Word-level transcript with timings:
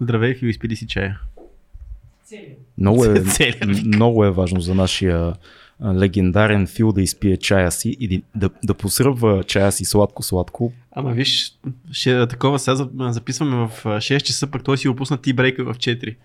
Здравей, 0.00 0.34
Фил, 0.34 0.46
изпили 0.48 0.76
си 0.76 0.86
чая. 0.86 1.20
Много 2.78 3.04
е, 3.04 3.22
много 3.84 4.24
е 4.24 4.30
важно 4.30 4.60
за 4.60 4.74
нашия 4.74 5.34
легендарен 5.94 6.66
Фил 6.66 6.92
да 6.92 7.02
изпие 7.02 7.36
чая 7.36 7.70
си 7.70 7.96
и 8.00 8.22
да, 8.34 8.50
да 8.64 8.74
посръбва 8.74 9.44
чая 9.44 9.72
си 9.72 9.84
сладко-сладко. 9.84 10.72
Ама 10.92 11.12
виж, 11.12 11.54
ще, 11.92 12.26
такова 12.26 12.58
сега 12.58 12.74
за- 12.74 12.88
записваме 12.98 13.56
в 13.56 13.86
а, 13.86 13.88
6 13.88 14.20
часа, 14.20 14.46
пък 14.46 14.64
той 14.64 14.78
си 14.78 14.88
опусна 14.88 15.18
ти 15.18 15.32
брейка 15.32 15.64
в 15.64 15.74
4. 15.74 16.16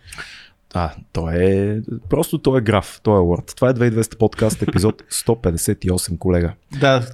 А, 0.78 0.92
то 1.14 1.30
е... 1.30 1.82
Просто 2.10 2.38
той 2.38 2.60
е 2.60 2.62
граф, 2.62 3.00
той 3.04 3.16
е 3.16 3.22
Word. 3.22 3.56
Това 3.56 3.70
е 3.70 3.74
2200 3.74 4.18
подкаст, 4.18 4.62
епизод 4.62 5.04
158, 5.12 6.18
колега. 6.18 6.54
Да, 6.80 7.08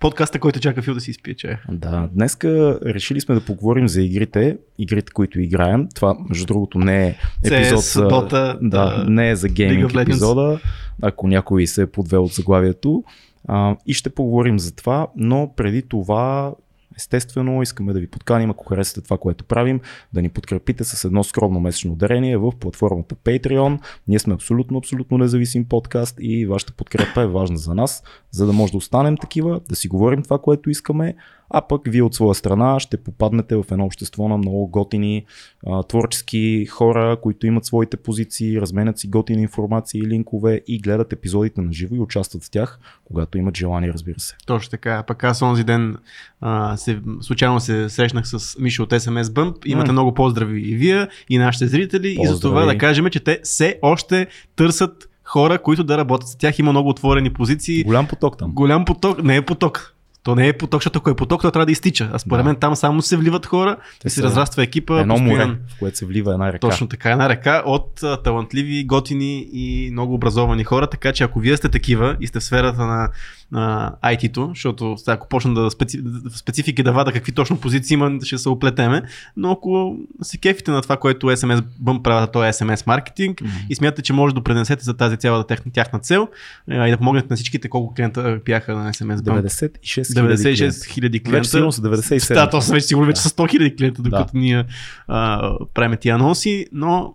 подкаста, 0.00 0.38
който 0.38 0.60
чака 0.60 0.82
Фил 0.82 0.94
да 0.94 1.00
си 1.00 1.10
изпие 1.10 1.34
чая. 1.34 1.62
Да, 1.70 2.08
днеска 2.12 2.78
решили 2.86 3.20
сме 3.20 3.34
да 3.34 3.40
поговорим 3.40 3.88
за 3.88 4.02
игрите, 4.02 4.58
игрите, 4.78 5.12
които 5.12 5.40
играем. 5.40 5.88
Това, 5.94 6.16
между 6.28 6.46
другото, 6.46 6.78
не 6.78 7.06
е 7.06 7.16
епизод 7.44 7.80
CS, 7.80 8.08
Dota, 8.08 8.58
да, 8.60 8.96
да, 8.96 9.04
не 9.08 9.30
е 9.30 9.36
за 9.36 9.48
гейминг 9.48 9.94
епизода, 9.94 10.60
ако 11.02 11.28
някой 11.28 11.66
се 11.66 11.82
е 11.82 11.86
подвел 11.86 12.24
от 12.24 12.32
заглавието. 12.32 13.04
А, 13.48 13.76
и 13.86 13.94
ще 13.94 14.10
поговорим 14.10 14.58
за 14.58 14.76
това, 14.76 15.06
но 15.16 15.52
преди 15.56 15.82
това 15.82 16.52
Естествено, 16.96 17.62
искаме 17.62 17.92
да 17.92 18.00
ви 18.00 18.06
подканим, 18.06 18.50
ако 18.50 18.64
харесате 18.64 19.00
това, 19.00 19.18
което 19.18 19.44
правим, 19.44 19.80
да 20.12 20.22
ни 20.22 20.28
подкрепите 20.28 20.84
с 20.84 21.04
едно 21.04 21.24
скромно 21.24 21.60
месечно 21.60 21.94
дарение 21.94 22.36
в 22.36 22.52
платформата 22.60 23.14
Patreon. 23.14 23.80
Ние 24.08 24.18
сме 24.18 24.34
абсолютно, 24.34 24.78
абсолютно 24.78 25.18
независим 25.18 25.64
подкаст 25.64 26.16
и 26.20 26.46
вашата 26.46 26.72
подкрепа 26.72 27.22
е 27.22 27.26
важна 27.26 27.56
за 27.56 27.74
нас, 27.74 28.02
за 28.30 28.46
да 28.46 28.52
може 28.52 28.72
да 28.72 28.78
останем 28.78 29.16
такива, 29.16 29.60
да 29.68 29.76
си 29.76 29.88
говорим 29.88 30.22
това, 30.22 30.38
което 30.38 30.70
искаме, 30.70 31.14
а 31.50 31.60
пък 31.60 31.82
вие 31.86 32.02
от 32.02 32.14
своя 32.14 32.34
страна 32.34 32.80
ще 32.80 32.96
попаднете 32.96 33.56
в 33.56 33.64
едно 33.70 33.84
общество 33.84 34.28
на 34.28 34.38
много 34.38 34.66
готини 34.66 35.24
а, 35.66 35.82
творчески 35.82 36.66
хора, 36.66 37.16
които 37.22 37.46
имат 37.46 37.64
своите 37.64 37.96
позиции, 37.96 38.60
разменят 38.60 38.98
си 38.98 39.08
готини 39.08 39.42
информации 39.42 40.00
и 40.00 40.06
линкове 40.06 40.60
и 40.68 40.78
гледат 40.78 41.12
епизодите 41.12 41.60
на 41.60 41.72
живо 41.72 41.94
и 41.94 42.00
участват 42.00 42.44
в 42.44 42.50
тях, 42.50 42.78
когато 43.04 43.38
имат 43.38 43.56
желание, 43.56 43.92
разбира 43.92 44.20
се. 44.20 44.36
Точно 44.46 44.70
така. 44.70 45.02
Пък 45.06 45.24
аз 45.24 45.42
онзи 45.42 45.64
ден 45.64 45.96
а, 46.40 46.76
се, 46.76 47.00
случайно 47.20 47.60
се 47.60 47.88
срещнах 47.88 48.26
с 48.26 48.58
Мишо 48.58 48.82
от 48.82 48.90
SMS 48.90 49.22
Bump. 49.22 49.66
Имате 49.66 49.86
М. 49.88 49.92
много 49.92 50.14
поздрави 50.14 50.60
и 50.60 50.74
вие, 50.74 51.08
и 51.30 51.38
нашите 51.38 51.66
зрители. 51.66 52.08
И 52.20 52.26
за 52.26 52.40
това 52.40 52.54
Поздрави. 52.54 52.74
да 52.76 52.78
кажем, 52.78 53.06
че 53.10 53.20
те 53.20 53.40
все 53.42 53.78
още 53.82 54.26
търсят 54.56 55.08
хора, 55.24 55.58
които 55.58 55.84
да 55.84 55.98
работят 55.98 56.28
с 56.28 56.36
тях. 56.36 56.58
Има 56.58 56.70
много 56.70 56.88
отворени 56.88 57.32
позиции. 57.32 57.84
Голям 57.84 58.06
поток 58.06 58.38
там. 58.38 58.54
Голям 58.54 58.84
поток. 58.84 59.22
Не 59.22 59.36
е 59.36 59.42
поток. 59.42 59.93
То 60.24 60.34
не 60.34 60.48
е 60.48 60.52
поток, 60.52 60.80
защото 60.80 60.98
ако 60.98 61.10
е 61.10 61.16
поток, 61.16 61.42
то 61.42 61.50
трябва 61.50 61.66
да 61.66 61.72
изтича. 61.72 62.10
А 62.12 62.18
според 62.18 62.44
Да. 62.44 62.48
мен 62.48 62.56
там 62.56 62.76
само 62.76 63.02
се 63.02 63.16
вливат 63.16 63.46
хора 63.46 63.76
Те 64.00 64.08
и 64.08 64.10
се 64.10 64.22
разраства 64.22 64.62
екипа. 64.62 65.00
Едно 65.00 65.14
постоянно. 65.14 65.46
море, 65.46 65.58
в 65.76 65.78
което 65.78 65.98
се 65.98 66.06
влива 66.06 66.32
една 66.32 66.48
река. 66.48 66.58
Точно 66.58 66.88
така, 66.88 67.10
една 67.10 67.28
река 67.28 67.62
от 67.66 68.02
а, 68.02 68.22
талантливи, 68.22 68.84
готини 68.84 69.46
и 69.52 69.88
много 69.92 70.14
образовани 70.14 70.64
хора, 70.64 70.86
така 70.86 71.12
че 71.12 71.24
ако 71.24 71.38
вие 71.38 71.56
сте 71.56 71.68
такива 71.68 72.16
и 72.20 72.26
сте 72.26 72.40
в 72.40 72.44
сферата 72.44 72.86
на, 72.86 73.08
на 73.52 73.92
IT-то, 74.04 74.48
защото 74.48 74.94
сега, 74.98 75.12
ако 75.12 75.28
почна 75.28 75.54
да 75.54 75.70
специ... 75.70 76.00
в 76.30 76.38
специфики 76.38 76.82
да 76.82 76.92
вада 76.92 77.12
какви 77.12 77.32
точно 77.32 77.60
позиции 77.60 77.94
има, 77.94 78.18
ще 78.22 78.38
се 78.38 78.48
оплетеме, 78.48 79.02
но 79.36 79.50
ако 79.50 79.96
се 80.22 80.38
кефите 80.38 80.70
на 80.70 80.82
това, 80.82 80.96
което 80.96 81.26
SMS 81.26 81.60
Bump 81.82 82.02
правят, 82.02 82.32
то 82.32 82.44
е 82.44 82.52
SMS 82.52 82.86
маркетинг 82.86 83.40
Мгм. 83.40 83.50
и 83.70 83.74
смятате, 83.74 84.02
че 84.02 84.12
може 84.12 84.34
да 84.34 84.40
допринесете 84.40 84.84
за 84.84 84.94
тази 84.94 85.16
цялата 85.16 85.46
тяхна, 85.46 85.72
тяхна 85.72 85.98
цел 85.98 86.28
а, 86.70 86.88
и 86.88 86.90
да 86.90 86.96
помогнете 86.96 87.26
на 87.30 87.36
всичките 87.36 87.68
колко 87.68 87.94
клиента 87.94 88.40
бяха 88.44 88.74
на 88.76 88.92
SMS 88.92 89.16
Bump. 89.16 89.70
96 89.82 90.14
хиляди 90.14 91.22
96 91.22 91.24
клиента. 91.24 91.30
Вече 91.30 91.50
сигурно 91.50 91.72
са 91.72 91.82
97. 91.82 92.34
Да, 92.34 92.50
то 92.50 92.60
съм 92.60 92.74
вече 92.74 92.86
сигурно 92.86 93.06
вече 93.06 93.20
са 93.20 93.28
100 93.28 93.50
хиляди 93.50 93.76
клиента, 93.76 94.02
докато 94.02 94.32
Да. 94.32 94.38
ние 94.38 94.64
а, 95.08 95.52
правим 95.74 95.98
тия 96.00 96.14
анонси, 96.14 96.66
но 96.72 97.14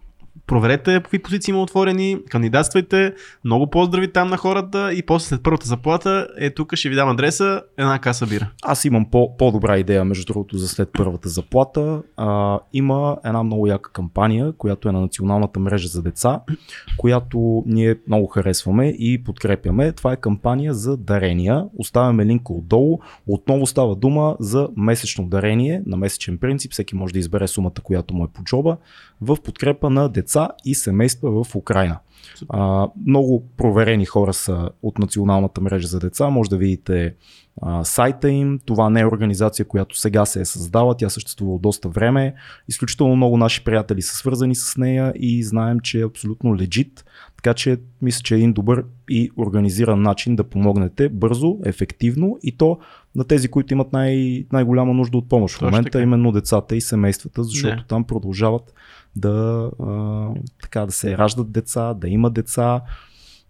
проверете 0.50 0.94
какви 0.94 1.19
позиции 1.19 1.52
има 1.52 1.61
отворени, 1.61 2.17
кандидатствайте, 2.30 3.14
много 3.45 3.69
поздрави 3.69 4.11
там 4.11 4.30
на 4.30 4.38
хората 4.38 4.94
и 4.94 5.06
после 5.06 5.28
след 5.28 5.44
първата 5.44 5.67
заплата 5.67 6.28
е 6.38 6.50
тук 6.50 6.75
ще 6.75 6.90
ви 6.90 6.96
дам 6.96 7.09
адреса, 7.09 7.62
една 7.78 8.00
каса 8.00 8.28
бира. 8.28 8.50
Аз 8.63 8.85
имам 8.85 9.06
по- 9.12 9.38
по-добра 9.38 9.78
идея, 9.78 10.06
между 10.06 10.25
другото, 10.25 10.57
за 10.57 10.68
след 10.68 10.90
първата 10.97 11.29
заплата. 11.29 12.01
А, 12.18 12.59
има 12.73 13.18
една 13.25 13.44
много 13.44 13.68
яка 13.68 13.91
кампания, 13.91 14.51
която 14.51 14.90
е 14.90 14.91
на 14.91 15.01
националната 15.01 15.59
мрежа 15.59 15.88
за 15.88 16.01
деца, 16.01 16.41
която 16.97 17.63
ние 17.66 17.96
много 18.07 18.28
харесваме 18.28 18.88
и 18.88 19.23
подкрепяме. 19.23 19.91
Това 19.91 20.13
е 20.13 20.18
кампания 20.18 20.73
за 20.73 20.97
дарения. 20.97 21.66
Оставяме 21.78 22.25
линка 22.25 22.53
отдолу. 22.53 23.00
Отново 23.28 23.68
става 23.68 23.96
дума 23.96 24.35
за 24.40 24.69
месечно 24.78 25.28
дарение 25.28 25.84
на 25.85 25.97
месечен 25.97 26.38
принцип. 26.38 26.72
Всеки 26.72 26.96
може 26.96 27.13
да 27.13 27.19
избере 27.19 27.47
сумата, 27.47 27.73
която 27.84 28.13
му 28.13 28.23
е 28.23 28.28
по 28.34 28.44
джоба, 28.44 28.78
в 29.22 29.38
подкрепа 29.44 29.90
на 29.90 30.09
деца 30.09 30.38
и 30.66 30.75
семейства 30.75 31.44
в 31.44 31.55
Украина. 31.55 32.00
А, 32.50 32.88
много 33.07 33.44
проверени 33.57 34.05
хора 34.05 34.33
са 34.33 34.69
от 34.83 35.00
националната 35.00 35.61
мрежа 35.61 35.88
за 35.88 36.00
деца. 36.00 36.29
Може 36.29 36.50
да 36.50 36.57
видите 36.57 37.16
а, 37.61 37.83
сайта 37.83 38.29
им. 38.29 38.59
Това 38.66 38.89
не 38.89 38.99
е 38.99 39.05
организация, 39.05 39.66
която 39.67 39.99
сега 39.99 40.25
се 40.25 40.41
е 40.41 40.45
създала. 40.45 40.97
Тя 40.97 41.09
съществува 41.09 41.53
от 41.55 41.61
доста 41.61 41.89
време. 41.89 42.33
Изключително 42.67 43.16
много 43.16 43.38
наши 43.38 43.63
приятели 43.63 44.01
са 44.01 44.16
свързани 44.16 44.55
с 44.55 44.78
нея 44.78 45.13
и 45.16 45.44
знаем, 45.44 45.79
че 45.79 45.99
е 45.99 46.05
абсолютно 46.05 46.55
легит. 46.55 47.05
Така 47.35 47.53
че 47.53 47.78
мисля, 48.01 48.22
че 48.23 48.35
е 48.35 48.38
един 48.38 48.53
добър 48.53 48.85
и 49.09 49.31
организиран 49.38 50.01
начин 50.01 50.35
да 50.35 50.44
помогнете 50.44 51.09
бързо, 51.09 51.57
ефективно 51.66 52.38
и 52.44 52.51
то 52.51 52.79
на 53.16 53.23
тези, 53.23 53.47
които 53.47 53.73
имат 53.73 53.94
най- 53.94 54.45
най-голяма 54.51 54.94
нужда 54.94 55.17
от 55.17 55.29
помощ. 55.29 55.57
В 55.57 55.61
момента 55.61 55.91
така. 55.91 56.03
именно 56.03 56.31
децата 56.31 56.75
и 56.75 56.81
семействата, 56.81 57.44
защото 57.44 57.75
Да. 57.75 57.83
там 57.88 58.03
продължават 58.03 58.73
да, 59.16 59.70
а, 59.88 60.28
така, 60.62 60.86
да 60.86 60.92
се 60.92 61.18
раждат 61.18 61.52
деца, 61.52 61.94
да 61.94 62.08
има 62.08 62.30
деца 62.30 62.81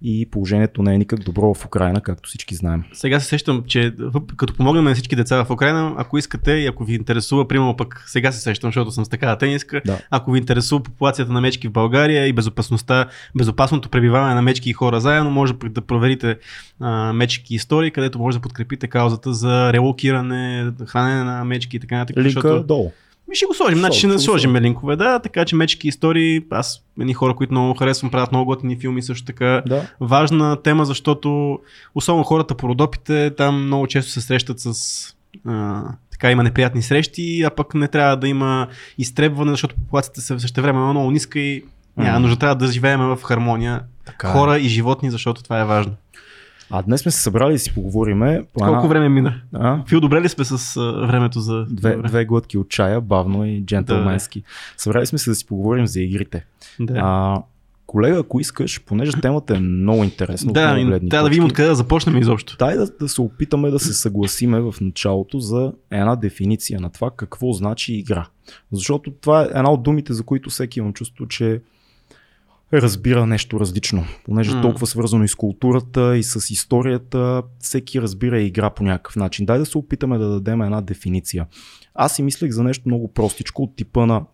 и 0.01 0.25
положението 0.25 0.83
не 0.83 0.93
е 0.93 0.97
никак 0.97 1.19
добро 1.19 1.53
в 1.53 1.65
Украина, 1.65 2.01
както 2.01 2.29
всички 2.29 2.55
знаем. 2.55 2.83
Сега 2.93 3.19
се 3.19 3.25
сещам, 3.25 3.63
че 3.67 3.93
като 4.37 4.53
помогнем 4.53 4.83
на 4.83 4.93
всички 4.93 5.15
деца 5.15 5.45
в 5.45 5.49
Украина, 5.49 5.93
ако 5.97 6.17
искате 6.17 6.51
и 6.51 6.67
ако 6.67 6.83
ви 6.83 6.93
интересува, 6.95 7.47
примерно 7.47 7.77
пък 7.77 8.03
сега 8.07 8.31
се 8.31 8.39
сещам, 8.41 8.67
защото 8.67 8.91
съм 8.91 9.05
с 9.05 9.09
такава 9.09 9.37
тениска, 9.37 9.81
Да. 9.85 9.99
ако 10.09 10.31
ви 10.31 10.39
интересува 10.39 10.83
популацията 10.83 11.33
на 11.33 11.41
мечки 11.41 11.67
в 11.67 11.71
България 11.71 12.27
и 12.27 12.33
безопасността, 12.33 13.05
безопасното 13.35 13.89
пребиваване 13.89 14.33
на 14.35 14.41
мечки 14.41 14.69
и 14.69 14.73
хора 14.73 14.99
заедно, 14.99 15.31
може 15.31 15.53
да 15.53 15.81
проверите 15.81 16.37
а, 16.79 17.13
мечки 17.13 17.55
истории, 17.55 17.91
където 17.91 18.19
може 18.19 18.37
да 18.37 18.41
подкрепите 18.41 18.87
каузата 18.87 19.33
за 19.33 19.73
релокиране, 19.73 20.71
хранене 20.85 21.23
на 21.23 21.43
мечки 21.45 21.77
и 21.77 21.79
така 21.79 21.97
нататък. 21.97 22.17
Линка 22.17 22.29
защото- 22.41 22.63
долу. 22.63 22.91
Ми 23.29 23.35
ще 23.35 23.45
го 23.45 23.53
сложим, 23.53 23.79
значи 23.79 23.97
ще 23.97 24.07
не 24.07 24.19
сложим 24.19 24.51
сложим. 24.51 24.63
линкове, 24.63 24.95
да, 24.95 25.19
така 25.19 25.45
че 25.45 25.55
мечки 25.55 25.87
истории, 25.87 26.41
аз 26.51 26.83
едни 26.99 27.13
хора, 27.13 27.35
които 27.35 27.53
много 27.53 27.73
харесвам, 27.73 28.11
правят 28.11 28.31
много 28.31 28.45
готини 28.45 28.77
филми 28.79 29.01
също 29.01 29.25
така. 29.25 29.63
Да. 29.67 29.87
Важна 29.99 30.61
тема, 30.61 30.85
защото 30.85 31.59
особено 31.95 32.23
хората 32.23 32.55
по 32.55 32.69
родопите 32.69 33.31
там 33.37 33.65
много 33.65 33.87
често 33.87 34.11
се 34.11 34.21
срещат 34.21 34.59
с 34.59 34.73
а, 35.47 35.83
така 36.11 36.31
има 36.31 36.43
неприятни 36.43 36.81
срещи, 36.81 37.43
а 37.43 37.49
пък 37.49 37.73
не 37.73 37.87
трябва 37.87 38.17
да 38.17 38.27
има 38.27 38.67
изтребване, 38.97 39.51
защото 39.51 39.75
популацията 39.75 40.21
се 40.21 40.39
също 40.39 40.61
време 40.61 40.79
е 40.79 40.83
много 40.83 41.11
ниска 41.11 41.39
и 41.39 41.63
няма 41.97 42.19
нужда 42.19 42.39
трябва 42.39 42.55
да 42.55 42.67
живеем 42.67 42.99
в 42.99 43.19
хармония. 43.23 43.81
Така 44.05 44.27
е. 44.27 44.31
Хора 44.31 44.59
и 44.59 44.67
животни, 44.67 45.11
защото 45.11 45.43
това 45.43 45.59
е 45.59 45.65
важно. 45.65 45.95
А 46.71 46.81
днес 46.81 47.01
сме 47.01 47.11
се 47.11 47.21
събрали 47.21 47.53
да 47.53 47.59
си 47.59 47.73
поговориме. 47.73 48.45
по 48.53 48.59
Колко 48.59 48.87
време 48.87 49.09
мина? 49.09 49.41
А? 49.53 49.83
Фил, 49.87 49.99
добре 49.99 50.21
ли 50.21 50.29
сме 50.29 50.45
с 50.45 50.77
а, 50.77 51.07
времето 51.07 51.39
за... 51.39 51.65
Две, 51.69 51.97
две 51.97 52.25
глътки 52.25 52.57
от 52.57 52.69
чая, 52.69 53.01
бавно 53.01 53.45
и 53.45 53.65
джентълменски. 53.65 54.43
Събрали 54.77 55.05
сме 55.05 55.17
се 55.19 55.29
да 55.29 55.35
си 55.35 55.45
поговорим 55.45 55.87
за 55.87 56.01
игрите. 56.01 56.45
Да. 56.79 56.93
А, 56.97 57.41
колега, 57.89 58.19
ако 58.19 58.39
искаш, 58.39 58.81
понеже 58.85 59.11
темата 59.11 59.55
е 59.55 59.59
много 59.59 60.03
интересна. 60.03 60.53
да, 60.53 60.73
много 60.73 60.87
гледни 60.87 61.09
трябва 61.09 61.23
да 61.23 61.29
видим 61.29 61.45
откъде 61.45 61.69
да 61.69 61.75
започнем 61.75 62.17
изобщо. 62.17 62.55
Дай 62.59 62.77
да, 62.77 62.87
да 62.99 63.09
се 63.09 63.21
опитаме 63.21 63.69
да 63.69 63.79
се 63.79 63.93
съгласиме 63.93 64.61
в 64.61 64.75
началото 64.81 65.39
за 65.39 65.73
една 65.91 66.15
дефиниция 66.15 66.79
на 66.79 66.89
това 66.89 67.11
какво 67.11 67.51
значи 67.51 67.93
игра. 67.93 68.27
Защото 68.71 69.11
това 69.11 69.41
е 69.41 69.45
една 69.45 69.71
от 69.71 69.83
думите, 69.83 70.13
за 70.13 70.23
които 70.23 70.49
всеки 70.49 70.79
имам 70.79 70.93
чувство, 70.93 71.27
че 71.27 71.61
разбира 72.73 73.25
нещо 73.25 73.59
различно. 73.59 74.05
Понеже 74.25 74.51
mm. 74.51 74.61
толкова 74.61 74.87
свързано 74.87 75.23
и 75.23 75.27
с 75.27 75.35
културата, 75.35 76.17
и 76.17 76.23
с 76.23 76.49
историята, 76.53 77.43
всеки 77.59 78.01
разбира 78.01 78.41
игра 78.41 78.69
по 78.69 78.83
някакъв 78.83 79.15
начин. 79.15 79.45
Дай 79.45 79.59
да 79.59 79.65
се 79.65 79.77
опитаме 79.77 80.17
да 80.17 80.29
дадем 80.29 80.61
една 80.61 80.81
дефиниция. 80.81 81.47
Аз 81.93 82.15
си 82.15 82.23
мислех 82.23 82.51
за 82.51 82.63
нещо 82.63 82.83
много 82.85 83.13
простичко 83.13 83.63
от 83.63 83.75
типа 83.75 84.05
на 84.05 84.25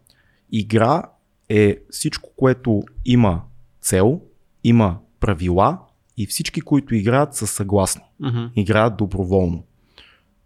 игра 0.51 1.03
е 1.49 1.77
всичко, 1.89 2.29
което 2.35 2.83
има 3.05 3.41
цел, 3.81 4.21
има 4.63 4.97
правила 5.19 5.79
и 6.17 6.25
всички, 6.25 6.61
които 6.61 6.95
играят, 6.95 7.35
са 7.35 7.47
съгласни. 7.47 8.03
Мгм. 8.19 8.45
Играят 8.55 8.97
доброволно. 8.97 9.63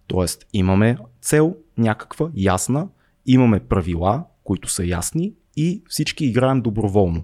Тоест, 0.08 0.46
имаме 0.54 0.98
цел, 1.22 1.56
някаква, 1.78 2.30
ясна, 2.36 2.88
имаме 3.26 3.60
правила, 3.60 4.24
които 4.44 4.70
са 4.70 4.86
ясни 4.86 5.34
и 5.58 5.84
всички 5.88 6.26
играем 6.26 6.62
доброволно. 6.62 7.24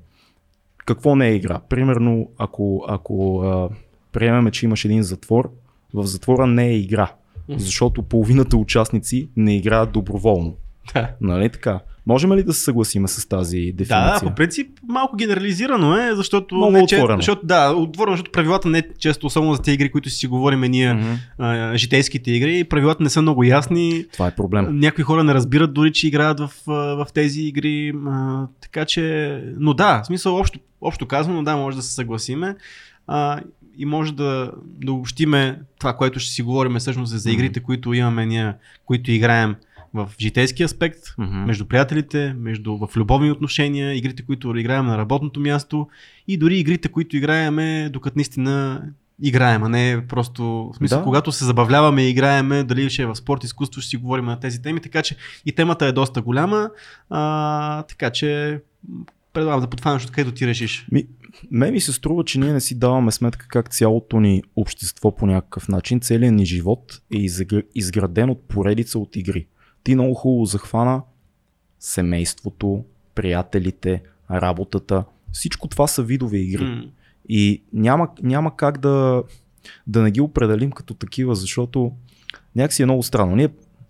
Какво 0.86 1.16
не 1.16 1.28
е 1.28 1.36
игра? 1.36 1.60
Примерно, 1.70 2.30
ако, 2.38 2.86
ако 2.88 3.42
а, 3.42 3.70
приемеме, 4.12 4.52
че 4.52 4.66
имаш 4.66 4.86
един 4.86 5.04
затвор, 5.04 5.52
в 5.94 6.04
затвора 6.06 6.48
не 6.48 6.68
е 6.68 6.78
игра, 6.78 7.12
защото 7.50 8.04
половината 8.04 8.58
участници 8.58 9.30
не 9.36 9.56
играят 9.56 9.92
доброволно. 9.92 10.56
Да. 10.94 11.12
Нали 11.22 11.50
така? 11.50 11.80
Можем 12.07 12.34
ли 12.34 12.44
да 12.44 12.54
се 12.54 12.62
съгласим 12.63 13.07
с 13.07 13.28
тази 13.30 13.57
дефиниция? 13.57 14.06
Да, 14.06 14.19
да, 14.19 14.30
по 14.30 14.36
принцип 14.36 14.68
малко 14.88 15.16
генерализирано 15.16 15.98
е, 15.98 16.16
защото... 16.16 16.56
Много 16.56 16.72
не, 16.72 16.86
че, 16.86 16.96
отворено. 16.96 17.18
защото, 17.18 17.46
да, 17.46 17.72
отворено, 17.72 18.13
защото 18.13 18.31
правилата 18.31 18.69
не 18.69 18.78
е 18.78 18.84
често, 19.00 19.28
особено 19.28 19.54
за 19.54 19.62
тези 19.62 19.75
игри, 19.75 19.92
които 19.92 20.10
си 20.10 20.28
говорим 20.28 20.62
ние, 20.62 20.94
Мгм. 20.94 21.13
а, 21.38 21.78
житейските 21.78 22.31
игри, 22.31 22.63
правилата 22.63 23.04
не 23.04 23.10
са 23.10 23.22
много 23.22 23.44
ясни. 23.44 24.06
Това 24.13 24.28
е 24.28 24.36
проблем. 24.36 24.80
Някои 24.80 25.04
хора 25.04 25.24
не 25.24 25.34
разбират 25.34 25.74
дори, 25.74 25.94
че 25.94 26.07
играят 26.07 26.40
в, 26.40 26.52
в 26.68 27.07
тези 27.13 27.42
игри. 27.42 27.94
А, 28.08 28.48
така 28.62 28.86
че, 28.86 29.44
но 29.60 29.74
да, 29.74 30.01
в 30.04 30.06
смисъл 30.06 30.36
общо, 30.38 30.60
общо 30.81 31.06
казано, 31.08 31.44
да, 31.44 31.56
може 31.58 31.78
да 31.78 31.84
се 31.84 31.94
съгласиме. 31.94 32.56
А, 33.08 33.40
и 33.78 33.86
може 33.86 34.13
да, 34.13 34.51
да 34.66 34.92
обобщиме 34.92 35.60
това, 35.80 35.94
което 35.94 36.19
ще 36.19 36.31
си 36.31 36.42
говорим 36.42 36.75
всъщност 36.75 37.19
за 37.19 37.31
игрите, 37.31 37.60
които 37.60 37.94
имаме 37.94 38.25
ние, 38.25 38.54
които 38.86 39.12
играем 39.12 39.56
в 39.95 40.12
житейски 40.19 40.63
аспект, 40.63 41.00
Мгм. 41.18 41.38
между 41.38 41.65
приятелите, 41.65 42.33
между 42.39 42.77
в 42.77 42.89
любовни 42.97 43.31
отношения, 43.31 43.97
игрите, 43.97 44.24
които 44.24 44.57
играем 44.57 44.86
на 44.86 44.97
работното 44.97 45.39
място 45.39 45.88
и 46.27 46.38
дори 46.38 46.57
игрите, 46.57 46.88
които 46.89 47.18
играеме, 47.18 47.89
докато 47.94 48.18
наистина 48.18 48.83
играем, 49.21 49.63
а 49.63 49.69
не 49.69 50.03
просто, 50.07 50.44
в 50.44 50.77
смисъл, 50.77 51.00
Да. 51.00 51.03
когато 51.03 51.31
се 51.31 51.45
забавляваме 51.45 52.06
и 52.06 52.09
играеме, 52.09 52.63
дали 52.63 52.89
ще 52.89 53.01
е 53.01 53.06
в 53.06 53.15
спорт, 53.15 53.44
изкуство, 53.44 53.81
ще 53.81 53.89
си 53.89 53.97
говорим 53.97 54.25
на 54.25 54.39
тези 54.39 54.62
теми, 54.62 54.80
така 54.80 55.01
че 55.01 55.15
и 55.45 55.51
темата 55.51 55.86
е 55.86 55.92
доста 55.92 56.21
голяма, 56.21 56.69
а, 57.09 57.83
така 57.83 58.09
че 58.09 58.59
предлагам 59.33 59.62
да 59.62 59.68
подхванеш 59.68 60.06
откъдето 60.06 60.36
ти 60.36 60.48
решиш. 60.48 60.88
Ми, 60.91 61.03
мен 61.51 61.74
ми 61.74 61.81
се 61.81 61.94
струва, 61.94 62.24
че 62.24 62.39
ние 62.39 62.53
не 62.53 62.62
си 62.62 62.80
даваме 62.80 63.12
сметка 63.12 63.48
как 63.48 63.69
цялото 63.69 64.19
ни 64.19 64.44
общество 64.56 65.15
по 65.15 65.25
някакъв 65.25 65.68
начин, 65.68 66.00
целият 66.00 66.36
ни 66.36 66.45
живот 66.45 67.01
е 67.13 67.18
изгр- 67.18 67.65
изграден 67.75 68.30
от 68.30 68.48
поредица 68.48 69.00
от 69.00 69.15
игри. 69.15 69.48
Ти 69.86 69.96
много 69.96 70.14
хубаво 70.14 70.46
захвана 70.46 71.02
семейството, 71.80 72.84
приятелите, 73.16 74.02
работата. 74.32 75.04
Всичко 75.32 75.68
това 75.68 75.88
са 75.88 76.04
видове 76.04 76.38
игри. 76.38 76.64
М, 76.66 76.84
И 77.30 77.62
няма, 77.74 78.08
няма 78.24 78.56
как 78.56 78.78
да, 78.78 79.24
да 79.88 80.02
не 80.02 80.12
ги 80.12 80.22
определим 80.22 80.72
като 80.72 80.94
такива, 80.94 81.36
защото 81.36 81.92
някакси 82.56 82.82
е 82.82 82.86
много 82.86 83.04
странно. 83.04 83.36
Ние 83.36 83.50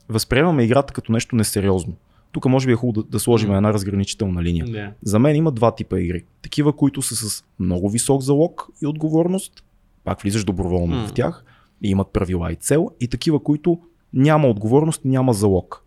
възприемаме 0.09 0.63
играта 0.63 0.93
като 0.93 1.11
нещо 1.11 1.35
несериозно. 1.35 1.93
Тук 2.31 2.45
може 2.45 2.65
би 2.67 2.71
е 2.71 2.75
хубаво 2.75 3.03
да, 3.03 3.09
да 3.09 3.19
сложим 3.19 3.49
М. 3.49 3.55
една 3.57 3.73
разграничителна 3.73 4.43
линия. 4.43 4.65
Да. 4.65 4.91
За 5.03 5.19
мен 5.19 5.35
има 5.35 5.51
два 5.51 5.75
типа 5.75 5.99
игри. 5.99 6.23
Такива, 6.41 6.73
които 6.73 7.01
са 7.01 7.15
с 7.15 7.43
много 7.59 7.89
висок 7.89 8.21
залог 8.21 8.67
и 8.81 8.87
отговорност, 8.87 9.63
пак 10.03 10.21
влизаш 10.21 10.43
доброволно 10.43 10.95
М. 10.95 11.07
в 11.07 11.13
тях 11.13 11.43
и 11.81 11.89
имат 11.89 12.07
правила 12.07 12.51
и 12.51 12.55
цел, 12.55 12.89
и 12.99 13.07
такива, 13.07 13.39
които 13.43 13.79
няма 14.13 14.47
отговорност, 14.47 15.05
няма 15.05 15.33
залог. 15.33 15.81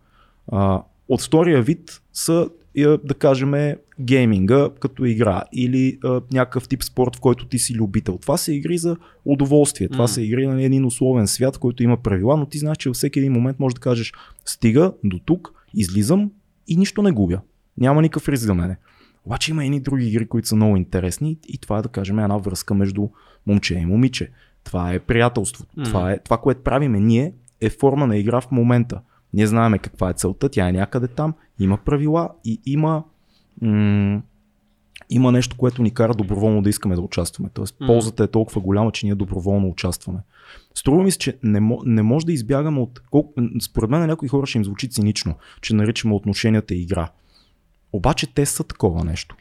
А, 0.51 0.83
от 1.09 1.21
втория 1.21 1.61
вид 1.61 2.01
са, 2.13 2.49
е, 2.75 2.85
да 2.85 3.13
кажем, 3.13 3.75
гейминга 3.99 4.69
като 4.79 5.05
игра 5.05 5.43
или 5.53 5.97
а, 6.03 6.21
някакъв 6.33 6.67
тип 6.67 6.83
спорт, 6.83 7.15
в 7.15 7.19
който 7.19 7.45
ти 7.45 7.59
си 7.59 7.75
любител. 7.75 8.17
Това 8.17 8.37
са 8.37 8.53
игри 8.53 8.77
за 8.77 8.97
удоволствие. 9.25 9.89
Това 9.89 10.03
М. 10.03 10.07
са 10.07 10.21
игри 10.21 10.47
на 10.47 10.63
един 10.63 10.85
условен 10.85 11.27
свят, 11.27 11.57
който 11.57 11.83
има 11.83 11.97
правила, 11.97 12.37
но 12.37 12.45
ти 12.45 12.57
знаеш, 12.57 12.77
че 12.77 12.89
във 12.89 12.95
всеки 12.95 13.19
един 13.19 13.33
момент 13.33 13.59
можеш 13.59 13.73
да 13.73 13.81
кажеш 13.81 14.13
стига 14.45 14.93
до 15.03 15.19
тук, 15.19 15.53
излизам 15.73 16.31
и 16.67 16.75
нищо 16.75 17.01
не 17.01 17.11
губя. 17.11 17.41
Няма 17.77 18.01
никакъв 18.01 18.29
риск 18.29 18.43
за 18.43 18.53
мене. 18.53 18.77
Обаче 19.25 19.51
има 19.51 19.65
едни 19.65 19.79
други 19.79 20.07
игри, 20.07 20.27
които 20.27 20.47
са 20.47 20.55
много 20.55 20.77
интересни 20.77 21.37
и 21.47 21.57
това 21.57 21.79
е 21.79 21.81
да 21.81 21.89
кажем 21.89 22.19
една 22.19 22.37
връзка 22.37 22.73
между 22.73 23.07
момче 23.47 23.75
и 23.75 23.85
момиче. 23.85 24.31
Това 24.63 24.93
е 24.93 24.99
приятелството. 24.99 25.73
Мгм. 25.77 25.85
Това, 25.89 26.11
е, 26.11 26.19
това, 26.19 26.37
което 26.37 26.63
правиме 26.63 26.99
ние 26.99 27.33
е 27.61 27.69
форма 27.69 28.07
на 28.07 28.17
игра 28.17 28.41
в 28.41 28.51
момента. 28.51 29.01
Ние 29.33 29.47
знаеме 29.47 29.77
каква 29.77 30.09
е 30.09 30.13
целта, 30.13 30.49
тя 30.49 30.69
е 30.69 30.71
някъде 30.71 31.07
там, 31.07 31.33
има 31.59 31.77
правила 31.77 32.29
и 32.45 32.61
има, 32.65 33.03
м- 33.61 34.21
има 35.09 35.31
нещо, 35.31 35.57
което 35.57 35.81
ни 35.83 35.91
кара 35.93 36.13
доброволно 36.13 36.61
да 36.61 36.69
искаме 36.69 36.95
да 36.95 37.01
участваме. 37.01 37.49
Тоест, 37.53 37.75
Мгм. 37.79 37.87
ползата 37.87 38.23
е 38.23 38.27
толкова 38.27 38.61
голяма, 38.61 38.91
че 38.91 39.05
ние 39.05 39.15
доброволно 39.15 39.67
участваме. 39.69 40.19
Струва 40.75 41.03
ми 41.03 41.11
се, 41.11 41.17
че 41.17 41.37
не, 41.43 41.77
не 41.85 42.01
може 42.01 42.25
да 42.25 42.33
избягаме 42.33 42.79
от... 42.79 43.01
Колко, 43.11 43.33
според 43.61 43.89
мен 43.89 43.99
на 43.99 44.07
някои 44.07 44.29
хора 44.29 44.47
ще 44.47 44.57
им 44.57 44.65
звучи 44.65 44.89
цинично, 44.89 45.35
че 45.61 45.75
наричаме 45.75 46.13
отношенията 46.13 46.75
игра. 46.75 47.09
Обаче 47.93 48.33
те 48.33 48.45
са 48.45 48.63
такова 48.63 49.03
нещо. 49.03 49.35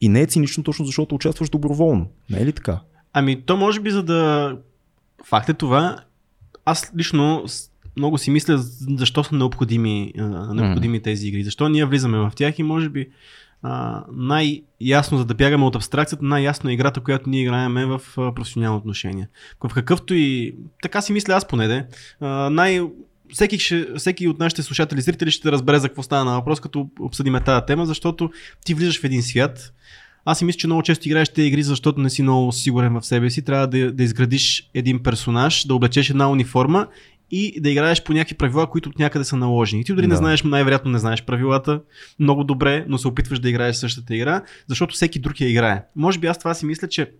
И 0.00 0.08
не 0.08 0.20
е 0.20 0.26
цинично 0.26 0.64
точно 0.64 0.84
защото 0.84 1.14
участваш 1.14 1.50
доброволно. 1.50 2.06
Не 2.30 2.38
е 2.40 2.46
ли 2.46 2.52
така? 2.52 2.80
Ами, 3.12 3.42
то 3.42 3.56
може 3.56 3.80
би 3.80 3.90
за 3.90 4.02
да... 4.02 4.56
Факт 5.24 5.48
е 5.48 5.54
това. 5.54 6.04
Аз 6.64 6.92
лично 6.96 7.44
много 7.98 8.18
си 8.18 8.30
мисля 8.30 8.58
защо 8.98 9.24
са 9.24 9.34
необходими, 9.34 10.12
необходими 10.54 11.00
тези 11.00 11.28
игри. 11.28 11.44
Защо 11.44 11.68
ние 11.68 11.84
влизаме 11.84 12.18
в 12.18 12.32
тях 12.36 12.58
и 12.58 12.62
може 12.62 12.88
би 12.88 13.08
а, 13.62 14.04
най-ясно, 14.12 15.18
за 15.18 15.24
да 15.24 15.34
бягаме 15.34 15.64
от 15.64 15.76
абстракцията, 15.76 16.24
най-ясно 16.24 16.70
е 16.70 16.72
играта, 16.72 17.00
която 17.00 17.30
ние 17.30 17.42
играеме 17.42 17.86
в 17.86 18.00
а, 18.16 18.34
професионално 18.34 18.78
отношение. 18.78 19.28
В 19.68 19.74
какъвто 19.74 20.14
и... 20.14 20.54
Така 20.82 21.00
си 21.02 21.12
мисля 21.12 21.34
аз 21.34 21.48
поне, 21.48 21.68
де. 21.68 21.86
А, 22.20 22.50
най- 22.50 22.82
всеки, 23.32 23.58
ще, 23.58 23.86
всеки 23.96 24.28
от 24.28 24.38
нашите 24.38 24.62
слушатели 24.62 25.00
зрители 25.00 25.30
ще 25.30 25.52
разбере 25.52 25.78
за 25.78 25.88
какво 25.88 26.02
става 26.02 26.24
на 26.24 26.34
въпрос, 26.34 26.60
като 26.60 26.88
обсъдиме 27.00 27.40
тази 27.40 27.66
тема, 27.66 27.86
защото 27.86 28.30
ти 28.64 28.74
влизаш 28.74 29.00
в 29.00 29.04
един 29.04 29.22
свят, 29.22 29.72
аз 30.24 30.38
си 30.38 30.44
мисля, 30.44 30.58
че 30.58 30.66
много 30.66 30.82
често 30.82 31.08
играеш 31.08 31.28
тези 31.28 31.48
игри, 31.48 31.62
защото 31.62 32.00
не 32.00 32.10
си 32.10 32.22
много 32.22 32.52
сигурен 32.52 33.00
в 33.00 33.06
себе 33.06 33.30
си. 33.30 33.42
Трябва 33.42 33.66
да, 33.66 33.92
да 33.92 34.02
изградиш 34.02 34.70
един 34.74 35.02
персонаж, 35.02 35.64
да 35.64 35.74
облечеш 35.74 36.10
една 36.10 36.30
униформа 36.30 36.86
и 37.30 37.60
да 37.60 37.70
играеш 37.70 38.02
по 38.04 38.12
някакви 38.12 38.36
правила, 38.36 38.66
които 38.70 38.88
от 38.88 38.98
някъде 38.98 39.24
са 39.24 39.36
наложени. 39.36 39.84
Ти 39.84 39.94
дори 39.94 40.06
не 40.06 40.14
Да. 40.14 40.16
знаеш, 40.16 40.42
най-вероятно 40.42 40.90
не 40.90 40.98
знаеш 40.98 41.24
правилата 41.24 41.80
много 42.18 42.44
добре, 42.44 42.84
но 42.88 42.98
се 42.98 43.08
опитваш 43.08 43.38
да 43.38 43.48
играеш 43.48 43.76
същата 43.76 44.16
игра, 44.16 44.42
защото 44.66 44.94
всеки 44.94 45.18
друг 45.18 45.40
я 45.40 45.50
играе. 45.50 45.84
Може 45.96 46.18
би 46.18 46.26
аз 46.26 46.38
това 46.38 46.54
си 46.54 46.66
мисля, 46.66 46.88
че 46.88 47.10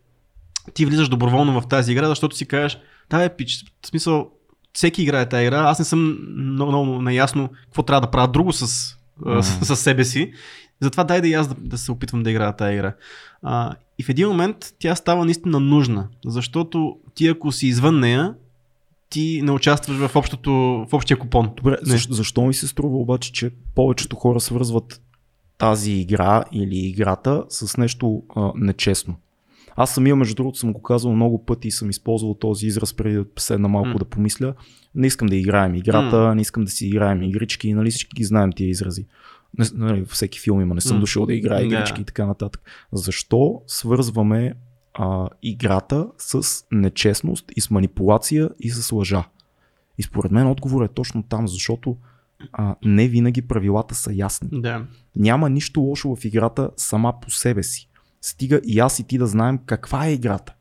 ти 0.75 0.87
влизаш 0.87 1.09
доброволно 1.09 1.61
в 1.61 1.69
тази 1.69 1.93
игра, 1.93 2.09
защото 2.09 2.37
си 2.37 2.47
кажеш, 2.47 2.79
да, 3.11 3.19
бе, 3.19 3.37
пич, 3.37 3.65
в 3.83 3.87
смисъл, 3.87 4.31
всеки 4.73 5.03
играе 5.03 5.29
тази 5.29 5.45
игра, 5.45 5.59
аз 5.61 5.79
не 5.79 5.85
съм 5.85 6.19
много, 6.37 6.71
много 6.71 7.03
наясно 7.03 7.51
какво 7.65 7.83
трябва 7.83 8.01
да 8.01 8.11
правя 8.11 8.29
друго 8.29 8.53
с, 8.53 8.67
с, 8.67 8.97
с 9.43 9.77
себе 9.77 10.05
си. 10.05 10.33
Затова 10.81 11.05
дай 11.05 11.21
да 11.21 11.29
и 11.29 11.35
аз 11.35 11.49
да, 11.49 11.55
да 11.59 11.79
се 11.79 11.93
опитвам 11.93 12.23
да 12.23 12.31
играя 12.31 12.57
тази 12.57 12.75
игра. 12.75 12.95
А, 13.43 13.75
и 13.99 14.03
в 14.03 14.09
един 14.09 14.29
момент 14.29 14.57
тя 14.79 14.95
става 14.95 15.25
наистина 15.25 15.61
нужна, 15.61 16.09
защото 16.27 16.97
ти 17.15 17.29
ако 17.29 17.53
си 17.53 17.67
извън 17.67 18.01
нея, 18.01 18.35
ти 19.11 19.41
не 19.45 19.51
участваш 19.53 19.97
в, 19.97 20.17
общото, 20.17 20.51
в 20.91 20.93
общия 20.93 21.19
купон. 21.19 21.51
Добре, 21.57 21.71
Не. 21.71 21.79
защо, 21.83 22.15
защо 22.15 22.47
ми 22.47 22.55
се 22.55 22.69
струва 22.69 22.97
обаче, 22.97 23.33
че 23.33 23.51
повечето 23.75 24.17
хора 24.17 24.41
свързват 24.41 25.03
тази 25.59 25.93
игра 25.93 26.45
или 26.53 26.77
играта 26.77 27.45
с 27.49 27.77
нещо 27.77 28.23
а, 28.37 28.53
нечестно? 28.57 29.17
Аз 29.77 29.95
самия, 29.95 30.17
между 30.17 30.35
другото, 30.35 30.59
съм 30.59 30.73
го 30.73 30.83
казвал 30.83 31.15
много 31.15 31.45
пъти 31.45 31.69
и 31.69 31.71
съм 31.71 31.91
използвал 31.91 32.35
този 32.35 32.67
израз 32.67 32.95
преди 32.95 33.17
да 33.17 33.25
седна 33.39 33.69
малко 33.69 33.89
М. 33.89 33.99
да 33.99 34.05
помисля. 34.05 34.55
Не 34.95 35.07
искам 35.07 35.29
да 35.29 35.37
играем 35.37 35.75
играта, 35.75 36.35
не 36.35 36.41
искам 36.43 36.65
да 36.65 36.71
си 36.71 36.87
играем 36.87 37.23
игрички, 37.23 37.75
нали 37.75 37.91
всички 37.91 38.17
ги 38.17 38.25
знаем 38.25 38.53
тия 38.53 38.69
изрази. 38.69 39.07
Не, 39.59 39.67
нали, 39.75 40.05
всеки 40.05 40.41
филм 40.41 40.61
има, 40.61 40.75
не 40.75 40.81
съм 40.81 40.97
М. 40.97 41.01
дошъл 41.01 41.27
да 41.27 41.35
играя 41.35 41.65
игрички 41.67 42.01
и 42.01 42.05
така 42.05 42.27
нататък. 42.27 42.63
Защо 42.93 43.63
свързваме 43.67 44.55
а, 44.95 45.29
играта 45.43 46.07
с 46.19 46.65
нечестност 46.73 47.53
и 47.57 47.61
с 47.61 47.71
манипулация 47.71 48.51
и 48.61 48.71
с 48.71 48.93
лъжа? 48.93 49.25
И 49.99 50.03
според 50.03 50.33
мен 50.33 50.47
отговор 50.47 50.85
е 50.85 50.89
точно 50.89 51.23
там, 51.23 51.49
защото 51.49 51.97
а, 52.53 52.77
не 52.85 53.09
винаги 53.09 53.43
правилата 53.43 53.95
са 53.95 54.13
ясни. 54.13 54.49
Да. 54.53 54.87
Няма 55.17 55.51
нищо 55.51 55.81
лошо 55.81 56.17
в 56.17 56.25
играта 56.25 56.71
сама 56.77 57.21
по 57.21 57.31
себе 57.31 57.63
си. 57.63 57.89
Стига 58.21 58.61
и 58.65 58.79
аз 58.79 58.99
и 58.99 59.05
ти 59.05 59.19
да 59.19 59.27
знаем 59.27 59.59
каква 59.67 60.07
е 60.07 60.13
играта. 60.13 60.55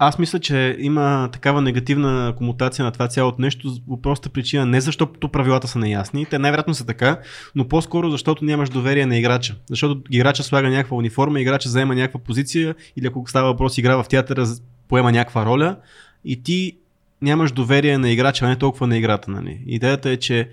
Аз 0.00 0.18
мисля, 0.18 0.38
че 0.38 0.76
има 0.78 1.28
такава 1.32 1.62
негативна 1.62 2.34
комутация 2.36 2.84
на 2.84 2.92
това 2.92 3.08
цялото 3.08 3.42
нещо 3.42 3.72
по 3.88 4.02
проста 4.02 4.28
причина. 4.28 4.66
Не 4.66 4.80
защото 4.80 5.28
правилата 5.28 5.68
са 5.68 5.78
неясни, 5.78 6.26
те 6.26 6.38
най-вероятно 6.38 6.74
са 6.74 6.86
така, 6.86 7.20
но 7.54 7.68
по-скоро 7.68 8.10
защото 8.10 8.44
нямаш 8.44 8.68
доверие 8.68 9.06
на 9.06 9.16
играча. 9.16 9.54
Защото 9.70 10.02
играча 10.10 10.42
слага 10.42 10.68
някаква 10.68 10.96
униформа, 10.96 11.40
играча 11.40 11.68
заема 11.68 11.94
някаква 11.94 12.20
позиция 12.20 12.74
или 12.96 13.06
ако 13.06 13.26
става 13.26 13.48
въпрос 13.48 13.78
игра 13.78 14.02
в 14.02 14.08
театъра, 14.08 14.46
поема 14.88 15.12
някаква 15.12 15.46
роля 15.46 15.76
и 16.24 16.42
ти 16.42 16.76
нямаш 17.22 17.52
доверие 17.52 17.98
на 17.98 18.10
играча, 18.10 18.44
а 18.44 18.48
не 18.48 18.56
толкова 18.56 18.86
на 18.86 18.96
играта. 18.96 19.30
Нали? 19.30 19.60
Идеята 19.66 20.10
е, 20.10 20.16
че 20.16 20.48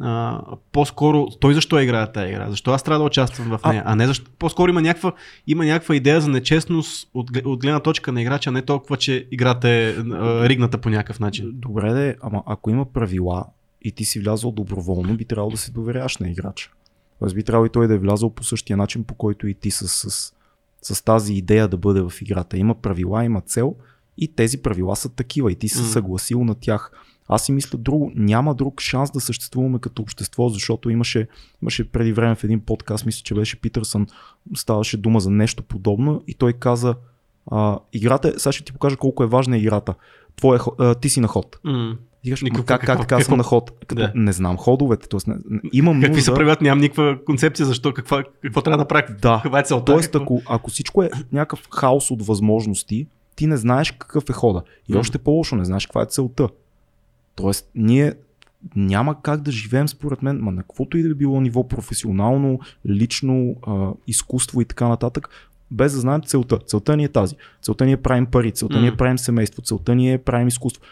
а, 0.00 0.40
по-скоро 0.72 1.26
той 1.40 1.54
защо 1.54 1.80
играе 1.80 2.12
тази 2.12 2.28
игра? 2.32 2.50
Защо 2.50 2.70
аз 2.70 2.82
трябва 2.82 2.98
да 2.98 3.04
участвам 3.04 3.48
в 3.48 3.60
А- 3.62 3.72
нея? 3.72 3.82
А, 3.86 3.96
не 3.96 4.06
защо. 4.06 4.30
По-скоро 4.38 4.70
има 4.70 4.82
някаква, 4.82 5.12
има 5.46 5.64
някаква 5.64 5.96
идея 5.96 6.20
за 6.20 6.28
нечестност 6.28 7.10
от, 7.14 7.30
от 7.44 7.60
гледна 7.60 7.80
точка 7.80 8.12
на 8.12 8.22
играча, 8.22 8.50
а 8.50 8.52
не 8.52 8.62
толкова, 8.62 8.96
че 8.96 9.28
играта 9.30 9.68
е 9.68 9.90
а, 9.90 10.48
ригната 10.48 10.78
по 10.78 10.90
някакъв 10.90 11.20
начин. 11.20 11.50
Добре 11.54 11.92
де, 11.92 12.16
ама 12.22 12.42
ако 12.46 12.70
има 12.70 12.84
правила 12.84 13.44
и 13.82 13.92
ти 13.92 14.04
си 14.04 14.20
влязъл 14.20 14.52
доброволно, 14.52 15.16
би 15.16 15.24
трябвало 15.24 15.50
да 15.50 15.56
се 15.56 15.72
доверяваш 15.72 16.18
на 16.18 16.30
играча. 16.30 16.70
Тоест 17.18 17.34
би 17.34 17.42
трябвало 17.42 17.66
и 17.66 17.70
той 17.70 17.88
да 17.88 17.94
е 17.94 17.98
влязъл 17.98 18.30
по 18.30 18.44
същия 18.44 18.76
начин, 18.76 19.04
по 19.04 19.14
който 19.14 19.46
и 19.46 19.54
ти 19.54 19.70
с, 19.70 19.88
с, 19.88 20.32
с 20.82 21.04
тази 21.04 21.34
идея 21.34 21.68
да 21.68 21.76
бъде 21.76 22.00
в 22.00 22.12
играта. 22.22 22.58
Има 22.58 22.74
правила, 22.74 23.24
има 23.24 23.40
цел 23.40 23.74
и 24.18 24.34
тези 24.34 24.62
правила 24.62 24.96
са 24.96 25.08
такива 25.08 25.52
и 25.52 25.54
ти 25.54 25.68
се 25.68 25.84
съгласил 25.84 26.44
на 26.44 26.54
тях. 26.54 26.92
Аз 27.32 27.44
си 27.44 27.52
мисля 27.52 27.78
друго. 27.78 28.12
Няма 28.14 28.54
друг 28.54 28.80
шанс 28.80 29.10
да 29.10 29.20
съществуваме 29.20 29.78
като 29.78 30.02
общество, 30.02 30.48
защото 30.48 30.90
имаше, 30.90 31.28
имаше 31.62 31.92
преди 31.92 32.12
време 32.12 32.34
в 32.34 32.44
един 32.44 32.60
подкаст, 32.60 33.06
мисля, 33.06 33.22
че 33.24 33.34
беше 33.34 33.60
Питърсън, 33.60 34.06
ставаше 34.56 34.96
дума 34.96 35.20
за 35.20 35.30
нещо 35.30 35.62
подобно 35.62 36.22
и 36.26 36.34
той 36.34 36.52
каза, 36.52 36.94
а, 37.46 37.78
играта, 37.92 38.40
сега 38.40 38.52
ще 38.52 38.64
ти 38.64 38.72
покажа 38.72 38.96
колко 38.96 39.22
е 39.24 39.26
важна 39.26 39.58
играта. 39.58 39.94
Твое, 40.36 40.58
а, 40.78 40.94
ти 40.94 41.08
си 41.08 41.20
на 41.20 41.28
ход. 41.28 41.58
И 42.24 42.30
«Ма 42.30 42.36
какво- 42.44 42.62
как, 42.64 42.80
как 42.80 42.98
така 43.00 43.20
съм 43.20 43.36
на 43.36 43.42
ход? 43.42 43.72
Като 43.86 43.94
Да. 43.94 44.12
не 44.14 44.32
знам 44.32 44.56
ходовете, 44.56 45.08
т.е. 45.08 45.30
не, 45.30 45.36
не, 45.50 45.60
имам 45.72 46.00
Какви 46.00 46.22
са 46.22 46.34
правилата? 46.34 46.64
Нямам 46.64 46.80
никаква 46.80 47.18
концепция 47.26 47.66
защо, 47.66 47.92
каква, 47.94 48.24
какво 48.42 48.62
трябва 48.62 48.76
да 48.76 48.82
направя. 48.82 49.14
Да. 49.22 49.40
Каква 49.42 49.60
е 49.60 49.62
целта? 49.62 49.84
Тоест, 49.84 50.12
какво- 50.12 50.36
ако, 50.36 50.42
ако 50.48 50.70
всичко 50.70 51.02
е 51.02 51.10
някакъв 51.32 51.68
хаос 51.70 52.10
от 52.10 52.26
възможности, 52.26 53.06
ти 53.36 53.46
не 53.46 53.56
знаеш 53.56 53.90
какъв 53.92 54.30
е 54.30 54.32
хода. 54.32 54.62
И 54.88 54.92
Мгм. 54.92 55.00
още 55.00 55.18
по-лошо, 55.18 55.56
не 55.56 55.64
знаеш 55.64 55.86
каква 55.86 56.02
е 56.02 56.06
целта. 56.06 56.48
Тоест, 57.34 57.70
ние 57.74 58.14
няма 58.76 59.22
как 59.22 59.40
да 59.40 59.50
живеем, 59.52 59.88
според 59.88 60.22
мен, 60.22 60.38
ма 60.40 60.52
на 60.52 60.62
каквото 60.62 60.98
и 60.98 61.02
да 61.02 61.14
било 61.14 61.40
ниво 61.40 61.68
професионално, 61.68 62.60
лично, 62.86 63.56
а, 63.66 63.90
изкуство 64.06 64.60
и 64.60 64.64
така 64.64 64.88
нататък, 64.88 65.28
без 65.70 65.92
да 65.92 66.00
знаем 66.00 66.20
целта. 66.22 66.58
Целта 66.66 66.96
ни 66.96 67.04
е 67.04 67.08
тази. 67.08 67.36
Целта 67.62 67.86
ни 67.86 67.92
е 67.92 67.96
правим 67.96 68.26
пари, 68.26 68.52
целта 68.52 68.80
ни 68.80 68.86
е 68.86 68.96
правим 68.96 69.18
семейство, 69.18 69.62
целта 69.62 69.94
ни 69.94 70.12
е 70.12 70.18
правим 70.18 70.48
изкуство. 70.48 70.82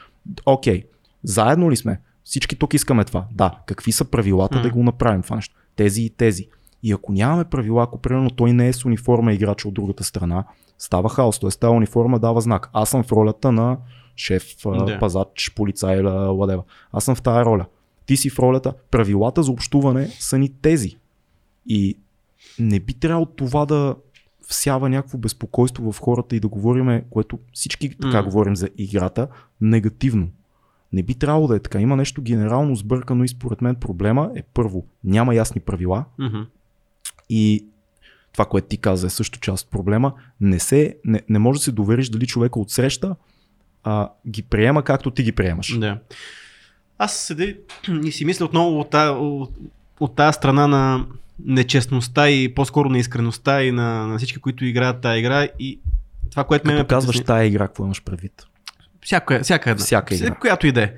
Окей, 0.46 0.84
заедно 1.22 1.70
ли 1.70 1.76
сме? 1.76 2.00
Всички 2.24 2.56
тук 2.56 2.74
искаме 2.74 3.04
това. 3.04 3.24
Да, 3.32 3.58
какви 3.66 3.92
са 3.92 4.04
правилата 4.04 4.58
Мгм. 4.58 4.62
да 4.62 4.70
го 4.74 4.82
направим 4.82 5.22
това 5.22 5.36
нещо? 5.36 5.54
Тези 5.76 6.02
и 6.02 6.10
тези. 6.10 6.48
И 6.82 6.92
ако 6.92 7.12
нямаме 7.12 7.44
правила, 7.44 7.82
ако 7.82 7.98
примерно 7.98 8.30
той 8.30 8.52
не 8.52 8.68
е 8.68 8.72
с 8.72 8.84
униформа 8.84 9.32
играч 9.32 9.64
от 9.64 9.74
другата 9.74 10.04
страна, 10.04 10.44
става 10.78 11.08
хаос. 11.08 11.38
Тоест 11.38 11.60
тази 11.60 11.70
униформа 11.70 12.18
дава 12.18 12.40
знак. 12.40 12.70
Аз 12.72 12.90
съм 12.90 13.02
в 13.02 13.12
ролята 13.12 13.52
на 13.52 13.76
шеф, 14.18 14.44
Да. 14.64 14.98
пазач, 14.98 15.52
полицай 15.56 15.98
whatever. 15.98 16.62
Аз 16.92 17.04
съм 17.04 17.14
в 17.14 17.22
тази 17.22 17.44
роля. 17.44 17.66
Ти 18.06 18.16
си 18.16 18.30
в 18.30 18.38
ролята. 18.38 18.74
Правилата 18.90 19.42
за 19.42 19.52
общуване 19.52 20.06
са 20.06 20.38
ни 20.38 20.48
тези. 20.48 20.96
И 21.66 21.96
не 22.58 22.80
би 22.80 22.94
трябвало 22.94 23.26
това 23.26 23.66
да 23.66 23.96
всява 24.48 24.88
някакво 24.88 25.18
безпокойство 25.18 25.92
в 25.92 26.00
хората 26.00 26.36
и 26.36 26.40
да 26.40 26.48
говориме, 26.48 27.04
което 27.10 27.38
всички 27.52 27.90
така 27.90 28.16
М. 28.16 28.24
говорим 28.24 28.56
за 28.56 28.68
играта, 28.78 29.28
негативно. 29.60 30.28
Не 30.92 31.02
би 31.02 31.14
трябвало 31.14 31.46
да 31.46 31.56
е 31.56 31.60
така. 31.60 31.80
Има 31.80 31.96
нещо 31.96 32.22
генерално 32.22 32.76
сбъркано 32.76 33.24
и 33.24 33.28
според 33.28 33.62
мен 33.62 33.74
проблема 33.74 34.30
е 34.36 34.42
първо, 34.42 34.84
няма 35.04 35.34
ясни 35.34 35.60
правила 35.60 36.04
Мгм. 36.18 36.38
и 37.30 37.64
това, 38.32 38.44
което 38.44 38.68
ти 38.68 38.76
каза 38.76 39.06
е 39.06 39.10
също 39.10 39.40
част 39.40 39.64
от 39.64 39.70
проблема. 39.70 40.12
Не, 40.40 40.58
се, 40.58 40.96
не, 41.04 41.22
не 41.28 41.38
може 41.38 41.58
да 41.58 41.64
се 41.64 41.72
довериш 41.72 42.08
дали 42.08 42.26
човека 42.26 42.60
от 42.60 42.70
среща 42.70 43.16
а, 43.88 44.08
ги 44.28 44.42
приема 44.42 44.82
както 44.82 45.10
ти 45.10 45.22
ги 45.22 45.32
приемаш. 45.32 45.78
Да. 45.78 45.98
Аз 46.98 47.16
седи 47.16 47.56
и 48.04 48.12
си 48.12 48.24
мисля 48.24 48.44
отново 48.44 48.80
от, 48.80 48.90
та, 48.90 49.10
от, 49.10 49.50
от 50.00 50.16
тази 50.16 50.36
страна 50.36 50.66
на 50.66 51.06
нечестността 51.44 52.30
и 52.30 52.54
по-скоро 52.54 52.88
на 52.88 52.98
искреността 52.98 53.62
и 53.62 53.72
на, 53.72 54.06
на 54.06 54.18
всички, 54.18 54.38
които 54.38 54.64
играят 54.64 55.00
тази 55.00 55.18
игра 55.18 55.46
и 55.58 55.80
това, 56.30 56.44
което 56.44 56.66
ме 56.66 56.72
Като 56.72 56.82
ме 56.82 56.88
казваш 56.88 57.16
притесни- 57.16 57.26
тая 57.26 57.46
игра, 57.46 57.66
какво 57.66 57.84
имаш 57.84 58.02
предвид? 58.02 58.46
Всяка, 59.02 59.40
всяка 59.42 59.70
една. 59.70 59.84
Всяка 59.84 60.14
игра. 60.14 60.34
Която 60.34 60.66
и 60.66 60.72
да 60.72 60.82
е. 60.82 60.92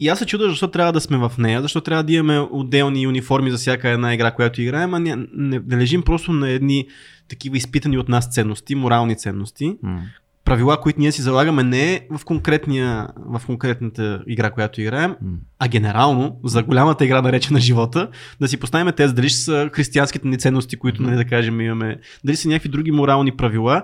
И 0.00 0.08
аз 0.08 0.18
се 0.18 0.26
чудя 0.26 0.48
защо 0.48 0.68
трябва 0.68 0.92
да 0.92 1.00
сме 1.00 1.16
в 1.18 1.32
нея, 1.38 1.62
защо 1.62 1.80
трябва 1.80 2.02
да 2.02 2.12
имаме 2.12 2.38
отделни 2.50 3.06
униформи 3.06 3.50
за 3.50 3.56
всяка 3.56 3.88
една 3.88 4.14
игра, 4.14 4.30
която 4.30 4.62
играем, 4.62 4.94
а 4.94 4.98
не, 4.98 5.16
не, 5.16 5.60
не 5.66 5.76
лежим 5.76 6.02
просто 6.02 6.32
на 6.32 6.48
едни 6.48 6.86
такива 7.28 7.56
изпитани 7.56 7.98
от 7.98 8.08
нас 8.08 8.30
ценности, 8.30 8.74
морални 8.74 9.16
ценности, 9.16 9.76
М. 9.82 10.02
правила, 10.50 10.80
които 10.80 11.00
ние 11.00 11.12
си 11.12 11.22
залагаме 11.22 11.62
не 11.62 12.06
в, 12.10 12.24
конкретния, 12.24 13.08
в 13.16 13.42
конкретната 13.46 14.22
игра, 14.26 14.50
която 14.50 14.80
играем, 14.80 15.16
а 15.58 15.68
генерално, 15.68 16.40
за 16.44 16.62
голямата 16.62 17.04
игра 17.04 17.22
наречена 17.22 17.60
живота, 17.60 18.08
да 18.40 18.48
си 18.48 18.56
поставим 18.56 18.92
тези, 18.92 19.14
дали 19.14 19.28
ще 19.28 19.38
са 19.38 19.70
християнските 19.72 20.28
ни 20.28 20.38
ценности, 20.38 20.76
които, 20.76 21.02
нали, 21.02 21.16
да 21.16 21.24
кажем, 21.24 21.60
имаме, 21.60 21.98
дали 22.24 22.36
са 22.36 22.48
някакви 22.48 22.68
други 22.68 22.90
морални 22.90 23.36
правила, 23.36 23.82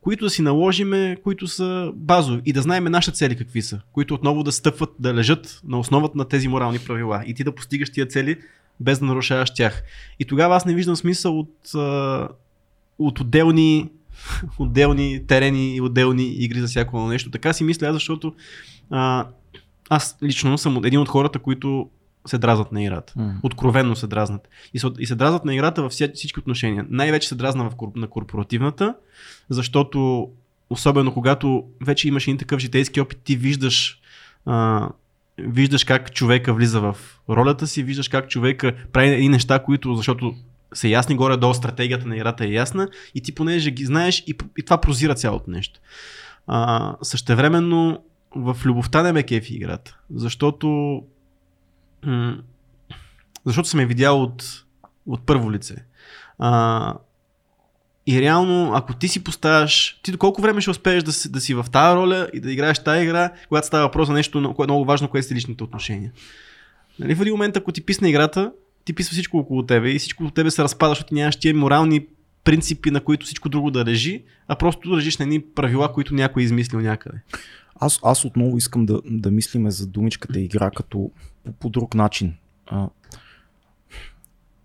които 0.00 0.24
да 0.24 0.30
си 0.30 0.42
наложиме, 0.42 1.16
които 1.24 1.46
са 1.46 1.92
базови. 1.94 2.42
И 2.44 2.52
да 2.52 2.62
знаем 2.62 2.84
нашите 2.84 3.16
цели 3.16 3.36
какви 3.36 3.62
са, 3.62 3.80
които 3.92 4.14
отново 4.14 4.42
да 4.42 4.52
стъпват, 4.52 4.90
да 4.98 5.14
лежат 5.14 5.60
на 5.68 5.78
основата 5.78 6.18
на 6.18 6.24
тези 6.24 6.48
морални 6.48 6.78
правила. 6.78 7.22
И 7.26 7.34
ти 7.34 7.44
да 7.44 7.54
постигаш 7.54 7.90
тия 7.90 8.06
цели 8.06 8.36
без 8.80 8.98
да 8.98 9.04
нарушаваш 9.04 9.54
тях. 9.54 9.82
И 10.18 10.24
тогава 10.24 10.56
аз 10.56 10.66
не 10.66 10.74
виждам 10.74 10.96
смисъл 10.96 11.38
от, 11.38 11.54
от 12.98 13.20
отделни, 13.20 13.90
отделни 14.58 15.26
терени 15.26 15.76
и 15.76 15.80
отделни 15.80 16.22
игри 16.22 16.60
за 16.60 16.66
всяко 16.66 17.08
нещо. 17.08 17.30
Така 17.30 17.52
си 17.52 17.64
мисля, 17.64 17.92
защото 17.92 18.34
а, 18.90 19.26
аз 19.90 20.16
лично 20.22 20.58
съм 20.58 20.84
един 20.84 21.00
от 21.00 21.08
хората, 21.08 21.38
които 21.38 21.90
се 22.26 22.38
дразнат 22.38 22.72
на 22.72 22.82
играта. 22.82 23.12
М. 23.16 23.34
Откровенно 23.42 23.96
се 23.96 24.06
дразнат. 24.06 24.48
И 24.74 24.78
се, 24.78 24.86
и 24.98 25.06
се 25.06 25.14
дразнат 25.14 25.44
на 25.44 25.54
играта 25.54 25.82
във 25.82 25.92
всички 25.92 26.38
отношения. 26.38 26.86
Най-вече 26.88 27.28
се 27.28 27.34
дразна 27.34 27.70
в, 27.70 27.72
на 27.96 28.06
корпоративната, 28.06 28.94
защото 29.48 30.28
особено 30.70 31.14
когато 31.14 31.64
вече 31.80 32.08
имаш 32.08 32.26
един 32.26 32.38
такъв 32.38 32.60
житейски 32.60 33.00
опит, 33.00 33.18
ти 33.24 33.36
виждаш 33.36 34.00
а, 34.46 34.88
виждаш 35.38 35.84
как 35.84 36.12
човека 36.14 36.54
влиза 36.54 36.80
в 36.80 36.96
ролята 37.28 37.66
си, 37.66 37.82
виждаш 37.82 38.08
как 38.08 38.28
човека 38.28 38.72
прави 38.92 39.08
едни 39.08 39.28
неща, 39.28 39.58
които, 39.58 39.94
защото 39.94 40.34
са 40.74 40.88
ясни 40.88 41.16
горе-долу, 41.16 41.54
стратегията 41.54 42.08
на 42.08 42.16
играта 42.16 42.44
е 42.44 42.48
ясна 42.48 42.88
и 43.14 43.20
ти 43.20 43.34
понеже 43.34 43.70
ги 43.70 43.84
знаеш 43.84 44.24
и, 44.26 44.34
и 44.58 44.62
това 44.62 44.78
прозира 44.78 45.14
цялото 45.14 45.50
нещо. 45.50 45.80
А, 46.46 46.94
същевременно 47.02 48.04
в 48.36 48.56
любовта 48.64 49.02
не 49.02 49.12
ме 49.12 49.22
кефи 49.22 49.54
играта, 49.54 49.98
защото 50.14 51.02
защото 53.44 53.68
съм 53.68 53.80
я 53.80 53.86
видял 53.86 54.22
от, 54.22 54.64
от 55.06 55.26
първо 55.26 55.52
лице. 55.52 55.76
А, 56.38 56.94
и 58.06 58.20
реално, 58.20 58.72
ако 58.74 58.94
ти 58.94 59.08
си 59.08 59.24
поставяш, 59.24 60.00
ти 60.02 60.12
до 60.12 60.18
колко 60.18 60.42
време 60.42 60.60
ще 60.60 60.70
успееш 60.70 61.02
да 61.02 61.12
си, 61.12 61.32
да 61.32 61.40
си 61.40 61.54
в 61.54 61.66
тази 61.72 61.96
роля 61.96 62.28
и 62.32 62.40
да 62.40 62.52
играеш 62.52 62.78
тази 62.78 63.04
игра, 63.04 63.32
когато 63.48 63.66
става 63.66 63.86
въпрос 63.86 64.06
за 64.06 64.12
нещо 64.12 64.38
много, 64.38 64.64
много 64.64 64.84
важно, 64.84 65.08
което 65.08 65.28
са 65.28 65.34
личните 65.34 65.64
отношения. 65.64 66.12
Нали, 66.98 67.14
в 67.14 67.20
един 67.20 67.32
момент, 67.32 67.56
ако 67.56 67.72
ти 67.72 67.84
писне 67.84 68.08
играта, 68.08 68.52
ти 68.84 68.92
писва 68.92 69.12
всичко 69.12 69.38
около 69.38 69.66
тебе 69.66 69.90
и 69.90 69.98
всичко 69.98 70.24
от 70.24 70.34
тебе 70.34 70.50
се 70.50 70.62
разпада, 70.62 70.90
защото 70.90 71.14
нямаш 71.14 71.36
тия 71.36 71.54
морални 71.54 72.06
принципи, 72.44 72.90
на 72.90 73.00
които 73.00 73.26
всичко 73.26 73.48
друго 73.48 73.70
да 73.70 73.84
лежи, 73.84 74.24
а 74.48 74.56
просто 74.56 74.96
лежиш 74.96 75.18
на 75.18 75.22
едни 75.22 75.42
правила, 75.42 75.92
които 75.92 76.14
някой 76.14 76.42
е 76.42 76.44
измислил 76.44 76.80
някъде. 76.80 77.18
Аз, 77.74 78.00
аз 78.04 78.24
отново 78.24 78.56
искам 78.56 78.86
да, 78.86 79.00
да 79.04 79.30
мислиме 79.30 79.70
за 79.70 79.86
думичката 79.86 80.40
игра 80.40 80.70
като 80.70 81.10
по, 81.44 81.52
по 81.52 81.70
друг 81.70 81.94
начин. 81.94 82.34
А, 82.66 82.88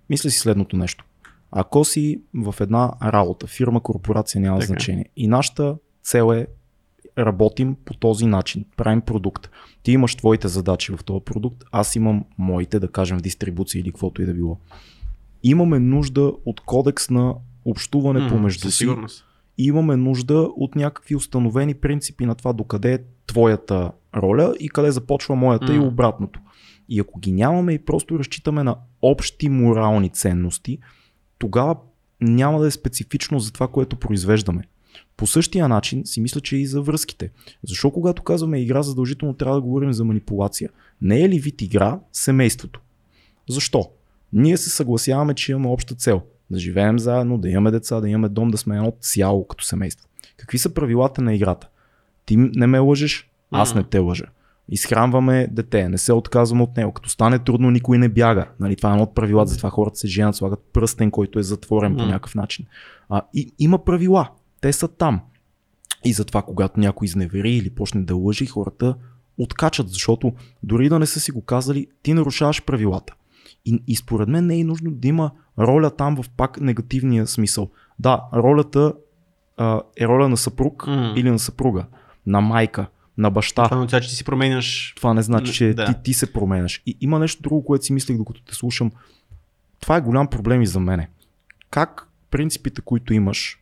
мисля 0.10 0.30
си 0.30 0.40
следното 0.40 0.78
нещо. 0.78 1.06
Ако 1.52 1.86
си 1.86 2.22
в 2.34 2.56
една 2.60 2.92
работа, 3.04 3.48
фирма, 3.48 3.82
корпорация, 3.82 4.42
няма 4.42 4.60
Така 4.60 4.68
значение. 4.68 5.06
И 5.16 5.28
нашата 5.28 5.76
цел 6.04 6.34
е 6.34 6.48
работим 7.18 7.76
по 7.86 7.94
този 7.94 8.26
начин, 8.26 8.66
правим 8.78 9.02
продукт. 9.02 9.50
Ти 9.84 9.92
имаш 9.92 10.16
твоите 10.16 10.48
задачи 10.48 10.92
в 10.92 11.04
този 11.04 11.24
продукт, 11.26 11.64
аз 11.72 11.96
имам 11.96 12.26
моите, 12.38 12.80
да 12.80 12.88
кажем, 12.88 13.18
в 13.18 13.22
дистрибуция 13.22 13.80
или 13.80 13.90
каквото 13.92 14.22
и 14.22 14.26
да 14.26 14.34
било. 14.34 14.58
Имаме 15.44 15.80
нужда 15.80 16.34
от 16.46 16.62
кодекс 16.62 17.10
на 17.10 17.36
общуване 17.66 18.20
М, 18.20 18.30
помежду 18.30 18.72
си 18.72 18.78
сигурност. 18.78 19.26
и 19.58 19.66
имаме 19.66 19.96
нужда 19.96 20.50
от 20.56 20.76
някакви 20.76 21.16
установени 21.16 21.74
принципи 21.74 22.26
на 22.26 22.36
това 22.36 22.54
докъде 22.54 22.94
е 22.94 23.00
твоята 23.28 23.92
роля 24.16 24.54
и 24.60 24.70
къде 24.70 24.92
започва 24.92 25.36
моята 25.36 25.74
и 25.74 25.80
М. 25.80 25.86
обратното. 25.86 26.40
И 26.90 27.00
ако 27.00 27.20
ги 27.20 27.32
нямаме 27.32 27.74
и 27.74 27.86
просто 27.86 28.20
разчитаме 28.20 28.64
на 28.64 28.76
общи 29.02 29.50
морални 29.50 30.10
ценности, 30.10 30.80
тогава 31.38 31.76
няма 32.22 32.60
да 32.60 32.68
е 32.68 32.72
специфично 32.72 33.40
за 33.40 33.52
това, 33.54 33.68
което 33.68 33.96
произвеждаме. 33.96 34.64
По 35.18 35.28
същия 35.28 35.68
начин 35.68 36.02
си 36.06 36.22
мисля, 36.22 36.42
че 36.42 36.58
и 36.58 36.66
за 36.66 36.82
връзките. 36.82 37.32
Защо 37.64 37.92
когато 37.92 38.24
казваме 38.24 38.62
игра, 38.62 38.84
задължително 38.84 39.34
трябва 39.34 39.56
да 39.56 39.62
говорим 39.62 39.94
за 39.94 40.04
манипулация? 40.04 40.70
Не 41.02 41.22
е 41.22 41.30
ли 41.30 41.40
вид 41.40 41.62
игра 41.62 42.00
семейството? 42.12 42.82
Защо? 43.50 43.90
Ние 44.34 44.58
се 44.58 44.70
съгласяваме, 44.70 45.34
че 45.34 45.52
имаме 45.52 45.68
обща 45.68 45.96
цел. 45.96 46.22
Да 46.50 46.60
живеем 46.60 47.00
заедно, 47.00 47.38
да 47.38 47.50
имаме 47.50 47.72
деца, 47.72 48.02
да 48.02 48.10
имаме 48.10 48.30
дом, 48.30 48.50
да 48.50 48.58
сме 48.58 48.76
едно 48.76 48.94
цяло 49.02 49.48
като 49.48 49.66
семейство. 49.66 50.08
Какви 50.38 50.58
са 50.58 50.74
правилата 50.74 51.22
на 51.22 51.36
играта? 51.36 51.70
Ти 52.26 52.38
не 52.38 52.68
ме 52.68 52.80
лъжеш, 52.80 53.30
аз 53.52 53.76
не 53.76 53.84
те 53.84 54.00
лъжа. 54.00 54.26
Изхранваме 54.70 55.48
дете, 55.52 55.90
не 55.90 55.98
се 55.98 56.14
отказваме 56.14 56.64
от 56.64 56.78
него. 56.78 56.92
Като 56.92 57.10
стане 57.10 57.40
трудно, 57.40 57.72
никой 57.72 57.98
не 57.98 58.10
бяга. 58.10 58.48
Нали, 58.60 58.76
това 58.76 58.90
е 58.90 58.94
едно 58.94 59.04
от 59.04 59.16
правилата, 59.16 59.52
затова 59.52 59.70
хората 59.70 59.98
се 59.98 60.08
женят, 60.08 60.36
слагат 60.36 60.60
пръстен, 60.74 61.12
който 61.12 61.40
е 61.40 61.44
затворен 61.44 61.98
по 61.98 62.06
някакъв 62.06 62.36
начин. 62.36 62.66
А, 63.10 63.22
и, 63.34 63.52
има 63.60 63.84
правила, 63.84 64.30
те 64.62 64.74
са 64.74 64.88
там. 64.88 65.22
И 66.06 66.14
затова, 66.14 66.42
когато 66.42 66.80
някой 66.80 67.06
изневери 67.06 67.52
или 67.52 67.70
почне 67.70 68.02
да 68.02 68.16
лъжи, 68.16 68.46
хората 68.46 68.96
откачат, 69.38 69.90
защото 69.90 70.34
дори 70.64 70.90
да 70.90 71.00
не 71.00 71.06
са 71.06 71.20
си 71.20 71.32
го 71.32 71.42
казали, 71.42 71.88
ти 72.04 72.14
нарушаваш 72.14 72.64
правилата. 72.66 73.14
И, 73.66 73.84
и 73.88 73.96
според 73.96 74.28
мен 74.30 74.46
не 74.46 74.60
е 74.60 74.64
нужно 74.64 74.92
да 74.92 75.08
има 75.08 75.32
роля 75.60 75.90
там 75.96 76.24
в 76.24 76.30
пак 76.30 76.62
негативния 76.62 77.28
смисъл. 77.28 77.70
Да, 78.00 78.24
ролята 78.34 78.94
а, 79.58 79.82
е 79.98 80.08
роля 80.08 80.30
на 80.30 80.38
съпруг 80.38 80.88
М. 80.88 81.14
или 81.18 81.32
на 81.32 81.40
съпруга, 81.40 81.86
на 82.26 82.42
майка, 82.42 82.88
на 83.18 83.30
баща. 83.30 83.64
Това 83.66 83.78
означава, 83.78 84.02
че 84.02 84.10
ти 84.10 84.16
си 84.16 84.24
променяш. 84.24 84.94
Това 84.98 85.14
не 85.14 85.22
значи, 85.22 85.54
че 85.54 85.74
Да. 85.74 85.86
ти, 85.86 85.94
ти 86.04 86.14
се 86.14 86.34
променяш. 86.34 86.84
И 86.86 86.98
има 87.02 87.20
нещо 87.20 87.42
друго, 87.42 87.66
което 87.66 87.86
си 87.86 87.94
мислех 87.94 88.18
докато 88.18 88.42
те 88.42 88.56
слушам. 88.56 88.92
Това 89.80 89.98
е 89.98 90.02
голям 90.02 90.28
проблем 90.28 90.62
и 90.62 90.68
за 90.68 90.80
мене. 90.80 91.10
Как 91.70 92.08
принципите, 92.32 92.82
които 92.82 93.14
имаш, 93.14 93.60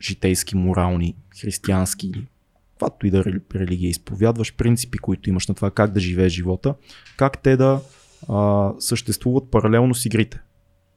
житейски, 0.00 0.56
морални, 0.56 1.16
християнски 1.40 2.06
или 2.06 2.26
каквато 2.70 3.06
и 3.06 3.10
да 3.10 3.24
рели- 3.24 3.40
религия 3.54 3.90
изповядваш, 3.90 4.56
принципи, 4.56 4.98
които 4.98 5.28
имаш 5.28 5.48
на 5.48 5.54
това 5.54 5.70
как 5.70 5.92
да 5.92 6.00
живееш 6.00 6.32
живота, 6.32 6.74
как 7.16 7.42
те 7.42 7.56
да 7.56 7.80
а, 8.28 8.70
съществуват 8.78 9.50
паралелно 9.50 9.94
с 9.94 10.06
игрите. 10.06 10.40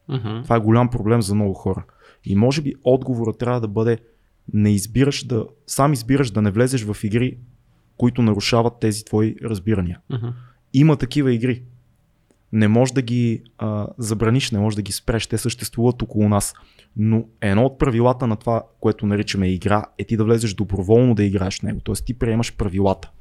Мгм. 0.09 0.43
Това 0.43 0.55
е 0.55 0.59
голям 0.59 0.89
проблем 0.89 1.21
за 1.21 1.35
много 1.35 1.53
хора. 1.53 1.85
И 2.25 2.35
може 2.35 2.61
би 2.61 2.73
отговорът 2.83 3.37
трябва 3.37 3.61
да 3.61 3.67
бъде 3.67 3.97
не 4.53 4.71
избираш 4.71 5.23
да, 5.23 5.45
сам 5.67 5.93
избираш 5.93 6.31
да 6.31 6.41
не 6.41 6.51
влезеш 6.51 6.83
в 6.83 6.97
игри, 7.03 7.37
които 7.97 8.21
нарушават 8.21 8.73
тези 8.79 9.05
твои 9.05 9.35
разбирания. 9.43 9.99
Мгм. 10.09 10.27
Има 10.73 10.97
такива 10.97 11.33
игри. 11.33 11.63
Не 12.53 12.67
можеш 12.67 12.93
да 12.93 13.01
ги 13.01 13.41
а, 13.57 13.87
забраниш, 13.97 14.51
не 14.51 14.59
можеш 14.59 14.75
да 14.75 14.81
ги 14.81 14.91
спреш. 14.91 15.27
Те 15.27 15.37
съществуват 15.37 16.01
около 16.01 16.29
нас. 16.29 16.53
Но 16.97 17.23
едно 17.41 17.65
от 17.65 17.79
правилата 17.79 18.27
на 18.27 18.35
това, 18.35 18.63
което 18.79 19.05
наричаме 19.05 19.47
игра, 19.47 19.83
е 19.97 20.03
ти 20.03 20.17
да 20.17 20.23
влезеш 20.23 20.53
доброволно 20.53 21.15
да 21.15 21.23
играеш 21.23 21.59
в 21.59 21.63
него. 21.63 21.79
Тоест 21.83 22.05
ти 22.05 22.13
приемаш 22.13 22.53
правилата. 22.55 23.11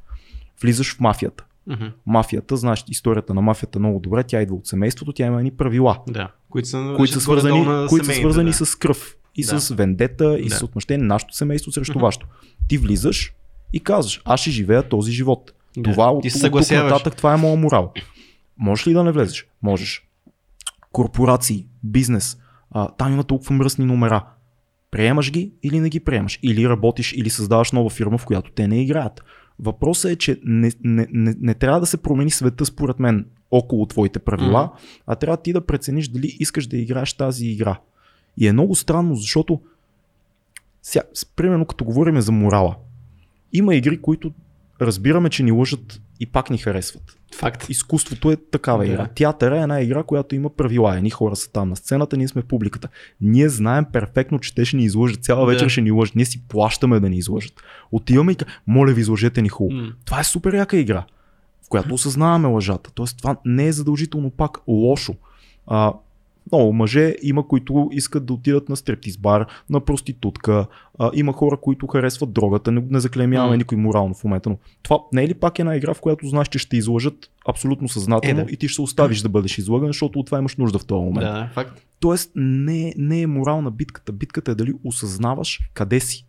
Влизаш 0.63 0.97
в 0.97 1.01
мафията. 1.01 1.45
Мгм. 1.67 1.85
Мафията, 2.07 2.57
знаеш 2.57 2.85
историята 2.89 3.35
на 3.35 3.41
мафията 3.41 3.79
много 3.79 4.01
добре, 4.01 4.23
тя 4.23 4.43
идва 4.43 4.57
от 4.57 4.67
семейството, 4.67 5.13
тя 5.13 5.27
има 5.27 5.39
едни 5.39 5.51
правила 5.51 5.99
Да. 6.09 6.29
Които 6.51 6.69
са, 6.69 6.95
които 6.97 7.13
са 7.13 7.21
свързани, 7.21 7.67
които 7.89 8.07
са 8.07 8.13
свързани 8.13 8.51
да. 8.51 8.67
с 8.67 8.75
кръв 8.75 9.17
и 9.37 9.45
Да. 9.45 9.61
с 9.61 9.75
вендета 9.75 10.39
и 10.39 10.49
Да. 10.49 10.55
с 10.57 10.63
отмъщение 10.63 11.07
на 11.07 11.15
нашето 11.15 11.37
семейство 11.37 11.73
срещу 11.73 11.93
Мгм. 11.93 12.03
вашето. 12.05 12.27
Ти 12.69 12.79
влизаш 12.79 13.35
и 13.73 13.81
казваш, 13.81 14.23
аз 14.25 14.41
ще 14.41 14.51
живея 14.51 14.89
този 14.89 15.13
живот. 15.13 15.53
Да. 15.77 15.93
Това 15.93 16.11
от, 16.11 16.23
Ти 16.23 16.31
се 16.31 16.47
от 16.47 16.53
тук 16.53 16.71
нататък 16.71 17.17
това 17.17 17.35
е 17.35 17.37
моят 17.37 17.61
морал. 17.61 17.93
Можеш 18.63 18.87
ли 18.87 18.93
да 18.93 19.05
не 19.05 19.13
влезеш? 19.13 19.47
Можеш. 19.63 20.09
Корпорации, 20.93 21.67
бизнес, 21.85 22.39
а, 22.71 22.89
там 22.89 23.13
има 23.13 23.25
толкова 23.25 23.55
мръсни 23.55 23.85
номера. 23.85 24.25
Приемаш 24.91 25.33
ги 25.33 25.53
или 25.63 25.81
не 25.81 25.89
ги 25.89 26.01
приемаш? 26.01 26.39
Или 26.43 26.69
работиш, 26.69 27.13
или 27.13 27.31
създаваш 27.31 27.73
нова 27.73 27.91
фирма, 27.91 28.19
в 28.19 28.27
която 28.27 28.51
те 28.51 28.69
не 28.69 28.83
играят. 28.83 29.23
Въпросът 29.59 30.11
е, 30.11 30.17
че 30.17 30.41
не, 30.45 30.73
не, 30.85 31.07
не, 31.11 31.35
не 31.41 31.55
трябва 31.55 31.81
да 31.81 31.87
се 31.87 31.97
промени 31.97 32.31
света, 32.31 32.67
според 32.67 32.99
мен, 32.99 33.27
около 33.51 33.87
твоите 33.87 34.19
правила, 34.19 34.65
Мгм. 34.65 34.75
а 35.07 35.15
трябва 35.15 35.37
ти 35.37 35.53
да 35.53 35.67
прецениш 35.67 36.09
дали 36.09 36.37
искаш 36.41 36.67
да 36.67 36.77
играеш 36.77 37.15
тази 37.15 37.47
игра. 37.47 37.79
И 38.37 38.49
е 38.49 38.53
много 38.53 38.75
странно, 38.75 39.15
защото 39.15 39.61
ся, 40.83 41.03
примерно 41.37 41.67
като 41.67 41.85
говорим 41.85 42.21
за 42.21 42.33
морала, 42.33 42.77
има 43.53 43.75
игри, 43.75 44.01
които 44.01 44.33
разбираме, 44.81 45.31
че 45.31 45.43
ни 45.43 45.53
лъжат 45.53 46.01
и 46.23 46.27
пак 46.27 46.51
ни 46.51 46.59
харесват. 46.59 47.03
Факт. 47.35 47.67
Изкуството 47.69 48.31
е 48.31 48.37
такава 48.37 48.85
Да. 48.85 48.91
игра. 48.93 49.07
Театъра 49.07 49.59
е 49.59 49.63
една 49.63 49.81
игра, 49.81 50.03
която 50.03 50.35
има 50.35 50.51
правила. 50.51 50.97
Едни 50.97 51.11
хора 51.11 51.37
са 51.37 51.53
там 51.53 51.69
на 51.69 51.77
сцената, 51.77 52.17
ние 52.17 52.29
сме 52.29 52.43
в 52.43 52.45
публиката. 52.45 52.89
Ние 53.21 53.49
знаем 53.49 53.85
перфектно, 53.93 54.39
че 54.39 54.55
те 54.55 54.65
ще 54.65 54.77
ни 54.77 54.85
излъжат. 54.85 55.25
Цяла 55.25 55.47
вечер 55.47 55.65
Да. 55.65 55.71
ще 55.71 55.81
ни 55.81 55.91
лъжат. 55.91 56.15
Ние 56.17 56.25
си 56.25 56.49
плащаме 56.49 57.01
да 57.01 57.09
ни 57.09 57.17
излъжат. 57.17 57.53
Отиваме 57.93 58.33
и 58.33 58.37
моля 58.67 58.93
ви, 58.93 59.01
излъжете 59.01 59.43
ни 59.43 59.49
хубаво. 59.49 59.83
Това 60.05 60.21
е 60.21 60.25
супер 60.25 60.53
яка 60.55 60.77
игра, 60.77 61.05
в 61.67 61.69
която 61.69 61.95
осъзнаваме 61.95 62.49
лъжата. 62.49 62.91
Тоест 62.95 63.19
това 63.19 63.37
не 63.45 63.67
е 63.67 63.73
задължително 63.73 64.31
пак 64.31 64.59
лошо. 64.69 65.15
А, 65.67 65.93
много 66.53 66.73
мъже 66.73 67.15
има, 67.23 67.49
които 67.49 67.89
искат 67.93 68.27
да 68.27 68.33
отидат 68.33 68.69
на 68.69 68.77
стриптиз 68.77 69.17
бар, 69.19 69.47
на 69.71 69.81
проститутка. 69.81 70.67
А, 70.99 71.11
има 71.15 71.33
хора, 71.33 71.57
които 71.57 71.87
харесват 71.87 72.33
дрогата. 72.33 72.73
Не, 72.73 72.85
не 72.91 73.01
заклемяваме 73.01 73.51
М. 73.51 73.57
никой 73.57 73.79
морално 73.79 74.15
в 74.15 74.25
момента. 74.25 74.51
Но 74.51 74.59
това 74.83 74.99
не 75.13 75.23
е 75.23 75.29
ли 75.29 75.35
пак 75.35 75.59
една 75.59 75.77
игра, 75.77 75.95
в 75.95 76.01
която 76.01 76.27
знаеш, 76.27 76.49
че 76.49 76.59
ще 76.59 76.77
излъжат 76.77 77.31
абсолютно 77.49 77.89
съзнателно 77.89 78.41
Е, 78.41 78.45
да. 78.45 78.53
и 78.53 78.57
ти 78.57 78.69
ще 78.69 78.75
се 78.75 78.83
оставиш 78.83 79.21
да 79.21 79.29
бъдеш 79.29 79.59
излъган, 79.59 79.87
защото 79.89 80.19
от 80.19 80.27
това 80.27 80.39
имаш 80.39 80.57
нужда 80.57 80.79
в 80.79 80.85
този 80.85 81.05
момент. 81.05 81.27
Да, 81.27 81.51
факт. 81.55 81.83
Тоест 82.01 82.31
не, 82.37 82.95
не 82.97 83.21
е 83.21 83.27
морална 83.27 83.71
битката. 83.71 84.13
Битката 84.13 84.51
е 84.51 84.55
дали 84.55 84.73
осъзнаваш 84.85 85.61
къде 85.75 86.01
си. 86.01 86.27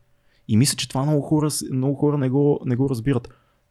И 0.47 0.57
мисля, 0.57 0.75
че 0.75 0.89
това 0.89 1.03
много 1.05 1.21
хора, 1.21 1.49
много 1.71 1.95
хора 1.95 2.17
не, 2.17 2.29
го, 2.29 2.59
не 2.65 2.75
го 2.75 2.89
разбират. 2.89 3.29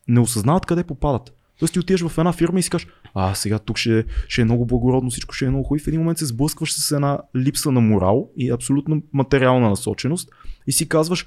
Не 0.09 0.21
осъзнават 0.21 0.67
къде 0.67 0.85
попадат. 0.85 1.33
Тоест 1.59 1.73
ти 1.73 1.79
отиваш 1.79 2.07
в 2.07 2.19
една 2.19 2.33
фирма 2.33 2.59
и 2.59 2.63
си 2.63 2.71
кажеш, 2.71 2.89
а 3.15 3.35
сега 3.35 3.59
тук 3.59 3.79
ще, 3.79 4.05
ще 4.29 4.41
е 4.41 4.45
много 4.45 4.67
благородно, 4.67 5.11
всичко 5.11 5.35
ще 5.35 5.45
е 5.45 5.49
много 5.51 5.65
хубаво. 5.65 5.85
В 5.85 5.89
един 5.89 6.01
момент 6.01 6.19
се 6.19 6.27
сблъскваш 6.27 6.73
с 6.73 6.93
една 6.93 7.19
липса 7.37 7.73
на 7.73 7.81
морал 7.81 8.31
и 8.37 8.51
абсолютно 8.51 9.03
материална 9.13 9.69
насоченост 9.69 10.31
и 10.67 10.73
си 10.73 10.89
казваш, 10.89 11.27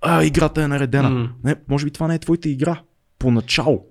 а, 0.00 0.24
играта 0.24 0.62
е 0.62 0.68
наредена. 0.68 1.10
М. 1.10 1.28
Не, 1.44 1.54
може 1.68 1.84
би 1.84 1.90
това 1.90 2.08
не 2.08 2.14
е 2.14 2.18
твоята 2.18 2.48
игра. 2.48 2.80
Поначало. 3.18 3.84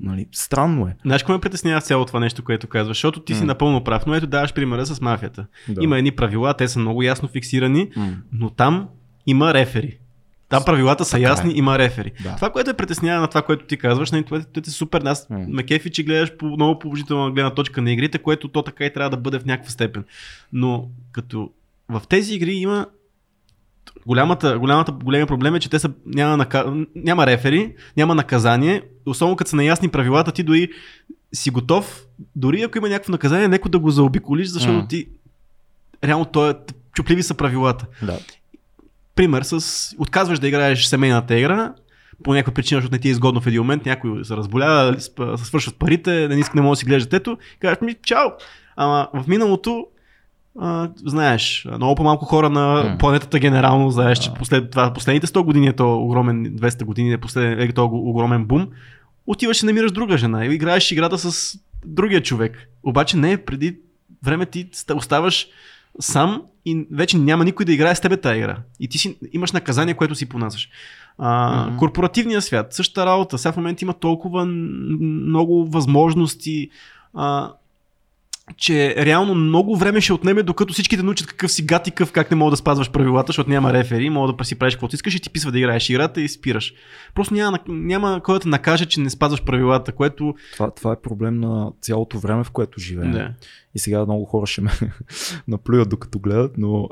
Нали? 0.00 0.26
Странно 0.32 0.86
е. 0.86 0.96
Знаеш 1.04 1.22
какво 1.22 1.32
ме 1.32 1.40
притеснява 1.40 1.80
цялото 1.80 2.06
това 2.06 2.20
нещо, 2.20 2.44
което 2.44 2.66
казваш? 2.66 2.96
Защото 2.96 3.20
ти 3.20 3.34
си 3.34 3.40
М. 3.40 3.46
напълно 3.46 3.84
прав, 3.84 4.06
но 4.06 4.14
ето 4.14 4.26
даваш 4.26 4.54
примера 4.54 4.86
с 4.86 5.00
мафията. 5.00 5.46
Да. 5.68 5.84
Има 5.84 5.98
едни 5.98 6.10
правила, 6.12 6.54
те 6.54 6.68
са 6.68 6.78
много 6.78 7.02
ясно 7.02 7.28
фиксирани, 7.28 7.90
М. 7.96 8.16
но 8.32 8.50
там 8.50 8.88
има 9.26 9.54
рефери. 9.54 9.98
Там 10.52 10.64
правилата 10.64 11.04
са 11.04 11.10
Така 11.10 11.22
ясни, 11.22 11.50
е. 11.50 11.56
има 11.56 11.78
рефери. 11.78 12.12
Да. 12.22 12.36
Това, 12.36 12.50
което 12.50 12.70
е 12.70 12.74
притеснява 12.74 13.20
на 13.20 13.28
това, 13.28 13.42
което 13.42 13.66
ти 13.66 13.76
казваш, 13.76 14.10
нали, 14.10 14.24
това, 14.24 14.40
това 14.40 14.62
е 14.68 14.70
супер. 14.70 15.02
Аз 15.04 15.30
М. 15.30 15.38
ме 15.48 15.62
кефи, 15.62 15.90
че 15.90 16.02
гледаш 16.02 16.36
по 16.36 16.46
много 16.46 16.78
положителна 16.78 17.30
гледна 17.30 17.50
точка 17.50 17.82
на 17.82 17.92
игрите, 17.92 18.18
което 18.18 18.48
то 18.48 18.62
така 18.62 18.84
и 18.84 18.92
трябва 18.92 19.10
да 19.10 19.16
бъде 19.16 19.38
в 19.38 19.44
някаква 19.44 19.70
степен. 19.70 20.04
Но 20.52 20.88
като 21.12 21.50
в 21.88 22.02
тези 22.08 22.34
игри 22.34 22.52
има 22.52 22.86
голямата, 24.06 24.58
голямата, 24.58 24.92
големия 24.92 25.26
проблем 25.26 25.54
е, 25.54 25.60
че 25.60 25.70
те 25.70 25.78
са, 25.78 25.90
няма, 26.06 26.36
нака... 26.36 26.74
няма 26.94 27.26
рефери, 27.26 27.74
няма 27.96 28.14
наказание, 28.14 28.82
особено 29.06 29.36
като 29.36 29.50
са 29.50 29.56
наясни 29.56 29.88
правилата, 29.88 30.32
ти 30.32 30.42
дори 30.42 30.68
си 31.34 31.50
готов, 31.50 32.06
дори 32.36 32.62
ако 32.62 32.78
има 32.78 32.88
някакво 32.88 33.12
наказание, 33.12 33.48
неко 33.48 33.68
да 33.68 33.78
го 33.78 33.90
заобиколиш, 33.90 34.48
защото 34.48 34.78
М. 34.78 34.88
ти 34.88 35.08
реално 36.04 36.24
то 36.24 36.50
е, 36.50 36.54
чупливи 36.94 37.22
са 37.22 37.34
правилата. 37.34 37.86
Да. 38.02 38.18
Пример 39.14 39.42
с 39.42 39.88
отказваш 39.98 40.38
да 40.38 40.48
играеш 40.48 40.84
семейната 40.84 41.38
игра, 41.38 41.74
по 42.24 42.32
някаква 42.34 42.54
причина, 42.54 42.80
защото 42.80 42.94
не 42.94 42.98
ти 42.98 43.08
е 43.08 43.10
изгодно 43.10 43.40
в 43.40 43.46
един 43.46 43.60
момент, 43.60 43.86
някой 43.86 44.24
се 44.24 44.36
разболява, 44.36 45.00
се 45.00 45.10
свършват 45.36 45.76
парите, 45.78 46.28
не 46.28 46.34
иска, 46.40 46.56
не 46.56 46.62
може 46.62 46.70
да 46.70 46.76
си 46.76 46.84
гледаш 46.84 47.02
детето, 47.02 47.38
казваш 47.60 47.80
ми 47.80 47.94
чао. 48.04 48.28
Ама 48.76 49.08
в 49.14 49.26
миналото 49.28 49.86
а, 50.60 50.90
знаеш, 50.96 51.66
много 51.76 51.94
по-малко 51.94 52.24
хора 52.24 52.50
на 52.50 52.84
М. 52.84 52.98
планетата 52.98 53.38
генерално, 53.38 53.90
знаеш, 53.90 54.18
че 54.18 54.34
послед, 54.34 54.70
това, 54.70 54.92
последните 54.92 55.26
100 55.26 55.42
години 55.44 55.68
е 55.68 55.72
то 55.72 55.98
огромен, 55.98 56.46
200 56.46 56.84
години 56.84 57.12
е, 57.12 57.18
последен, 57.18 57.60
е 57.60 57.72
то 57.72 57.84
огромен 57.84 58.44
бум, 58.44 58.68
отиваш 59.26 59.62
и 59.62 59.66
намираш 59.66 59.92
друга 59.92 60.18
жена 60.18 60.46
и 60.46 60.54
играеш 60.54 60.92
играта 60.92 61.18
с 61.18 61.58
другия 61.86 62.22
човек. 62.22 62.68
Обаче 62.82 63.16
не, 63.16 63.36
преди 63.36 63.78
време 64.24 64.46
ти 64.46 64.70
ста- 64.70 64.94
оставаш 64.94 65.46
сам 66.00 66.42
и 66.64 66.86
вече 66.90 67.18
няма 67.18 67.44
никой 67.44 67.66
да 67.66 67.72
играе 67.72 67.94
с 67.94 68.00
тебе 68.00 68.16
тази 68.16 68.38
игра. 68.38 68.58
И 68.80 68.88
ти 68.88 68.98
си, 68.98 69.18
имаш 69.32 69.52
наказание, 69.52 69.94
което 69.94 70.14
си 70.14 70.28
понасяш. 70.28 70.68
А, 71.18 71.66
Мгм. 71.66 71.76
Корпоративния 71.76 72.42
свят, 72.42 72.74
същата 72.74 73.06
работа. 73.06 73.38
Сега 73.38 73.52
в 73.52 73.56
момента 73.56 73.84
има 73.84 73.94
толкова 73.94 74.46
много 74.46 75.66
възможности, 75.66 76.70
а, 77.14 77.52
че 78.56 78.94
реално 78.96 79.34
много 79.34 79.76
време 79.76 80.00
ще 80.00 80.12
отнеме, 80.12 80.42
докато 80.42 80.72
всичките 80.72 81.02
научат 81.02 81.26
какъв 81.26 81.52
си 81.52 81.62
гад 81.62 81.86
и 81.86 81.90
къв, 81.90 82.12
как 82.12 82.30
не 82.30 82.36
мога 82.36 82.50
да 82.50 82.56
спазваш 82.56 82.90
правилата, 82.90 83.26
защото 83.26 83.50
няма 83.50 83.72
рефери, 83.72 84.10
мога 84.10 84.32
да 84.32 84.44
си 84.44 84.58
правиш 84.58 84.74
каквото 84.74 84.94
искаш 84.94 85.14
и 85.14 85.20
ти 85.20 85.30
писва 85.30 85.52
да 85.52 85.58
играеш 85.58 85.90
играта 85.90 86.20
и 86.20 86.28
спираш. 86.28 86.74
Просто 87.14 87.34
няма, 87.34 87.58
няма 87.68 88.20
кой 88.24 88.38
да 88.38 88.48
накаже, 88.48 88.86
че 88.86 89.00
не 89.00 89.10
спазваш 89.10 89.42
правилата, 89.42 89.92
което... 89.92 90.34
Това, 90.52 90.70
това 90.70 90.92
е 90.92 91.00
проблем 91.00 91.40
на 91.40 91.72
цялото 91.80 92.18
време, 92.18 92.44
в 92.44 92.50
което 92.50 92.80
живеем. 92.80 93.12
Да. 93.12 93.30
И 93.74 93.78
сега 93.78 94.04
много 94.04 94.24
хора 94.24 94.46
ще 94.46 94.60
ме 94.60 94.70
наплюят 95.48 95.88
докато 95.88 96.18
гледат, 96.18 96.58
но 96.58 96.88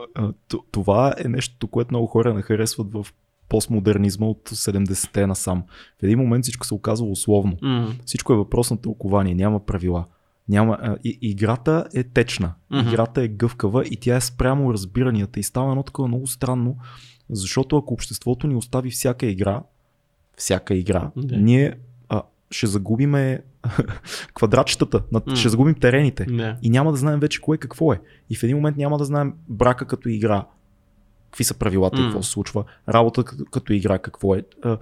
това 0.71 1.15
е 1.25 1.29
нещо, 1.29 1.69
което 1.69 1.93
много 1.93 2.07
хора 2.07 2.35
не 2.35 2.43
харесват 2.43 2.93
в 2.93 3.07
постмодернизма 3.49 4.27
от 4.27 4.51
70-те 4.51 5.27
насам. 5.27 5.63
В 6.01 6.03
един 6.03 6.19
момент 6.19 6.43
всичко 6.43 6.67
се 6.67 6.75
оказва 6.75 7.07
условно. 7.07 7.57
М. 7.63 7.89
Всичко 8.05 8.33
е 8.33 8.37
въпрос 8.37 8.71
на 8.71 8.81
тълкование, 8.81 9.35
няма 9.35 9.67
правила. 9.67 10.05
Няма, 10.51 10.79
а, 10.83 10.97
и, 11.05 11.19
играта 11.23 11.87
е 11.95 12.03
течна, 12.05 12.53
Мгм. 12.71 12.89
играта 12.89 13.23
е 13.23 13.29
гъвкава 13.29 13.85
и 13.85 13.97
тя 13.97 14.17
е 14.17 14.21
спрямо 14.21 14.73
разбиранията. 14.73 15.41
И 15.41 15.43
става 15.43 15.71
едно 15.71 15.83
такова 15.83 16.09
много 16.09 16.27
странно, 16.27 16.77
защото 17.31 17.77
ако 17.77 17.95
обществото 17.95 18.47
ни 18.47 18.55
остави 18.55 18.91
всяка 18.91 19.27
игра, 19.27 19.63
всяка 20.37 20.75
игра, 20.75 21.11
Да. 21.17 21.37
ние 21.37 21.75
а, 22.09 22.23
ще 22.51 22.67
загубиме 22.67 23.43
квадратчетата, 24.35 25.03
над- 25.13 25.27
М. 25.27 25.37
ще 25.37 25.49
загубим 25.49 25.75
терените. 25.75 26.25
Да. 26.25 26.57
И 26.63 26.71
няма 26.71 26.91
да 26.91 26.97
знаем 26.97 27.21
вече 27.21 27.41
кое 27.41 27.59
какво 27.59 27.93
е. 27.93 28.01
И 28.31 28.37
в 28.37 28.43
един 28.43 28.57
момент 28.57 28.77
няма 28.77 28.99
да 28.99 29.05
знаем 29.05 29.35
брака 29.49 29.85
като 29.87 30.09
игра, 30.09 30.47
какви 31.25 31.45
са 31.45 31.55
правилата 31.55 31.97
и 31.97 32.01
М. 32.01 32.07
какво 32.07 32.23
се 32.23 32.31
случва, 32.31 32.65
работа 32.89 33.25
като, 33.25 33.45
като 33.45 33.73
игра, 33.73 33.99
какво 33.99 34.35
е. 34.35 34.43
А, 34.63 34.79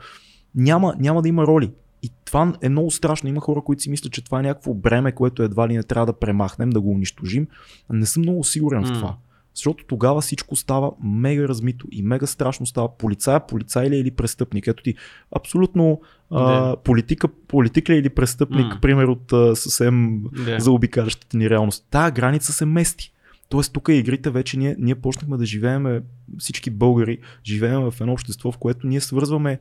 няма, 0.55 0.95
няма 0.99 1.23
да 1.23 1.29
има 1.29 1.47
роли. 1.47 1.73
И 2.03 2.11
това 2.25 2.55
е 2.63 2.69
много 2.69 2.91
страшно. 2.91 3.29
Има 3.29 3.41
хора, 3.41 3.61
които 3.61 3.83
си 3.83 3.91
мислят, 3.91 4.13
че 4.13 4.25
това 4.25 4.41
е 4.41 4.43
някакво 4.43 4.75
бреме, 4.75 5.13
което 5.13 5.43
едва 5.43 5.69
ли 5.69 5.77
не 5.77 5.83
трябва 5.83 6.07
да 6.07 6.13
премахнем, 6.13 6.71
да 6.71 6.81
го 6.81 6.91
унищожим. 6.91 7.47
Не 7.91 8.07
съм 8.07 8.23
много 8.23 8.45
сигурен 8.45 8.85
в 8.85 8.89
М. 8.89 8.95
това. 8.95 9.17
Защото 9.55 9.85
тогава 9.87 10.21
всичко 10.21 10.57
става 10.57 10.93
мега 11.05 11.49
размито 11.49 11.87
и 11.93 12.03
мега 12.03 12.27
страшно 12.27 12.67
става. 12.67 12.97
Полицая, 12.97 13.47
полицай 13.47 13.91
ли 13.91 13.97
е 13.97 13.99
или 13.99 14.11
престъпник? 14.11 14.67
Ето 14.67 14.83
ти 14.83 14.95
абсолютно 15.37 16.01
а, 16.31 16.77
политика, 16.77 17.29
политик 17.29 17.89
ли 17.89 17.95
е 17.95 17.99
или 17.99 18.09
престъпник, 18.09 18.67
М. 18.67 18.79
пример 18.83 19.05
от 19.05 19.33
а, 19.33 19.57
съвсем 19.57 20.23
Да. 20.45 20.61
заобикалящата 20.61 21.37
ни 21.37 21.51
реалност. 21.51 21.87
Тая 21.91 22.11
граница 22.11 22.53
се 22.53 22.65
мести. 22.65 23.13
Тоест 23.49 23.73
тук 23.73 23.89
игрите 23.89 24.31
вече 24.31 24.59
ние, 24.59 24.77
ние 24.79 24.95
почнахме 24.95 25.37
да 25.37 25.47
живееме, 25.47 26.03
всички 26.39 26.71
българи 26.71 27.19
живеем 27.45 27.81
в 27.81 27.95
едно 28.01 28.13
общество, 28.13 28.53
в 28.53 28.59
което 28.59 28.87
ние 28.87 29.01
свързваме 29.01 29.59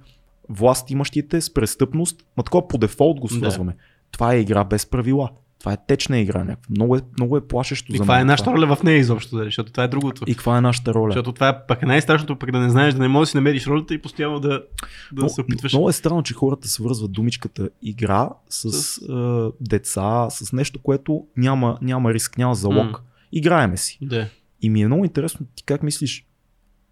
власт 0.50 0.92
имащите 0.92 1.42
с 1.42 1.54
престъпност, 1.54 2.26
ма 2.38 2.44
такова 2.44 2.68
по 2.68 2.78
дефолт 2.78 3.20
го 3.20 3.28
Да. 3.28 3.34
свързваме. 3.34 3.76
Това 4.12 4.34
е 4.34 4.40
игра 4.40 4.64
без 4.64 4.86
правила. 4.86 5.30
Това 5.60 5.74
е 5.74 5.78
течна 5.88 6.20
игра. 6.20 6.40
някаква. 6.40 6.68
Много 6.70 6.96
е, 6.96 7.02
много 7.18 7.38
е 7.38 7.48
плашещо 7.48 7.92
И 7.92 7.98
за 7.98 8.02
каква 8.02 8.20
е 8.20 8.26
нашата 8.26 8.52
роля 8.52 8.76
в 8.76 8.84
нея 8.84 8.98
изобщо, 8.98 9.38
защото 9.38 9.72
това 9.72 9.84
е 9.84 9.88
другото. 9.88 10.24
И 10.28 10.34
каква 10.34 10.58
е 10.58 10.62
нашата 10.62 10.94
роля? 10.94 11.10
Защото 11.12 11.32
това 11.32 11.50
е 11.50 11.66
пък 11.68 11.82
най-страшното, 11.82 12.36
пък 12.36 12.52
да 12.52 12.60
не 12.60 12.70
знаеш, 12.70 12.94
да 12.94 13.00
не 13.00 13.08
можеш 13.08 13.28
да 13.28 13.32
си 13.32 13.38
намериш 13.38 13.68
ролята 13.68 13.94
и 13.94 14.02
постоянно 14.02 14.40
да, 14.40 14.50
да 14.50 15.22
Но- 15.22 15.30
се 15.30 15.42
опитваш. 15.42 15.74
Много 15.74 15.90
е 15.90 15.94
странно, 15.94 16.24
че 16.24 16.34
хората 16.34 16.68
свързват 16.68 17.12
думичката 17.12 17.70
игра 17.82 18.30
с, 18.50 18.72
С- 18.72 18.98
е, 19.00 19.52
деца, 19.62 20.28
с 20.30 20.54
нещо, 20.54 20.80
което 20.80 21.26
няма, 21.38 21.78
няма 21.82 22.14
риск, 22.14 22.38
няма 22.38 22.56
залог. 22.56 22.92
М. 22.92 23.00
Играеме 23.32 23.78
си. 23.78 23.98
Да. 24.02 24.28
И 24.62 24.70
ми 24.70 24.82
е 24.82 24.88
много 24.88 25.06
интересно, 25.06 25.46
ти 25.56 25.64
как 25.64 25.84
мислиш, 25.84 26.26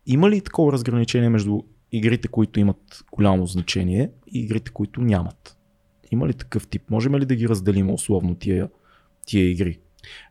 има 0.06 0.30
ли 0.30 0.42
такова 0.42 0.72
разграничение 0.72 1.30
между 1.30 1.62
игрите, 1.98 2.28
които 2.28 2.60
имат 2.60 3.06
голямо 3.12 3.46
значение 3.46 4.10
и 4.34 4.40
игрите, 4.40 4.72
които 4.72 5.02
нямат? 5.02 5.58
Има 6.12 6.28
ли 6.28 6.34
такъв 6.34 6.68
тип? 6.68 6.82
Можем 6.90 7.16
ли 7.16 7.26
да 7.26 7.36
ги 7.36 7.50
разделим 7.50 7.92
условно 7.92 8.36
тия, 8.36 8.70
тия 9.26 9.52
игри? 9.52 9.80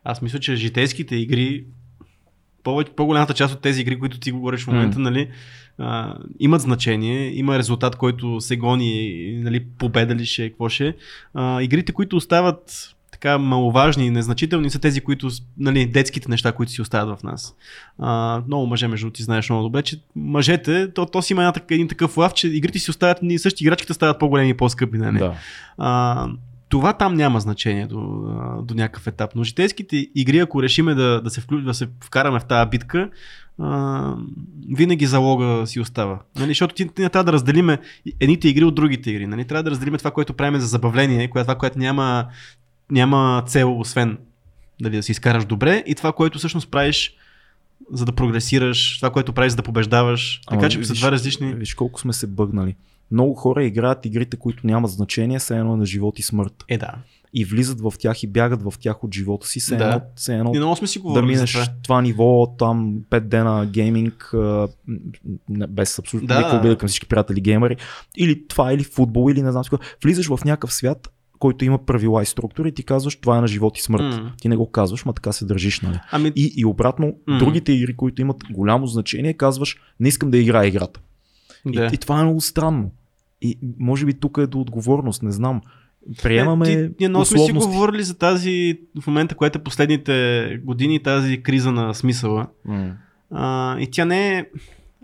Аз 0.03 0.21
мисля, 0.21 0.39
че 0.39 0.55
житейските 0.55 1.15
игри, 1.15 1.65
повече, 2.63 2.91
по-голямата 2.91 3.33
част 3.33 3.53
от 3.55 3.61
тези 3.61 3.81
игри, 3.81 3.99
които 3.99 4.19
ти 4.19 4.31
говориш 4.31 4.63
в 4.63 4.67
момента, 4.67 4.99
М. 4.99 5.03
нали, 5.03 5.29
а, 5.77 6.17
имат 6.39 6.61
значение, 6.61 7.37
има 7.37 7.57
резултат, 7.57 7.95
който 7.95 8.41
се 8.41 8.57
гони, 8.57 9.39
нали, 9.43 9.65
победа 9.77 10.15
ли 10.15 10.25
ще, 10.25 10.45
е, 10.45 10.49
какво 10.49 10.69
ще. 10.69 10.87
е. 10.87 10.93
А, 11.33 11.61
игрите, 11.61 11.91
които 11.91 12.15
остават 12.15 12.94
така 13.15 13.37
маловажни 13.37 14.05
и 14.05 14.09
незначителни 14.09 14.69
са 14.69 14.79
тези, 14.79 15.01
които, 15.01 15.29
нали, 15.57 15.85
детските 15.85 16.29
неща, 16.29 16.51
които 16.51 16.71
си 16.71 16.81
остават 16.81 17.19
в 17.19 17.23
нас. 17.23 17.55
А, 17.99 18.41
много 18.47 18.67
мъже, 18.67 18.87
между 18.87 19.09
ти 19.09 19.23
знаеш 19.23 19.49
много 19.49 19.63
добре, 19.63 19.81
че 19.81 20.01
мъжете, 20.15 20.93
то, 20.93 21.05
то 21.05 21.21
си 21.21 21.33
има 21.33 21.53
един 21.69 21.87
такъв 21.87 22.17
лав, 22.17 22.33
че 22.33 22.47
игрите 22.47 22.79
си 22.79 22.91
остават, 22.91 23.21
ни 23.21 23.39
същи 23.39 23.63
играчките 23.63 23.93
стават 23.93 24.19
по-големи 24.19 24.49
и 24.49 24.53
по-скъпи, 24.53 24.97
нали? 24.97 25.19
Да. 25.19 25.33
А, 25.77 26.27
това 26.69 26.93
там 26.93 27.13
няма 27.13 27.39
значение 27.39 27.87
до, 27.87 27.99
до 28.63 28.73
някакъв 28.73 29.07
етап. 29.07 29.31
Но 29.35 29.43
житейските 29.43 30.07
игри, 30.15 30.39
ако 30.39 30.63
решиме 30.63 30.93
да, 30.93 31.21
да, 31.21 31.29
се, 31.29 31.41
вклю... 31.41 31.61
да 31.61 31.73
се 31.73 31.87
вкараме 32.03 32.39
в 32.39 32.45
тази 32.45 32.69
битка, 32.69 33.09
а, 33.59 34.13
винаги 34.75 35.05
залога 35.05 35.67
си 35.67 35.79
остава. 35.79 36.19
Нали? 36.39 36.47
Защото 36.47 36.75
ти, 36.75 36.87
ти 36.87 37.01
не 37.01 37.09
трябва 37.09 37.23
да 37.23 37.33
разделиме 37.33 37.77
едните 38.19 38.49
игри 38.49 38.63
от 38.63 38.75
другите 38.75 39.11
игри. 39.11 39.27
Нали? 39.27 39.45
Трябва 39.45 39.63
да 39.63 39.71
разделиме 39.71 39.97
това, 39.97 40.11
което 40.11 40.33
правим 40.33 40.59
за 40.59 40.67
забавление, 40.67 41.29
това, 41.29 41.55
което 41.55 41.79
няма, 41.79 42.25
няма 42.91 43.43
цел, 43.47 43.79
освен 43.79 44.17
дали, 44.81 44.95
да 44.95 45.03
си 45.03 45.11
изкараш 45.11 45.45
добре, 45.45 45.83
и 45.87 45.95
това, 45.95 46.11
което 46.11 46.37
всъщност 46.37 46.71
правиш 46.71 47.15
за 47.91 48.05
да 48.05 48.11
прогресираш, 48.11 48.97
това, 48.97 49.09
което 49.09 49.33
правиш 49.33 49.51
за 49.51 49.55
да 49.55 49.63
побеждаваш. 49.63 50.41
Така 50.41 50.59
Ама 50.59 50.69
че 50.69 50.83
са 50.83 50.93
виж- 50.93 50.99
два 50.99 51.11
различни. 51.11 51.53
Виж 51.53 51.73
колко 51.73 51.99
сме 51.99 52.13
се 52.13 52.27
бъгнали. 52.27 52.75
Много 53.11 53.33
хора 53.33 53.63
играят 53.63 54.05
игрите, 54.05 54.37
които 54.37 54.67
нямат 54.67 54.91
значение, 54.91 55.39
все 55.39 55.57
едно 55.57 55.73
е 55.73 55.77
на 55.77 55.85
живот 55.85 56.19
и 56.19 56.23
смърт. 56.23 56.63
Е, 56.67 56.77
да. 56.77 56.91
И 57.33 57.45
влизат 57.45 57.81
в 57.81 57.93
тях 57.99 58.23
и 58.23 58.27
бягат 58.27 58.61
в 58.63 58.73
тях 58.79 59.03
от 59.03 59.13
живота 59.13 59.47
си, 59.47 59.59
Да. 59.69 59.85
едно, 59.85 60.01
все 60.15 60.35
едно 60.35 60.51
И 60.53 60.57
много 60.57 60.75
сме 60.75 60.87
си 60.87 61.01
да 61.05 61.21
минеш 61.21 61.51
това. 61.53 61.65
това. 61.83 62.01
ниво, 62.01 62.47
там 62.49 62.99
5 63.09 63.19
дена 63.19 63.65
гейминг, 63.65 64.31
без 65.69 65.99
абсолютно 65.99 66.27
Да. 66.27 66.37
никаква 66.37 66.57
обида 66.57 66.77
към 66.77 66.87
всички 66.87 67.07
приятели 67.07 67.41
геймери, 67.41 67.75
или 68.17 68.47
това, 68.47 68.73
или 68.73 68.83
футбол, 68.83 69.31
или 69.31 69.41
не 69.41 69.51
знам 69.51 69.63
какво. 69.63 69.77
Влизаш 70.03 70.27
в 70.27 70.39
някакъв 70.45 70.73
свят, 70.73 71.09
който 71.39 71.65
има 71.65 71.85
правила 71.85 72.23
и 72.23 72.25
структури 72.25 72.71
ти 72.71 72.83
казваш 72.83 73.15
това 73.15 73.37
е 73.37 73.41
на 73.41 73.47
живот 73.47 73.77
и 73.77 73.81
смърт. 73.81 74.03
М. 74.03 74.31
Ти 74.41 74.49
не 74.49 74.55
го 74.55 74.71
казваш, 74.71 75.05
ма 75.05 75.13
така 75.13 75.31
се 75.31 75.45
държиш, 75.45 75.81
нали? 75.81 75.99
Ами, 76.11 76.31
И, 76.35 76.53
и 76.57 76.65
обратно, 76.65 77.13
М. 77.27 77.37
другите 77.37 77.71
игри, 77.71 77.95
които 77.95 78.21
имат 78.21 78.37
голямо 78.51 78.87
значение, 78.87 79.33
казваш 79.33 79.77
не 79.99 80.07
искам 80.07 80.31
да 80.31 80.37
играя 80.37 80.67
играта. 80.67 80.99
да. 81.65 81.85
И, 81.85 81.95
и 81.95 81.97
това 81.97 82.19
е 82.19 82.23
много 82.23 82.41
странно. 82.41 82.91
И 83.41 83.57
може 83.79 84.05
би 84.05 84.13
тук 84.13 84.37
е 84.37 84.47
до 84.47 84.59
отговорност, 84.59 85.23
не 85.23 85.31
знам. 85.31 85.61
Приемаме 86.23 86.71
Е, 86.71 86.87
ти, 86.87 86.93
ние 86.99 87.09
много 87.09 87.25
сме 87.25 87.39
си 87.39 87.51
говорили 87.51 88.03
за 88.03 88.17
тази, 88.17 88.79
в 89.01 89.07
момента, 89.07 89.35
което 89.35 89.59
е 89.59 89.63
последните 89.63 90.59
години, 90.63 91.03
тази 91.03 91.43
криза 91.43 91.71
на 91.71 91.93
смисъла. 91.93 92.47
М. 92.65 92.93
А, 93.31 93.79
и 93.79 93.87
тя 93.91 94.05
не 94.05 94.37
е... 94.37 94.45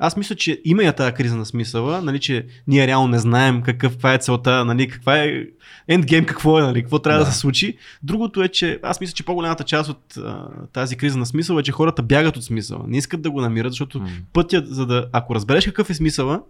Аз 0.03 0.17
мисля, 0.17 0.35
че 0.35 0.61
има 0.65 0.83
я 0.83 0.93
тази 0.93 1.13
криза 1.13 1.35
на 1.35 1.45
смисъла, 1.45 2.01
нали, 2.01 2.19
че 2.19 2.45
ние 2.67 2.87
реално 2.87 3.07
не 3.07 3.19
знаем 3.19 3.61
какъв, 3.61 3.91
каква 3.91 4.13
е 4.13 4.17
целта, 4.17 4.65
нали, 4.65 4.87
каква 4.87 5.17
е 5.17 5.43
ендгейм, 5.87 6.25
какво 6.25 6.59
е, 6.59 6.61
нали, 6.61 6.81
какво 6.81 6.99
трябва 6.99 7.19
да. 7.19 7.25
Да. 7.25 7.31
се 7.31 7.39
случи. 7.39 7.77
Другото 8.03 8.43
е, 8.43 8.47
че 8.47 8.79
аз 8.83 9.01
мисля, 9.01 9.13
че 9.13 9.25
по-голямата 9.25 9.63
част 9.63 9.89
от 9.89 10.17
а, 10.17 10.47
тази 10.73 10.95
криза 10.95 11.17
на 11.17 11.25
смисъла 11.25 11.59
е, 11.59 11.63
че 11.63 11.71
хората 11.71 12.03
бягат 12.03 12.37
от 12.37 12.43
смисъла. 12.43 12.83
Не 12.87 12.97
искат 12.97 13.21
да 13.21 13.31
го 13.31 13.41
намират, 13.41 13.71
защото 13.71 13.99
М. 13.99 14.09
пътят, 14.33 14.67
за 14.67 14.85
да, 14.85 15.05
ако 15.11 15.35
разбереш 15.35 15.65
какъв 15.65 15.89
е 15.89 15.93
смисъла 15.93 16.41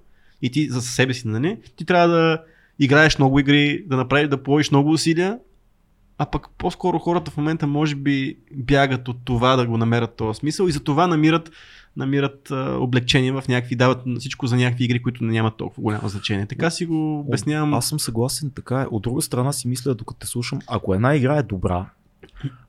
и 0.41 0.51
ти 0.51 0.69
за 0.69 0.81
себе 0.81 1.13
си, 1.13 1.27
нали, 1.27 1.57
ти 1.75 1.85
трябва 1.85 2.07
да 2.07 2.43
играеш 2.79 3.17
много 3.17 3.39
игри, 3.39 3.83
да 3.87 3.97
направиш, 3.97 4.27
да 4.27 4.43
положиш 4.43 4.71
много 4.71 4.91
усилия, 4.91 5.37
а 6.17 6.25
пък 6.25 6.47
по-скоро 6.57 6.99
хората 6.99 7.31
в 7.31 7.37
момента 7.37 7.67
може 7.67 7.95
би 7.95 8.37
бягат 8.53 9.07
от 9.07 9.17
това 9.25 9.55
да 9.55 9.67
го 9.67 9.77
намерят 9.77 10.15
този 10.15 10.37
смисъл 10.39 10.67
и 10.67 10.71
за 10.71 10.79
това 10.79 11.07
намират, 11.07 11.51
намират 11.97 12.51
а, 12.51 12.77
облегчение 12.79 13.31
в 13.31 13.43
някакви, 13.49 13.75
дават 13.75 13.99
всичко 14.19 14.47
за 14.47 14.55
някакви 14.55 14.83
игри, 14.83 15.01
които 15.01 15.23
нямат 15.23 15.57
толкова 15.57 15.81
голямо 15.83 16.09
значение. 16.09 16.45
Така 16.45 16.69
си 16.69 16.85
го 16.85 17.19
обяснявам. 17.19 17.73
Аз 17.73 17.87
съм 17.89 17.99
съгласен, 17.99 18.51
така 18.55 18.81
е. 18.81 18.85
От 18.91 19.01
друга 19.01 19.21
страна 19.21 19.51
си 19.53 19.67
мисля, 19.67 19.95
докато 19.95 20.19
те 20.19 20.27
слушам, 20.27 20.59
ако 20.67 20.93
една 20.93 21.15
игра 21.15 21.37
е 21.37 21.43
добра, 21.43 21.85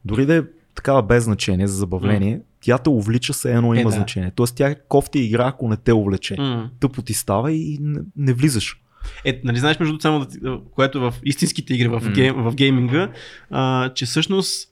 дори 0.04 0.26
да 0.26 0.36
е 0.36 0.42
такава 0.74 1.02
без 1.02 1.24
значение 1.24 1.66
за 1.66 1.76
забавление, 1.76 2.40
тя 2.60 2.78
те 2.78 2.90
увлича, 2.90 3.34
се 3.34 3.54
едно 3.54 3.74
Е, 3.74 3.80
има 3.80 3.90
да. 3.90 3.96
значение. 3.96 4.32
Тоест 4.34 4.56
тя 4.56 4.74
кофти 4.74 5.18
игра, 5.18 5.46
ако 5.46 5.68
не 5.68 5.76
те 5.76 5.92
увлече. 5.92 6.36
М. 6.38 6.70
Тъпо 6.80 7.02
ти 7.02 7.14
става 7.14 7.52
и 7.52 7.78
не, 7.80 8.00
не 8.16 8.32
влизаш. 8.32 8.78
Е, 9.24 9.40
нали 9.44 9.58
знаеш, 9.58 9.78
между 9.78 10.00
само 10.00 10.26
което 10.74 11.00
в 11.00 11.14
истинските 11.24 11.74
игри, 11.74 11.88
в, 11.88 12.00
М. 12.00 12.10
гейм, 12.10 12.34
в 12.36 12.54
гейминга, 12.54 13.08
а, 13.50 13.88
че 13.88 14.06
всъщност 14.06 14.68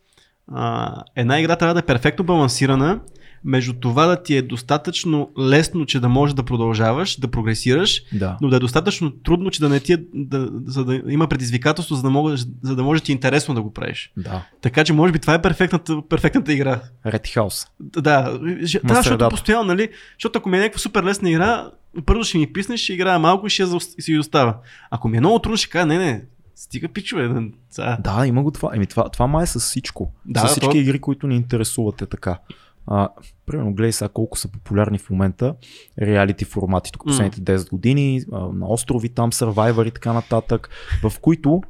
а, 0.53 0.95
една 1.17 1.41
игра 1.41 1.57
трябва 1.57 1.75
да 1.75 1.81
е 1.81 1.87
перфектно 1.87 2.25
балансирана 2.25 3.01
между 3.45 3.73
това 3.73 4.07
да 4.07 4.23
ти 4.23 4.37
е 4.37 4.43
достатъчно 4.43 5.31
лесно, 5.41 5.87
че 5.87 6.01
да 6.01 6.09
можеш 6.09 6.35
да 6.35 6.43
продължаваш, 6.43 7.21
да 7.21 7.29
прогресираш, 7.29 8.03
Да. 8.13 8.37
но 8.41 8.49
да 8.49 8.57
е 8.57 8.61
достатъчно 8.61 9.11
трудно, 9.11 9.51
че 9.51 9.61
да 9.61 9.69
не 9.69 9.81
ти 9.81 9.93
е, 9.93 9.97
да, 10.15 10.49
за 10.67 10.85
да 10.85 11.03
има 11.09 11.29
предизвикателство, 11.29 11.95
за 11.95 12.03
да, 12.03 12.11
можеш, 12.11 12.47
за 12.63 12.77
да 12.77 12.83
може 12.83 13.03
ти 13.03 13.13
е 13.13 13.15
интересно 13.15 13.55
да 13.55 13.63
го 13.63 13.73
правиш. 13.73 14.13
Да. 14.17 14.43
Така 14.61 14.85
че 14.85 14.93
може 14.93 15.13
би 15.13 15.19
това 15.19 15.35
е 15.35 15.43
перфектната, 15.43 16.03
перфектната 16.09 16.53
игра. 16.53 16.81
Red 17.07 17.37
House. 17.37 17.69
Да, 17.81 18.41
ж- 18.65 19.17
да 19.17 19.29
постоянно, 19.29 19.65
нали? 19.65 19.89
Защото 20.17 20.39
ако 20.39 20.49
ми 20.49 20.57
е 20.57 20.61
някаква 20.61 20.79
супер 20.79 21.05
лесна 21.05 21.31
игра, 21.31 21.71
първо 22.07 22.25
ще 22.25 22.39
ми 22.39 22.53
писнеш, 22.53 22.81
ще 22.81 22.93
играя 22.93 23.19
малко 23.19 23.47
и 23.47 23.51
ще 23.51 23.67
си 23.81 24.19
остава. 24.19 24.59
Ако 24.91 25.09
ми 25.09 25.17
е 25.17 25.21
много 25.21 25.39
трудно, 25.39 25.57
ще 25.57 25.69
кажа, 25.69 25.87
не, 25.87 25.99
не, 25.99 26.25
стига 26.55 26.89
пичове. 26.89 27.49
Сега. 27.71 27.99
Да, 28.01 28.27
има 28.27 28.43
го 28.43 28.51
това. 28.51 28.71
Еми, 28.75 28.87
това, 28.87 29.09
това 29.09 29.27
май 29.27 29.43
е 29.43 29.47
с 29.47 29.61
всичко. 29.61 30.13
Да, 30.27 30.41
с 30.41 30.47
всички 30.47 30.71
то- 30.71 30.77
игри, 30.77 30.99
които 30.99 31.27
ни 31.27 31.37
интересуват 31.37 32.03
е 32.03 32.07
така. 32.07 32.39
А, 32.87 33.09
примерно, 33.47 33.75
гледай 33.75 33.93
сега 33.93 34.09
колко 34.09 34.39
са 34.39 34.49
популярни 34.49 34.99
в 34.99 35.11
момента 35.11 35.55
реалити 35.99 36.45
формати 36.45 36.93
тук 36.93 37.05
последните 37.05 37.41
10 37.41 37.71
години, 37.71 38.23
а, 38.33 38.39
на 38.39 38.69
острови 38.69 39.09
там, 39.09 39.33
Survivor 39.33 39.89
и 39.89 39.91
така 39.91 40.13
нататък, 40.13 40.69
в 41.03 41.13
които 41.21 41.63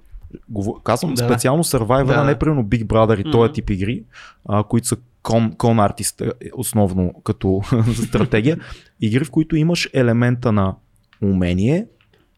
Казвам 0.85 1.15
Да. 1.15 1.25
специално 1.25 1.65
Survivor, 1.65 2.07
Да. 2.07 2.25
не 2.25 2.39
примерно 2.39 2.65
Big 2.65 2.85
Brother 2.85 3.17
и 3.17 3.21
Мгм. 3.21 3.31
този 3.31 3.53
тип 3.53 3.71
игри, 3.71 4.03
а, 4.49 4.65
които 4.65 4.87
са 4.87 4.97
кон, 5.23 5.55
кон 5.57 5.81
артист, 5.81 6.21
е, 6.21 6.31
основно 6.55 7.13
като 7.25 7.61
стратегия. 8.07 8.59
Игри, 9.01 9.25
в 9.25 9.31
които 9.31 9.57
имаш 9.57 9.91
елемента 9.93 10.53
на 10.53 10.77
умение 11.23 11.87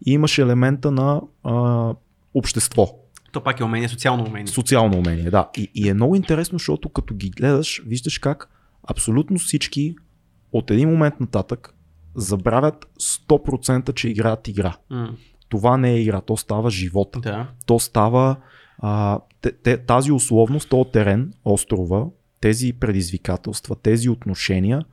и 0.07 0.13
имаш 0.13 0.39
елемента 0.39 0.91
на 0.91 1.21
а, 1.45 1.95
общество. 2.35 2.89
То 3.33 3.43
пак 3.43 3.61
е 3.61 3.65
умение, 3.65 3.89
социално 3.89 4.25
умение. 4.25 4.47
Социално 4.47 4.99
умение, 4.99 5.31
да. 5.31 5.49
И, 5.57 5.71
и 5.75 5.89
е 5.89 5.95
много 5.95 6.17
интересно, 6.17 6.59
защото 6.59 6.89
като 6.89 7.15
ги 7.15 7.31
гледаш, 7.31 7.83
виждаш 7.87 8.19
как 8.19 8.49
абсолютно 8.91 9.39
всички 9.39 9.97
от 10.53 10.71
един 10.71 10.89
момент 10.89 11.21
нататък 11.21 11.75
забравят 12.15 12.87
100% 13.01 13.95
че 13.95 14.09
играят 14.09 14.49
игра. 14.49 14.77
М, 14.91 15.17
Това 15.49 15.77
не 15.77 15.91
е 15.91 16.01
игра, 16.01 16.21
то 16.21 16.37
става 16.37 16.71
живот. 16.71 17.17
Да. 17.23 17.49
То 17.67 17.79
става 17.79 18.37
а, 18.79 19.21
те, 19.41 19.53
те, 19.53 19.77
тази 19.77 20.13
условност, 20.13 20.69
този 20.69 20.91
терен, 20.91 21.33
острова, 21.45 22.07
тези 22.43 22.73
предизвикателства, 22.73 23.77
тези 23.77 24.09
отношения, 24.09 24.85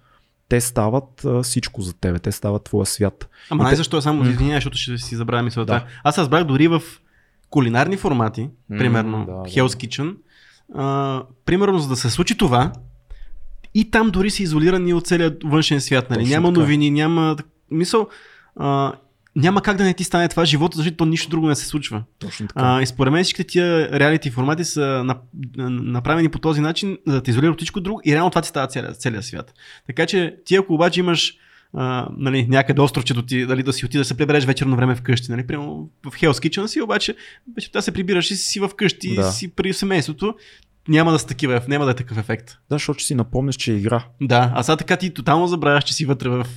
те 0.49 0.62
стават 0.62 1.25
а, 1.25 1.43
всичко 1.43 1.81
за 1.81 1.93
тебе, 1.93 2.19
те 2.19 2.31
стават 2.31 2.63
твоя 2.63 2.85
свят. 2.85 3.29
Ама 3.49 3.62
И 3.62 3.65
най 3.65 3.75
те- 3.75 3.97
е 3.97 4.01
само 4.01 4.23
извинявай, 4.25 4.57
защото 4.57 4.77
ще 4.77 4.97
си 4.97 5.15
забравя 5.15 5.43
мисълта. 5.43 5.73
Да. 5.73 5.85
Аз 6.03 6.17
разбрах 6.17 6.43
дори 6.43 6.67
в 6.67 6.81
кулинарни 7.49 7.97
формати, 7.97 8.49
примерно 8.69 9.25
да, 9.25 9.31
да. 9.31 9.38
Hell's 9.39 9.88
Kitchen, 9.88 10.15
а, 10.75 11.23
примерно 11.45 11.79
за 11.79 11.89
да 11.89 11.95
се 11.95 12.09
случи 12.09 12.38
това, 12.38 12.71
и 13.75 13.91
там 13.91 14.09
дори 14.12 14.29
са 14.29 14.43
изолирани 14.43 14.93
от 14.93 15.07
целия 15.07 15.38
външен 15.43 15.81
свят. 15.81 16.09
Нали? 16.09 16.19
Точно 16.19 16.31
Няма 16.31 16.47
така. 16.49 16.59
новини, 16.59 16.91
няма. 16.91 17.35
Мисъл, 17.71 18.07
а, 18.55 18.93
няма 19.35 19.61
как 19.61 19.77
да 19.77 19.83
не 19.83 19.93
ти 19.93 20.03
стане 20.03 20.27
това 20.27 20.45
живота, 20.45 20.77
защото 20.77 20.97
то 20.97 21.05
нищо 21.05 21.29
друго 21.29 21.47
не 21.47 21.55
се 21.55 21.65
случва. 21.65 22.03
Точно 22.19 22.47
така. 22.47 22.59
А, 22.63 22.81
и 22.81 22.85
според 22.85 23.13
мен 23.13 23.23
всичките 23.23 23.47
тия 23.47 23.99
реалити 23.99 24.31
формати 24.31 24.65
са 24.65 24.79
нап- 24.79 25.21
направени 25.83 26.29
по 26.29 26.39
този 26.39 26.61
начин, 26.61 26.97
за 27.07 27.13
да 27.13 27.23
те 27.23 27.31
изолира 27.31 27.51
от 27.51 27.57
всичко 27.57 27.81
друго 27.81 28.01
и 28.05 28.13
реално 28.13 28.29
това 28.29 28.41
ти 28.41 28.47
става 28.47 28.67
целият, 28.67 29.01
целият 29.01 29.25
свят. 29.25 29.53
Така 29.87 30.05
че 30.05 30.35
ти 30.45 30.55
ако 30.55 30.73
обаче 30.73 30.99
имаш 30.99 31.33
а, 31.73 32.07
нали, 32.17 32.47
някъде 32.49 32.81
островчето 32.81 33.21
ти, 33.21 33.45
дали 33.45 33.63
да 33.63 33.73
си 33.73 33.85
отидеш 33.85 34.05
да 34.05 34.07
се 34.07 34.17
прибереш 34.17 34.45
вечерно 34.45 34.75
време 34.75 34.95
вкъщи, 34.95 35.31
нали, 35.31 35.47
примерно 35.47 35.89
в 36.05 36.11
Hell's 36.11 36.47
Kitchen 36.47 36.65
си, 36.65 36.81
обаче 36.81 37.15
вечерта 37.55 37.81
се 37.81 37.91
прибираш 37.91 38.31
и 38.31 38.35
си 38.35 38.59
вкъщи, 38.59 39.15
да. 39.15 39.31
си 39.31 39.55
при 39.55 39.73
семейството, 39.73 40.35
няма 40.87 41.11
да, 41.11 41.19
са 41.19 41.27
такива, 41.27 41.61
няма 41.67 41.85
да 41.85 41.91
е 41.91 41.95
такъв 41.95 42.17
ефект. 42.17 42.57
Да, 42.69 42.75
защото 42.75 43.03
си 43.03 43.15
напомняш, 43.15 43.55
че 43.55 43.73
е 43.73 43.75
игра. 43.75 44.05
Да, 44.21 44.51
а 44.55 44.63
сега 44.63 44.75
така 44.75 44.97
ти 44.97 45.13
тотално 45.13 45.47
забравяш, 45.47 45.83
че 45.83 45.93
си 45.93 46.05
вътре 46.05 46.29
в 46.29 46.47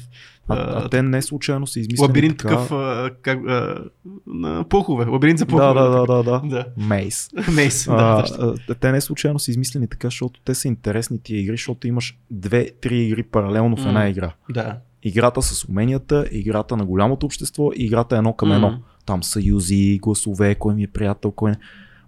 А, 0.48 0.55
а, 0.55 0.85
а 0.85 0.88
те 0.88 1.02
не 1.02 1.22
случайно 1.22 1.66
са 1.66 1.81
измислили 1.81 2.02
лабиринт 2.02 2.37
така... 2.38 2.48
такъв 2.48 2.72
а, 2.72 3.11
как, 3.22 3.38
а, 3.48 3.85
на 4.26 4.64
пухове, 4.68 5.05
лабиринт 5.05 5.38
за 5.38 5.46
пухове. 5.46 5.64
да, 5.64 5.88
да, 5.88 6.07
да, 6.07 6.22
да. 6.22 6.40
да. 6.44 6.66
Мейс. 6.76 7.31
Мейс, 7.55 7.85
да, 7.85 8.24
А, 8.38 8.74
те 8.74 8.92
не 8.92 9.00
случайно 9.00 9.38
са 9.38 9.50
измислени 9.50 9.88
така, 9.88 10.07
защото 10.07 10.40
те 10.44 10.55
са 10.55 10.68
интересни 10.68 11.18
тия 11.22 11.40
игри, 11.40 11.52
защото 11.57 11.87
имаш 11.87 12.18
две-три 12.31 12.98
игри 12.98 13.22
паралелно 13.22 13.76
в 13.76 13.87
една 13.87 14.00
М. 14.00 14.09
игра. 14.09 14.33
да. 14.50 14.78
Играта 15.02 15.42
с 15.42 15.64
уменията, 15.64 16.26
играта 16.31 16.76
на 16.76 16.85
голямото 16.87 17.26
общество 17.26 17.70
и 17.76 17.85
играта 17.85 18.16
едно 18.16 18.33
към 18.33 18.52
едно. 18.52 18.70
М. 18.70 18.78
Там 19.07 19.22
съюзи, 19.22 19.98
гласове, 20.02 20.55
кой 20.55 20.74
ми 20.74 20.83
е 20.83 20.87
приятел, 20.87 21.31
кой 21.31 21.50
не. 21.50 21.57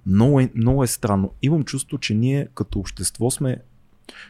Много 0.07 0.41
е, 0.41 0.51
много 0.55 0.85
е 0.85 0.87
странно. 0.87 1.31
Имам 1.43 1.65
чувство, 1.65 1.99
че 1.99 2.15
ние 2.15 2.49
като 2.55 2.79
общество 2.79 3.31
сме 3.31 3.57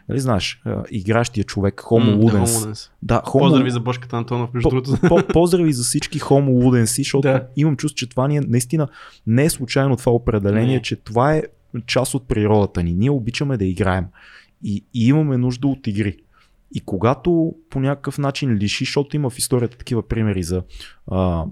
Нали 0.09 0.21
знаеш, 0.21 0.63
игращия 0.91 1.45
човек, 1.45 1.75
Homo 1.83 1.99
М, 1.99 2.19
да. 2.21 2.33
Homo 2.39 2.47
Ludens. 2.47 2.91
Да, 3.03 3.23
Homo, 3.27 3.39
Поздрави 3.39 3.71
за 3.71 3.81
Бошката 3.81 4.17
Антонов, 4.17 4.55
между 4.55 4.69
по, 4.71 4.81
другото. 4.83 5.09
по, 5.09 5.33
поздрави 5.33 5.73
за 5.73 5.83
всички 5.83 6.21
Homo 6.21 6.65
Ludens, 6.65 6.97
защото 6.99 7.29
Да. 7.29 7.47
имам 7.57 7.77
чувство, 7.77 7.97
че 7.97 8.09
това 8.09 8.29
ни 8.29 8.37
е 8.37 8.41
наистина 8.41 8.89
не 9.27 9.45
е 9.45 9.51
случайно 9.51 9.97
това 9.97 10.13
определение, 10.13 10.77
Не. 10.77 10.83
че 10.83 10.97
това 10.97 11.35
е 11.35 11.43
част 11.87 12.15
от 12.15 12.29
природата 12.29 12.83
ни. 12.83 12.93
Ние 12.95 13.11
обичаме 13.11 13.57
да 13.57 13.65
играем 13.65 14.07
и, 14.65 14.85
и 14.95 15.07
имаме 15.07 15.37
нужда 15.37 15.69
от 15.69 15.87
игри. 15.87 16.17
И 16.75 16.81
когато 16.81 17.55
по 17.71 17.81
някакъв 17.81 18.19
начин 18.19 18.55
лиши, 18.55 18.85
защото 18.85 19.17
има 19.17 19.31
в 19.31 19.39
историята 19.39 19.77
такива 19.79 20.09
примери 20.09 20.43
за 20.43 20.63
а, 21.11 21.45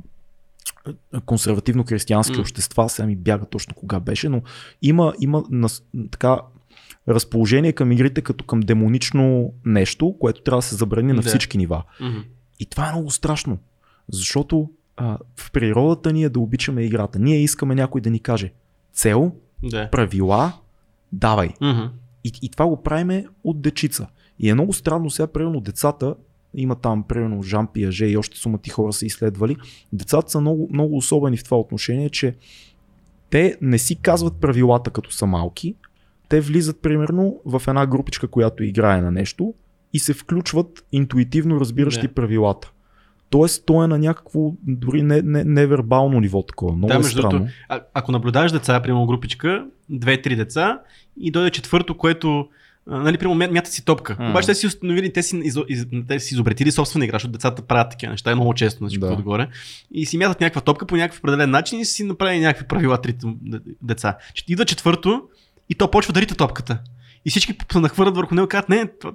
консервативно-християнски 1.26 2.36
М. 2.36 2.40
общества, 2.40 2.88
сега 2.88 3.06
ми 3.06 3.16
бяга 3.16 3.44
точно 3.46 3.74
кога 3.74 4.00
беше, 4.00 4.28
но 4.28 4.42
има, 4.82 5.14
има 5.20 5.44
нас, 5.50 5.82
така 6.10 6.38
разположение 7.08 7.72
към 7.72 7.92
игрите 7.92 8.20
като 8.20 8.44
към 8.44 8.60
демонично 8.60 9.52
нещо, 9.64 10.16
което 10.20 10.42
трябва 10.42 10.58
да 10.58 10.62
се 10.62 10.74
забрани 10.74 11.12
на 11.12 11.22
всички 11.22 11.58
нива. 11.58 11.82
Мгм. 12.00 12.18
И 12.60 12.66
това 12.66 12.88
е 12.88 12.92
много 12.92 13.10
страшно, 13.10 13.58
защото 14.08 14.70
а, 14.96 15.18
в 15.36 15.50
природата 15.52 16.12
ни 16.12 16.24
е 16.24 16.28
да 16.28 16.40
обичаме 16.40 16.82
играта. 16.82 17.18
Ние 17.18 17.42
искаме 17.42 17.74
някой 17.74 18.00
да 18.00 18.10
ни 18.10 18.20
каже 18.20 18.52
цел, 18.92 19.32
Да. 19.62 19.90
правила, 19.90 20.52
давай. 21.12 21.48
Мгм. 21.60 21.82
И, 22.24 22.32
и 22.42 22.48
това 22.48 22.66
го 22.66 22.82
правиме 22.82 23.26
от 23.44 23.62
дечица. 23.62 24.06
И 24.38 24.48
е 24.50 24.54
много 24.54 24.72
странно 24.72 25.10
сега, 25.10 25.26
примерно 25.26 25.60
децата, 25.60 26.14
има 26.54 26.74
там, 26.74 27.02
примерно 27.02 27.42
Жан 27.42 27.66
Пиаже 27.66 28.06
и 28.06 28.16
още 28.16 28.38
сумати 28.38 28.70
хора 28.70 28.92
са 28.92 29.06
изследвали, 29.06 29.56
децата 29.92 30.30
са 30.30 30.40
много, 30.40 30.68
много 30.72 30.96
особени 30.96 31.36
в 31.36 31.44
това 31.44 31.58
отношение, 31.58 32.10
че 32.10 32.36
те 33.30 33.56
не 33.60 33.78
си 33.78 33.96
казват 33.96 34.40
правилата 34.40 34.90
като 34.90 35.12
са 35.12 35.26
малки, 35.26 35.74
те 36.32 36.40
влизат 36.40 36.82
примерно 36.82 37.40
в 37.44 37.62
една 37.68 37.86
групичка, 37.86 38.28
която 38.28 38.64
играе 38.64 39.00
на 39.00 39.10
нещо 39.10 39.54
и 39.92 39.98
се 39.98 40.12
включват 40.14 40.84
интуитивно 40.92 41.60
разбиращи 41.60 42.06
Да. 42.06 42.14
правилата. 42.14 42.70
Тоест, 43.30 43.66
то 43.66 43.84
е 43.84 43.88
на 43.88 43.98
някакво 43.98 44.40
дори 44.62 45.02
не, 45.02 45.22
не, 45.22 45.44
невербално 45.44 46.20
ниво 46.20 46.42
такова. 46.42 46.72
Много 46.72 46.88
Да, 46.88 46.94
е 46.94 46.98
между 46.98 47.10
странно. 47.10 47.30
другото, 47.30 47.52
а, 47.68 47.80
ако 47.94 48.12
наблюдаваш 48.12 48.52
деца, 48.52 48.82
примерно 48.82 49.06
групичка, 49.06 49.66
две-три 49.90 50.36
деца 50.36 50.80
и 51.16 51.30
дойде 51.30 51.50
четвърто, 51.50 51.96
което 51.96 52.48
а, 52.90 52.98
нали, 52.98 53.18
примерно, 53.18 53.40
мя- 53.40 53.50
мятат 53.50 53.72
си 53.72 53.84
топка. 53.84 54.16
М. 54.18 54.30
Обаче 54.30 54.46
те 54.46 54.54
си 54.54 54.66
установили, 54.66 55.12
те 55.12 55.22
си, 55.22 55.40
изо, 55.44 55.64
из, 55.68 55.86
те 56.08 56.20
си 56.20 56.34
изобретили 56.34 56.70
собствена 56.70 57.04
игра, 57.04 57.14
защото 57.14 57.32
децата 57.32 57.62
правят 57.62 57.90
такива 57.90 58.10
неща 58.10 58.30
е 58.30 58.34
много 58.34 58.54
често 58.54 58.82
на 58.82 58.88
всичко 58.88 59.06
Да. 59.06 59.12
отгоре. 59.12 59.48
И 59.90 60.06
си 60.06 60.18
мятат 60.18 60.40
някаква 60.40 60.60
топка 60.60 60.86
по 60.86 60.96
някакъв 60.96 61.18
определен 61.18 61.50
начин 61.50 61.80
и 61.80 61.84
си 61.84 62.04
направили 62.04 62.40
някакви 62.40 62.66
правила 62.66 63.00
трите 63.00 63.26
деца. 63.82 64.16
Че 64.34 64.44
идва 64.48 64.64
четвърто 64.64 65.22
и 65.72 65.74
то 65.74 65.90
почва 65.90 66.12
да 66.12 66.20
рита 66.20 66.34
топката. 66.34 66.78
И 67.24 67.30
всички 67.30 67.54
се 67.72 67.80
нахвърлят 67.80 68.16
върху 68.16 68.34
него 68.34 68.44
и 68.44 68.48
казват, 68.48 68.68
не, 68.68 68.86
това, 68.86 69.12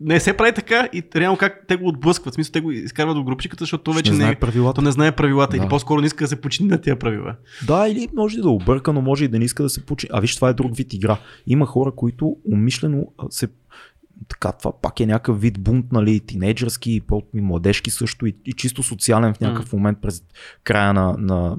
не 0.00 0.20
се 0.20 0.36
прави 0.36 0.52
така 0.52 0.88
и 0.92 1.02
реално 1.16 1.38
как 1.38 1.64
те 1.68 1.76
го 1.76 1.88
отблъскват. 1.88 2.32
В 2.32 2.34
смисъл, 2.34 2.52
те 2.52 2.60
го 2.60 2.72
изкарват 2.72 3.16
до 3.16 3.24
групичката, 3.24 3.62
защото 3.62 3.82
то 3.84 3.92
вече 3.92 4.10
не 4.10 4.16
не, 4.16 4.22
знае 4.22 4.32
е, 4.32 4.38
правилата. 4.38 4.74
то 4.74 4.82
не 4.82 4.90
знае 4.90 5.12
правилата 5.12 5.56
Да. 5.56 5.62
или 5.62 5.68
по-скоро 5.68 6.00
не 6.00 6.06
иска 6.06 6.24
да 6.24 6.28
се 6.28 6.40
почини 6.40 6.68
на 6.68 6.80
тия 6.80 6.98
правила. 6.98 7.36
Да, 7.66 7.88
или 7.88 8.08
може 8.16 8.38
да 8.38 8.50
обърка, 8.50 8.92
но 8.92 9.02
може 9.02 9.24
и 9.24 9.28
да 9.28 9.38
не 9.38 9.44
иска 9.44 9.62
да 9.62 9.68
се 9.68 9.86
получи. 9.86 10.06
А 10.12 10.20
виж, 10.20 10.34
това 10.34 10.48
е 10.48 10.54
друг 10.54 10.76
вид 10.76 10.94
игра. 10.94 11.18
Има 11.46 11.66
хора, 11.66 11.92
които 11.96 12.36
умишлено 12.52 13.06
се 13.30 13.48
така, 14.28 14.52
това 14.52 14.72
пак 14.82 15.00
е 15.00 15.06
някакъв 15.06 15.40
вид 15.40 15.60
бунт, 15.60 15.92
нали, 15.92 16.20
тинейджърски 16.20 17.02
и 17.34 17.40
младежки 17.40 17.90
също 17.90 18.26
и, 18.26 18.36
и 18.46 18.52
чисто 18.52 18.82
социален 18.82 19.34
в 19.34 19.40
някакъв 19.40 19.72
момент 19.72 19.98
през 20.02 20.22
края 20.64 20.94
на, 20.94 21.16
на 21.18 21.56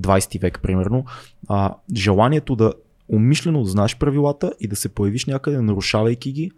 20 0.00 0.40
век, 0.40 0.60
примерно. 0.62 1.04
А, 1.48 1.74
желанието 1.94 2.56
да 2.56 2.72
умишлено 3.08 3.62
да 3.62 3.68
знаеш 3.68 3.96
правилата 3.96 4.52
и 4.60 4.68
да 4.68 4.76
се 4.76 4.88
появиш 4.88 5.26
някъде, 5.26 5.60
нарушавайки 5.60 6.32
ги, 6.32 6.50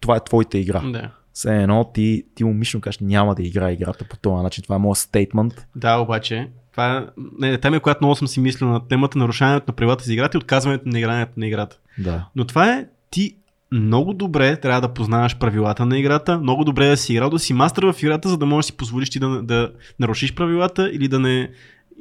това 0.00 0.16
е 0.16 0.24
твоята 0.24 0.58
игра. 0.58 0.80
Да. 0.80 1.10
Все 1.32 1.62
едно 1.62 1.90
ти, 1.94 2.24
ти 2.34 2.44
умишлено 2.44 2.80
кажеш, 2.80 2.98
няма 2.98 3.34
да 3.34 3.42
играе 3.42 3.72
играта 3.72 4.04
по 4.10 4.16
този 4.16 4.42
начин. 4.42 4.62
Това 4.62 4.76
е 4.76 4.78
моят 4.78 4.98
стейтмент. 4.98 5.66
Да, 5.76 5.96
обаче, 5.96 6.50
това 6.72 6.96
е 6.96 7.22
не, 7.38 7.58
тема, 7.58 7.80
която 7.80 8.04
много 8.04 8.16
съм 8.16 8.28
си 8.28 8.40
мислил 8.40 8.68
на 8.68 8.88
темата 8.88 9.18
нарушаването 9.18 9.64
на 9.68 9.74
правилата 9.74 10.04
за 10.04 10.12
играта 10.12 10.36
и 10.36 10.38
отказването 10.38 10.88
на 10.88 10.98
игрането 10.98 11.32
на 11.36 11.46
играта. 11.46 11.78
Да. 11.98 12.28
Но 12.36 12.44
това 12.44 12.72
е 12.72 12.86
ти 13.10 13.36
много 13.72 14.14
добре 14.14 14.56
трябва 14.56 14.80
да 14.80 14.94
познаваш 14.94 15.38
правилата 15.38 15.86
на 15.86 15.98
играта, 15.98 16.38
много 16.38 16.64
добре 16.64 16.86
да 16.86 16.96
си 16.96 17.12
играл, 17.12 17.30
да 17.30 17.38
си 17.38 17.52
мастър 17.52 17.92
в 17.92 18.02
играта, 18.02 18.28
за 18.28 18.36
да 18.36 18.46
можеш 18.46 18.66
да 18.66 18.72
си 18.72 18.76
позволиш 18.76 19.10
ти 19.10 19.18
да, 19.18 19.42
да 19.42 19.72
нарушиш 20.00 20.34
правилата 20.34 20.90
или 20.92 21.08
да, 21.08 21.18
не, 21.18 21.50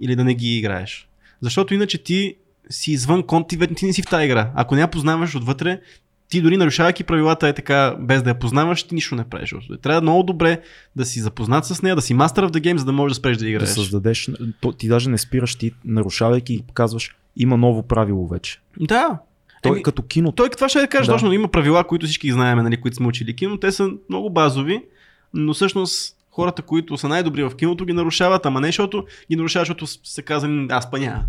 или 0.02 0.16
да 0.16 0.24
не 0.24 0.34
ги 0.34 0.58
играеш. 0.58 1.10
Защото 1.42 1.74
иначе 1.74 2.04
ти 2.04 2.36
си 2.70 2.92
извън 2.92 3.24
кон, 3.24 3.46
ти, 3.48 3.60
ти 3.76 3.86
не 3.86 3.94
си 3.94 4.02
в 4.02 4.06
тази 4.06 4.26
игра. 4.26 4.52
Ако 4.56 4.76
не 4.76 4.82
я 4.82 4.88
познаваш 4.88 5.36
отвътре, 5.36 5.82
ти 6.30 6.42
дори 6.42 6.58
нарушавайки 6.58 7.04
правилата 7.04 7.48
е 7.48 7.54
така, 7.54 7.96
без 8.00 8.24
да 8.24 8.30
я 8.30 8.40
познаваш, 8.40 8.84
ти 8.84 8.96
нищо 8.96 9.16
не 9.16 9.24
правиш. 9.24 9.56
Трябва 9.82 10.02
много 10.02 10.24
добре 10.24 10.62
да 10.96 11.06
си 11.06 11.20
запознат 11.20 11.66
с 11.66 11.82
нея, 11.82 11.96
да 11.96 12.02
си 12.02 12.14
мастър 12.14 12.44
в 12.44 12.52
the 12.52 12.60
game, 12.60 12.78
за 12.78 12.86
да 12.86 12.92
можеш 12.92 13.12
да 13.12 13.20
спреш 13.20 13.38
да 13.38 13.44
да 13.44 13.50
играеш. 13.50 13.70
създадеш, 13.70 14.30
то, 14.62 14.72
ти 14.72 14.88
даже 14.88 15.10
не 15.10 15.18
спираш, 15.18 15.56
ти 15.56 15.72
нарушавайки 15.86 16.64
казваш, 16.74 17.16
има 17.38 17.58
ново 17.58 17.84
правило 17.84 18.28
вече. 18.28 18.60
Да. 18.80 19.20
Той 19.62 19.72
Еми, 19.72 19.80
е 19.80 19.84
като 19.84 20.02
кино. 20.02 20.32
Той 20.32 20.50
това 20.50 20.70
ще 20.70 20.80
да 20.80 20.88
кажа, 20.88 21.06
Да. 21.06 21.12
да. 21.12 21.16
точно 21.16 21.34
има 21.34 21.48
правила, 21.48 21.84
които 21.84 22.06
всички 22.06 22.32
знаем, 22.32 22.58
нали, 22.58 22.82
които 22.82 22.98
сме 22.98 23.08
учили 23.08 23.36
кино, 23.36 23.58
те 23.58 23.72
са 23.72 23.90
много 24.10 24.30
базови, 24.30 24.84
но 25.34 25.54
всъщност 25.54 26.18
хората, 26.32 26.62
които 26.62 26.98
са 26.98 27.08
най-добри 27.08 27.44
в 27.44 27.52
киното, 27.58 27.86
ги 27.86 27.94
нарушават, 27.94 28.46
ама 28.46 28.62
не 28.62 28.68
защото 28.68 29.06
ги 29.32 29.36
нарушават, 29.36 29.68
защото 29.68 29.88
са 29.88 30.22
казали, 30.22 30.68
аз 30.70 30.92
па 30.92 31.00
няма. 31.00 31.24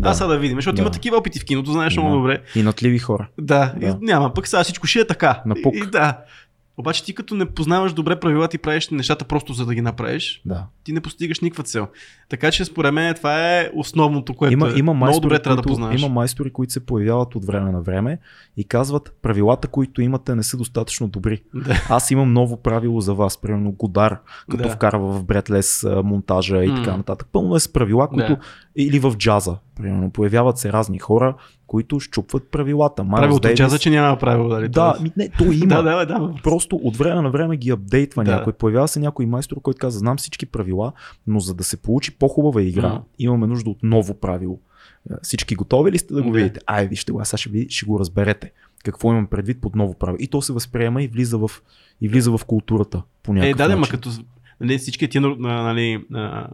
Да. 0.00 0.02
Да. 0.02 0.08
Аз 0.08 0.18
сега 0.18 0.28
да 0.28 0.38
видим, 0.38 0.56
защото 0.56 0.76
Да. 0.76 0.82
има 0.82 0.90
такива 0.90 1.16
опити 1.16 1.40
в 1.40 1.44
киното, 1.44 1.72
знаеш 1.72 1.94
Има. 1.94 2.02
много 2.02 2.16
добре. 2.16 2.42
И 2.54 2.62
натливи 2.62 2.98
хора. 2.98 3.28
Да, 3.38 3.74
Да. 3.76 3.86
И 3.86 3.92
няма, 4.00 4.34
пък 4.34 4.48
сега 4.48 4.62
всичко 4.64 4.86
ще 4.86 4.98
е 4.98 5.06
така. 5.06 5.42
Напук. 5.46 5.74
И, 5.74 5.78
и, 5.78 5.82
да. 5.82 6.18
Обаче 6.76 7.04
ти 7.04 7.14
като 7.14 7.34
не 7.34 7.46
познаваш 7.46 7.92
добре 7.92 8.16
правила, 8.16 8.48
ти 8.48 8.58
правиш 8.58 8.88
нещата 8.88 9.24
просто 9.24 9.52
за 9.52 9.66
да 9.66 9.74
ги 9.74 9.80
направиш, 9.80 10.42
Да. 10.44 10.64
ти 10.84 10.92
не 10.92 11.00
постигаш 11.00 11.40
никаква 11.40 11.64
цел. 11.64 11.88
Така 12.28 12.50
че 12.50 12.64
според 12.64 12.94
мен 12.94 13.14
това 13.14 13.58
е 13.58 13.70
основното, 13.74 14.34
което 14.34 14.52
Има, 14.52 14.66
е. 14.66 14.70
има, 14.70 14.82
много 14.84 14.94
майстори, 14.96 15.22
добре 15.22 15.38
трябва 15.38 15.56
да 15.56 15.62
които, 15.62 15.68
познаваш. 15.68 16.00
има 16.00 16.08
майстори, 16.10 16.50
които 16.50 16.72
се 16.72 16.86
появяват 16.86 17.34
от 17.34 17.44
време 17.44 17.70
на 17.70 17.80
време 17.80 18.18
и 18.56 18.64
казват, 18.64 19.14
правилата, 19.22 19.68
които 19.68 20.02
имате, 20.02 20.34
не 20.34 20.42
са 20.42 20.56
достатъчно 20.56 21.08
добри. 21.08 21.42
Да. 21.54 21.82
Аз 21.88 22.10
имам 22.10 22.32
ново 22.32 22.56
правило 22.56 23.00
за 23.00 23.14
вас, 23.14 23.38
примерно 23.38 23.72
Годар, 23.72 24.18
като 24.50 24.62
Да. 24.62 24.68
вкарва 24.68 25.12
в 25.12 25.24
Бретлес 25.24 25.84
а, 25.84 26.02
монтажа 26.02 26.64
и 26.64 26.74
така 26.74 26.96
нататък. 26.96 27.28
Пълно 27.32 27.56
е 27.56 27.60
с 27.60 27.68
правила, 27.68 28.08
които. 28.08 28.28
Да. 28.28 28.38
Или 28.80 28.98
в 28.98 29.12
джаза, 29.12 29.56
примерно. 29.76 30.10
Появяват 30.10 30.58
се 30.58 30.72
разни 30.72 30.98
хора, 30.98 31.34
които 31.66 32.00
щупват 32.00 32.50
правилата. 32.50 33.04
Майлз 33.04 33.20
Правилото 33.20 33.48
Дейвис- 33.48 33.56
каза, 33.56 33.78
че 33.78 33.90
няма 33.90 34.18
правило, 34.18 34.48
дали? 34.48 34.68
Да, 34.68 34.92
Тоест- 34.92 35.02
ми, 35.02 35.12
не, 35.16 35.28
то 35.28 35.44
има. 35.44 35.66
да, 35.66 35.82
да, 35.82 36.06
да. 36.06 36.34
Просто 36.42 36.76
от 36.76 36.96
време 36.96 37.22
на 37.22 37.30
време 37.30 37.56
ги 37.56 37.70
апдейтва 37.70 38.24
Да. 38.24 38.30
някой. 38.30 38.52
Появява 38.52 38.88
се 38.88 39.00
някой 39.00 39.26
майстор, 39.26 39.56
който 39.58 39.78
каза, 39.78 39.98
знам 39.98 40.16
всички 40.16 40.46
правила, 40.46 40.92
но 41.26 41.40
за 41.40 41.54
да 41.54 41.64
се 41.64 41.76
получи 41.76 42.10
по-хубава 42.12 42.62
игра, 42.62 42.88
М. 42.88 43.02
имаме 43.18 43.46
нужда 43.46 43.70
от 43.70 43.78
ново 43.82 44.14
правило. 44.14 44.58
Е, 45.10 45.14
Всички 45.22 45.54
готови 45.54 45.92
ли 45.92 45.98
сте 45.98 46.14
да 46.14 46.22
го 46.22 46.30
Да. 46.30 46.34
видите? 46.34 46.60
Ай, 46.66 46.86
вижте 46.86 47.12
го, 47.12 47.24
сега 47.24 47.38
ще, 47.38 47.50
ви, 47.50 47.66
ще 47.68 47.86
го 47.86 47.98
разберете. 47.98 48.52
Какво 48.84 49.12
имам 49.12 49.26
предвид 49.26 49.60
под 49.60 49.76
ново 49.76 49.94
правило. 49.94 50.16
И 50.20 50.28
то 50.28 50.42
се 50.42 50.52
възприема 50.52 51.02
и 51.02 51.08
влиза 51.08 51.38
в, 51.38 51.50
и 52.00 52.08
влиза 52.08 52.30
в 52.30 52.44
културата 52.44 53.02
по 53.22 53.32
Е, 53.32 53.54
да, 53.54 53.54
да, 53.58 53.68
ма 53.68 53.76
начин. 53.76 53.90
като... 53.90 54.10
нали, 54.60 54.78
всички 54.78 55.08
тия 55.08 55.20
нали, 55.20 56.04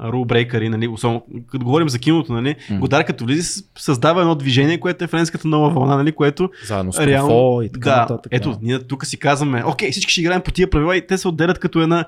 рулбрейкъри, 0.05 0.69
нали, 0.69 0.88
особено 0.88 1.23
като 1.47 1.64
говорим 1.64 1.88
за 1.88 1.99
киното, 1.99 2.33
нали, 2.33 2.55
mm. 2.71 2.79
Годар 2.79 3.05
като 3.05 3.25
влизи 3.25 3.62
създава 3.79 4.21
едно 4.21 4.35
движение, 4.35 4.81
което 4.81 5.05
е 5.05 5.07
френската 5.07 5.49
нова 5.49 5.71
вълна, 5.71 5.97
нали, 5.97 6.12
което 6.12 6.51
Заедно 6.66 6.92
с 6.92 7.07
реално, 7.07 7.62
и 7.62 7.73
така 7.73 7.90
да, 7.90 7.97
нататък. 7.97 8.33
Ето, 8.35 8.51
да. 8.51 8.59
ние 8.62 8.79
тук 8.79 9.07
си 9.07 9.19
казваме, 9.19 9.64
окей, 9.66 9.90
всички 9.90 10.12
ще 10.12 10.21
играем 10.21 10.40
по 10.40 10.51
тия 10.51 10.71
правила 10.71 10.97
и 10.97 11.07
те 11.07 11.19
се 11.19 11.29
отделят 11.29 11.59
като 11.59 11.81
една 11.81 12.05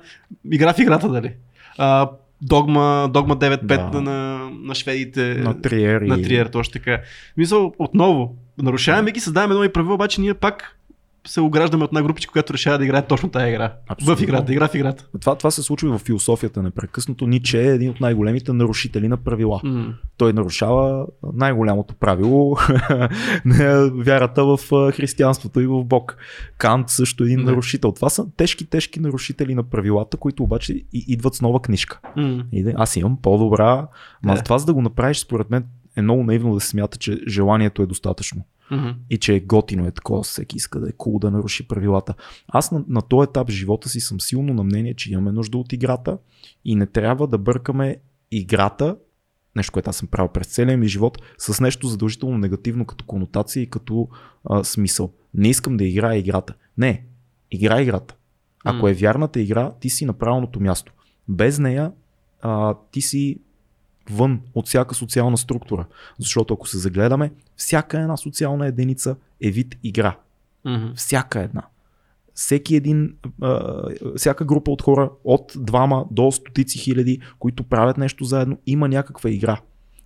игра 0.51 0.73
в 0.73 0.79
играта, 0.79 1.09
дали. 1.09 1.31
А, 1.77 2.09
Догма, 2.41 3.09
Догма 3.13 3.37
9.5 3.37 3.91
да. 3.91 4.01
на, 4.01 4.49
на 4.63 4.75
шведите. 4.75 5.33
На 5.33 5.61
Триер. 5.61 6.01
На 6.01 6.21
Триер, 6.21 6.45
точно 6.45 6.73
така. 6.73 7.01
Мисъл, 7.37 7.73
отново, 7.79 8.35
нарушаваме 8.57 9.11
ги, 9.11 9.19
създаваме 9.19 9.53
нови 9.53 9.69
правила, 9.69 9.93
обаче 9.93 10.21
ние 10.21 10.33
пак 10.33 10.78
се 11.29 11.41
ограждаме 11.41 11.83
от 11.83 11.91
една 11.91 12.03
групичка, 12.03 12.31
която 12.31 12.53
решава 12.53 12.77
да 12.77 12.85
играе 12.85 13.07
точно 13.07 13.29
тази 13.29 13.49
игра. 13.49 13.73
Абсолютно. 13.87 14.15
В 14.15 14.21
играта, 14.21 14.51
игра 14.51 14.67
в 14.67 14.75
играта. 14.75 15.07
Това, 15.21 15.35
това 15.35 15.51
се 15.51 15.63
случва 15.63 15.97
в 15.97 16.01
философията 16.01 16.63
непрекъснато. 16.63 17.27
Ниче 17.27 17.61
е 17.61 17.73
един 17.73 17.89
от 17.89 17.99
най-големите 17.99 18.53
нарушители 18.53 19.07
на 19.07 19.17
правила. 19.17 19.61
Mm. 19.65 19.93
Той 20.17 20.33
нарушава 20.33 21.05
най-голямото 21.33 21.95
правило 21.95 22.57
вярата 23.93 24.45
в 24.45 24.59
християнството 24.91 25.61
и 25.61 25.67
в 25.67 25.83
Бог. 25.83 26.17
Кант 26.57 26.89
също 26.89 27.23
е 27.23 27.27
един 27.27 27.39
mm. 27.39 27.45
нарушител. 27.45 27.91
Това 27.91 28.09
са 28.09 28.25
тежки, 28.37 28.65
тежки 28.65 28.99
нарушители 28.99 29.55
на 29.55 29.63
правилата, 29.63 30.17
които 30.17 30.43
обаче 30.43 30.83
идват 30.93 31.35
с 31.35 31.41
нова 31.41 31.61
книжка. 31.61 31.99
Mm. 32.17 32.73
Аз 32.77 32.95
имам 32.95 33.17
по-добра. 33.21 33.87
Ма 34.23 34.35
yeah. 34.35 34.45
това 34.45 34.57
за 34.57 34.65
да 34.65 34.73
го 34.73 34.81
направиш, 34.81 35.17
според 35.17 35.49
мен, 35.49 35.65
е 35.99 36.01
много 36.01 36.23
наивно 36.23 36.53
да 36.53 36.59
се 36.59 36.67
смята, 36.67 36.97
че 36.97 37.19
желанието 37.27 37.81
е 37.81 37.85
достатъчно. 37.85 38.43
Mm-hmm. 38.71 38.95
И 39.09 39.17
че 39.17 39.35
е 39.35 39.39
готино 39.39 39.87
е 39.87 39.91
такова, 39.91 40.23
всеки 40.23 40.57
иска 40.57 40.79
да 40.79 40.89
е 40.89 40.91
кул 40.91 41.13
cool, 41.13 41.19
да 41.19 41.31
наруши 41.31 41.67
правилата. 41.67 42.13
Аз 42.47 42.71
на, 42.71 42.83
на 42.87 43.01
този 43.01 43.29
етап 43.29 43.49
в 43.49 43.51
живота 43.51 43.89
си 43.89 43.99
съм 43.99 44.21
силно 44.21 44.53
на 44.53 44.63
мнение, 44.63 44.93
че 44.93 45.11
имаме 45.11 45.31
нужда 45.31 45.57
от 45.57 45.73
играта 45.73 46.17
и 46.65 46.75
не 46.75 46.85
трябва 46.85 47.27
да 47.27 47.37
бъркаме 47.37 47.97
играта, 48.31 48.97
нещо, 49.55 49.71
което 49.71 49.89
аз 49.89 49.95
съм 49.97 50.07
правил 50.07 50.31
през 50.31 50.47
целия 50.47 50.77
ми 50.77 50.87
живот, 50.87 51.21
с 51.37 51.61
нещо 51.61 51.87
задължително 51.87 52.37
негативно 52.37 52.85
като 52.85 53.05
конотация 53.05 53.63
и 53.63 53.69
като 53.69 54.07
а, 54.49 54.63
смисъл. 54.63 55.13
Не 55.33 55.47
искам 55.47 55.77
да 55.77 55.83
играя 55.83 56.19
играта. 56.19 56.53
Не, 56.77 57.05
играй 57.51 57.83
играта. 57.83 58.15
Ако 58.65 58.85
mm. 58.85 58.91
е 58.91 58.93
вярната 58.93 59.39
игра, 59.39 59.71
ти 59.79 59.89
си 59.89 60.05
на 60.05 60.13
правилното 60.13 60.59
място. 60.59 60.93
Без 61.27 61.59
нея 61.59 61.91
а, 62.41 62.75
ти 62.91 63.01
си 63.01 63.39
вън 64.09 64.41
от 64.55 64.67
всяка 64.67 64.95
социална 64.95 65.37
структура. 65.37 65.85
Защото 66.19 66.53
ако 66.53 66.67
се 66.67 66.77
загледаме, 66.77 67.31
всяка 67.55 67.99
една 67.99 68.17
социална 68.17 68.67
единица 68.67 69.15
е 69.41 69.51
вид 69.51 69.75
игра. 69.83 70.17
Mm-hmm. 70.65 70.95
Всяка 70.95 71.39
една. 71.39 71.63
Всеки 72.33 72.75
един, 72.75 73.13
а, 73.41 73.83
всяка 74.15 74.45
група 74.45 74.71
от 74.71 74.81
хора, 74.81 75.11
от 75.23 75.53
двама 75.55 76.05
до 76.11 76.31
стотици 76.31 76.79
хиляди, 76.79 77.19
които 77.39 77.63
правят 77.63 77.97
нещо 77.97 78.23
заедно, 78.23 78.57
има 78.65 78.87
някаква 78.87 79.29
игра. 79.29 79.61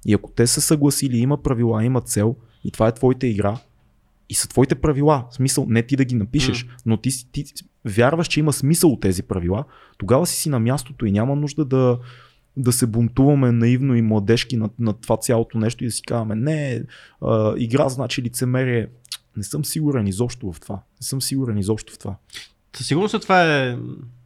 И 0.05 0.13
ако 0.13 0.31
те 0.31 0.47
са 0.47 0.61
съгласили, 0.61 1.17
има 1.17 1.43
правила, 1.43 1.85
има 1.85 2.01
цел, 2.01 2.35
и 2.63 2.71
това 2.71 2.87
е 2.87 2.91
твоята 2.91 3.27
игра, 3.27 3.57
и 4.29 4.33
са 4.33 4.47
твоите 4.47 4.75
правила. 4.75 5.25
В 5.31 5.35
смисъл, 5.35 5.65
не 5.69 5.83
ти 5.83 5.95
да 5.95 6.05
ги 6.05 6.15
напишеш, 6.15 6.65
mm. 6.65 6.69
но 6.85 6.97
ти, 6.97 7.31
ти 7.31 7.45
вярваш, 7.85 8.27
че 8.27 8.39
има 8.39 8.53
смисъл 8.53 8.91
от 8.91 9.01
тези 9.01 9.23
правила, 9.23 9.63
тогава 9.97 10.25
си 10.25 10.35
си 10.35 10.49
на 10.49 10.59
мястото 10.59 11.05
и 11.05 11.11
няма 11.11 11.35
нужда 11.35 11.65
да, 11.65 11.99
да 12.57 12.71
се 12.71 12.87
бунтуваме 12.87 13.51
наивно 13.51 13.95
и 13.95 14.01
младежки 14.01 14.57
на, 14.57 14.69
на 14.79 14.93
това 14.93 15.17
цялото 15.17 15.57
нещо 15.57 15.83
и 15.83 15.87
да 15.87 15.91
си 15.91 16.01
казваме, 16.01 16.35
не, 16.35 16.83
а, 17.21 17.53
игра 17.57 17.89
значи 17.89 18.21
лицемерие. 18.21 18.87
Не 19.37 19.43
съм 19.43 19.65
сигурен 19.65 20.07
изобщо 20.07 20.51
в 20.51 20.59
това. 20.59 20.75
Не 20.75 21.05
съм 21.05 21.21
сигурен 21.21 21.57
изобщо 21.57 21.93
в 21.93 21.99
това. 21.99 22.15
Със 22.75 22.87
сигурност 22.87 23.21
това 23.21 23.57
е 23.57 23.77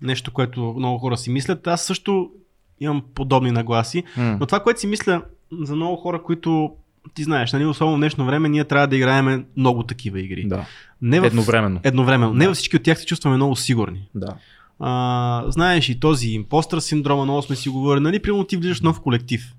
нещо, 0.01 0.33
което 0.33 0.75
много 0.77 0.97
хора 0.97 1.17
си 1.17 1.29
мислят. 1.29 1.67
Аз 1.67 1.81
също 1.85 2.31
имам 2.79 3.03
подобни 3.15 3.51
нагласи, 3.51 4.03
mm. 4.17 4.37
но 4.39 4.45
това, 4.45 4.59
което 4.59 4.79
си 4.79 4.87
мисля 4.87 5.23
за 5.61 5.75
много 5.75 5.95
хора, 5.95 6.23
които 6.23 6.75
ти 7.13 7.23
знаеш, 7.23 7.53
нали, 7.53 7.65
особено 7.65 7.97
в 7.97 7.99
днешно 7.99 8.25
време, 8.25 8.49
ние 8.49 8.63
трябва 8.63 8.87
да 8.87 8.95
играем 8.95 9.45
много 9.57 9.83
такива 9.83 10.19
игри. 10.19 10.47
Да. 10.47 10.65
Не 11.01 11.19
в... 11.19 11.25
Едновременно. 11.25 11.79
Едновременно. 11.83 12.33
Не 12.33 12.47
във 12.47 12.55
всички 12.55 12.75
от 12.75 12.83
тях 12.83 12.99
се 12.99 13.05
чувстваме 13.05 13.35
много 13.35 13.55
сигурни. 13.55 14.09
Да. 14.15 14.35
А, 14.79 15.43
знаеш 15.47 15.89
и 15.89 15.99
този 15.99 16.27
импостър 16.29 16.79
синдрома, 16.79 17.23
много 17.23 17.41
сме 17.41 17.55
си 17.55 17.69
говорили, 17.69 18.03
нали, 18.03 18.21
примерно 18.21 18.43
ти 18.43 18.57
влизаш 18.57 18.79
в 18.79 18.83
нов 18.83 19.01
колектив 19.01 19.53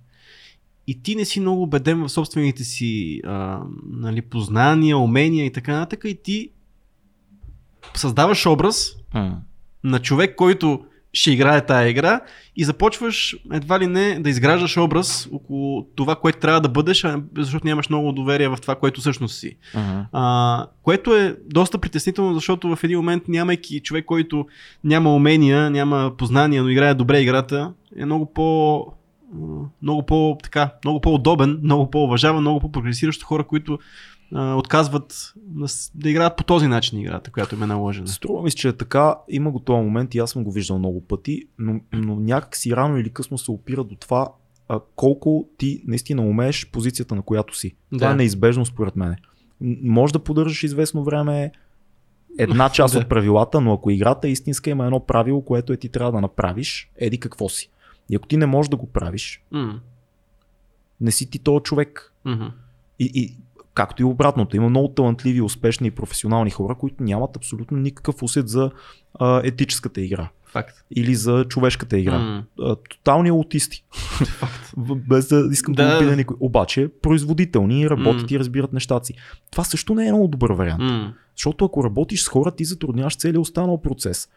и 0.86 1.02
ти 1.02 1.14
не 1.14 1.24
си 1.24 1.40
много 1.40 1.62
убеден 1.62 2.02
в 2.02 2.08
собствените 2.08 2.64
си 2.64 3.20
а, 3.24 3.62
нали, 3.86 4.22
познания, 4.22 4.98
умения 4.98 5.46
и 5.46 5.52
така 5.52 5.72
нататък 5.72 6.04
и 6.04 6.22
ти 6.22 6.50
създаваш 7.94 8.46
образ 8.46 8.96
mm. 9.14 9.34
на 9.84 9.98
човек, 9.98 10.36
който 10.36 10.84
ще 11.12 11.30
играе 11.30 11.66
тая 11.66 11.88
игра 11.88 12.20
и 12.56 12.64
започваш 12.64 13.36
едва 13.52 13.80
ли 13.80 13.86
не 13.86 14.20
да 14.20 14.30
изграждаш 14.30 14.76
образ 14.76 15.28
около 15.32 15.86
това, 15.94 16.16
което 16.16 16.38
трябва 16.38 16.60
да 16.60 16.68
бъдеш, 16.68 17.06
защото 17.36 17.66
нямаш 17.66 17.88
много 17.88 18.12
доверие 18.12 18.48
в 18.48 18.58
това, 18.62 18.74
което 18.74 19.00
всъщност 19.00 19.38
си. 19.38 19.56
Uh-huh. 19.74 20.04
А, 20.12 20.66
което 20.82 21.16
е 21.16 21.36
доста 21.46 21.78
притеснително, 21.78 22.34
защото 22.34 22.76
в 22.76 22.84
един 22.84 22.98
момент, 22.98 23.28
нямайки 23.28 23.80
човек, 23.80 24.04
който 24.04 24.46
няма 24.84 25.14
умения, 25.14 25.70
няма 25.70 26.12
познания, 26.18 26.62
но 26.62 26.68
играе 26.68 26.94
добре 26.94 27.20
играта, 27.20 27.72
е 27.96 28.04
много 28.04 28.32
по 28.32 28.86
много 29.82 30.06
по 30.06 30.38
така, 30.42 30.70
много 30.84 31.00
по-удобен, 31.00 31.60
много 31.62 31.90
по-уважаван, 31.90 32.40
много 32.40 32.60
по-прогресиращ 32.60 33.22
хора, 33.22 33.44
които 33.44 33.78
а, 34.34 34.54
отказват 34.54 35.32
да, 35.36 35.66
да 35.94 36.10
играят 36.10 36.36
по 36.36 36.44
този 36.44 36.66
начин 36.66 36.98
играта, 36.98 37.30
която 37.30 37.54
им 37.54 37.62
е 37.62 37.66
наложена. 37.66 38.08
Струва 38.08 38.42
ми 38.42 38.50
се, 38.50 38.56
че 38.56 38.68
е 38.68 38.72
така. 38.72 39.16
Има 39.28 39.50
го 39.50 39.60
този 39.60 39.82
момент 39.82 40.14
и 40.14 40.18
аз 40.18 40.30
съм 40.30 40.44
го 40.44 40.52
виждал 40.52 40.78
много 40.78 41.00
пъти, 41.00 41.44
но, 41.58 41.80
но 41.92 42.16
някак 42.16 42.56
си 42.56 42.76
рано 42.76 42.98
или 42.98 43.10
късно 43.10 43.38
се 43.38 43.50
опира 43.50 43.84
до 43.84 43.94
това 43.94 44.28
а, 44.68 44.80
колко 44.96 45.48
ти 45.58 45.82
наистина 45.86 46.22
умееш 46.22 46.70
позицията, 46.70 47.14
на 47.14 47.22
която 47.22 47.56
си. 47.56 47.74
Да. 47.92 47.98
Това 47.98 48.10
е 48.10 48.14
неизбежно 48.14 48.66
според 48.66 48.96
мен. 48.96 49.16
Може 49.82 50.12
да 50.12 50.18
поддържаш 50.18 50.62
известно 50.62 51.04
време 51.04 51.52
една 52.38 52.68
част 52.72 52.94
от 52.94 53.08
правилата, 53.08 53.60
но 53.60 53.72
ако 53.72 53.90
играта 53.90 54.28
е 54.28 54.30
истинска, 54.30 54.70
има 54.70 54.84
едно 54.84 55.00
правило, 55.00 55.42
което 55.42 55.72
е 55.72 55.76
ти 55.76 55.88
трябва 55.88 56.12
да 56.12 56.20
направиш, 56.20 56.90
еди 56.96 57.20
какво 57.20 57.48
си. 57.48 57.70
И 58.10 58.16
ако 58.16 58.26
ти 58.26 58.36
не 58.36 58.46
можеш 58.46 58.70
да 58.70 58.76
го 58.76 58.86
правиш, 58.86 59.44
mm. 59.52 59.78
не 61.00 61.10
си 61.10 61.30
ти 61.30 61.38
този 61.38 61.62
човек. 61.62 62.14
Mm-hmm. 62.26 62.52
И, 62.98 63.10
и 63.14 63.36
Както 63.78 64.02
и 64.02 64.04
обратното. 64.04 64.56
Има 64.56 64.68
много 64.68 64.88
талантливи, 64.88 65.40
успешни 65.40 65.86
и 65.86 65.90
професионални 65.90 66.50
хора, 66.50 66.74
които 66.74 67.02
нямат 67.02 67.36
абсолютно 67.36 67.78
никакъв 67.78 68.22
усет 68.22 68.48
за 68.48 68.70
а, 69.14 69.40
етическата 69.44 70.00
игра. 70.00 70.28
Факт. 70.46 70.84
Или 70.96 71.14
за 71.14 71.44
човешката 71.44 71.98
игра. 71.98 72.18
Mm. 72.18 72.76
Тотални 72.90 73.28
аутисти. 73.28 73.84
Факт. 74.38 74.72
Без 75.08 75.28
да 75.28 75.48
искам 75.52 75.74
да, 75.74 75.90
да 75.90 75.96
убия 75.96 76.16
никой. 76.16 76.36
Обаче 76.40 76.88
производителни, 77.02 77.90
работят 77.90 78.30
mm. 78.30 78.34
и 78.34 78.38
разбират 78.38 78.72
нещата 78.72 79.06
си. 79.06 79.14
Това 79.50 79.64
също 79.64 79.94
не 79.94 80.08
е 80.08 80.12
много 80.12 80.28
добър 80.28 80.50
вариант. 80.50 80.82
Mm. 80.82 81.12
Защото 81.36 81.64
ако 81.64 81.84
работиш 81.84 82.22
с 82.22 82.28
хора, 82.28 82.50
ти 82.50 82.64
затрудняваш 82.64 83.16
целият 83.16 83.42
останал 83.42 83.80
процес. 83.80 84.28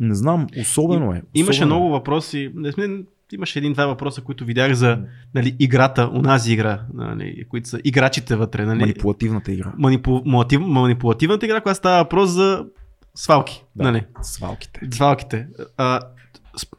Не 0.00 0.14
знам, 0.14 0.46
особено 0.60 1.04
е. 1.04 1.08
Особено 1.08 1.22
Имаше 1.34 1.64
много 1.64 1.88
въпроси. 1.88 2.52
Не 2.54 2.72
сме 2.72 2.88
имаше 3.32 3.58
един-два 3.58 3.86
въпроса, 3.86 4.22
които 4.22 4.44
видях 4.44 4.72
за 4.72 4.98
нали, 5.34 5.56
играта, 5.58 6.10
унази 6.12 6.52
игра, 6.52 6.82
нали, 6.94 7.44
които 7.48 7.68
са 7.68 7.80
играчите 7.84 8.36
вътре. 8.36 8.64
Нали, 8.64 8.78
манипулативната 8.78 9.52
игра. 9.52 9.72
Манипу, 9.78 10.22
манипу, 10.24 10.66
манипулативната 10.66 11.46
игра, 11.46 11.60
която 11.60 11.78
става 11.78 12.02
въпрос 12.02 12.30
за 12.30 12.66
свалки. 13.14 13.64
Да, 13.76 13.84
нали. 13.84 14.06
Свалките. 14.22 14.80
Свалките. 14.90 15.48
А, 15.76 16.00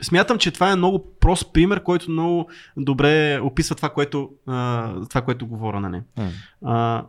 смятам, 0.01 0.38
че 0.38 0.51
това 0.51 0.71
е 0.71 0.75
много 0.75 1.05
прост 1.19 1.53
пример, 1.53 1.83
който 1.83 2.12
много 2.12 2.49
добре 2.77 3.39
описва 3.43 3.75
това, 3.75 3.89
което, 3.89 4.29
а, 4.47 4.93
това, 5.09 5.21
което 5.21 5.47
говоря. 5.47 5.79
Нали. 5.79 6.01
Mm. 6.17 6.29
А, 6.65 7.05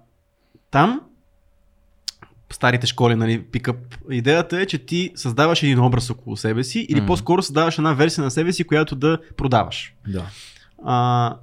там 0.71 1.01
старите 2.53 2.87
школи, 2.87 3.15
нали, 3.15 3.43
пикъп. 3.43 3.77
Идеята 4.11 4.61
е, 4.61 4.67
че 4.67 4.79
ти 4.79 5.13
създаваш 5.15 5.63
един 5.63 5.81
образ 5.81 6.11
около 6.11 6.37
себе 6.37 6.65
си 6.65 6.87
или 6.89 7.03
mm. 7.03 7.07
по-скоро 7.07 7.43
създаваш 7.43 7.79
една 7.79 7.93
версия 7.93 8.25
на 8.25 8.31
себе 8.31 8.53
си, 8.53 8.65
която 8.65 8.97
да 8.97 9.19
продаваш. 9.37 9.95
Да. 10.09 10.27
А, 10.85 11.37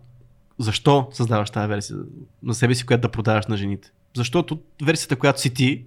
защо 0.59 1.07
създаваш 1.11 1.49
тази 1.49 1.67
версия 1.67 1.97
на 2.43 2.53
себе 2.53 2.75
си, 2.75 2.85
която 2.85 3.01
да 3.01 3.11
продаваш 3.11 3.47
на 3.47 3.57
жените? 3.57 3.91
Защото 4.15 4.59
версията, 4.83 5.15
която 5.15 5.41
си 5.41 5.53
ти, 5.53 5.83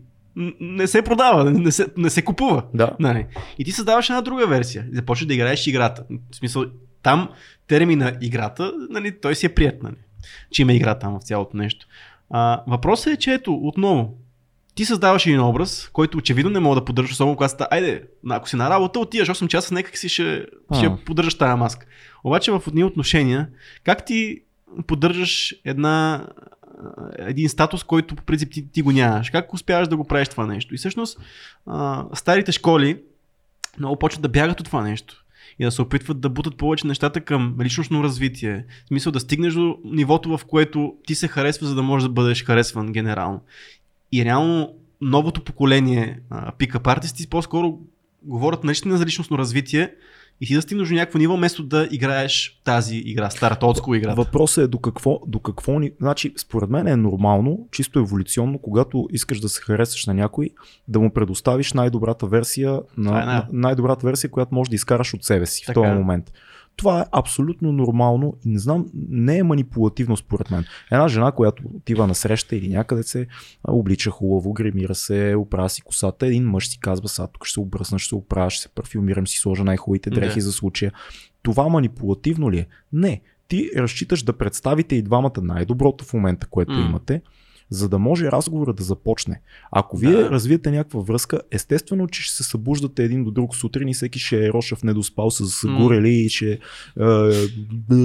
не 0.60 0.86
се 0.86 1.02
продава, 1.02 1.50
не 1.50 1.72
се, 1.72 1.86
не 1.96 2.10
се 2.10 2.22
купува. 2.22 2.62
Да. 2.74 2.90
Нали. 3.00 3.26
И 3.58 3.64
ти 3.64 3.72
създаваш 3.72 4.08
една 4.08 4.20
друга 4.20 4.46
версия. 4.46 4.86
И 4.92 4.96
започваш 4.96 5.26
да 5.26 5.34
играеш 5.34 5.66
играта. 5.66 6.04
В 6.30 6.36
смисъл, 6.36 6.64
там 7.02 7.28
термина 7.66 8.16
играта, 8.20 8.72
нали, 8.90 9.20
той 9.20 9.34
си 9.34 9.46
е 9.46 9.54
прият, 9.54 9.82
нали, 9.82 9.94
че 10.50 10.62
има 10.62 10.72
игра 10.72 10.98
там 10.98 11.18
в 11.20 11.22
цялото 11.22 11.56
нещо. 11.56 11.86
А, 12.30 12.62
въпросът 12.66 13.12
е, 13.12 13.16
че 13.16 13.32
ето, 13.32 13.54
отново, 13.54 14.18
ти 14.80 14.86
създаваш 14.86 15.26
един 15.26 15.40
образ, 15.40 15.90
който 15.92 16.18
очевидно 16.18 16.50
не 16.50 16.60
мога 16.60 16.74
да 16.74 16.84
поддържаш, 16.84 17.12
особено 17.12 17.36
когато 17.36 17.52
ста, 17.52 17.68
айде, 17.70 18.02
ако 18.30 18.48
си 18.48 18.56
на 18.56 18.70
работа, 18.70 19.00
отиваш 19.00 19.28
8 19.28 19.46
часа, 19.46 19.74
нека 19.74 19.98
си 19.98 20.08
ще, 20.08 20.46
ще 20.76 20.90
поддържаш 21.06 21.34
тази 21.34 21.58
маска. 21.58 21.86
Обаче 22.24 22.52
в 22.52 22.62
едни 22.68 22.84
отношения, 22.84 23.48
как 23.84 24.04
ти 24.04 24.42
поддържаш 24.86 25.54
една, 25.64 26.26
един 27.18 27.48
статус, 27.48 27.84
който 27.84 28.16
по 28.16 28.22
принцип 28.22 28.52
ти, 28.52 28.72
ти 28.72 28.82
го 28.82 28.92
нямаш? 28.92 29.30
Как 29.30 29.54
успяваш 29.54 29.88
да 29.88 29.96
го 29.96 30.06
правиш 30.06 30.28
това 30.28 30.46
нещо? 30.46 30.74
И 30.74 30.78
всъщност 30.78 31.20
а, 31.66 32.04
старите 32.14 32.52
школи 32.52 33.00
много 33.78 33.98
почват 33.98 34.22
да 34.22 34.28
бягат 34.28 34.60
от 34.60 34.66
това 34.66 34.82
нещо. 34.82 35.24
и 35.58 35.64
да 35.64 35.70
се 35.70 35.82
опитват 35.82 36.20
да 36.20 36.28
бутат 36.28 36.56
повече 36.56 36.86
нещата 36.86 37.20
към 37.20 37.56
личностно 37.62 38.04
развитие. 38.04 38.64
В 38.84 38.88
смисъл 38.88 39.12
да 39.12 39.20
стигнеш 39.20 39.54
до 39.54 39.78
нивото, 39.84 40.38
в 40.38 40.44
което 40.44 40.94
ти 41.06 41.14
се 41.14 41.28
харесва, 41.28 41.66
за 41.66 41.74
да 41.74 41.82
можеш 41.82 42.08
да 42.08 42.12
бъдеш 42.12 42.44
харесван 42.44 42.92
генерално. 42.92 43.40
И 44.12 44.24
реално 44.24 44.74
новото 45.00 45.44
поколение 45.44 46.20
пикап 46.58 46.86
артисти 46.86 47.30
по-скоро 47.30 47.78
говорят 48.22 48.64
наистина 48.64 48.96
за 48.96 49.06
личностно 49.06 49.38
развитие, 49.38 49.94
и 50.40 50.46
ти 50.46 50.54
да 50.54 50.62
стигнеш 50.62 50.88
до 50.88 50.94
някакво 50.94 51.18
ниво, 51.18 51.36
вместо 51.36 51.62
да 51.62 51.88
играеш 51.90 52.60
тази 52.64 52.96
игра, 52.96 53.30
старата 53.30 53.66
отско 53.66 53.94
игра. 53.94 54.14
Въпросът 54.14 54.64
е 54.64 54.68
до 54.68 54.78
какво, 54.78 55.20
до 55.26 55.38
какво 55.38 55.78
ни... 55.78 55.92
Значи, 56.00 56.34
според 56.36 56.70
мен 56.70 56.86
е 56.86 56.96
нормално, 56.96 57.68
чисто 57.70 57.98
еволюционно, 57.98 58.58
когато 58.58 59.08
искаш 59.12 59.40
да 59.40 59.48
се 59.48 59.62
харесаш 59.62 60.06
на 60.06 60.14
някой, 60.14 60.50
да 60.88 61.00
му 61.00 61.10
предоставиш 61.10 61.72
най-добрата 61.72 62.26
версия, 62.26 62.80
на, 62.96 63.22
е, 63.22 63.26
на, 63.26 63.46
най-добрата 63.52 64.06
версия, 64.06 64.30
която 64.30 64.54
можеш 64.54 64.68
да 64.68 64.74
изкараш 64.74 65.14
от 65.14 65.24
себе 65.24 65.46
си 65.46 65.66
Така 65.66 65.80
в 65.80 65.82
този 65.82 65.92
е. 65.92 65.94
момент. 65.94 66.32
Това 66.80 67.00
е 67.00 67.04
абсолютно 67.12 67.72
нормално 67.72 68.36
и 68.46 68.48
не 68.48 68.58
знам, 68.58 68.86
не 68.94 69.38
е 69.38 69.42
манипулативно 69.42 70.16
според 70.16 70.50
мен. 70.50 70.64
Една 70.92 71.08
жена, 71.08 71.32
която 71.32 71.62
отива 71.74 72.06
на 72.06 72.14
среща 72.14 72.56
или 72.56 72.68
някъде 72.68 73.02
се 73.02 73.26
облича 73.68 74.10
хубаво, 74.10 74.52
гримира 74.52 74.94
се, 74.94 75.34
оправя 75.38 75.68
си 75.68 75.82
косата, 75.82 76.26
един 76.26 76.44
мъж 76.44 76.68
си 76.68 76.80
казва, 76.80 77.08
сега 77.08 77.26
тук 77.26 77.46
ще 77.46 77.52
се 77.52 77.60
обръсна, 77.60 77.98
ще 77.98 78.08
се 78.08 78.14
оправя, 78.14 78.50
ще 78.50 78.62
се 78.62 78.68
парфюмирам, 78.68 79.26
си 79.26 79.38
сложа 79.38 79.64
най-хубавите 79.64 80.10
дрехи 80.10 80.38
Да. 80.38 80.44
за 80.44 80.52
случая. 80.52 80.92
Това 81.42 81.68
манипулативно 81.68 82.50
ли 82.50 82.58
е? 82.58 82.66
Не. 82.92 83.20
Ти 83.48 83.70
разчиташ 83.76 84.22
да 84.22 84.32
представите 84.32 84.94
и 84.96 85.02
двамата 85.02 85.40
най-доброто 85.42 86.04
в 86.04 86.14
момента, 86.14 86.46
което 86.46 86.72
М. 86.72 86.80
имате, 86.80 87.22
за 87.70 87.88
да 87.88 87.98
може 87.98 88.32
разговора 88.32 88.72
да 88.72 88.82
започне. 88.82 89.40
Ако 89.72 89.96
вие 89.96 90.12
Да. 90.16 90.30
развиете 90.30 90.70
някаква 90.70 91.00
връзка, 91.00 91.40
естествено, 91.50 92.08
че 92.08 92.22
ще 92.22 92.34
се 92.34 92.42
събуждате 92.42 93.04
един 93.04 93.24
до 93.24 93.30
друг 93.30 93.56
сутрин 93.56 93.88
и 93.88 93.94
всеки 93.94 94.18
ще 94.18 94.46
е 94.46 94.52
рошав 94.52 94.82
недоспал 94.82 95.30
с 95.30 95.66
горели 95.66 96.10
и 96.10 96.28
ще, 96.28 96.52
е, 96.52 96.58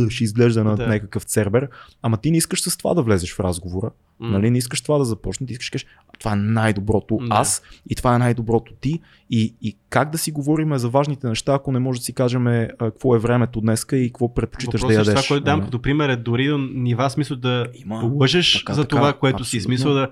ще 0.09 0.24
изглежда 0.24 0.63
на 0.63 0.76
Да. 0.76 0.88
някакъв 0.88 1.24
цербер. 1.24 1.70
Ама 2.01 2.18
ти 2.18 2.32
не 2.32 2.38
искаш 2.38 2.61
с 2.61 2.78
това 2.78 2.93
да 2.93 3.01
влезеш 3.01 3.34
в 3.36 3.39
разговора. 3.39 3.91
М. 4.20 4.30
Нали? 4.30 4.51
Не 4.51 4.57
искаш 4.57 4.82
това 4.82 4.97
да 4.97 5.05
започне, 5.05 5.47
ти 5.47 5.53
искаш 5.53 5.68
да 5.68 5.72
кажеш, 5.72 5.88
«А, 6.07 6.18
това 6.20 6.32
е 6.32 6.36
най-доброто 6.36 7.18
Да. 7.18 7.28
аз 7.30 7.61
и 7.89 7.95
това 7.95 8.16
е 8.16 8.20
най-доброто 8.20 8.74
ти. 8.74 8.99
И, 9.30 9.55
и 9.61 9.78
как 9.89 10.09
да 10.09 10.18
си 10.18 10.32
говорим 10.32 10.78
за 10.78 10.89
важните 10.89 11.28
неща, 11.28 11.53
ако 11.53 11.72
не 11.72 11.80
може 11.80 11.99
да 11.99 12.03
си 12.05 12.13
кажем 12.13 12.47
а, 12.47 12.68
какво 12.80 13.16
е 13.16 13.20
времето 13.20 13.61
днеска 13.61 13.97
и 13.97 14.09
какво 14.09 14.34
предпочиташ 14.34 14.82
Въпросът 14.82 14.88
да 15.05 15.11
е, 15.11 15.11
ядеш. 15.11 15.26
това, 15.26 15.36
което 15.36 15.45
дам 15.45 15.59
нали? 15.59 15.68
като 15.68 15.82
пример 15.82 16.09
е 16.09 16.16
дори 16.16 16.47
до 16.47 16.57
нива 16.57 17.09
смисъл 17.09 17.38
да 17.38 17.68
Има. 17.74 18.11
лъжеш 18.16 18.53
Така, 18.59 18.74
за 18.74 18.82
така, 18.82 18.95
това, 18.95 19.13
което 19.13 19.43
си. 19.43 19.57
абсолютно. 19.57 19.66
Смисъл 19.78 19.93
да 19.93 20.09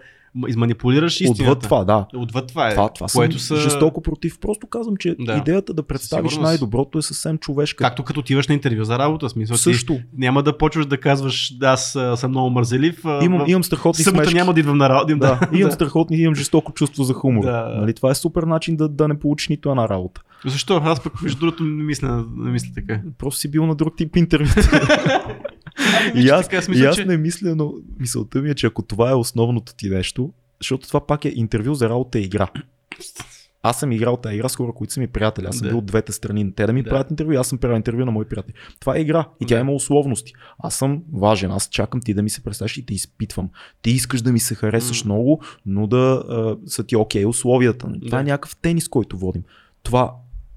изманипулираш 0.48 1.22
истината. 1.22 1.44
Отвъд 1.44 1.64
това, 1.64 1.84
да. 1.84 2.06
Отвъд 2.16 2.48
това 2.48 2.68
е. 2.68 2.72
Това, 2.72 2.90
това 2.90 3.08
съм 3.08 3.20
което 3.20 3.40
са... 3.40 3.56
жестоко 3.56 4.02
против. 4.02 4.40
Просто 4.40 4.68
казвам, 4.68 4.98
че 4.98 5.16
Да. 5.20 5.34
идеята 5.38 5.74
да 5.74 5.84
представиш 5.84 6.32
сигурност. 6.32 6.50
най-доброто 6.50 6.98
е 6.98 7.02
съвсем 7.02 7.38
човешка. 7.38 7.84
Както 7.84 8.04
като 8.04 8.20
отиваш 8.20 8.48
на 8.48 8.54
интервю 8.54 8.84
за 8.84 9.00
работа. 9.00 9.30
Смисъл, 9.30 9.58
Също. 9.58 9.94
Ти 9.94 10.04
няма 10.18 10.44
да 10.44 10.58
почваш 10.58 10.86
да 10.86 10.98
казваш, 10.98 11.58
да, 11.58 11.68
аз 11.72 11.98
съм 12.16 12.32
много 12.32 12.50
мързелив. 12.50 13.04
Имам, 13.22 13.46
в 13.46 13.50
имам 13.50 13.64
страхотни 13.64 14.04
събота 14.04 14.24
смешки. 14.24 14.36
няма 14.36 14.54
да 14.54 14.60
идвам 14.60 14.78
на 14.78 14.90
работа. 14.90 15.14
Да, 15.24 15.40
имам 15.54 15.72
страхотни, 15.72 16.18
имам 16.18 16.36
жестоко 16.36 16.74
чувство 16.74 17.04
за 17.04 17.14
хумор. 17.14 17.44
Да. 17.44 17.76
Нали, 17.78 17.94
това 17.94 18.12
е 18.12 18.16
супер 18.16 18.44
начин 18.44 18.76
да, 18.76 18.90
да 18.90 19.08
не 19.08 19.20
получиш 19.20 19.48
нито 19.50 19.70
една 19.70 19.90
работа. 19.90 20.22
Защо? 20.46 20.82
Аз 20.84 21.04
пък 21.04 21.22
между 21.22 21.40
другото 21.40 21.64
не 21.64 21.84
мисля, 21.84 22.26
не 22.36 22.52
мисля 22.52 22.70
така. 22.76 23.02
Просто 23.18 23.40
си 23.40 23.52
бил 23.52 23.66
на 23.66 23.76
друг 23.76 23.98
тип 23.98 24.16
интервю. 24.16 24.46
и 26.16 26.30
аз, 26.30 26.46
така, 26.46 26.58
и 26.58 26.62
смисъл, 26.62 26.90
аз 26.90 26.96
че- 26.96 27.06
не 27.06 27.18
мисля, 27.18 27.56
но 27.56 27.74
мисълта 28.00 28.42
ми 28.42 28.50
е, 28.50 28.56
че 28.56 28.68
ако 28.68 28.82
това 28.82 29.10
е 29.10 29.16
основното 29.16 29.74
ти 29.76 29.90
нещо, 29.90 30.34
защото 30.60 30.88
това 30.88 31.08
пак 31.08 31.26
е 31.26 31.34
интервю 31.36 31.74
за 31.74 31.90
работа 31.90 32.20
и 32.20 32.24
игра. 32.24 32.48
Аз 33.66 33.80
съм 33.80 33.92
играл 33.92 34.18
тази 34.18 34.36
игра 34.36 34.50
с 34.50 34.56
хора, 34.56 34.72
които 34.74 34.94
са 34.94 35.00
ми 35.00 35.08
приятели. 35.08 35.46
Аз 35.46 35.58
съм 35.58 35.66
Да. 35.66 35.70
бил 35.70 35.78
от 35.78 35.86
двете 35.86 36.12
страни. 36.12 36.54
Те 36.54 36.66
да 36.66 36.74
ми 36.74 36.84
Да. 36.84 36.90
правят 36.90 37.10
интервю, 37.10 37.34
аз 37.34 37.48
съм 37.48 37.58
правил 37.58 37.76
интервю 37.76 38.06
на 38.06 38.12
мои 38.12 38.26
приятели. 38.26 38.54
Това 38.80 38.98
е 38.98 39.02
игра 39.02 39.28
и 39.42 39.46
тя 39.46 39.56
Да. 39.56 39.62
има 39.62 39.72
условности. 39.72 40.34
Аз 40.60 40.76
съм 40.76 41.04
важен, 41.14 41.52
аз 41.52 41.68
чакам 41.68 42.02
ти 42.02 42.14
да 42.14 42.24
ми 42.24 42.30
се 42.30 42.44
представиш 42.44 42.78
и 42.78 42.86
те 42.86 42.94
изпитвам. 42.94 43.50
Ти 43.82 43.92
искаш 43.92 44.22
да 44.22 44.32
ми 44.32 44.40
се 44.40 44.56
харесаш 44.56 45.06
М. 45.06 45.14
много, 45.14 45.42
но 45.66 45.88
да 45.88 45.98
а, 46.30 46.58
са 46.68 46.84
ти 46.84 46.96
окей 46.96 47.26
условията. 47.26 47.88
Това 48.06 48.18
Да. 48.18 48.20
е 48.20 48.24
някакъв 48.24 48.56
тенис, 48.56 48.88
който 48.88 49.18
водим. 49.18 49.44
Това 49.84 50.12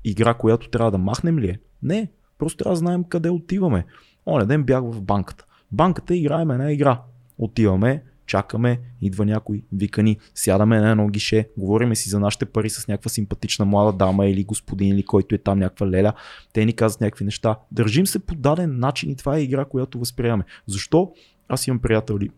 игра, 0.06 0.34
която 0.34 0.70
трябва 0.70 0.90
да 0.90 0.98
махнем 0.98 1.38
ли 1.38 1.48
е? 1.48 1.58
Не. 1.82 2.08
Просто 2.38 2.56
трябва 2.56 2.72
да 2.72 2.78
знаем 2.78 3.04
къде 3.04 3.30
отиваме. 3.30 3.84
Оня 4.26 4.46
ден 4.46 4.64
бях 4.64 4.82
в 4.82 5.02
банката. 5.02 5.44
Банката 5.72 6.16
играем 6.16 6.50
една 6.50 6.72
игра. 6.72 7.00
Отиваме, 7.38 8.02
чакаме, 8.26 8.80
идва 9.00 9.24
някой, 9.24 9.62
вика 9.72 10.02
ни, 10.02 10.16
сядаме 10.34 10.80
на 10.80 10.90
едно 10.90 11.08
гише, 11.08 11.48
говориме 11.56 11.94
си 11.94 12.08
за 12.08 12.20
нашите 12.20 12.44
пари 12.44 12.70
с 12.70 12.88
някаква 12.88 13.08
симпатична 13.08 13.64
млада 13.64 13.92
дама 13.92 14.26
или 14.26 14.44
господин 14.44 14.88
или 14.88 15.02
който 15.02 15.34
е 15.34 15.38
там 15.38 15.58
някаква 15.58 15.86
леля. 15.86 16.12
Те 16.52 16.64
ни 16.64 16.72
казват 16.72 17.00
някакви 17.00 17.24
неща. 17.24 17.56
Държим 17.72 18.06
се 18.06 18.18
по 18.18 18.34
даден 18.34 18.78
начин 18.78 19.10
и 19.10 19.16
това 19.16 19.36
е 19.36 19.42
игра, 19.42 19.64
която 19.64 19.98
възприемаме. 19.98 20.44
Защо? 20.66 21.12
Аз 21.48 21.66
имам 21.66 21.78
приятели, 21.78 22.30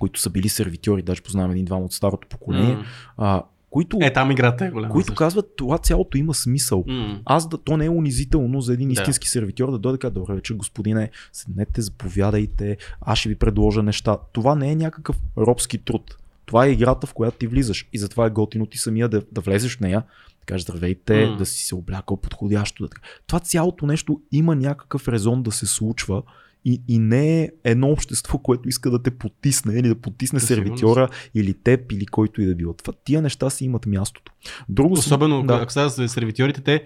които 0.00 0.20
са 0.20 0.30
били 0.30 0.48
сервитьори, 0.48 1.02
даже 1.02 1.22
познавам 1.22 1.50
един-двама 1.50 1.84
от 1.84 1.92
старото 1.92 2.28
поколение, 2.28 2.74
М. 2.76 2.84
а, 3.16 3.42
които, 3.70 3.98
Е, 4.00 4.12
там 4.12 4.30
играта 4.30 4.66
е 4.66 4.70
голяма. 4.70 4.92
които 4.92 5.06
също. 5.06 5.18
казват, 5.18 5.56
това 5.56 5.78
цялото 5.78 6.18
има 6.18 6.34
смисъл. 6.34 6.84
М. 6.86 7.20
Аз 7.24 7.48
да, 7.48 7.58
то 7.58 7.76
не 7.76 7.84
е 7.84 7.90
унизително 7.90 8.60
за 8.60 8.72
един 8.72 8.88
Да. 8.88 8.92
истински 8.92 9.28
сервитьор 9.28 9.70
да 9.70 9.78
дойде 9.78 9.98
каже, 9.98 10.12
добре 10.12 10.34
вечер, 10.34 10.54
господине, 10.54 11.10
седнете, 11.32 11.80
заповядайте, 11.82 12.76
аз 13.00 13.18
ще 13.18 13.28
ви 13.28 13.34
предложа 13.34 13.82
неща. 13.82 14.16
Това 14.32 14.54
не 14.54 14.70
е 14.72 14.76
някакъв 14.76 15.16
робски 15.38 15.78
труд. 15.78 16.16
Това 16.46 16.66
е 16.66 16.70
играта, 16.70 17.06
в 17.06 17.14
която 17.14 17.38
ти 17.38 17.46
влизаш. 17.46 17.88
И 17.92 17.98
затова 17.98 18.26
е 18.26 18.30
готино 18.30 18.66
ти 18.66 18.78
самия 18.78 19.08
да, 19.08 19.22
да 19.32 19.40
влезеш 19.40 19.76
в 19.76 19.80
нея, 19.80 20.02
да 20.40 20.46
кажеш 20.46 20.62
здравейте, 20.62 21.26
М. 21.26 21.36
да 21.36 21.46
си 21.46 21.64
се 21.66 21.74
облякал 21.74 22.16
подходящо. 22.16 22.82
Да... 22.82 22.88
така. 22.88 23.02
Това 23.26 23.40
цялото 23.40 23.86
нещо 23.86 24.20
има 24.32 24.54
някакъв 24.56 25.08
резон 25.08 25.42
да 25.42 25.52
се 25.52 25.66
случва 25.66 26.22
и, 26.64 26.82
и 26.88 26.98
не 26.98 27.42
е 27.42 27.50
едно 27.64 27.90
общество, 27.90 28.38
което 28.38 28.68
иска 28.68 28.90
да 28.90 29.02
те 29.02 29.10
потисне 29.10 29.78
или 29.78 29.88
да 29.88 29.94
потисне 29.94 30.40
Със 30.40 30.48
сервитьора 30.48 31.08
или 31.34 31.54
теб 31.54 31.92
или 31.92 32.06
който 32.06 32.42
и 32.42 32.46
да 32.46 32.54
било. 32.54 32.72
Това, 32.72 32.92
тия 33.04 33.22
неща 33.22 33.50
си 33.50 33.64
имат 33.64 33.86
мястото. 33.86 34.32
Друго 34.68 34.94
Особено, 34.94 35.42
да. 35.42 35.54
ако 35.54 35.72
сега 35.72 35.88
за 35.88 36.08
сервитьорите, 36.08 36.60
те 36.60 36.84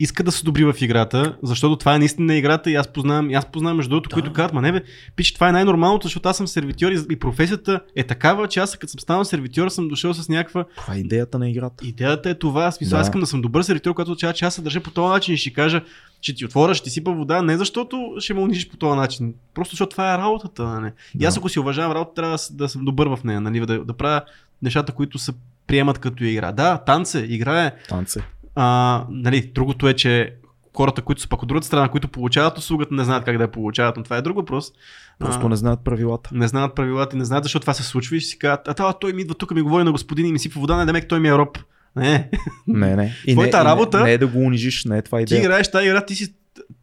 искат 0.00 0.26
да 0.26 0.32
се 0.32 0.44
добри 0.44 0.64
в 0.64 0.74
играта, 0.80 1.36
защото 1.42 1.76
това 1.76 1.94
е 1.94 1.98
наистина 1.98 2.34
играта 2.34 2.70
и 2.70 2.74
аз 2.74 2.88
познавам, 2.88 3.30
и 3.30 3.34
аз 3.34 3.46
познавам 3.46 3.76
между 3.76 3.90
другото, 3.90 4.08
Да. 4.08 4.14
които 4.14 4.32
казват, 4.32 4.52
ма 4.54 4.62
не 4.62 4.72
бе, 4.72 4.82
пич, 5.16 5.32
това 5.34 5.48
е 5.48 5.52
най-нормалното, 5.52 6.06
защото 6.06 6.28
аз 6.28 6.36
съм 6.36 6.48
сервитьор 6.48 6.92
и, 6.92 7.00
и 7.10 7.16
професията 7.18 7.80
е 7.96 8.04
такава, 8.04 8.48
че 8.48 8.60
аз 8.60 8.76
като 8.76 8.90
съм 8.90 9.00
станал 9.00 9.24
сервитьор, 9.24 9.68
съм 9.68 9.88
дошъл 9.88 10.14
с 10.14 10.28
някаква 10.28 10.64
Това 10.76 10.94
е 10.94 10.98
идеята 10.98 11.38
на 11.38 11.50
играта. 11.50 11.86
Идеята 11.86 12.30
е 12.30 12.34
това, 12.34 12.70
в 12.70 12.74
смисъл, 12.74 12.96
Да. 12.96 13.00
аз 13.00 13.06
искам 13.06 13.20
да 13.20 13.26
съм 13.26 13.42
добър 13.42 13.62
сервитьор, 13.62 13.94
който 13.94 14.10
означава, 14.10 14.32
че 14.32 14.44
аз 14.44 14.54
се 14.54 14.62
държа 14.62 14.80
по 14.80 14.90
този 14.90 15.10
начин 15.10 15.34
и 15.34 15.38
ще 15.38 15.52
кажа, 15.52 15.82
че 16.20 16.34
ти 16.34 16.44
отворя, 16.44 16.74
ще 16.74 16.84
ти 16.84 16.90
сипа 16.90 17.10
вода, 17.10 17.42
не 17.42 17.56
защото 17.56 18.14
ще 18.18 18.34
ме 18.34 18.40
унижиш 18.40 18.68
по 18.68 18.76
този 18.76 18.96
начин, 18.96 19.34
просто 19.54 19.72
защото 19.72 19.90
това 19.90 20.14
е 20.14 20.18
работата. 20.18 20.62
Нали? 20.64 20.92
И 21.14 21.18
Да. 21.18 21.26
аз 21.26 21.36
ако 21.36 21.48
си 21.48 21.58
уважавам 21.58 21.92
работа, 21.92 22.14
трябва 22.14 22.38
да 22.50 22.68
съм 22.68 22.84
добър 22.84 23.06
в 23.06 23.18
нея, 23.24 23.40
нали? 23.40 23.60
да, 23.60 23.84
да 23.84 23.92
правя 23.92 24.22
нещата, 24.62 24.92
които 24.92 25.18
се 25.18 25.32
приемат 25.66 25.98
като 25.98 26.24
игра. 26.24 26.52
Да, 26.52 26.78
танце, 26.78 27.18
играе. 27.18 27.72
Танце. 27.88 28.20
А, 28.62 29.04
нали, 29.10 29.50
другото 29.54 29.88
е, 29.88 29.94
че 29.94 30.34
хората, 30.76 31.02
които 31.02 31.20
са 31.20 31.28
пък 31.28 31.42
от 31.42 31.48
другата 31.48 31.66
страна, 31.66 31.88
които 31.88 32.08
получават 32.08 32.58
услугата, 32.58 32.94
не 32.94 33.04
знаят 33.04 33.24
как 33.24 33.36
да 33.36 33.44
я 33.44 33.50
получават, 33.50 33.96
но 33.96 34.02
това 34.02 34.16
е 34.16 34.22
друг 34.22 34.36
въпрос. 34.36 34.72
Просто 35.18 35.46
А, 35.46 35.48
не 35.48 35.56
знаят 35.56 35.80
правилата. 35.80 36.30
не 36.32 36.48
знаят 36.48 36.74
правилата 36.74 37.16
и 37.16 37.18
не 37.18 37.24
знаят 37.24 37.44
защо 37.44 37.60
това 37.60 37.74
се 37.74 37.82
случва 37.82 38.16
и 38.16 38.20
си 38.20 38.38
казват, 38.38 38.68
а 38.68 38.74
това 38.74 38.92
той 38.92 39.12
ми 39.12 39.22
идва 39.22 39.34
тук 39.34 39.50
ми 39.50 39.62
говори 39.62 39.84
на 39.84 39.92
господин 39.92 40.26
и 40.26 40.32
ми 40.32 40.38
сипва 40.38 40.60
вода, 40.60 40.76
не 40.76 40.86
демек 40.86 41.08
той 41.08 41.20
ми 41.20 41.28
е 41.28 41.32
роб. 41.32 41.58
Не, 41.96 42.30
Не, 42.66 42.96
не. 42.96 43.14
И 43.26 43.32
Твоята 43.32 43.56
не, 43.56 43.62
и 43.62 43.66
работа- 43.66 43.98
Не, 43.98 44.04
не 44.04 44.12
е 44.12 44.18
да 44.18 44.26
го 44.26 44.38
унижиш, 44.38 44.84
не 44.84 44.98
е 44.98 45.02
това 45.02 45.18
ти 45.18 45.22
идея. 45.22 45.38
играеш 45.40 45.70
тази 45.70 45.86
игра, 45.86 46.00
ти 46.00 46.14
си 46.14 46.34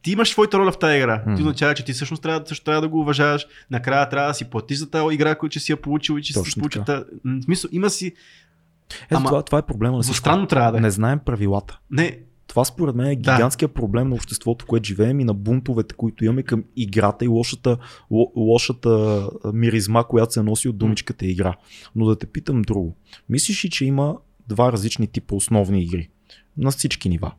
ти 0.02 0.12
имаш 0.12 0.30
своята 0.30 0.58
роля 0.58 0.72
в 0.72 0.80
тази 0.80 0.98
игра. 0.98 1.24
М. 1.26 1.36
Ти 1.36 1.42
означава, 1.42 1.74
че 1.74 1.86
ти 1.86 1.94
всъщност 1.94 2.24
трябва, 2.24 2.42
също 2.46 2.66
трябва 2.66 2.82
да 2.82 2.88
го 2.88 3.00
уважаваш. 3.00 3.46
Накрая 3.72 4.10
трябва 4.10 4.28
да 4.28 4.34
си 4.34 4.46
платиш 4.46 4.78
за 4.78 4.90
тази 4.90 5.14
игра, 5.14 5.36
която 5.36 5.60
си 5.60 5.72
я 5.72 5.78
получил 5.78 6.14
и 6.14 6.24
че 6.24 6.34
си 6.34 6.40
Точно 6.40 6.62
получил. 6.62 6.84
та- 6.84 7.04
М, 7.24 7.40
В 7.40 7.44
смисъл, 7.44 7.70
има 7.74 7.90
си. 7.90 8.14
Ето 9.06 9.16
Ама- 9.18 9.26
това, 9.30 9.44
това 9.44 9.58
е 9.58 9.62
проблема 9.62 9.98
на 9.98 10.04
всичко. 10.04 10.20
Странно 10.20 10.48
трябва 10.48 10.72
да 10.72 10.78
е. 10.78 10.82
Не 10.82 10.92
знаем 10.92 11.20
правилата. 11.20 11.80
Не, 11.92 12.20
Това 12.48 12.66
според 12.66 12.96
мен 12.96 13.08
е 13.08 13.16
Да. 13.16 13.36
гигантския 13.36 13.68
проблем 13.70 14.10
на 14.10 14.16
обществото, 14.16 14.66
в 14.66 14.68
което 14.68 14.88
живеем 14.88 15.20
и 15.20 15.24
на 15.24 15.34
бунтовете, 15.34 15.96
които 15.96 16.26
имаме 16.26 16.44
към 16.44 16.64
играта 16.76 17.26
и 17.26 17.28
лошата, 17.28 17.78
ло, 18.12 18.32
лошата 18.36 19.24
миризма, 19.54 20.04
която 20.04 20.34
се 20.34 20.42
носи 20.44 20.70
от 20.70 20.78
думичката 20.78 21.26
игра. 21.26 21.56
Но 21.96 22.06
да 22.06 22.16
те 22.16 22.26
питам 22.26 22.62
друго. 22.62 22.96
Мислиш 23.30 23.66
ли, 23.66 23.70
че 23.70 23.86
има 23.86 24.16
два 24.48 24.72
различни 24.72 25.08
типа 25.08 25.36
основни 25.36 25.84
игри? 25.84 26.10
На 26.58 26.72
всички 26.72 27.10
нива. 27.10 27.32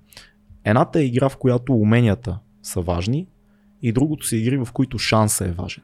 Едната 0.65 1.01
е 1.01 1.05
игра, 1.05 1.29
в 1.29 1.37
която 1.37 1.73
уменията 1.75 2.39
са 2.63 2.81
важни 2.81 3.27
и 3.83 3.93
другото 3.93 4.27
са 4.27 4.37
игри, 4.37 4.57
в 4.57 4.69
които 4.73 4.99
шанса 4.99 5.45
е 5.45 5.53
важен. 5.53 5.83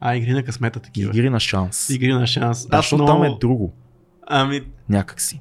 а 0.00 0.16
игри 0.16 0.32
на 0.32 0.42
късмета 0.42 0.80
такива. 0.80 1.10
Игри 1.10 1.30
на 1.30 1.40
шанс. 1.40 1.90
Игри 1.90 2.12
на 2.12 2.26
шанс. 2.26 2.66
Да, 2.66 2.76
защото 2.76 3.02
много... 3.02 3.22
там 3.22 3.32
е 3.32 3.36
друго. 3.40 3.72
Ами, 4.30 4.60
някакси. 4.88 5.40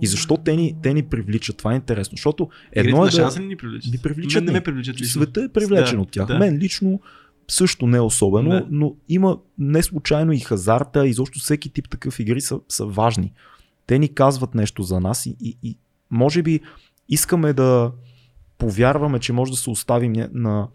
И 0.00 0.06
защо 0.06 0.36
те 0.36 0.56
ни, 0.56 0.76
те 0.82 0.94
ни 0.94 1.02
привличат? 1.02 1.56
Това 1.56 1.72
е 1.72 1.76
интересно. 1.76 2.10
Защото 2.10 2.48
игрите 2.72 2.80
едно 2.80 2.96
е 2.98 3.00
на 3.00 3.06
да... 3.34 3.40
ли 3.40 3.46
ни 3.46 3.56
привличат? 3.56 3.92
ни 3.92 3.98
привличат, 3.98 4.34
Мен 4.34 4.44
не 4.44 4.52
не. 4.52 4.58
ме 4.58 4.64
привличат 4.64 5.00
лично. 5.00 5.22
Света 5.22 5.42
е 5.42 5.48
привлечен 5.48 5.96
Да, 5.96 6.02
от 6.02 6.10
тях. 6.10 6.26
да. 6.26 6.38
Мен 6.38 6.56
лично 6.56 7.00
също 7.48 7.86
не 7.86 8.00
особено, 8.00 8.50
Да. 8.50 8.66
но 8.70 8.94
има 9.08 9.38
не 9.58 9.82
случайно 9.82 10.32
и 10.32 10.38
хазарта, 10.38 11.06
и 11.06 11.12
защо 11.12 11.38
всеки 11.38 11.70
тип 11.70 11.88
такъв 11.88 12.20
игри 12.20 12.40
са, 12.40 12.60
са 12.68 12.86
важни. 12.86 13.32
Те 13.86 13.98
ни 13.98 14.08
казват 14.08 14.54
нещо 14.54 14.82
за 14.82 15.00
нас 15.00 15.26
и, 15.26 15.36
и, 15.40 15.58
и 15.62 15.78
може 16.10 16.42
би 16.42 16.60
искаме 17.08 17.52
да 17.52 17.92
повярваме, 18.58 19.18
че 19.18 19.32
може 19.32 19.50
да 19.52 19.58
се 19.58 19.70
оставим 19.70 20.12
ня- 20.12 20.30
на, 20.32 20.68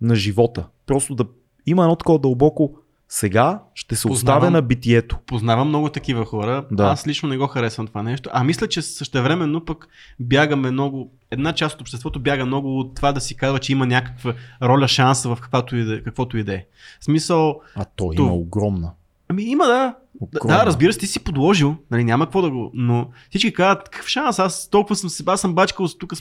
на 0.00 0.14
живота. 0.14 0.66
Просто 0.86 1.14
да 1.14 1.24
има 1.66 1.82
едно 1.82 1.96
такова 1.96 2.18
дълбоко 2.18 2.78
сега 3.08 3.60
ще 3.74 3.96
се 3.96 4.02
Познавам. 4.02 4.36
оставя 4.38 4.50
на 4.50 4.62
битието. 4.62 5.18
Познавам 5.26 5.68
много 5.68 5.88
такива 5.88 6.24
хора. 6.24 6.64
Да. 6.70 6.84
Аз 6.84 7.06
лично 7.06 7.28
не 7.28 7.36
го 7.38 7.46
харесвам 7.46 7.86
това 7.86 8.02
нещо. 8.02 8.30
А 8.32 8.44
мисля, 8.44 8.68
че 8.68 8.82
същевременно 8.82 9.64
пък 9.64 9.88
бягаме 10.20 10.70
много. 10.70 11.10
Една 11.30 11.52
част 11.52 11.74
от 11.74 11.80
обществото 11.80 12.20
бяга 12.20 12.46
много 12.46 12.78
от 12.78 12.94
това 12.94 13.12
да 13.12 13.20
си 13.20 13.36
казва, 13.36 13.58
че 13.58 13.72
има 13.72 13.86
някаква 13.86 14.34
роля, 14.62 14.88
шанса 14.88 15.28
в 15.28 15.38
каквато 15.40 15.76
и 15.76 15.84
да, 15.84 16.02
каквото 16.02 16.38
и 16.38 16.44
да 16.44 16.54
е. 16.54 16.64
В 17.00 17.04
смисъл, 17.04 17.60
А 17.76 17.84
то 17.84 18.10
има 18.12 18.32
огромна. 18.32 18.90
ами 19.28 19.42
има 19.42 19.64
да. 19.64 19.72
Да, 19.72 19.94
огромна. 20.20 20.58
да, 20.58 20.66
разбира 20.66 20.92
се, 20.92 20.98
ти 20.98 21.06
си 21.06 21.24
подложил, 21.24 21.76
нали, 21.90 22.04
няма 22.04 22.26
какво 22.26 22.42
да 22.42 22.50
го, 22.50 22.70
но 22.74 23.08
всички 23.30 23.52
казват, 23.52 23.88
какъв 23.88 24.08
шанс, 24.08 24.38
аз 24.38 24.68
толкова 24.68 24.96
съм, 24.96 25.10
се- 25.10 25.22
аз 25.26 25.40
съм 25.40 25.54
бачкал 25.54 25.88
тук 25.88 26.12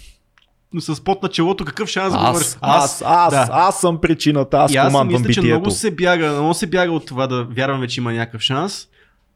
с, 0.82 0.96
с 0.96 1.02
пот 1.04 1.24
на 1.24 1.30
челото, 1.30 1.66
какъв 1.66 1.90
шанс 1.90 2.14
да 2.14 2.20
говоря? 2.20 2.36
Аз, 2.38 2.58
аз, 2.62 3.04
аз, 3.06 3.32
да. 3.32 3.48
аз 3.52 3.80
съм 3.80 4.02
причината, 4.02 4.58
аз 4.58 4.74
и 4.74 4.78
аз 4.78 4.88
командвам 4.88 5.22
мисля, 5.22 5.34
че 5.34 5.42
битието. 5.42 5.60
много 5.60 5.72
се 5.72 5.92
бяга, 5.92 6.32
много 6.32 6.54
се 6.54 6.68
бяга 6.68 6.92
от 6.92 7.06
това 7.06 7.28
да 7.28 7.44
вярваме, 7.44 7.88
че 7.88 8.00
има 8.00 8.14
някакъв 8.14 8.42
шанс, 8.42 8.88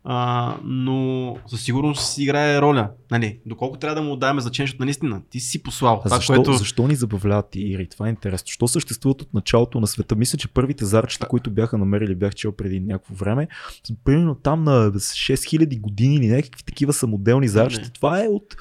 а, 0.04 0.56
но 0.64 1.36
със 1.48 1.62
сигурност 1.62 2.14
си 2.14 2.24
играе 2.24 2.62
роля. 2.62 2.90
Нали, 3.12 3.40
доколко 3.46 3.78
трябва 3.78 3.96
да 3.96 4.02
му 4.02 4.14
отдаваме 4.14 4.42
значение, 4.42 4.68
защото 4.68 4.86
наистина 4.86 5.22
ти 5.30 5.40
си 5.40 5.64
послал. 5.64 5.94
А 5.94 6.04
Това, 6.04 6.16
защо, 6.16 6.34
което... 6.34 6.54
защо 6.54 6.88
ни 6.88 6.96
забавляват 6.96 7.50
ти 7.50 7.60
игри? 7.60 7.88
Това 7.90 8.08
е 8.08 8.10
интересно. 8.10 8.46
Защо 8.48 8.68
съществуват 8.68 9.22
от 9.22 9.34
началото 9.34 9.80
на 9.80 9.88
света? 9.88 10.16
Мисля, 10.16 10.38
че 10.38 10.48
първите 10.48 10.86
зарчета, 10.86 11.28
които 11.28 11.52
бяха 11.52 11.78
намерили, 11.78 12.16
бях 12.16 12.36
чел 12.36 12.52
преди 12.52 12.80
някакво 12.80 13.14
време, 13.14 13.48
примерно 14.04 14.36
там 14.36 14.64
на 14.64 14.92
6000 14.92 15.82
години 15.82 16.16
или 16.16 16.28
някакви 16.28 16.64
такива 16.64 16.94
самоделни 16.94 17.48
зарчета. 17.48 17.86
Не. 17.86 17.92
Това 17.92 18.24
е 18.24 18.28
от 18.28 18.56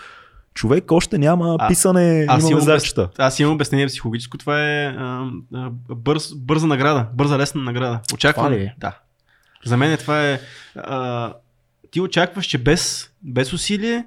човек 0.59 0.93
още 0.93 1.19
няма 1.19 1.57
А, 1.59 1.69
писане, 1.69 2.27
аз 2.29 2.51
имаме 2.51 2.63
обяс... 2.63 2.95
аз 3.19 3.41
имам 3.41 3.55
обяснение 3.55 3.87
психологическо, 3.87 4.39
това 4.39 4.63
е 4.63 4.87
а, 4.87 5.31
а, 5.55 5.71
бърз, 5.89 6.35
бърза 6.35 6.67
награда, 6.67 7.07
бърза 7.15 7.39
лесна 7.39 7.63
награда. 7.63 8.01
Очаквам. 8.15 8.53
Е? 8.53 8.75
Да. 8.79 8.99
За 9.65 9.77
мен 9.77 9.97
това 9.97 10.29
е. 10.29 10.41
А, 10.77 11.33
ти 11.91 12.01
очакваш, 12.01 12.47
че 12.47 12.59
без, 12.59 13.11
без 13.23 13.53
усилие, 13.53 14.07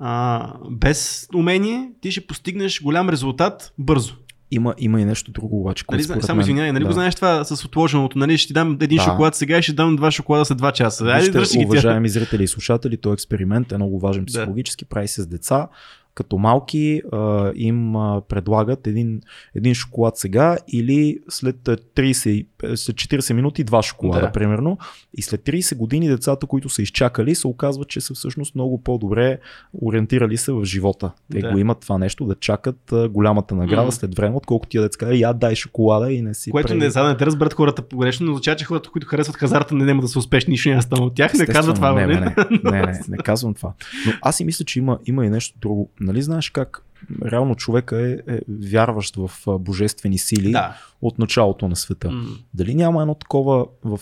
а, 0.00 0.52
без 0.70 1.28
умение, 1.34 1.90
ти 2.00 2.10
ще 2.10 2.26
постигнеш 2.26 2.82
голям 2.82 3.08
резултат 3.08 3.72
бързо. 3.78 4.14
Има, 4.54 4.74
има 4.78 5.00
и 5.00 5.04
нещо 5.04 5.30
друго 5.30 5.60
обаче. 5.60 5.84
Нали, 5.90 6.02
само 6.02 6.40
извинявай, 6.40 6.72
нали 6.72 6.82
да. 6.84 6.88
го 6.88 6.92
знаеш 6.92 7.14
това 7.14 7.44
с 7.44 7.64
отложеното? 7.64 8.18
Нали, 8.18 8.38
ще 8.38 8.46
ти 8.46 8.52
дам 8.52 8.78
един 8.80 8.96
Да. 8.98 9.02
шоколад 9.02 9.34
сега 9.34 9.58
и 9.58 9.62
ще 9.62 9.72
дам 9.72 9.96
два 9.96 10.10
шоколада 10.10 10.44
след 10.44 10.58
два 10.58 10.72
часа. 10.72 11.04
Айде, 11.04 11.38
Вижте, 11.38 11.58
ги 11.58 11.64
тя. 11.64 11.68
уважаеми 11.68 12.08
зрители 12.08 12.42
и 12.42 12.48
слушатели, 12.48 12.96
този 12.96 13.12
експеримент 13.14 13.72
е 13.72 13.76
много 13.76 13.98
важен 14.00 14.26
психологически, 14.26 14.84
прави 14.84 15.08
се 15.08 15.22
с 15.22 15.26
деца. 15.26 15.68
Като 16.14 16.38
малки 16.38 17.02
а, 17.12 17.52
им 17.54 17.96
а, 17.96 18.22
предлагат 18.28 18.86
един, 18.86 19.20
един 19.54 19.74
шоколад 19.74 20.16
сега 20.16 20.56
или 20.68 21.18
след 21.28 21.68
а, 21.68 21.76
30, 21.76 22.28
и- 22.28 22.46
е, 22.64 22.76
след 22.76 22.96
40 22.96 23.32
минути 23.32 23.64
два 23.64 23.82
шоколада, 23.82 24.20
Да. 24.20 24.32
примерно. 24.32 24.78
И 25.16 25.22
след 25.22 25.40
30 25.40 25.76
години 25.76 26.08
децата, 26.08 26.46
които 26.46 26.68
са 26.68 26.82
изчакали, 26.82 27.34
се 27.34 27.46
оказват, 27.46 27.88
че 27.88 28.00
са 28.00 28.14
всъщност 28.14 28.54
много 28.54 28.82
по-добре 28.82 29.38
ориентирали 29.74 30.36
се 30.36 30.52
в 30.52 30.64
живота. 30.64 31.10
Те 31.32 31.38
Да. 31.38 31.52
го 31.52 31.58
имат 31.58 31.80
това 31.80 31.98
нещо 31.98 32.24
да 32.24 32.34
чакат 32.34 32.92
а, 32.92 33.08
голямата 33.08 33.54
награда 33.54 33.84
М. 33.84 33.92
след 33.92 34.14
време, 34.14 34.36
отколкото 34.36 34.70
тия 34.70 34.82
деца 34.82 34.98
казват, 34.98 35.18
я 35.18 35.32
дай 35.32 35.54
шоколада 35.54 36.12
и 36.12 36.22
не 36.22 36.34
си 36.34 36.50
Което 36.50 36.68
прави- 36.68 36.80
не, 36.80 36.90
за 36.90 37.02
да 37.02 37.08
не 37.08 37.16
те 37.16 37.26
разберат 37.26 37.54
хората 37.54 37.82
погрешно, 37.82 38.26
но 38.26 38.32
означава, 38.32 38.56
че 38.56 38.64
хората, 38.64 38.90
които 38.90 39.06
харесват 39.06 39.36
хазарта, 39.36 39.74
не 39.74 39.84
няма 39.84 40.02
да 40.02 40.08
са 40.08 40.18
успешни, 40.18 40.50
нищо 40.50 40.68
няма 40.68 40.82
стане 40.82 41.02
от 41.02 41.14
тях. 41.14 41.32
Не 41.32 41.36
Естествено, 41.36 41.58
казва 41.58 41.74
това, 41.74 41.92
не, 41.92 42.06
нали? 42.06 42.14
не, 42.16 42.34
не, 42.64 42.70
не, 42.72 42.82
не, 42.82 43.00
не 43.08 43.16
казвам 43.16 43.54
това. 43.54 43.72
Но 44.06 44.12
аз 44.22 44.36
си 44.36 44.44
мисля, 44.44 44.64
че 44.64 44.78
има, 44.78 44.98
има 45.06 45.26
и 45.26 45.30
нещо 45.30 45.58
друго. 45.60 45.90
Нали 46.04 46.22
знаеш 46.22 46.50
как 46.50 46.84
реално 47.24 47.54
човека 47.54 48.08
е, 48.08 48.34
е 48.34 48.40
вярващ 48.48 49.16
в 49.16 49.30
божествени 49.58 50.18
сили 50.18 50.52
Да. 50.52 50.76
от 51.02 51.18
началото 51.18 51.68
на 51.68 51.76
света. 51.76 52.10
М. 52.10 52.24
Дали 52.54 52.74
няма 52.74 53.02
едно 53.02 53.14
такова 53.14 53.66
в 53.84 54.00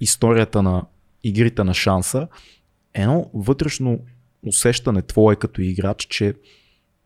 историята 0.00 0.62
на 0.62 0.82
игрите 1.24 1.64
на 1.64 1.74
шанса, 1.74 2.28
едно 2.94 3.30
вътрешно 3.34 3.98
усещане 4.46 5.02
твое 5.02 5.36
като 5.36 5.62
играч, 5.62 6.06
че 6.10 6.34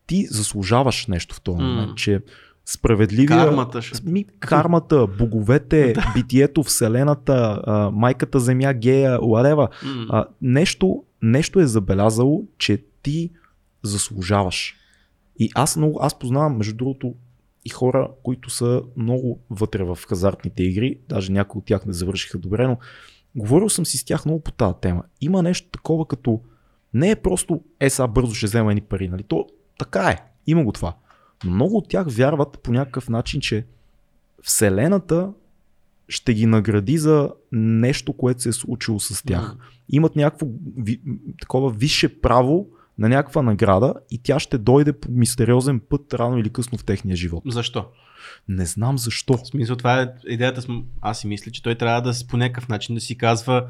ти 0.07 0.25
заслужаваш 0.25 1.07
нещо 1.07 1.35
в 1.35 1.41
този 1.41 1.63
момент, 1.63 1.97
че 1.97 2.21
справедливия... 2.65 3.27
Кармата 3.27 3.81
ще. 3.81 4.09
Ми, 4.09 4.25
кармата, 4.39 5.07
боговете, 5.07 5.95
битието, 6.13 6.63
вселената, 6.63 7.61
а, 7.67 7.91
майката 7.91 8.39
земя, 8.39 8.73
гея, 8.73 9.19
уарева. 9.25 9.69
М. 9.85 10.05
А, 10.09 10.25
нещо, 10.41 11.03
нещо 11.21 11.59
е 11.59 11.67
забелязало, 11.67 12.43
че 12.57 12.83
ти 13.01 13.29
заслужаваш. 13.87 14.75
И 15.39 15.49
аз 15.55 15.77
много, 15.77 15.99
аз 16.01 16.19
познавам, 16.19 16.57
между 16.57 16.75
другото, 16.75 17.15
и 17.65 17.69
хора, 17.69 18.09
които 18.23 18.49
са 18.49 18.81
много 18.97 19.39
вътре 19.49 19.83
в 19.83 19.99
хазартните 20.07 20.63
игри, 20.63 20.99
даже 21.09 21.31
някои 21.31 21.59
от 21.59 21.65
тях 21.65 21.85
не 21.85 21.93
завършиха 21.93 22.37
добре, 22.37 22.67
но 22.67 22.77
говорил 23.35 23.69
съм 23.69 23.85
си 23.85 23.97
с 23.97 24.03
тях 24.03 24.25
много 24.25 24.43
по 24.43 24.51
тази 24.51 24.73
тема. 24.81 25.03
Има 25.21 25.43
нещо 25.43 25.69
такова 25.69 26.05
като 26.05 26.41
не 26.93 27.11
е 27.11 27.15
просто 27.15 27.61
е 27.79 27.89
сега 27.89 28.07
бързо 28.07 28.35
ще 28.35 28.45
взема 28.45 28.71
едни 28.71 28.81
пари, 28.81 29.07
нали? 29.07 29.23
То 29.23 29.47
така 29.79 30.09
е, 30.09 30.23
има 30.47 30.63
го 30.63 30.71
това. 30.71 30.95
Но 31.43 31.51
много 31.51 31.77
от 31.77 31.89
тях 31.89 32.07
вярват 32.09 32.59
по 32.63 32.71
някакъв 32.71 33.09
начин, 33.09 33.41
че 33.41 33.65
Вселената 34.43 35.33
ще 36.09 36.33
ги 36.33 36.45
награди 36.45 36.97
за 36.97 37.31
нещо, 37.51 38.13
което 38.13 38.41
се 38.41 38.49
е 38.49 38.53
случило 38.53 38.99
с 38.99 39.23
тях 39.23 39.55
имат 39.89 40.15
някакво 40.15 40.47
ви, 40.77 41.01
такова 41.41 41.71
висше 41.71 42.21
право 42.21 42.67
на 42.99 43.09
някаква 43.09 43.41
награда 43.41 43.93
и 44.11 44.21
тя 44.23 44.39
ще 44.39 44.57
дойде 44.57 44.93
по 44.93 45.11
мистериозен 45.11 45.79
път 45.89 46.13
рано 46.13 46.37
или 46.37 46.49
късно 46.49 46.77
в 46.77 46.85
техния 46.85 47.15
живот. 47.15 47.43
Защо? 47.47 47.85
Не 48.47 48.65
знам 48.65 48.97
защо. 48.97 49.33
В 49.37 49.47
смисъл, 49.47 49.75
това 49.75 50.01
е 50.01 50.07
идеята. 50.27 50.61
Аз 51.01 51.19
си 51.19 51.27
мисля, 51.27 51.51
че 51.51 51.63
той 51.63 51.75
трябва 51.75 52.01
да 52.01 52.13
по 52.29 52.37
някакъв 52.37 52.67
начин 52.69 52.95
да 52.95 53.01
си 53.01 53.17
казва 53.17 53.67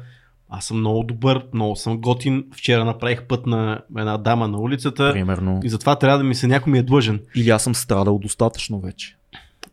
аз 0.50 0.64
съм 0.64 0.78
много 0.78 1.02
добър, 1.02 1.46
много 1.54 1.76
съм 1.76 2.00
готин. 2.00 2.44
Вчера 2.56 2.84
направих 2.84 3.22
път 3.22 3.46
на 3.46 3.80
една 3.98 4.18
дама 4.18 4.48
на 4.48 4.58
улицата 4.58 5.12
Примерно. 5.12 5.60
и 5.64 5.68
затова 5.68 5.96
трябва 5.98 6.18
да 6.18 6.24
ми 6.24 6.34
се 6.34 6.46
някой 6.46 6.72
ми 6.72 6.78
е 6.78 6.82
длъжен. 6.82 7.20
Или 7.34 7.50
аз 7.50 7.62
съм 7.62 7.74
страдал 7.74 8.18
достатъчно 8.18 8.80
вече. 8.80 9.16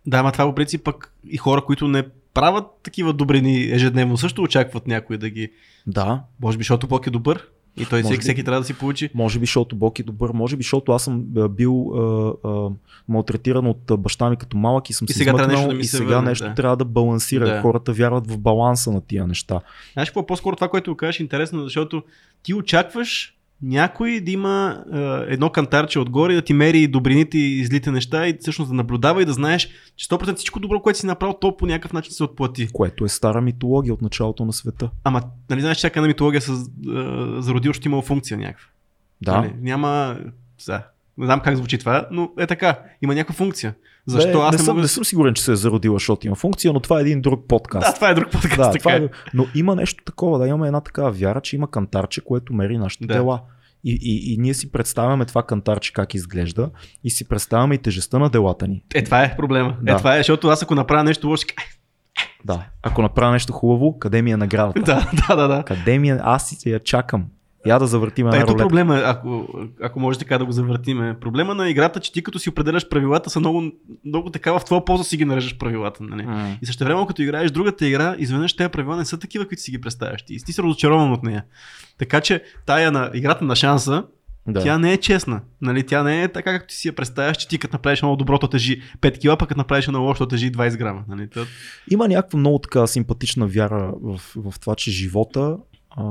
Да, 0.05 0.17
ама 0.17 0.31
това 0.31 0.45
по 0.45 0.55
принцип 0.55 0.83
пък 0.83 1.13
и 1.29 1.37
хора, 1.37 1.61
които 1.65 1.87
не 1.87 2.03
правят 2.33 2.65
такива 2.83 3.13
добрини 3.13 3.71
ежедневно, 3.71 4.17
също 4.17 4.41
очакват 4.41 4.87
някой 4.87 5.17
да 5.17 5.29
ги... 5.29 5.51
Да, 5.87 6.23
Може 6.41 6.57
би, 6.57 6.61
защото 6.61 6.87
Бог 6.87 7.07
е 7.07 7.09
добър 7.09 7.47
и 7.77 7.85
той 7.85 8.03
всеки, 8.03 8.17
би. 8.17 8.21
всеки 8.21 8.43
трябва 8.43 8.61
да 8.61 8.65
си 8.65 8.73
получи. 8.73 9.09
може 9.13 9.39
би, 9.39 9.45
защото 9.45 9.75
Бог 9.75 9.99
е 9.99 10.03
добър, 10.03 10.31
може 10.33 10.57
би, 10.57 10.63
защото 10.63 10.91
аз 10.91 11.03
съм 11.03 11.23
бил 11.49 11.91
а, 11.93 12.33
а, 12.49 12.69
малтретиран 13.07 13.67
от 13.67 13.91
баща 13.99 14.29
ми 14.29 14.35
като 14.35 14.57
малък 14.57 14.89
и 14.89 14.93
съм 14.93 15.05
И 15.09 15.13
се 15.13 15.17
сега 15.17 15.31
измъкнал 15.31 15.47
нещо 15.47 15.67
да 15.67 15.73
ми 15.73 15.81
и 15.81 15.85
се 15.85 15.97
сега 15.97 16.15
върне, 16.15 16.29
нещо 16.29 16.47
да. 16.47 16.53
трябва 16.53 16.77
да 16.77 16.85
балансира. 16.85 17.45
Да. 17.45 17.61
Хората 17.61 17.93
вярват 17.93 18.31
в 18.31 18.37
баланса 18.37 18.91
на 18.91 19.01
тия 19.01 19.27
неща. 19.27 19.61
Знаеш 19.93 20.09
какво? 20.09 20.25
По-скоро 20.25 20.55
това, 20.55 20.69
което 20.69 20.97
кажеш, 20.97 21.19
е 21.19 21.23
интересно, 21.23 21.63
защото 21.63 22.03
ти 22.43 22.53
очакваш 22.53 23.35
някой 23.61 24.19
да 24.19 24.31
има 24.31 24.83
е, 24.93 25.33
едно 25.33 25.49
кантарче 25.49 25.99
отгоре 25.99 26.31
и 26.31 26.35
да 26.35 26.41
ти 26.41 26.53
мери 26.53 26.87
добрините 26.87 27.37
и 27.37 27.65
злите 27.65 27.91
неща 27.91 28.27
и 28.27 28.37
всъщност 28.41 28.69
да 28.69 28.75
наблюдава 28.75 29.21
и 29.21 29.25
да 29.25 29.33
знаеш, 29.33 29.69
че 29.95 30.07
100% 30.07 30.35
всичко 30.35 30.59
добро, 30.59 30.81
което 30.81 30.99
си 30.99 31.05
направил, 31.05 31.37
то 31.41 31.57
по 31.57 31.65
някакъв 31.65 31.93
начин 31.93 32.13
се 32.13 32.23
отплати. 32.23 32.67
Което 32.73 33.05
е 33.05 33.09
стара 33.09 33.41
митология 33.41 33.93
от 33.93 34.01
началото 34.01 34.45
на 34.45 34.53
света. 34.53 34.89
Ама, 35.03 35.21
нали 35.49 35.61
знаеш, 35.61 35.77
всяка 35.77 35.99
една 35.99 36.07
митология 36.07 36.41
с, 36.41 36.49
е, 36.49 36.61
зародил, 37.41 37.73
ще 37.73 37.87
имала 37.87 38.01
функция 38.01 38.37
някаква. 38.37 38.67
Да. 39.21 39.41
Нали? 39.41 39.53
Няма... 39.61 40.19
Сега, 40.57 40.87
не 41.17 41.25
знам 41.25 41.39
как 41.39 41.55
звучи 41.55 41.77
това, 41.77 42.07
но 42.11 42.31
е 42.39 42.47
така. 42.47 42.79
Има 43.01 43.15
някаква 43.15 43.35
функция. 43.35 43.73
Защо 44.07 44.37
Бе, 44.39 44.43
аз 44.43 44.51
не, 44.51 44.57
не, 44.57 44.63
съм, 44.63 44.73
мога... 44.75 44.81
не 44.81 44.87
съм 44.87 45.05
сигурен, 45.05 45.33
че 45.33 45.43
се 45.43 45.51
е 45.51 45.55
зародила, 45.55 45.95
защото 45.95 46.27
има 46.27 46.35
функция, 46.35 46.73
но 46.73 46.79
това 46.79 46.99
е 46.99 47.01
един 47.01 47.21
друг 47.21 47.47
подкаст. 47.47 47.87
Да, 47.87 47.93
това 47.93 48.09
е 48.09 48.13
друг 48.13 48.31
подкаст. 48.31 48.57
Да, 48.57 48.71
така 48.71 48.79
това 48.79 48.93
е. 48.93 48.97
е, 48.97 49.09
но 49.33 49.47
има 49.55 49.75
нещо 49.75 50.03
такова, 50.03 50.39
да 50.39 50.47
имаме 50.47 50.67
една 50.67 50.81
такава 50.81 51.11
вяра, 51.11 51.41
че 51.41 51.55
има 51.55 51.71
кантарче, 51.71 52.21
което 52.21 52.53
мери 52.53 52.77
нашите 52.77 53.05
Да. 53.07 53.13
дела. 53.13 53.41
И, 53.83 53.99
и, 54.01 54.33
и 54.33 54.37
ние 54.37 54.53
си 54.53 54.71
представяме 54.71 55.25
това 55.25 55.43
кантарче 55.43 55.93
как 55.93 56.13
изглежда 56.13 56.69
и 57.03 57.09
си 57.09 57.27
представяме 57.27 57.75
и 57.75 57.77
тежестта 57.77 58.19
на 58.19 58.29
делата 58.29 58.67
ни. 58.67 58.83
Е, 58.95 59.03
това 59.03 59.23
е 59.23 59.35
проблема. 59.35 59.77
Да. 59.81 59.93
Е, 59.93 59.97
това 59.97 60.15
е, 60.15 60.19
защото 60.19 60.47
аз 60.47 60.63
ако 60.63 60.75
направя 60.75 61.03
нещо 61.03 61.27
лошо, 61.27 61.45
Да. 62.45 62.65
Ако 62.83 63.01
направя 63.01 63.31
нещо 63.31 63.53
хубаво, 63.53 63.99
къде 63.99 64.21
ми 64.21 64.31
е 64.31 64.37
наградата? 64.37 64.81
да, 64.85 65.09
да, 65.27 65.35
да, 65.35 65.55
да. 65.55 65.63
Къде 65.63 65.99
ми 65.99 66.09
е? 66.09 66.19
Аз 66.21 66.49
си 66.49 66.69
я 66.69 66.79
чакам. 66.79 67.25
Я 67.65 67.79
да 67.79 67.87
завъртим 67.87 68.25
Та 68.25 68.29
една 68.29 68.43
ето 68.43 68.47
рулетка. 68.47 68.67
проблема, 68.67 69.01
ако, 69.05 69.47
ако 69.81 69.99
може 69.99 70.19
така 70.19 70.37
да 70.37 70.45
го 70.45 70.51
завъртиме. 70.51 71.17
Проблема 71.21 71.55
на 71.55 71.69
играта, 71.69 71.99
че 71.99 72.11
ти 72.11 72.23
като 72.23 72.39
си 72.39 72.49
определяш 72.49 72.89
правилата, 72.89 73.29
са 73.29 73.39
много, 73.39 73.63
много 74.05 74.29
така 74.29 74.59
в 74.59 74.65
твоя 74.65 74.85
полза 74.85 75.03
си 75.03 75.17
ги 75.17 75.25
нарежеш 75.25 75.57
правилата. 75.57 76.03
Нали? 76.03 76.23
М. 76.25 76.57
И 76.61 76.65
също 76.65 76.83
време, 76.83 77.07
като 77.07 77.21
играеш 77.21 77.51
другата 77.51 77.87
игра, 77.87 78.15
изведнъж 78.17 78.55
тези 78.55 78.69
правила 78.69 78.95
не 78.97 79.05
са 79.05 79.19
такива, 79.19 79.47
които 79.47 79.61
си 79.63 79.71
ги 79.71 79.81
представяш. 79.81 80.23
Ти, 80.23 80.37
ти 80.45 80.53
си 80.53 80.61
разочарован 80.63 81.11
от 81.11 81.23
нея. 81.23 81.43
Така 81.97 82.21
че 82.21 82.43
тая 82.65 82.91
на 82.91 83.11
играта 83.13 83.45
на 83.45 83.55
шанса, 83.55 84.03
Да. 84.47 84.63
тя 84.63 84.77
не 84.77 84.93
е 84.93 84.97
честна. 84.97 85.41
Нали? 85.61 85.83
Тя 85.85 86.03
не 86.03 86.23
е 86.23 86.27
така, 86.27 86.51
както 86.53 86.67
ти 86.67 86.75
си 86.75 86.87
я 86.87 86.95
представяш, 86.95 87.37
че 87.37 87.47
ти 87.47 87.57
като 87.57 87.75
направиш 87.75 88.01
много 88.01 88.15
доброто 88.15 88.47
тежи 88.47 88.81
5 89.01 89.19
кила, 89.19 89.37
пък 89.37 89.47
като 89.49 89.57
направиш 89.57 89.87
едно 89.87 90.01
лошото 90.03 90.27
тежи 90.27 90.51
20 90.51 90.77
грама. 90.77 91.03
Нали? 91.07 91.29
Та, 91.29 91.41
Има 91.91 92.07
някаква 92.07 92.39
много 92.39 92.59
така 92.59 92.87
симпатична 92.87 93.47
вяра 93.47 93.93
в, 94.01 94.21
в 94.35 94.59
това, 94.59 94.75
че 94.75 94.91
живота. 94.91 95.57
А, 95.97 96.03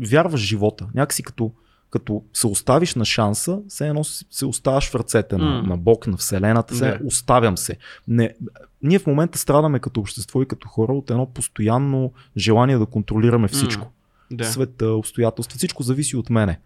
вярваш 0.00 0.40
живота. 0.40 0.86
Някакси 0.94 1.22
като 1.22 1.52
като 1.90 2.22
се 2.32 2.46
оставиш 2.46 2.94
на 2.94 3.04
шанса, 3.04 3.58
все 3.68 3.88
едно 3.88 4.04
се 4.04 4.46
оставаш 4.46 4.90
в 4.90 4.94
ръцете 4.94 5.36
на, 5.36 5.44
М. 5.44 5.62
на 5.62 5.76
Бог, 5.76 6.06
на 6.06 6.16
Вселената, 6.16 6.74
се 6.74 6.84
Да. 6.84 6.98
оставям 7.04 7.56
се. 7.56 7.76
Не, 8.08 8.34
ние 8.82 8.98
в 8.98 9.06
момента 9.06 9.38
страдаме 9.38 9.78
като 9.78 10.00
общество 10.00 10.42
и 10.42 10.46
като 10.48 10.68
хора 10.68 10.92
от 10.92 11.10
едно 11.10 11.26
постоянно 11.26 12.12
желание 12.36 12.78
да 12.78 12.86
контролираме 12.86 13.48
всичко. 13.48 13.92
Да. 14.30 14.44
Света, 14.44 14.86
обстоятелства, 14.86 15.56
всичко 15.58 15.82
зависи 15.82 16.16
от 16.16 16.30
мене. 16.30 16.58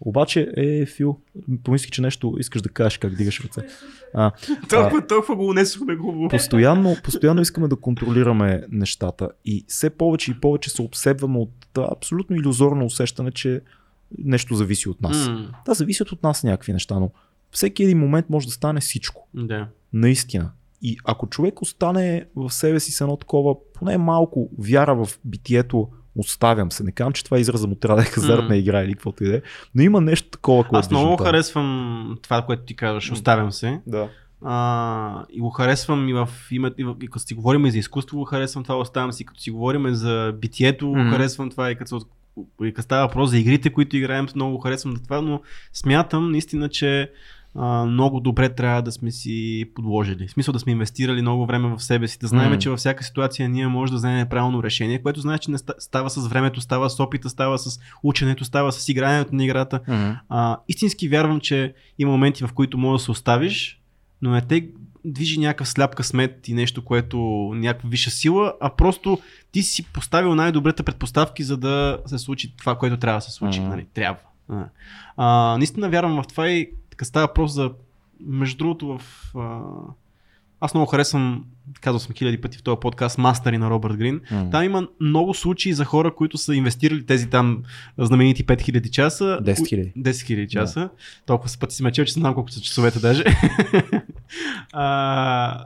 Обаче, 0.00 0.52
е, 0.56 0.86
Фил, 0.86 1.18
помислих, 1.64 1.90
че 1.90 2.02
нещо 2.02 2.34
искаш 2.38 2.62
да 2.62 2.68
кажеш 2.68 2.98
как 2.98 3.14
дигаш 3.14 3.40
ръце. 3.40 3.60
А, 4.14 4.30
Толкова, 4.68 5.06
толкова 5.06 5.36
го 5.36 5.48
унесохме 5.48 5.96
хубаво. 5.96 6.28
постоянно, 6.28 6.96
постоянно 7.04 7.40
искаме 7.40 7.68
да 7.68 7.76
контролираме 7.76 8.64
нещата 8.70 9.28
и 9.44 9.64
все 9.68 9.90
повече 9.90 10.30
и 10.30 10.40
повече 10.40 10.70
се 10.70 10.82
обсебваме 10.82 11.38
от 11.38 11.57
това 11.72 11.88
абсолютно 11.92 12.36
иллюзорно 12.36 12.84
усещане, 12.84 13.30
че 13.30 13.60
нещо 14.18 14.54
зависи 14.54 14.88
от 14.88 15.02
нас. 15.02 15.28
М, 15.28 15.48
Да, 15.66 15.74
зависят 15.74 16.12
от 16.12 16.22
нас 16.22 16.44
някакви 16.44 16.72
неща, 16.72 16.98
но 16.98 17.10
всеки 17.50 17.82
един 17.82 17.98
момент 17.98 18.30
може 18.30 18.46
да 18.46 18.52
стане 18.52 18.80
всичко. 18.80 19.28
Да. 19.34 19.68
Наистина. 19.92 20.50
И 20.82 20.96
ако 21.04 21.26
човек 21.26 21.62
остане 21.62 22.24
в 22.36 22.50
себе 22.50 22.80
си 22.80 22.92
с 22.92 23.00
едно 23.00 23.16
такова, 23.16 23.56
поне 23.74 23.98
малко 23.98 24.50
вяра 24.58 25.04
в 25.04 25.18
битието, 25.24 25.88
оставям 26.16 26.72
се. 26.72 26.84
Не 26.84 26.92
казвам, 26.92 27.12
че 27.12 27.24
това 27.24 27.36
е 27.36 27.40
израза 27.40 27.66
му 27.66 27.74
трябва 27.74 27.96
да 27.96 28.02
е 28.02 28.10
хазартна 28.10 28.48
М. 28.48 28.56
игра 28.56 28.82
или 28.82 28.92
каквото 28.92 29.24
и 29.24 29.28
да 29.28 29.36
е, 29.36 29.42
но 29.74 29.82
има 29.82 30.00
нещо 30.00 30.30
такова, 30.30 30.64
което 30.64 30.78
Аз 30.78 30.90
много 30.90 31.16
харесвам 31.16 32.18
това, 32.22 32.42
което 32.42 32.62
ти 32.62 32.76
казваш, 32.76 33.12
оставям 33.12 33.52
се. 33.52 33.80
Да. 33.86 34.08
А, 34.44 35.24
и 35.30 35.40
го 35.40 35.50
харесвам 35.50 36.08
и 36.08 36.12
в 36.12 36.28
името, 36.50 36.74
и, 36.78 36.84
в, 36.84 36.96
и 37.02 37.06
като 37.06 37.18
си 37.18 37.34
говорим 37.34 37.66
и 37.66 37.70
за 37.70 37.78
изкуство, 37.78 38.18
го 38.18 38.24
харесвам 38.24 38.64
това, 38.64 38.78
оставам 38.78 39.12
си, 39.12 39.24
като 39.24 39.40
си 39.40 39.50
говорим 39.50 39.94
за 39.94 40.34
битието, 40.40 40.88
го 40.88 40.98
Мгм. 40.98 41.10
харесвам 41.10 41.50
това 41.50 41.70
и 41.70 41.76
като, 41.76 42.00
и 42.64 42.72
като 42.72 42.84
става 42.84 43.06
въпрос 43.06 43.30
за 43.30 43.38
игрите, 43.38 43.70
които 43.70 43.96
играем, 43.96 44.26
много 44.34 44.52
го 44.56 44.62
харесвам 44.62 44.96
за 44.96 45.02
това, 45.02 45.20
но 45.20 45.40
смятам 45.72 46.30
наистина, 46.30 46.68
че 46.68 47.10
а, 47.54 47.84
много 47.84 48.20
добре 48.20 48.48
трябва 48.48 48.82
да 48.82 48.92
сме 48.92 49.10
си 49.10 49.64
подложили. 49.74 50.28
В 50.28 50.30
смисъл 50.30 50.52
да 50.52 50.58
сме 50.58 50.72
инвестирали 50.72 51.20
много 51.22 51.46
време 51.46 51.76
в 51.76 51.82
себе 51.82 52.08
си, 52.08 52.18
да 52.18 52.26
знаем, 52.26 52.50
М. 52.50 52.58
че 52.58 52.70
във 52.70 52.78
всяка 52.78 53.04
ситуация 53.04 53.48
ние 53.48 53.66
може 53.68 53.92
да 53.92 53.96
вземем 53.96 54.28
правилно 54.28 54.62
решение, 54.62 55.02
което 55.02 55.20
значи, 55.20 55.44
че 55.44 55.50
не 55.50 55.58
ста- 55.58 55.74
става 55.78 56.10
с 56.10 56.28
времето, 56.28 56.60
става 56.60 56.90
с 56.90 57.00
опита, 57.00 57.28
става 57.28 57.58
с 57.58 57.78
ученето, 58.02 58.44
става 58.44 58.72
с 58.72 58.88
игрането 58.88 59.34
на 59.34 59.44
играта. 59.44 59.80
Мгм. 59.88 60.10
А, 60.28 60.56
истински 60.68 61.08
вярвам, 61.08 61.40
че 61.40 61.74
има 61.98 62.12
моменти, 62.12 62.44
в 62.46 62.52
които 62.52 62.78
можеш 62.78 63.02
да 63.02 63.04
се 63.04 63.10
оставиш, 63.10 63.77
но 64.22 64.30
не 64.30 64.40
те 64.40 64.68
движи 65.04 65.40
някакъв 65.40 65.68
сляп 65.68 65.94
късмет 65.94 66.48
и 66.48 66.54
нещо, 66.54 66.84
което 66.84 67.18
някаква 67.54 67.88
висша 67.88 68.10
сила, 68.10 68.54
а 68.60 68.70
просто 68.70 69.18
ти 69.52 69.62
си 69.62 69.84
поставил 69.92 70.34
най-добрите 70.34 70.82
предпоставки, 70.82 71.42
за 71.42 71.56
да 71.56 71.98
се 72.06 72.18
случи 72.18 72.56
това, 72.56 72.78
което 72.78 72.96
трябва 72.96 73.18
да 73.18 73.24
се 73.24 73.30
случи. 73.30 73.60
Мгм. 73.60 73.68
Нали? 73.68 73.86
Трябва. 73.94 74.20
А, 74.48 74.64
а, 75.16 75.56
наистина 75.58 75.90
вярвам 75.90 76.22
в 76.22 76.26
това 76.26 76.48
и 76.48 76.70
така 76.90 77.04
става 77.04 77.26
въпрос 77.26 77.52
за, 77.52 77.70
между 78.20 78.58
другото, 78.58 78.98
в... 78.98 79.02
А, 79.36 79.60
аз 80.60 80.74
много 80.74 80.90
харесвам, 80.90 81.44
казал 81.80 81.98
съм 81.98 82.14
хиляди 82.14 82.40
пъти 82.40 82.58
в 82.58 82.62
този 82.62 82.80
подкаст, 82.80 83.18
Мастери 83.18 83.58
на 83.58 83.70
Робърт 83.70 83.96
Грин. 83.96 84.20
М. 84.30 84.50
Там 84.50 84.64
има 84.64 84.88
много 85.00 85.34
случаи 85.34 85.72
за 85.72 85.84
хора, 85.84 86.14
които 86.14 86.38
са 86.38 86.54
инвестирали 86.54 87.06
тези 87.06 87.30
там 87.30 87.62
знаменити 87.98 88.46
5000 88.46 88.90
часа. 88.90 89.38
10 89.42 89.54
000. 89.54 89.92
10 89.96 90.10
000 90.10 90.48
часа. 90.48 90.88
Толкова 91.26 91.48
с 91.48 91.58
пъти 91.58 91.74
си 91.74 91.82
ме 91.82 91.92
чел, 91.92 92.04
че 92.04 92.12
знам 92.12 92.34
колко 92.34 92.50
са 92.50 92.60
часовете 92.60 92.98
даже. 92.98 93.24
а, 94.72 95.64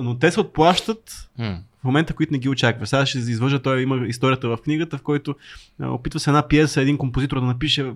но 0.00 0.18
те 0.18 0.30
се 0.30 0.40
отплащат 0.40 1.30
М. 1.38 1.58
в 1.80 1.84
момента, 1.84 2.14
които 2.14 2.32
не 2.32 2.38
ги 2.38 2.48
очаква. 2.48 2.86
Сега 2.86 3.06
ще 3.06 3.18
извържа, 3.18 3.62
той 3.62 3.82
има 3.82 4.06
историята 4.06 4.48
в 4.48 4.58
книгата, 4.64 4.98
в 4.98 5.02
който 5.02 5.34
опитва 5.82 6.20
се 6.20 6.30
една 6.30 6.48
пиеса, 6.48 6.82
един 6.82 6.98
композитор 6.98 7.40
да 7.40 7.46
напише 7.46 7.92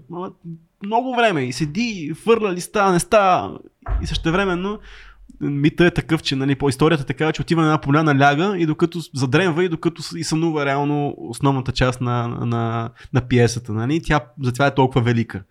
много 0.82 1.16
време 1.16 1.45
и 1.45 1.53
седи, 1.53 2.12
фърля 2.24 2.53
листа, 2.53 2.93
не 2.93 3.01
става 3.01 3.59
и 4.03 4.07
същевременно 4.07 4.78
мита 5.41 5.87
е 5.87 5.91
такъв, 5.91 6.22
че 6.22 6.37
нали, 6.37 6.55
по 6.55 6.68
историята 6.68 7.03
е 7.03 7.07
такава, 7.07 7.32
че 7.32 7.43
отива 7.43 7.62
на 7.62 7.68
една 7.68 7.80
поляна, 7.80 8.14
ляга 8.18 8.59
и 8.59 8.66
докато 8.66 8.99
задремва 9.14 9.64
и 9.64 9.68
докато 9.68 10.03
и 10.16 10.24
сънува 10.24 10.66
реално 10.66 11.14
основната 11.18 11.72
част 11.72 12.01
на, 12.01 12.28
на, 12.28 12.91
на 13.12 13.20
пиесата. 13.20 13.72
Нали? 13.72 14.03
Тя 14.03 14.20
затова 14.43 14.66
е 14.66 14.74
толкова 14.74 15.03
велика. 15.03 15.43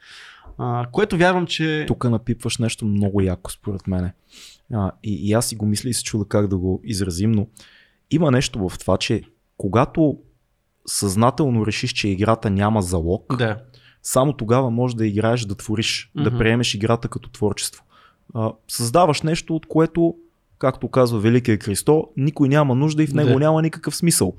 А, 0.57 0.86
което 0.91 1.17
вярвам, 1.17 1.45
че... 1.45 1.86
Тук 1.88 2.03
напипваш 2.03 2.57
нещо 2.57 2.86
много 2.86 3.21
яко, 3.21 3.51
според 3.51 3.88
мене. 3.88 4.13
А, 4.73 4.91
и, 5.03 5.29
и 5.29 5.34
аз 5.34 5.45
си 5.45 5.55
го 5.55 5.65
мисля 5.65 5.89
и 5.89 5.93
се 5.93 6.03
чуда 6.03 6.25
как 6.27 6.47
да 6.47 6.57
го 6.57 6.81
изразим, 6.84 7.31
но 7.31 7.47
има 8.11 8.31
нещо 8.31 8.69
в 8.69 8.79
това, 8.79 8.97
че 8.97 9.21
когато 9.57 10.17
съзнателно 10.86 11.65
решиш, 11.65 11.93
че 11.93 12.07
играта 12.07 12.49
няма 12.49 12.81
залог, 12.81 13.38
Да. 13.38 13.57
само 14.03 14.34
тогава 14.34 14.69
можеш 14.71 14.95
да 14.95 15.07
играеш, 15.07 15.41
да 15.41 15.55
твориш, 15.55 16.11
да 16.15 16.29
Мгм. 16.29 16.38
приемеш 16.38 16.73
играта 16.73 17.07
като 17.07 17.29
творчество. 17.29 17.84
А, 18.34 18.51
създаваш 18.67 19.21
нещо, 19.21 19.55
от 19.55 19.65
което, 19.65 20.15
както 20.59 20.88
казва 20.88 21.19
Великия 21.19 21.57
Христо, 21.59 22.07
никой 22.17 22.49
няма 22.49 22.75
нужда 22.75 23.03
и 23.03 23.07
в 23.07 23.13
него 23.13 23.29
Да. 23.29 23.39
няма 23.39 23.61
никакъв 23.61 23.95
смисъл. 23.95 24.34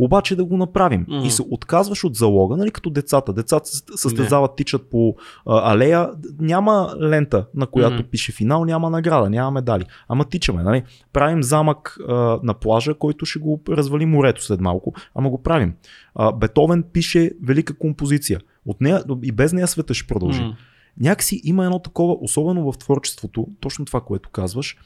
Обаче 0.00 0.36
да 0.36 0.44
го 0.44 0.56
направим. 0.56 1.06
Мгм. 1.08 1.26
И 1.26 1.30
се 1.30 1.42
отказваш 1.50 2.04
от 2.04 2.14
залога, 2.14 2.56
нали, 2.56 2.70
като 2.70 2.90
децата. 2.90 3.32
Децата 3.32 3.68
се 3.68 3.82
състезават, 3.96 4.56
тичат 4.56 4.90
по 4.90 5.16
а, 5.46 5.72
алея. 5.72 6.10
Няма 6.40 6.94
лента, 7.02 7.46
на 7.54 7.66
която 7.66 7.94
Мгм. 7.94 8.08
пише 8.10 8.32
финал, 8.32 8.64
няма 8.64 8.90
награда, 8.90 9.30
няма 9.30 9.50
медали. 9.50 9.84
Ама 10.08 10.24
тичаме, 10.24 10.62
нали? 10.62 10.82
Правим 11.12 11.42
замък 11.42 11.98
а, 12.08 12.14
на 12.42 12.54
плажа, 12.54 12.94
който 12.94 13.26
ще 13.26 13.38
го 13.38 13.60
развали 13.68 14.06
морето 14.06 14.44
след 14.44 14.60
малко, 14.60 14.94
ама 15.14 15.30
го 15.30 15.42
правим. 15.42 15.74
А, 16.14 16.32
Бетовен 16.32 16.82
пише 16.92 17.30
велика 17.42 17.78
композиция. 17.78 18.40
От 18.66 18.80
нея 18.80 19.02
и 19.22 19.32
без 19.32 19.52
нея 19.52 19.66
света 19.68 19.94
ще 19.94 20.06
продължи. 20.06 20.42
М. 20.42 20.56
Някакси 21.00 21.40
има 21.44 21.64
едно 21.64 21.78
такова, 21.78 22.16
особено 22.20 22.72
в 22.72 22.78
творчеството, 22.78 23.46
точно 23.60 23.84
това, 23.84 24.00
което 24.00 24.30
казваш, 24.30 24.76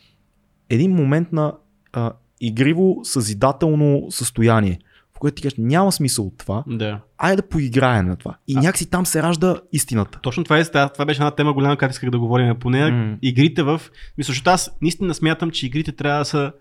един 0.71 0.91
момент 0.91 1.33
на 1.33 1.55
а, 1.93 2.13
игриво 2.41 2.97
съзидателно 3.03 4.07
състояние, 4.11 4.79
в 5.17 5.19
което 5.19 5.35
ти 5.35 5.43
кажеш, 5.43 5.59
няма 5.59 5.93
смисъл 5.93 6.27
от 6.27 6.39
това, 6.39 6.65
Да. 6.67 7.01
айде 7.19 7.37
да 7.37 7.49
поиграем 7.49 8.07
на 8.07 8.17
това. 8.17 8.37
И 8.49 8.55
А- 8.57 8.61
някакси 8.61 8.91
там 8.91 9.07
се 9.07 9.23
ражда 9.23 9.61
истината. 9.73 10.19
Точно 10.23 10.45
това 10.45 10.59
е, 10.59 10.65
това 10.65 11.05
беше 11.07 11.21
една 11.23 11.31
тема 11.31 11.53
голяма, 11.53 11.77
как 11.77 11.91
исках 11.91 12.11
да 12.11 12.19
говорим 12.19 12.59
по 12.59 12.71
нея. 12.71 12.93
М. 12.93 13.19
Игрите 13.23 13.63
в... 13.63 13.81
Мисля, 14.19 14.31
защото 14.31 14.51
аз 14.51 14.71
наистина 14.83 15.15
смятам, 15.15 15.51
че 15.51 15.67
игрите 15.67 15.93
трябва 15.93 16.19
да 16.19 16.25
са 16.25 16.53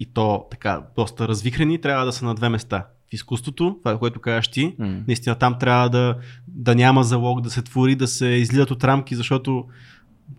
и 0.00 0.06
то 0.06 0.46
така, 0.50 0.82
доста 0.96 1.28
развихрени, 1.28 1.80
трябва 1.80 2.04
да 2.04 2.12
са 2.12 2.24
на 2.24 2.34
две 2.34 2.48
места. 2.48 2.86
Изкуството, 3.14 3.76
това, 3.82 3.98
което 3.98 4.20
кажеш 4.20 4.48
ти, 4.48 4.74
М. 4.78 5.02
наистина 5.08 5.34
там 5.34 5.58
трябва 5.60 5.88
да, 5.90 6.16
да 6.48 6.74
няма 6.74 7.04
залог, 7.04 7.40
да 7.40 7.50
се 7.50 7.62
твори, 7.62 7.94
да 7.94 8.06
се 8.06 8.26
излизат 8.26 8.70
от 8.70 8.84
рамки, 8.84 9.14
защото 9.16 9.64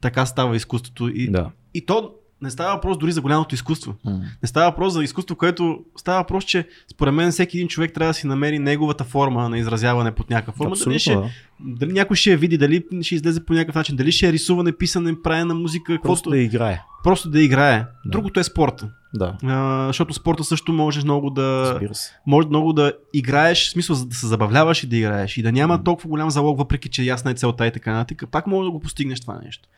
така 0.01 0.25
става 0.25 0.55
изкуството. 0.55 1.07
И, 1.09 1.31
Да. 1.31 1.49
и 1.73 1.85
то 1.85 2.11
не 2.41 2.49
става 2.51 2.73
въпрос 2.73 2.97
дори 2.97 3.11
за 3.11 3.21
голямото 3.21 3.55
изкуство. 3.55 3.95
М. 4.05 4.11
Не 4.41 4.47
става 4.47 4.69
въпрос 4.71 4.93
за 4.93 5.03
изкуство, 5.03 5.35
което 5.35 5.79
става 5.97 6.19
въпрос, 6.19 6.43
че 6.43 6.67
според 6.91 7.13
мен 7.13 7.31
всеки 7.31 7.57
един 7.57 7.67
човек 7.67 7.93
трябва 7.93 8.09
да 8.09 8.13
си 8.13 8.27
намери 8.27 8.59
неговата 8.59 9.03
форма 9.03 9.49
на 9.49 9.57
изразяване 9.57 10.11
под 10.11 10.29
някаква 10.29 10.53
форма. 10.53 10.75
Дали, 10.85 10.99
ще, 10.99 11.15
да. 11.15 11.29
дали 11.59 11.93
някой 11.93 12.15
ще 12.15 12.31
я 12.31 12.37
види, 12.37 12.57
дали 12.57 12.83
ще 13.01 13.15
излезе 13.15 13.45
по 13.45 13.53
някакъв 13.53 13.75
начин, 13.75 13.95
дали 13.95 14.11
ще 14.11 14.27
е 14.27 14.33
рисуване, 14.33 14.71
писане, 14.71 15.21
правене 15.23 15.45
на 15.45 15.55
музика, 15.55 15.93
Просто 15.93 16.03
просто 16.03 16.29
да 16.29 16.37
играе. 16.37 16.81
просто 17.03 17.29
да 17.29 17.41
играе. 17.41 17.77
Да. 17.79 17.87
Другото 18.05 18.39
е 18.39 18.43
спорта. 18.43 18.89
Да. 19.15 19.37
А, 19.43 19.87
защото 19.87 20.13
спорта 20.13 20.43
също 20.43 20.73
можеш 20.73 21.03
много 21.03 21.29
да, 21.29 21.79
може 22.25 22.47
много 22.47 22.73
да 22.73 22.93
играеш, 23.13 23.67
в 23.67 23.71
смисъл 23.71 23.95
да 24.05 24.15
се 24.15 24.27
забавляваш 24.27 24.83
и 24.83 24.87
да 24.87 24.97
играеш. 24.97 25.37
И 25.37 25.41
да 25.41 25.51
няма 25.51 25.83
толкова 25.83 26.09
голям 26.09 26.29
залог, 26.29 26.57
въпреки 26.57 26.89
че 26.89 27.03
ясна 27.03 27.31
е 27.31 27.33
целта 27.33 27.67
и 27.67 27.71
така 27.71 27.93
нататък. 27.93 28.29
Пак 28.31 28.47
може 28.47 28.67
да 28.67 28.71
го 28.71 28.79
постигнеш 28.79 29.21
това 29.21 29.39
нещо. 29.45 29.69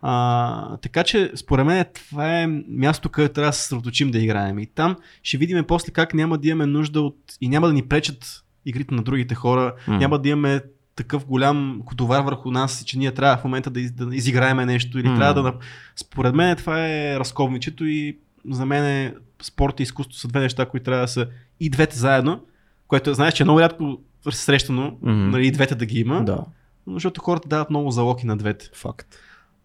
А, 0.00 0.76
така 0.76 1.04
че, 1.04 1.32
според 1.36 1.66
мен, 1.66 1.84
това 1.94 2.40
е 2.40 2.46
място, 2.68 3.08
където 3.08 3.34
трябва 3.34 3.48
да 3.48 3.52
се 3.52 3.62
съсредоточим 3.62 4.10
да 4.10 4.18
играем. 4.18 4.58
И 4.58 4.66
там 4.66 4.96
ще 5.22 5.36
видим 5.36 5.64
после 5.68 5.92
как 5.92 6.14
няма 6.14 6.38
да 6.38 6.48
имаме 6.48 6.66
нужда 6.66 7.00
от. 7.00 7.16
и 7.40 7.48
няма 7.48 7.66
да 7.66 7.72
ни 7.72 7.82
пречат 7.82 8.44
игрите 8.66 8.94
на 8.94 9.02
другите 9.02 9.34
хора, 9.34 9.74
М. 9.88 9.98
няма 9.98 10.18
да 10.18 10.28
имаме 10.28 10.62
такъв 10.96 11.26
голям 11.26 11.82
товар 11.96 12.20
върху 12.20 12.50
нас, 12.50 12.84
че 12.84 12.98
ние 12.98 13.14
трябва 13.14 13.36
в 13.36 13.44
момента 13.44 13.70
да, 13.70 13.80
из, 13.80 13.92
да 13.92 14.16
изиграеме 14.16 14.66
нещо 14.66 14.98
или 14.98 15.08
М. 15.08 15.16
трябва 15.16 15.42
да. 15.42 15.54
Според 15.96 16.34
мен 16.34 16.56
това 16.56 16.86
е 16.86 17.18
разковничето 17.18 17.84
и 17.84 18.18
за 18.48 18.66
мен 18.66 18.84
е 18.86 19.14
спорт 19.42 19.80
и 19.80 19.82
изкуство 19.82 20.14
са 20.14 20.28
две 20.28 20.40
неща, 20.40 20.66
които 20.66 20.84
трябва 20.84 21.00
да 21.00 21.08
са 21.08 21.26
и 21.60 21.70
двете 21.70 21.98
заедно, 21.98 22.40
което 22.88 23.14
знаеш, 23.14 23.34
че 23.34 23.42
е 23.42 23.46
много 23.46 23.60
рядко 23.60 23.98
срещано, 24.30 24.98
Мгм. 25.02 25.30
нали, 25.30 25.46
и 25.46 25.52
двете 25.52 25.74
да 25.74 25.86
ги 25.86 26.00
има, 26.00 26.24
Да, 26.24 26.44
защото 26.86 27.20
хората 27.20 27.48
дават 27.48 27.70
много 27.70 27.90
залоги 27.90 28.26
на 28.26 28.36
двете. 28.36 28.70
факт. 28.74 29.16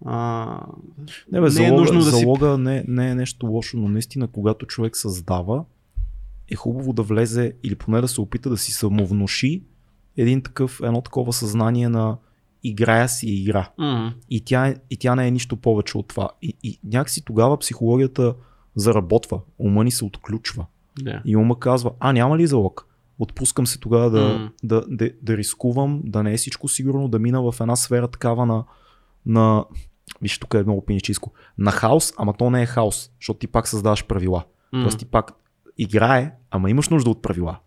А, 0.06 0.46
Не, 1.32 1.40
бе, 1.40 1.42
Не 1.42 1.48
е 1.48 1.50
залога, 1.50 1.74
нужно 1.74 2.00
да 2.00 2.06
си- 2.06 2.12
залога 2.12 2.58
не, 2.58 2.86
не 2.88 3.10
е 3.10 3.16
нещо 3.16 3.46
лошо, 3.46 3.78
но 3.78 3.88
наистина, 3.88 4.28
когато 4.28 4.66
човек 4.66 4.98
създава, 4.98 5.64
е 6.50 6.56
хубаво 6.56 6.94
да 6.94 7.02
влезе 7.02 7.54
или 7.64 7.76
поне 7.76 8.02
да 8.02 8.08
се 8.08 8.22
опита 8.22 8.50
да 8.50 8.58
си 8.58 8.72
самовнуши 8.72 9.64
един 10.18 10.42
такъв, 10.42 10.80
едно 10.84 11.02
такова 11.02 11.34
съзнание 11.34 11.90
на 11.90 12.18
играя 12.64 13.10
си 13.10 13.28
е 13.28 13.34
игра. 13.34 13.70
м, 13.78 14.14
И 14.30 14.42
тя, 14.42 14.68
е- 14.68 14.76
и 14.90 14.98
тя 14.98 15.16
не 15.16 15.28
е 15.28 15.32
нищо 15.32 15.56
повече 15.56 15.98
от 15.98 16.08
това. 16.08 16.30
И, 16.42 16.54
и 16.64 16.80
някакси 16.84 17.26
тогава 17.26 17.58
психологията 17.58 18.34
заработва, 18.76 19.40
ума 19.60 19.84
ни 19.84 19.92
се 19.92 20.06
отключва. 20.06 20.66
да. 21.02 21.22
И 21.26 21.36
ума 21.38 21.60
казва, 21.60 21.92
а 22.00 22.14
няма 22.14 22.38
ли 22.38 22.48
залог? 22.48 22.88
Отпускам 23.20 23.68
се 23.68 23.80
тогава 23.80 24.10
да, 24.10 24.22
М. 24.40 24.52
да, 24.64 24.84
да, 24.88 25.12
да 25.22 25.38
рискувам, 25.38 26.02
да 26.06 26.24
не 26.24 26.34
е 26.34 26.38
всичко 26.38 26.68
сигурно, 26.68 27.08
да 27.08 27.20
мина 27.20 27.52
в 27.52 27.56
една 27.62 27.76
сфера 27.76 28.08
такава 28.08 28.46
на, 28.46 28.64
на 29.26 29.66
виж 30.22 30.40
тук 30.40 30.54
е 30.54 30.64
много 30.64 30.86
пиническо, 30.86 31.32
на 31.58 31.72
хаос, 31.72 32.14
ама 32.18 32.34
то 32.34 32.50
не 32.50 32.62
е 32.62 32.66
хаос, 32.66 33.12
защото 33.20 33.40
ти 33.40 33.48
пак 33.48 33.68
създаваш 33.68 34.06
правила. 34.06 34.44
М. 34.72 34.82
Тоест 34.82 35.00
ти 35.00 35.06
пак 35.06 35.32
играе, 35.78 36.32
ама 36.52 36.70
имаш 36.70 36.90
нужда 36.90 37.10
от 37.10 37.22
правила. 37.22 37.58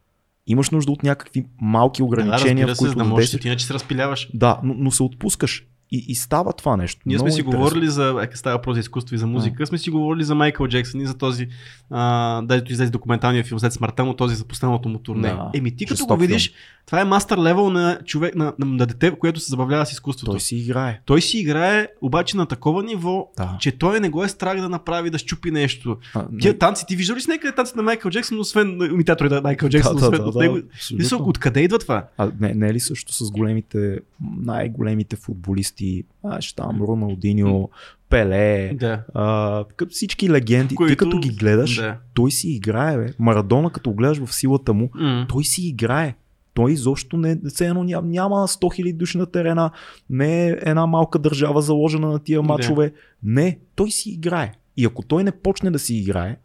Имаш 0.46 0.70
нужда 0.70 0.92
от 0.92 1.02
някакви 1.02 1.46
малки 1.60 2.00
Да, 2.00 2.04
ограничения, 2.04 2.66
разбира 2.66 2.74
в 2.74 2.76
се, 2.76 2.84
за 2.84 2.88
които 2.88 2.98
да 2.98 3.04
да 3.04 3.10
можеш, 3.10 3.44
иначе 3.44 3.66
се 3.66 3.74
разпиляваш. 3.74 4.30
Да, 4.34 4.60
но, 4.64 4.74
но 4.78 4.90
се 4.90 5.02
отпускаш. 5.02 5.66
И, 5.90 6.04
и 6.08 6.14
става 6.14 6.52
това 6.52 6.76
нещо. 6.76 7.00
Ние 7.06 7.18
сме 7.18 7.30
си 7.30 7.38
интересно. 7.40 7.60
говорили 7.60 7.88
за, 7.88 8.28
е, 8.32 8.36
става 8.36 8.56
въпрос 8.56 8.74
за 8.74 8.80
изкуство 8.80 9.14
и 9.14 9.18
за 9.18 9.26
музика, 9.26 9.66
сме 9.66 9.78
си 9.78 9.90
говорили 9.90 10.24
за 10.24 10.34
Майкъл 10.34 10.68
Джексън 10.68 11.00
и 11.00 11.06
за 11.06 11.14
този, 11.14 11.48
а, 11.90 12.42
дето 12.42 12.72
излезе 12.72 12.90
документалния 12.90 13.44
филм 13.44 13.60
след 13.60 13.72
смъртта 13.72 14.04
му, 14.04 14.14
този 14.14 14.36
за 14.36 14.44
последното 14.44 14.88
му 14.88 14.98
турне. 14.98 15.28
Да, 15.28 15.50
Еми 15.54 15.76
ти 15.76 15.86
като 15.86 16.06
го 16.06 16.16
видиш, 16.16 16.52
това 16.86 17.00
е 17.00 17.04
мастер 17.04 17.38
левел 17.38 17.70
на 17.70 17.98
човек, 18.04 18.34
на, 18.34 18.52
на, 18.58 18.66
на 18.66 18.86
дете, 18.86 19.10
което 19.18 19.40
се 19.40 19.50
забавлява 19.50 19.86
с 19.86 19.92
изкуството. 19.92 20.30
Той 20.30 20.40
си 20.40 20.56
играе. 20.56 21.00
Той 21.04 21.22
си 21.22 21.38
играе 21.38 21.88
обаче 22.00 22.36
на 22.36 22.46
такова 22.46 22.82
ниво, 22.82 23.28
Да. 23.36 23.56
че 23.60 23.72
той 23.72 24.00
не 24.00 24.08
го 24.08 24.24
е 24.24 24.28
страх 24.28 24.60
да 24.60 24.68
направи, 24.68 25.10
да 25.10 25.18
щупи 25.18 25.50
нещо. 25.50 25.96
А, 26.14 26.26
Тия 26.40 26.58
танци, 26.58 26.84
ти 26.88 26.96
виждал 26.96 27.16
ли 27.16 27.20
си 27.20 27.30
някъде 27.30 27.54
танци 27.54 27.72
на 27.76 27.82
Майкъл 27.82 28.10
Джексън, 28.10 28.40
освен 28.40 28.78
имитатори 28.92 29.28
на 29.28 29.40
Майкъл 29.40 29.68
Джексън, 29.68 29.96
да, 29.96 30.06
освен 30.06 30.20
да, 30.20 30.26
от 30.26 30.34
да, 30.34 30.40
него? 30.40 30.58
абсолютно. 30.74 31.02
Мисъл, 31.02 31.28
откъде 31.28 31.60
идва 31.60 31.78
това? 31.78 32.04
А 32.18 32.30
не, 32.40 32.54
не 32.54 32.68
е 32.68 32.74
ли 32.74 32.80
също 32.80 33.12
с 33.12 33.30
големите, 33.30 33.98
най-големите 34.36 35.16
футболисти, 35.16 35.75
а, 36.24 36.40
ще 36.40 36.54
там 36.54 36.82
Роналдиньо, 36.82 37.68
Пеле, 38.08 38.70
Да. 38.74 39.02
а, 39.14 39.64
като 39.76 39.90
всички 39.92 40.30
легенди, 40.30 40.74
Които- 40.74 40.90
ти 40.90 40.96
като 40.96 41.18
ги 41.18 41.28
гледаш, 41.28 41.76
Да. 41.76 41.96
той 42.14 42.30
си 42.30 42.48
играе, 42.50 42.96
бе. 42.98 43.06
Марадона, 43.18 43.70
като 43.70 43.92
гледаш 43.92 44.18
в 44.18 44.34
силата 44.34 44.72
му, 44.72 44.90
М. 44.94 45.26
той 45.28 45.44
си 45.44 45.66
играе. 45.68 46.14
Той 46.54 46.72
изобщо 46.72 47.16
не, 47.16 47.38
все 47.48 47.66
едно 47.66 47.84
няма, 47.84 48.06
няма 48.08 48.48
100 48.48 48.70
000 48.70 48.92
души 48.92 49.18
на 49.18 49.26
терена, 49.26 49.70
не 50.10 50.46
е 50.46 50.56
една 50.62 50.86
малка 50.86 51.18
държава 51.18 51.62
заложена 51.62 52.08
на 52.08 52.18
тия 52.18 52.38
Да. 52.38 52.48
мачове. 52.48 52.92
Не, 53.22 53.58
той 53.74 53.90
си 53.90 54.10
играе. 54.10 54.52
И 54.76 54.84
ако 54.84 55.02
той 55.02 55.24
не 55.24 55.32
почне 55.32 55.70
да 55.70 55.78
си 55.78 55.94
играе, 55.96 56.36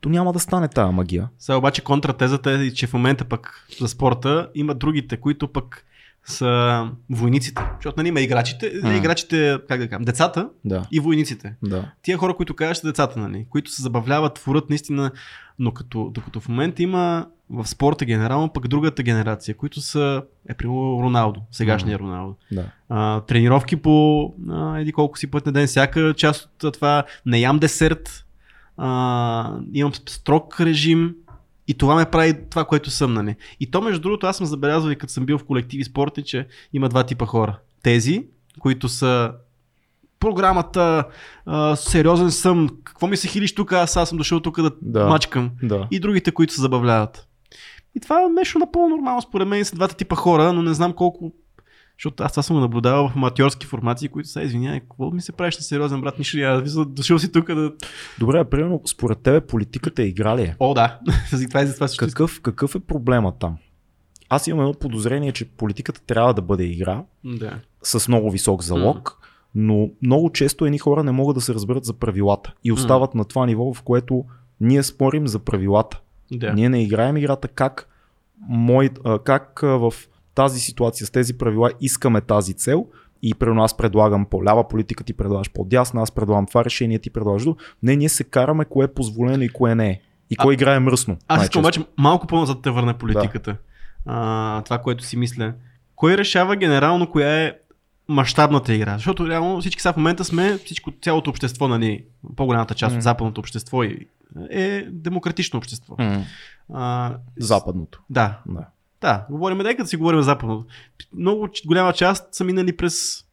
то 0.00 0.08
няма 0.08 0.32
да 0.32 0.38
стане 0.38 0.68
тая 0.68 0.92
магия. 0.92 1.28
Сега 1.38 1.56
обаче 1.56 1.82
контратезата 1.82 2.50
е, 2.50 2.70
че 2.70 2.86
в 2.86 2.92
момента 2.92 3.24
пък 3.24 3.66
за 3.80 3.88
спорта 3.88 4.48
има 4.54 4.74
другите, 4.74 5.16
които 5.16 5.48
пък 5.48 5.84
са 6.28 6.84
войниците. 7.10 7.62
Защото 7.74 7.94
нали 7.96 8.08
има 8.08 8.20
играчите, 8.20 8.72
М. 8.82 8.94
играчите, 8.94 9.58
как 9.68 9.80
да 9.80 9.88
кажа, 9.88 10.04
децата 10.04 10.48
Да, 10.64 10.86
и 10.90 11.00
войниците. 11.00 11.54
да. 11.62 11.92
Тия 12.02 12.18
хора, 12.18 12.34
които 12.34 12.54
кажеш 12.54 12.76
са 12.76 12.86
децата, 12.86 13.18
нали, 13.20 13.46
които 13.50 13.70
се 13.70 13.82
забавляват, 13.82 14.34
творят 14.34 14.68
наистина, 14.70 15.10
но 15.58 15.72
като, 15.72 16.10
докато 16.10 16.40
в 16.40 16.48
момента 16.48 16.82
има 16.82 17.26
в 17.50 17.66
спорта 17.66 18.04
генерално 18.04 18.48
пък 18.48 18.68
другата 18.68 19.02
генерация, 19.02 19.56
които 19.56 19.80
са, 19.80 20.22
е 20.48 20.54
примерно 20.54 21.00
Роналдо, 21.02 21.40
сегашния 21.50 21.98
Роналдо. 21.98 22.36
да. 22.52 22.64
А, 22.88 23.20
тренировки 23.20 23.76
по 23.76 24.22
а, 24.50 24.78
еди 24.78 24.92
колко 24.92 25.18
си 25.18 25.30
път 25.30 25.46
на 25.46 25.52
ден, 25.52 25.66
всяка 25.66 26.14
част 26.14 26.50
от 26.64 26.74
това, 26.74 27.04
не 27.26 27.38
ям 27.40 27.58
десерт, 27.58 28.24
а, 28.76 29.52
имам 29.72 29.92
строг 29.94 30.60
режим 30.60 31.14
и 31.68 31.74
това 31.74 31.94
ме 31.94 32.04
прави 32.04 32.34
това, 32.50 32.64
което 32.64 32.90
съм, 32.90 33.14
нали. 33.14 33.36
И 33.60 33.70
то, 33.70 33.80
между 33.80 34.00
другото, 34.00 34.26
аз 34.26 34.36
съм 34.36 34.46
забелязал 34.46 34.90
и 34.90 34.96
като 34.96 35.12
съм 35.12 35.26
бил 35.26 35.38
в 35.38 35.44
колективи 35.44 35.84
спорти, 35.84 36.22
че 36.22 36.46
има 36.72 36.88
два 36.88 37.04
типа 37.04 37.26
хора. 37.26 37.58
Тези, 37.82 38.26
които 38.58 38.88
са 38.88 39.32
програмата, 40.20 41.04
а, 41.46 41.76
сериозен 41.76 42.30
съм, 42.30 42.68
какво 42.84 43.06
ми 43.06 43.16
се 43.16 43.28
хилиш 43.28 43.54
тук, 43.54 43.72
аз, 43.72 43.96
аз 43.96 44.08
съм 44.08 44.18
дошъл 44.18 44.40
тук 44.40 44.62
да, 44.62 44.70
Да. 44.82 45.06
мачкам. 45.06 45.50
да. 45.62 45.88
И 45.90 46.00
другите, 46.00 46.32
които 46.32 46.52
се 46.54 46.60
забавляват. 46.60 47.28
И 47.94 48.00
това 48.00 48.22
е 48.22 48.28
нещо 48.28 48.58
напълно 48.58 48.88
нормално, 48.88 49.22
според 49.22 49.48
мен 49.48 49.64
са 49.64 49.74
двата 49.76 49.96
типа 49.96 50.16
хора, 50.16 50.52
но 50.52 50.62
не 50.62 50.74
знам 50.74 50.92
колко 50.92 51.32
защото 51.98 52.24
аз 52.24 52.32
това 52.32 52.42
съм 52.42 52.56
го 52.56 52.60
наблюдавал 52.60 53.08
в 53.08 53.16
аматьорски 53.16 53.66
формации, 53.66 54.08
които 54.08 54.28
са, 54.28 54.42
извинявай, 54.42 54.80
какво 54.80 55.10
ми 55.10 55.20
се 55.20 55.32
правиш 55.32 55.56
на 55.56 55.62
сериозен 55.62 56.00
брат, 56.00 56.18
нищо. 56.18 56.36
Вижда, 56.62 56.84
Дошъл 56.84 57.18
си 57.18 57.32
тук 57.32 57.54
да... 57.54 57.72
Добре, 58.18 58.38
а 58.38 58.44
примерно, 58.44 58.82
според 58.86 59.18
тебе 59.18 59.40
политиката 59.40 60.02
игра 60.02 60.36
ли 60.36 60.42
е? 60.42 60.56
О, 60.60 60.74
да. 60.74 60.98
Това 61.48 61.60
е 61.60 61.66
за 61.66 61.74
това. 61.74 61.86
Какъв, 61.98 62.40
какъв 62.40 62.74
е 62.74 62.80
проблема 62.80 63.32
там? 63.38 63.56
Аз 64.28 64.46
имам 64.46 64.60
едно 64.60 64.74
подозрение, 64.74 65.32
че 65.32 65.48
политиката 65.48 66.00
трябва 66.00 66.34
да 66.34 66.42
бъде 66.42 66.64
игра 66.64 67.04
Да. 67.24 67.58
с 67.82 68.08
много 68.08 68.30
висок 68.30 68.62
залог, 68.62 69.18
но 69.54 69.90
много 70.02 70.32
често 70.32 70.66
едни 70.66 70.78
хора 70.78 71.04
не 71.04 71.12
могат 71.12 71.34
да 71.34 71.40
се 71.40 71.54
разберат 71.54 71.84
за 71.84 71.94
правилата 71.94 72.54
и 72.64 72.72
остават 72.72 73.14
на 73.14 73.24
това 73.24 73.46
ниво, 73.46 73.74
в 73.74 73.82
което 73.82 74.24
ние 74.60 74.82
спорим 74.82 75.26
за 75.26 75.38
правилата. 75.38 76.00
Да. 76.32 76.52
Ние 76.52 76.68
не 76.68 76.82
играем 76.82 77.16
играта 77.16 77.48
как, 77.48 77.88
мой, 78.48 78.90
как 79.24 79.60
в 79.62 79.92
тази 80.38 80.60
ситуация 80.60 81.06
с 81.06 81.10
тези 81.10 81.38
правила 81.38 81.70
искаме 81.80 82.20
тази 82.20 82.54
цел 82.54 82.86
и 83.22 83.34
примерно 83.34 83.62
аз 83.62 83.76
предлагам 83.76 84.26
по-лява 84.26 84.68
политика, 84.68 85.04
ти 85.04 85.12
предлагаш 85.12 85.50
по-дясна, 85.50 86.02
аз 86.02 86.10
предлагам 86.10 86.46
това 86.46 86.64
решение, 86.64 86.98
ти 86.98 87.10
предлагаш 87.10 87.42
друго. 87.42 87.58
Не, 87.82 87.96
ние 87.96 88.08
се 88.08 88.24
караме 88.24 88.64
кое 88.64 88.84
е 88.84 88.94
позволено 88.94 89.42
и 89.42 89.48
кое 89.48 89.74
не 89.74 89.88
е. 89.90 90.00
И 90.30 90.36
кой 90.36 90.54
играе 90.54 90.80
мръсно. 90.80 91.16
Аз 91.28 91.42
искам 91.42 91.60
обаче 91.60 91.80
малко 91.98 92.26
по-назад 92.26 92.56
да 92.58 92.62
те 92.62 92.70
върна 92.70 92.94
политиката. 92.94 93.56
А, 94.06 94.62
това, 94.62 94.78
което 94.78 95.04
си 95.04 95.16
мисля. 95.16 95.54
Кой 95.96 96.16
решава 96.16 96.56
генерално 96.56 97.10
коя 97.10 97.42
е 97.42 97.52
мащабната 98.08 98.74
игра? 98.74 98.94
Защото 98.94 99.28
реално 99.28 99.60
всички 99.60 99.82
сега 99.82 99.92
в 99.92 99.96
момента 99.96 100.24
сме, 100.24 100.58
всичко, 100.64 100.92
цялото 101.02 101.30
общество, 101.30 101.68
нали, 101.68 102.04
по-голямата 102.36 102.74
част 102.74 102.92
М. 102.92 102.96
от 102.96 103.02
западното 103.02 103.40
общество 103.40 103.82
и- 103.82 104.06
е 104.50 104.86
демократично 104.90 105.56
общество. 105.56 105.94
М, 105.98 106.24
А, 106.74 107.14
Западното. 107.38 108.02
да, 108.10 108.38
Да. 108.46 108.66
Да, 109.00 109.26
говорим, 109.30 109.58
нека 109.58 109.82
да 109.82 109.88
си 109.88 109.96
говорим 109.96 110.20
за 110.20 110.24
западното. 110.24 110.66
Много 111.14 111.48
голяма 111.66 111.92
част 111.92 112.34
са 112.34 112.44
минали 112.44 112.76
през 112.76 113.24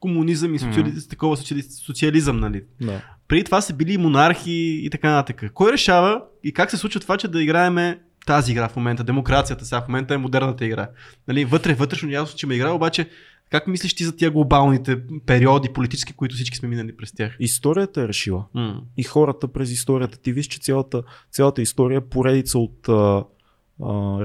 комунизъм 0.00 0.54
и 0.54 0.58
социали... 0.58 0.92
такова 1.08 1.36
социали... 1.36 1.62
социализъм, 1.62 2.40
нали. 2.40 2.64
да. 2.80 3.02
Преди 3.28 3.44
това 3.44 3.60
са 3.60 3.74
били 3.74 3.98
монархи 3.98 4.80
и 4.84 4.90
така 4.90 5.10
нататък. 5.10 5.50
Кой 5.54 5.72
решава 5.72 6.22
и 6.44 6.52
как 6.52 6.70
се 6.70 6.76
случва 6.76 7.00
това, 7.00 7.16
че 7.16 7.28
да 7.28 7.42
играеме 7.42 8.00
тази 8.26 8.52
игра 8.52 8.68
в 8.68 8.76
момента, 8.76 9.04
демокрацията 9.04 9.64
сега 9.64 9.80
в 9.80 9.88
момента 9.88 10.14
е 10.14 10.18
модерната 10.18 10.64
игра. 10.64 10.88
Нали, 11.28 11.44
вътре, 11.44 11.74
вътрешно 11.74 12.10
ясно, 12.10 12.38
че 12.38 12.46
има 12.46 12.54
игра, 12.54 12.72
обаче 12.72 13.08
как 13.50 13.66
мислиш 13.66 13.94
ти 13.94 14.04
за 14.04 14.16
тия 14.16 14.30
глобалните 14.30 14.98
периоди 15.26 15.68
политически, 15.68 16.12
които 16.12 16.34
всички 16.34 16.56
сме 16.56 16.68
минали 16.68 16.96
през 16.96 17.12
тях? 17.12 17.36
Историята 17.40 18.02
е 18.02 18.08
решила. 18.08 18.44
М. 18.54 18.82
и 18.96 19.02
хората 19.02 19.48
през 19.48 19.70
историята. 19.70 20.18
Ти 20.18 20.32
виж, 20.32 20.46
че 20.46 20.60
цялата, 20.60 21.02
цялата 21.30 21.62
история 21.62 21.98
е 21.98 22.08
поредица 22.08 22.58
от 22.58 22.88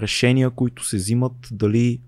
решения, 0.02 0.50
които 0.50 0.84
се 0.86 0.98
взимат, 0.98 1.48
дали 1.52 2.02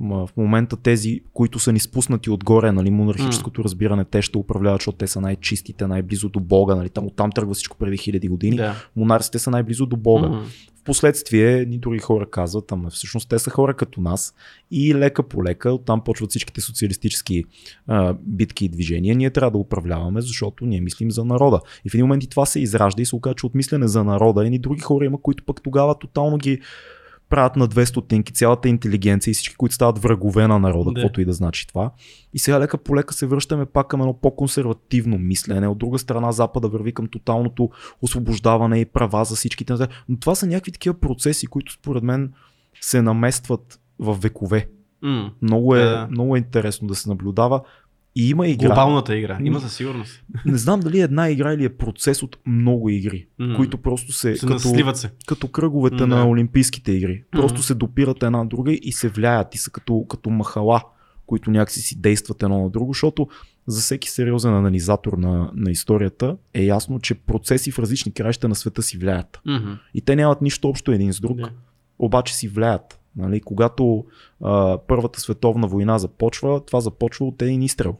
ма, 0.00 0.26
в 0.26 0.36
момента 0.36 0.76
тези, 0.76 1.20
които 1.32 1.58
са 1.58 1.72
ни 1.72 1.80
спуснати 1.80 2.30
отгоре, 2.30 2.72
нали, 2.72 2.90
монархическото 2.90 3.64
разбиране, 3.64 4.04
те 4.04 4.22
ще 4.22 4.38
управляват, 4.38 4.80
защото 4.80 4.98
те 4.98 5.06
са 5.06 5.20
най-чистите, 5.20 5.86
най-близо 5.86 6.28
до 6.28 6.40
Бога, 6.40 6.74
нали, 6.74 6.88
там 6.88 7.06
оттам 7.06 7.32
тръгва 7.32 7.54
всичко 7.54 7.76
преди 7.76 7.96
хиляди 7.96 8.28
години. 8.28 8.56
Да. 8.56 8.74
Монарсите 8.96 9.38
са 9.38 9.50
най-близо 9.50 9.86
до 9.86 9.96
Бога. 9.96 10.28
М. 10.28 10.44
Впоследствие 10.80 11.64
ни 11.64 11.78
други 11.78 11.98
хора 11.98 12.30
казват, 12.30 12.72
ама 12.72 12.90
всъщност 12.90 13.28
те 13.28 13.38
са 13.38 13.50
хора 13.50 13.74
като 13.74 14.00
нас 14.00 14.34
и 14.70 14.94
лека 14.94 15.22
по 15.22 15.44
лека, 15.44 15.72
оттам 15.72 16.04
почват 16.04 16.30
всичките 16.30 16.60
социалистически 16.60 17.44
а, 17.86 18.14
битки 18.22 18.64
и 18.64 18.68
движения. 18.68 19.16
Ние 19.16 19.30
трябва 19.30 19.50
да 19.50 19.58
управляваме, 19.58 20.20
защото 20.20 20.66
ние 20.66 20.80
мислим 20.80 21.10
за 21.10 21.24
народа. 21.24 21.60
И 21.84 21.90
в 21.90 21.94
един 21.94 22.06
момент 22.06 22.24
и 22.24 22.28
това 22.28 22.46
се 22.46 22.60
изражда 22.60 23.02
и 23.02 23.06
се 23.06 23.16
оказа, 23.16 23.34
че 23.34 23.46
от 23.46 23.54
мислене 23.54 23.88
за 23.88 24.04
народа 24.04 24.46
и 24.46 24.58
други 24.58 24.80
хора 24.80 25.04
има, 25.04 25.18
които 25.22 25.44
пък 25.44 25.62
тогава 25.62 25.98
тотално 25.98 26.38
ги 26.38 26.60
правят 27.30 27.56
на 27.56 27.66
две 27.66 27.86
стотинки, 27.86 28.32
цялата 28.32 28.68
интелигенция 28.68 29.30
и 29.30 29.34
всички, 29.34 29.54
които 29.56 29.74
стават 29.74 29.98
врагове 29.98 30.46
на 30.46 30.58
народа, 30.58 30.90
Да. 30.90 30.94
каквото 30.94 31.20
и 31.20 31.24
да 31.24 31.32
значи 31.32 31.66
това. 31.66 31.90
И 32.34 32.38
сега 32.38 32.60
лека 32.60 32.78
по 32.78 32.96
лека 32.96 33.14
се 33.14 33.26
връщаме 33.26 33.66
пак 33.66 33.88
към 33.88 34.00
едно 34.00 34.14
по-консервативно 34.14 35.18
мислене. 35.18 35.68
От 35.68 35.78
друга 35.78 35.98
страна 35.98 36.32
Запада 36.32 36.68
върви 36.68 36.92
към 36.92 37.06
тоталното 37.06 37.70
освобождаване 38.02 38.78
и 38.80 38.84
права 38.84 39.24
за 39.24 39.34
всичките. 39.36 39.74
Но 40.08 40.18
това 40.18 40.34
са 40.34 40.46
някакви 40.46 40.72
такива 40.72 40.94
процеси, 40.94 41.46
които 41.46 41.72
според 41.72 42.02
мен 42.02 42.32
се 42.80 43.02
наместват 43.02 43.80
в 43.98 44.14
векове. 44.14 44.68
М. 45.02 45.32
Много 45.42 45.76
е, 45.76 45.84
Да. 45.84 46.08
много 46.10 46.36
е 46.36 46.38
интересно 46.38 46.88
да 46.88 46.94
се 46.94 47.08
наблюдава. 47.08 47.60
И 48.16 48.28
има 48.30 48.48
игра. 48.48 48.66
Глобалната 48.66 49.16
игра. 49.16 49.38
Има 49.42 49.60
със 49.60 49.74
сигурност. 49.74 50.22
Не 50.46 50.58
знам 50.58 50.80
дали 50.80 51.00
е 51.00 51.02
една 51.02 51.30
игра 51.30 51.52
или 51.52 51.64
е 51.64 51.68
процес 51.68 52.22
от 52.22 52.38
много 52.46 52.88
игри, 52.88 53.26
М. 53.38 53.56
които 53.56 53.78
просто 53.78 54.12
се, 54.12 54.36
Се 54.36 54.46
като, 54.46 54.94
се. 54.94 55.10
като 55.26 55.48
кръговете 55.48 55.96
да. 55.96 56.06
на 56.06 56.28
Олимпийските 56.28 56.92
игри. 56.92 57.24
Просто 57.30 57.56
М. 57.58 57.62
се 57.62 57.74
допират 57.74 58.22
една 58.22 58.44
друга 58.44 58.72
и 58.72 58.92
се 58.92 59.08
влияят 59.08 59.54
и 59.54 59.58
са 59.58 59.70
като, 59.70 60.04
като 60.08 60.30
махала, 60.30 60.82
които 61.26 61.50
някакси 61.50 61.80
си 61.80 62.00
действат 62.00 62.42
едно 62.42 62.62
на 62.62 62.70
друго, 62.70 62.92
защото 62.92 63.28
за 63.66 63.80
всеки 63.80 64.10
сериозен 64.10 64.54
анализатор 64.54 65.12
на, 65.12 65.50
на 65.54 65.70
историята 65.70 66.36
е 66.54 66.64
ясно, 66.64 67.00
че 67.00 67.14
процеси 67.14 67.70
в 67.70 67.78
различни 67.78 68.12
краища 68.12 68.48
на 68.48 68.54
света 68.54 68.82
си 68.82 68.98
влияят. 68.98 69.40
Мгм. 69.46 69.72
И 69.94 70.00
те 70.00 70.16
нямат 70.16 70.42
нищо 70.42 70.68
общо 70.68 70.92
един 70.92 71.12
с 71.12 71.20
друг, 71.20 71.36
Да. 71.36 71.50
обаче 71.98 72.34
си 72.34 72.48
влияят. 72.48 72.99
Нали? 73.16 73.40
Когато 73.40 74.04
а, 74.42 74.78
Първата 74.78 75.20
световна 75.20 75.66
война 75.66 75.98
започва, 75.98 76.60
това 76.64 76.80
започва 76.80 77.26
от 77.26 77.42
един 77.42 77.62
изстрел. 77.62 77.96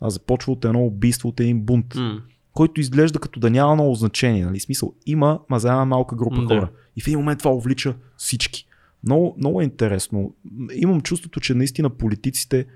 А 0.00 0.10
започва 0.10 0.52
от 0.52 0.64
едно 0.64 0.84
убийство, 0.84 1.28
от 1.28 1.40
един 1.40 1.60
бунт, 1.60 1.94
М. 1.94 2.22
който 2.52 2.80
изглежда 2.80 3.18
като 3.18 3.40
да 3.40 3.50
няма 3.50 3.74
много 3.74 3.94
значение. 3.94 4.44
Нали? 4.44 4.60
Смисъл, 4.60 4.94
има, 5.06 5.40
ма 5.48 5.60
за 5.60 5.68
една 5.68 5.84
малка 5.84 6.16
група 6.16 6.36
да. 6.36 6.46
хора. 6.46 6.70
И 6.96 7.00
в 7.00 7.06
един 7.06 7.18
момент 7.18 7.38
това 7.38 7.50
увлича 7.50 7.94
всички. 8.16 8.66
Много, 9.04 9.34
много 9.38 9.60
е 9.60 9.64
интересно. 9.64 10.34
Имам 10.74 11.00
чувството, 11.00 11.40
че 11.40 11.54
наистина 11.54 11.90
политиците 11.90 12.66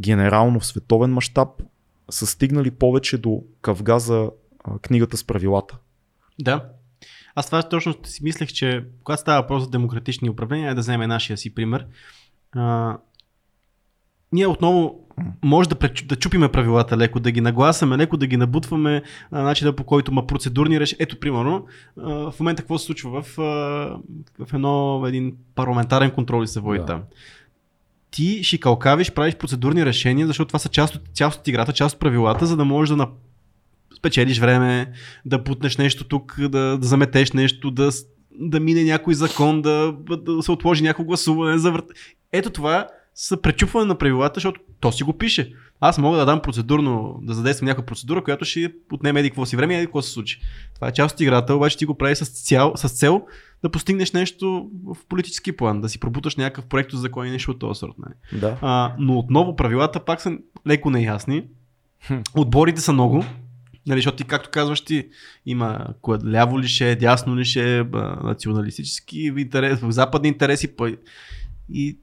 генерално 0.00 0.60
в 0.60 0.66
световен 0.66 1.12
мащаб 1.12 1.48
са 2.10 2.26
стигнали 2.26 2.70
повече 2.70 3.18
до 3.18 3.42
къвга 3.62 3.98
за 3.98 4.30
а, 4.64 4.78
книгата 4.78 5.16
с 5.16 5.24
правилата. 5.24 5.78
Да. 6.40 6.68
Аз 7.36 7.46
това 7.46 7.62
точно 7.62 7.94
си 8.04 8.24
мислех, 8.24 8.48
че 8.48 8.84
когато 9.04 9.20
става 9.20 9.42
въпрос 9.42 9.62
за 9.62 9.70
демократични 9.70 10.30
управления, 10.30 10.74
да 10.74 10.80
вземем 10.80 11.08
нашия 11.08 11.36
си 11.36 11.54
пример. 11.54 11.86
А, 12.52 12.96
ние 14.32 14.46
отново 14.46 15.06
може 15.44 15.68
да, 15.68 15.74
пречу, 15.74 16.06
да 16.06 16.16
чупиме 16.16 16.52
правилата 16.52 16.96
леко, 16.96 17.20
да 17.20 17.30
ги 17.30 17.40
нагласаме 17.40 17.98
леко, 17.98 18.16
да 18.16 18.26
ги 18.26 18.36
набутваме 18.36 19.02
а, 19.30 19.42
начина 19.42 19.72
по 19.72 19.84
който 19.84 20.10
има 20.10 20.26
процедурни 20.26 20.80
решения. 20.80 21.04
Ето, 21.04 21.20
примерно, 21.20 21.66
а, 22.00 22.30
в 22.30 22.40
момента 22.40 22.62
какво 22.62 22.78
се 22.78 22.86
случва 22.86 23.22
в, 23.22 23.38
а, 23.38 23.42
в 24.44 24.54
едно, 24.54 25.02
един 25.06 25.36
парламентарен 25.54 26.10
контрол 26.10 26.42
и 26.42 26.46
се 26.46 26.60
води 26.60 26.78
Да. 26.78 26.86
там. 26.86 27.02
Ти 28.10 28.44
шикалкавиш, 28.44 29.12
правиш 29.12 29.36
процедурни 29.36 29.86
решения, 29.86 30.26
защото 30.26 30.48
това 30.48 30.58
са 30.58 30.68
част 30.68 30.94
от, 30.94 31.14
част 31.14 31.40
от 31.40 31.48
играта, 31.48 31.72
част 31.72 31.94
от 31.94 32.00
правилата, 32.00 32.46
за 32.46 32.56
да 32.56 32.64
можеш 32.64 32.90
да 32.90 32.96
на... 32.96 33.08
спечелиш 34.06 34.38
време, 34.38 34.92
да 35.24 35.44
путнеш 35.44 35.76
нещо 35.76 36.04
тук, 36.04 36.36
да, 36.40 36.78
да 36.78 36.86
заметеш 36.86 37.32
нещо, 37.32 37.70
да, 37.70 37.90
да 38.40 38.60
мине 38.60 38.84
някой 38.84 39.14
закон, 39.14 39.62
да, 39.62 39.92
да 40.26 40.42
се 40.42 40.52
отложи 40.52 40.82
някакво 40.82 41.04
гласуване. 41.04 41.58
За... 41.58 41.72
врат- 41.72 41.92
Ето 42.32 42.50
това 42.50 42.86
са 43.14 43.36
пречупване 43.42 43.86
на 43.86 43.94
правилата, 43.94 44.34
защото 44.34 44.60
то 44.80 44.92
си 44.92 45.04
го 45.04 45.12
пише. 45.12 45.52
Аз 45.80 45.98
мога 45.98 46.18
да 46.18 46.24
дам 46.24 46.40
процедурно, 46.42 47.18
да 47.22 47.34
задействам 47.34 47.66
някаква 47.66 47.86
процедура, 47.86 48.24
която 48.24 48.44
ще 48.44 48.72
отнеме 48.92 49.20
еди 49.20 49.30
какво 49.30 49.46
си 49.46 49.56
време 49.56 49.74
и 49.74 49.76
еди 49.76 49.86
какво 49.86 50.02
се 50.02 50.10
случи. 50.10 50.40
Това 50.74 50.88
е 50.88 50.92
част 50.92 51.14
от 51.14 51.20
играта, 51.20 51.54
обаче 51.54 51.76
ти 51.78 51.84
го 51.84 51.94
прави 51.94 52.16
с, 52.16 52.24
цял, 52.24 52.72
с 52.76 52.88
цел 52.88 53.22
да 53.62 53.70
постигнеш 53.70 54.12
нещо 54.12 54.70
в 54.84 54.96
политически 55.08 55.52
план, 55.56 55.80
да 55.80 55.88
си 55.88 56.00
пробуташ 56.00 56.36
някакъв 56.36 56.64
проект 56.64 56.90
за 56.92 56.98
закон 56.98 57.26
и 57.26 57.30
нещо 57.30 57.50
от 57.50 57.58
този 57.58 57.78
сорт. 57.78 57.92
Нали? 57.98 58.40
Да. 58.40 58.56
А, 58.62 58.94
но 58.98 59.18
отново 59.18 59.56
правилата 59.56 60.04
пак 60.04 60.20
са 60.20 60.38
леко 60.66 60.90
неясни. 60.90 61.44
Отборите 62.34 62.80
са 62.80 62.92
много. 62.92 63.24
Нали, 63.86 63.98
защото 63.98 64.16
ти, 64.16 64.24
както 64.24 64.50
казваш, 64.50 64.80
ти 64.80 65.08
има 65.46 65.86
кое, 66.00 66.18
ляво 66.26 66.60
ли 66.60 66.68
ще 66.68 66.90
е, 66.90 66.96
дясно 66.96 67.36
ли 67.36 67.44
ще 67.44 67.78
е, 67.78 67.84
националистически 68.24 69.18
интерес, 69.36 69.78
западни 69.88 70.28
интереси. 70.28 70.76
Па, 70.76 70.96
и 71.72 71.98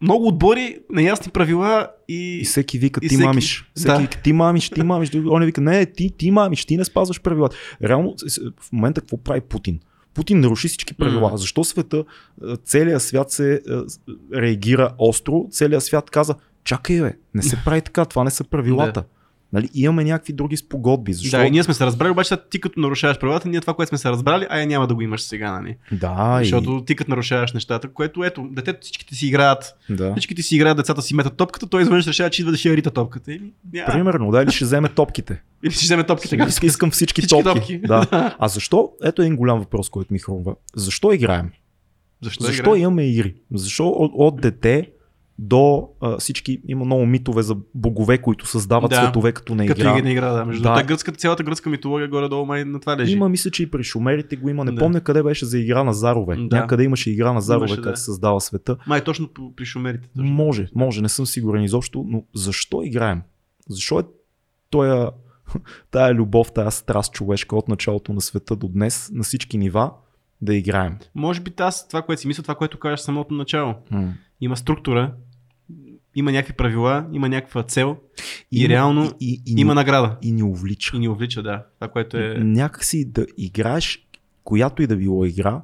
много 0.00 0.28
отбори, 0.28 0.78
неясни 0.90 1.32
правила 1.32 1.88
и... 2.08 2.38
И 2.38 2.44
всеки 2.44 2.78
вика, 2.78 3.00
ти 3.00 3.08
всеки- 3.08 3.22
мамиш. 3.24 3.70
Всеки 3.74 3.92
Да. 3.92 3.98
вика, 3.98 4.22
ти 4.22 4.32
мамиш, 4.32 4.70
ти 4.70 4.82
мамиш. 4.82 5.10
Он 5.14 5.44
вика, 5.44 5.60
не, 5.60 5.86
ти, 5.86 6.10
ти 6.18 6.30
мамиш, 6.30 6.64
ти 6.64 6.76
не 6.76 6.84
спазваш 6.84 7.20
правилата. 7.20 7.56
Реално, 7.82 8.14
в 8.60 8.72
момента 8.72 9.00
какво 9.00 9.16
прави 9.16 9.40
Путин? 9.40 9.80
Путин 10.14 10.40
наруши 10.40 10.68
всички 10.68 10.94
правила. 10.94 11.30
М. 11.30 11.38
Защо 11.38 11.64
света, 11.64 12.04
целият 12.64 13.02
свят 13.02 13.30
се 13.30 13.60
реагира 14.34 14.94
остро, 14.98 15.46
целият 15.50 15.84
свят 15.84 16.10
каза, 16.10 16.34
чакай 16.64 17.00
бе, 17.00 17.16
не 17.34 17.42
се 17.42 17.58
прави 17.64 17.80
така, 17.80 18.04
това 18.04 18.24
не 18.24 18.30
са 18.30 18.44
правилата. 18.44 19.04
Нали, 19.52 19.68
имаме 19.74 20.04
някакви 20.04 20.32
други 20.32 20.56
спогодби. 20.56 21.12
Защо? 21.12 21.36
Да, 21.36 21.46
и 21.46 21.50
ние 21.50 21.62
сме 21.62 21.74
се 21.74 21.86
разбрали, 21.86 22.10
обаче 22.10 22.28
сега 22.28 22.42
ти 22.42 22.60
като 22.60 22.80
нарушаваш 22.80 23.18
правилата, 23.18 23.48
ние 23.48 23.60
това, 23.60 23.74
което 23.74 23.88
сме 23.88 23.98
се 23.98 24.10
разбрали, 24.10 24.46
ай 24.50 24.66
няма 24.66 24.86
да 24.86 24.94
го 24.94 25.02
имаш 25.02 25.22
сега, 25.22 25.52
нали? 25.52 25.76
да, 25.92 26.36
Защото 26.38 26.84
ти 26.86 26.96
като 26.96 27.10
нарушаваш 27.10 27.52
нещата, 27.52 27.88
което 27.88 28.24
ето, 28.24 28.48
детето 28.50 28.78
всичките 28.80 29.14
си 29.14 29.26
играят, 29.26 29.76
и... 29.88 29.94
да. 29.94 30.12
всичките 30.12 30.42
си 30.42 30.56
играят, 30.56 30.76
децата 30.76 31.02
си 31.02 31.14
метат 31.14 31.36
топката, 31.36 31.66
той 31.66 31.82
изведнъж 31.82 32.06
решава, 32.06 32.30
че 32.30 32.42
идва 32.42 32.52
да 32.52 32.58
ще 32.58 32.68
я 32.68 32.76
рита 32.76 32.90
топката. 32.90 33.38
Няма. 33.72 33.86
Примерно, 33.86 34.30
да, 34.30 34.42
или 34.42 34.50
ще 34.50 34.64
вземе 34.64 34.88
топките. 34.88 35.42
Или 35.64 35.72
ще 35.72 35.84
вземе 35.84 36.04
топките. 36.04 36.36
Иска- 36.38 36.66
Искам 36.66 36.90
всички, 36.90 37.20
Всички 37.20 37.42
топки. 37.44 37.60
топки. 37.60 37.78
Да. 37.86 38.36
А 38.38 38.48
защо? 38.48 38.90
Ето 39.04 39.22
един 39.22 39.36
голям 39.36 39.58
въпрос, 39.58 39.90
който 39.90 40.12
ми 40.12 40.18
хрумва. 40.18 40.54
Защо 40.76 41.12
играем? 41.12 41.50
Защо, 42.22 42.44
Защо 42.44 42.62
играе? 42.62 42.80
имаме 42.80 43.02
игри? 43.04 43.34
Защо 43.54 43.88
от, 43.88 44.12
от 44.14 44.40
дете 44.40 44.90
до 45.42 45.88
а, 46.00 46.18
всички, 46.18 46.60
има 46.68 46.84
много 46.84 47.06
митове 47.06 47.42
за 47.42 47.56
богове, 47.74 48.18
които 48.18 48.46
създават 48.46 48.90
Да. 48.90 48.96
светове 48.96 49.32
като 49.32 49.54
на 49.54 49.66
Като 49.66 49.80
игра. 49.80 49.98
игра, 49.98 50.10
игра, 50.10 50.32
да. 50.32 50.44
Между 50.44 50.62
Да. 50.62 50.82
гръцката, 50.82 51.18
цялата 51.18 51.42
гръцка 51.42 51.70
митология 51.70 52.08
горе-долу 52.08 52.46
май 52.46 52.64
на 52.64 52.80
това 52.80 52.96
лежи. 52.96 53.12
Има, 53.12 53.28
мисля, 53.28 53.50
че 53.50 53.62
и 53.62 53.70
при 53.70 53.84
шумерите 53.84 54.36
го 54.36 54.48
има. 54.48 54.64
Не 54.64 54.72
Да. 54.72 54.78
помня 54.78 55.00
къде 55.00 55.22
беше 55.22 55.46
за 55.46 55.58
игра 55.58 55.84
на 55.84 55.94
зарове. 55.94 56.36
Да. 56.36 56.56
Някъде 56.56 56.82
имаше 56.84 57.10
игра 57.10 57.32
на 57.32 57.40
зарове, 57.40 57.66
Имаше, 57.66 57.82
как 57.82 57.92
да. 57.92 57.96
създава 57.96 58.40
света. 58.40 58.76
Май 58.86 59.04
точно 59.04 59.28
при 59.56 59.64
шумерите. 59.64 60.08
Точно. 60.08 60.30
Може, 60.30 60.68
може, 60.74 61.02
не 61.02 61.08
съм 61.08 61.26
сигурен 61.26 61.62
изобщо, 61.62 62.04
но 62.08 62.22
защо 62.34 62.82
играем? 62.84 63.22
Защо 63.68 63.98
е 63.98 64.02
тоя, 64.70 65.10
тая 65.90 66.14
любов, 66.14 66.52
тая 66.52 66.70
страст 66.70 67.12
човешка 67.12 67.56
от 67.56 67.68
началото 67.68 68.12
на 68.12 68.20
света 68.20 68.56
до 68.56 68.68
днес, 68.68 69.10
на 69.14 69.22
всички 69.22 69.58
нива, 69.58 69.90
да 70.42 70.54
играем? 70.54 70.96
Може 71.14 71.40
би 71.40 71.52
аз 71.58 71.88
това, 71.88 72.02
което 72.02 72.20
си 72.22 72.28
мисля, 72.28 72.42
това, 72.42 72.54
което 72.54 72.78
кажеш 72.78 73.00
самото 73.00 73.34
начало. 73.34 73.74
М. 73.90 74.12
Има 74.40 74.56
структура, 74.56 75.12
има 76.14 76.32
някакви 76.32 76.52
правила, 76.52 77.06
има 77.12 77.28
някаква 77.28 77.62
цел 77.62 77.96
и, 78.52 78.68
реално 78.68 79.12
и, 79.20 79.42
и, 79.46 79.52
и, 79.56 79.60
има 79.60 79.74
награда. 79.74 80.16
и 80.22 80.32
ни 80.32 80.42
увлича. 80.42 80.96
И 80.96 80.98
ни 80.98 81.08
увлича, 81.08 81.42
да. 81.42 81.64
Това, 81.74 81.88
което 81.88 82.16
е... 82.16 82.34
Някакси 82.38 83.04
да 83.04 83.26
играеш, 83.36 84.06
която 84.44 84.82
и 84.82 84.86
да 84.86 84.96
било 84.96 85.24
игра, 85.24 85.62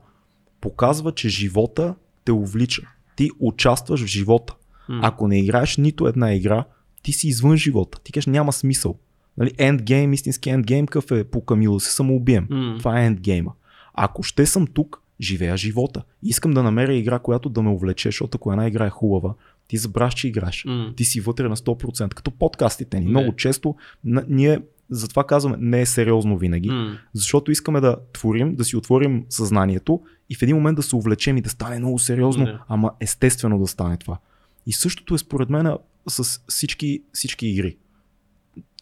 показва, 0.61 1.13
че 1.13 1.29
живота 1.29 1.95
те 2.25 2.33
увлича. 2.33 2.83
Ти 3.17 3.31
участваш 3.41 4.03
в 4.03 4.07
живота. 4.07 4.55
М. 4.89 5.01
Ако 5.03 5.29
не 5.29 5.41
играеш 5.41 5.77
нито 5.77 6.07
една 6.07 6.35
игра, 6.35 6.65
ти 7.03 7.13
си 7.13 7.29
извън 7.29 7.57
живота. 7.57 8.01
Ти 8.05 8.13
кажеш 8.13 8.27
няма 8.27 8.53
смисъл. 8.53 8.99
Нали, 9.39 9.51
endgame, 9.51 10.15
истински 10.15 10.51
endgame, 10.51 10.87
какъв 10.87 11.11
е 11.11 11.25
по 11.25 11.45
Камило, 11.45 11.81
се 11.81 11.93
самоубием. 11.93 12.47
М. 12.51 12.77
Това 12.79 13.03
е 13.03 13.11
endgame. 13.11 13.47
Ако 13.95 14.23
ще 14.23 14.47
съм 14.47 14.67
тук, 14.67 15.03
живея 15.21 15.57
живота. 15.57 16.03
Искам 16.23 16.51
да 16.51 16.63
намеря 16.63 16.95
игра, 16.95 17.19
която 17.19 17.49
да 17.49 17.63
ме 17.63 17.71
увлече, 17.71 18.09
защото 18.09 18.37
ако 18.37 18.53
една 18.53 18.67
игра 18.67 18.87
е 18.87 18.91
хубава, 18.91 19.35
ти 19.69 19.77
забравяш, 19.77 20.15
че 20.15 20.29
играеш. 20.29 20.65
М. 20.65 20.93
Ти 20.97 21.05
си 21.05 21.21
вътре 21.21 21.49
на 21.49 21.57
100%, 21.57 22.15
като 22.15 22.31
подкастите 22.31 22.99
ни. 23.01 23.05
Не. 23.05 23.11
Много 23.11 23.37
често 23.37 23.75
на, 24.05 24.25
ние 24.29 24.61
затова 24.91 25.25
казваме 25.25 25.57
не 25.61 25.81
е 25.81 25.87
сериозно 25.87 26.39
винаги, 26.39 26.71
М. 26.71 26.99
защото 27.13 27.51
искаме 27.51 27.81
да 27.81 27.97
творим, 28.13 28.55
да 28.57 28.65
си 28.65 28.77
отворим 28.77 29.25
съзнанието 29.29 30.01
и 30.31 30.35
в 30.35 30.43
един 30.43 30.57
момент 30.57 30.77
да 30.77 30.83
се 30.83 30.97
увлечем 30.97 31.37
и 31.37 31.41
да 31.41 31.51
стане 31.51 31.79
много 31.79 31.99
сериозно, 31.99 32.45
Да. 32.45 32.65
ама 32.69 32.91
естествено 33.01 33.59
да 33.59 33.67
стане 33.67 33.97
това. 33.97 34.19
И 34.67 34.73
същото 34.73 35.15
е 35.15 35.19
според 35.19 35.51
мен 35.51 35.77
с 36.09 36.41
всички, 36.49 37.03
всички 37.13 37.47
игри. 37.49 37.77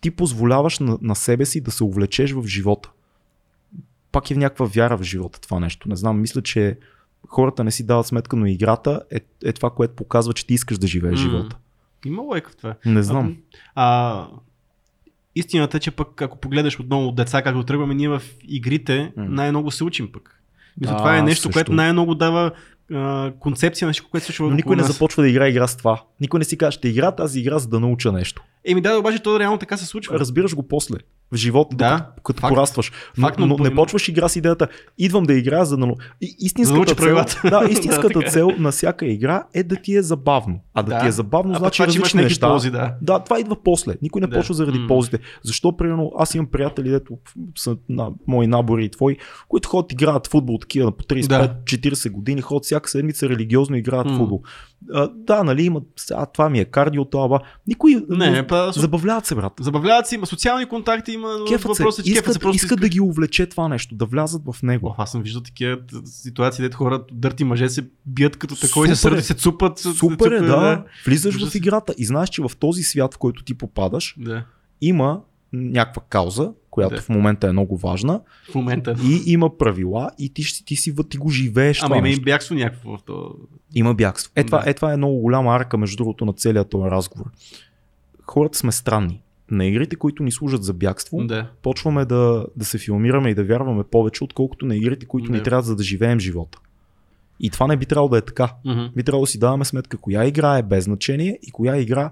Ти 0.00 0.10
позволяваш 0.10 0.78
на, 0.78 0.98
на 1.02 1.16
себе 1.16 1.46
си 1.46 1.60
да 1.60 1.70
се 1.70 1.84
увлечеш 1.84 2.32
в 2.32 2.46
живота. 2.46 2.90
Пак 4.12 4.30
е 4.30 4.34
в 4.34 4.38
някаква 4.38 4.66
вяра 4.66 4.96
в 4.98 5.02
живота 5.02 5.40
това 5.40 5.60
нещо. 5.60 5.88
Не 5.88 5.96
знам, 5.96 6.20
мисля, 6.20 6.42
че 6.42 6.78
хората 7.28 7.64
не 7.64 7.70
си 7.70 7.86
дават 7.86 8.06
сметка, 8.06 8.36
но 8.36 8.46
играта 8.46 9.02
е, 9.10 9.20
е 9.44 9.52
това, 9.52 9.70
което 9.70 9.94
показва, 9.94 10.32
че 10.34 10.46
ти 10.46 10.54
искаш 10.54 10.78
да 10.78 10.86
живееш 10.86 11.12
М. 11.12 11.30
живота. 11.30 11.56
Има 12.06 12.22
лойка 12.22 12.50
в 12.50 12.56
това. 12.56 12.74
Не 12.86 13.02
знам. 13.02 13.36
А, 13.74 14.26
истината 15.34 15.76
е, 15.76 15.80
че 15.80 15.90
пък 15.90 16.22
ако 16.22 16.38
погледаш 16.38 16.80
отново 16.80 17.08
от 17.08 17.16
деца, 17.16 17.42
както 17.42 17.64
тръгваме, 17.64 17.94
ние 17.94 18.08
в 18.08 18.22
игрите 18.42 19.12
М. 19.16 19.24
най-много 19.28 19.70
се 19.70 19.84
учим 19.84 20.12
пък. 20.12 20.40
Мисля, 20.80 20.94
А, 20.94 20.98
това 20.98 21.18
е 21.18 21.22
нещо, 21.22 21.42
също. 21.42 21.52
което 21.52 21.72
най-много 21.72 22.14
дава 22.14 22.50
а, 22.92 23.32
концепция 23.40 23.86
на 23.86 23.92
всичко, 23.92 24.10
което 24.10 24.26
се 24.26 24.32
случва 24.32 24.48
Но 24.50 24.56
никой 24.56 24.76
не 24.76 24.82
нас. 24.82 24.92
започва 24.92 25.22
да 25.22 25.28
играе 25.28 25.48
игра 25.48 25.66
с 25.66 25.76
това. 25.76 26.02
Никой 26.20 26.38
не 26.38 26.44
си 26.44 26.58
каже, 26.58 26.74
ще 26.74 26.88
игра 26.88 27.12
тази 27.12 27.40
игра, 27.40 27.58
за 27.58 27.68
да 27.68 27.80
науча 27.80 28.12
нещо. 28.12 28.42
Еми 28.64 28.80
да, 28.80 28.98
обаче 28.98 29.18
то 29.18 29.40
реално 29.40 29.58
така 29.58 29.76
се 29.76 29.86
случва. 29.86 30.18
Разбираш 30.18 30.54
го 30.54 30.62
после. 30.62 30.96
В 31.32 31.36
живота, 31.36 31.76
Да, 31.76 32.10
като 32.24 32.40
факт. 32.40 32.50
порастваш. 32.50 32.92
Но, 33.18 33.26
Факт, 33.26 33.38
но 33.38 33.46
но 33.46 33.58
не 33.58 33.74
почваш 33.74 34.08
игра 34.08 34.28
с 34.28 34.36
идеята, 34.36 34.68
идвам 34.98 35.24
да 35.24 35.34
играя, 35.34 35.64
за 35.64 35.76
да... 35.76 35.86
И, 35.86 35.90
да 36.26 36.34
истинската, 36.38 36.94
цел, 36.94 37.14
да, 37.44 37.50
Да, 37.50 37.66
истинската 37.70 38.08
така 38.10 38.26
е. 38.26 38.30
цел 38.30 38.50
на 38.58 38.70
всяка 38.70 39.06
игра 39.06 39.44
е 39.54 39.62
да 39.62 39.76
ти 39.76 39.96
е 39.96 40.02
забавно. 40.02 40.60
А 40.74 40.82
да, 40.82 40.90
Да. 40.90 41.00
ти 41.00 41.06
е 41.06 41.12
забавно, 41.12 41.54
А 41.54 41.58
значи 41.58 41.78
това, 41.78 41.92
че 41.92 41.98
имаш 41.98 42.14
неща. 42.14 42.48
ползи, 42.48 42.70
да. 42.70 42.94
Да, 43.02 43.18
това 43.18 43.40
идва 43.40 43.56
после. 43.56 43.94
Никой 44.02 44.20
не 44.20 44.26
Да. 44.26 44.36
почва 44.36 44.54
заради 44.54 44.78
М. 44.78 44.86
ползите. 44.88 45.18
Защо, 45.42 45.76
примерно, 45.76 46.12
аз 46.18 46.34
имам 46.34 46.46
приятели, 46.46 46.90
дето 46.90 47.18
са 47.56 47.76
на 47.88 48.10
мои 48.26 48.46
набори 48.46 48.84
и 48.84 48.90
твои, 48.90 49.16
които 49.48 49.68
ходят 49.68 49.92
играят 49.92 50.26
футбол 50.26 50.58
такива 50.58 50.92
по 50.92 51.04
35-40 51.04 52.10
години, 52.10 52.40
ходят 52.40 52.64
всяка 52.64 52.90
седмица 52.90 53.28
религиозно 53.28 53.76
играят 53.76 54.06
М. 54.06 54.16
футбол. 54.16 54.42
А, 54.92 55.08
да, 55.08 55.44
нали, 55.44 55.62
имат, 55.62 55.84
а, 56.12 56.26
това 56.26 56.50
ми 56.50 56.58
е 56.60 56.64
кардио, 56.64 57.04
това, 57.04 57.28
ба. 57.28 57.40
Никой 57.66 58.04
Не, 58.08 58.46
па, 58.46 58.72
забавляват 58.72 59.26
се, 59.26 59.34
брат. 59.34 59.52
Забавляват 59.60 60.06
се, 60.06 60.14
има 60.14 60.26
социални 60.26 60.66
контакти, 60.66 61.12
има 61.12 61.36
но 61.38 61.44
Кефът 61.44 61.78
въпросът, 61.78 62.00
е, 62.00 62.06
че 62.06 62.12
искат, 62.12 62.32
се 62.32 62.38
просто 62.38 62.56
искат 62.56 62.80
да 62.80 62.88
ги 62.88 63.00
увлече 63.00 63.46
това 63.46 63.68
нещо, 63.68 63.94
да 63.94 64.06
влязат 64.06 64.42
в 64.46 64.62
него. 64.62 64.86
О, 64.88 64.94
аз 64.98 65.12
съм 65.12 65.22
виждал 65.22 65.42
такива 65.42 65.78
ситуации, 66.04 66.62
дето 66.62 66.76
хора, 66.76 67.04
дърти 67.12 67.44
мъже 67.44 67.68
се 67.68 67.86
бият 68.06 68.36
като 68.36 68.56
такова 68.60 68.86
и 68.86 68.88
се 68.88 68.92
е. 68.92 68.96
сърди, 68.96 69.22
се 69.22 69.34
цупат. 69.34 69.78
Супер 69.78 70.32
е, 70.32 70.38
се- 70.38 70.44
да. 70.44 70.84
Влизаш 71.06 71.36
Ужас. 71.36 71.50
в 71.50 71.54
играта 71.54 71.94
и 71.98 72.04
знаеш, 72.04 72.28
че 72.28 72.42
в 72.42 72.50
този 72.60 72.82
свят, 72.82 73.14
в 73.14 73.18
който 73.18 73.44
ти 73.44 73.54
попадаш, 73.54 74.14
Да, 74.18 74.44
има 74.80 75.20
някаква 75.54 76.02
кауза, 76.08 76.52
която 76.70 76.94
Да. 76.96 77.02
в 77.02 77.08
момента 77.08 77.48
е 77.48 77.52
много 77.52 77.76
важна 77.76 78.20
в 78.50 78.54
момента. 78.54 78.94
и 79.04 79.22
има 79.26 79.58
правила 79.58 80.10
и 80.18 80.34
ти, 80.34 80.42
ще- 80.42 80.64
ти 80.64 80.76
си 80.76 80.90
вътре 80.92 81.08
ти 81.08 81.16
го 81.18 81.28
живееш 81.30 81.82
Ама 81.82 81.96
има 81.98 82.08
и 82.08 82.20
бягство 82.20 82.54
някакво 82.54 82.96
в 82.96 83.02
то. 83.02 83.34
Има 83.74 83.94
бягство. 83.94 84.32
Е 84.36 84.44
това, 84.44 84.58
Да. 84.58 84.70
е 84.70 84.74
това 84.74 84.92
е 84.92 84.96
много 84.96 85.16
голяма 85.16 85.56
арка, 85.56 85.78
между 85.78 85.96
другото, 85.96 86.24
на 86.24 86.32
целият 86.32 86.70
този 86.70 86.90
разговор. 86.90 87.30
Хората 88.22 88.58
сме 88.58 88.72
странни. 88.72 89.20
На 89.50 89.66
игрите, 89.66 89.96
които 89.96 90.22
ни 90.22 90.32
служат 90.32 90.64
за 90.64 90.72
бягство, 90.72 91.24
Да. 91.24 91.46
почваме 91.62 92.04
да, 92.04 92.46
да 92.56 92.64
се 92.64 92.78
филмираме 92.78 93.30
и 93.30 93.34
да 93.34 93.44
вярваме 93.44 93.84
повече, 93.84 94.24
отколкото 94.24 94.66
на 94.66 94.76
игрите, 94.76 95.06
които 95.06 95.32
ни 95.32 95.38
Да. 95.38 95.42
трябва 95.44 95.62
за 95.62 95.76
да 95.76 95.82
живеем 95.82 96.20
живота. 96.20 96.58
И 97.40 97.50
това 97.50 97.66
не 97.66 97.76
би 97.76 97.86
трябвало 97.86 98.08
да 98.08 98.18
е 98.18 98.20
така. 98.20 98.54
Мгм. 98.64 98.84
Би 98.96 99.02
трябвало 99.02 99.22
да 99.22 99.30
си 99.30 99.38
даваме 99.38 99.64
сметка 99.64 99.96
коя 99.96 100.24
игра 100.24 100.58
е 100.58 100.62
без 100.62 100.84
значение 100.84 101.38
и 101.42 101.50
коя 101.50 101.76
игра 101.76 102.10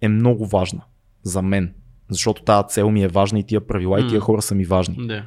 е 0.00 0.08
много 0.08 0.46
важна 0.46 0.80
за 1.22 1.42
мен. 1.42 1.74
Защото 2.10 2.42
тази 2.42 2.68
цел 2.68 2.90
ми 2.90 3.02
е 3.02 3.08
важна 3.08 3.38
и 3.38 3.44
тия 3.46 3.66
правила 3.66 4.00
и 4.00 4.08
тия 4.08 4.20
хора 4.20 4.42
са 4.42 4.54
ми 4.54 4.64
важни. 4.64 5.06
Да. 5.06 5.22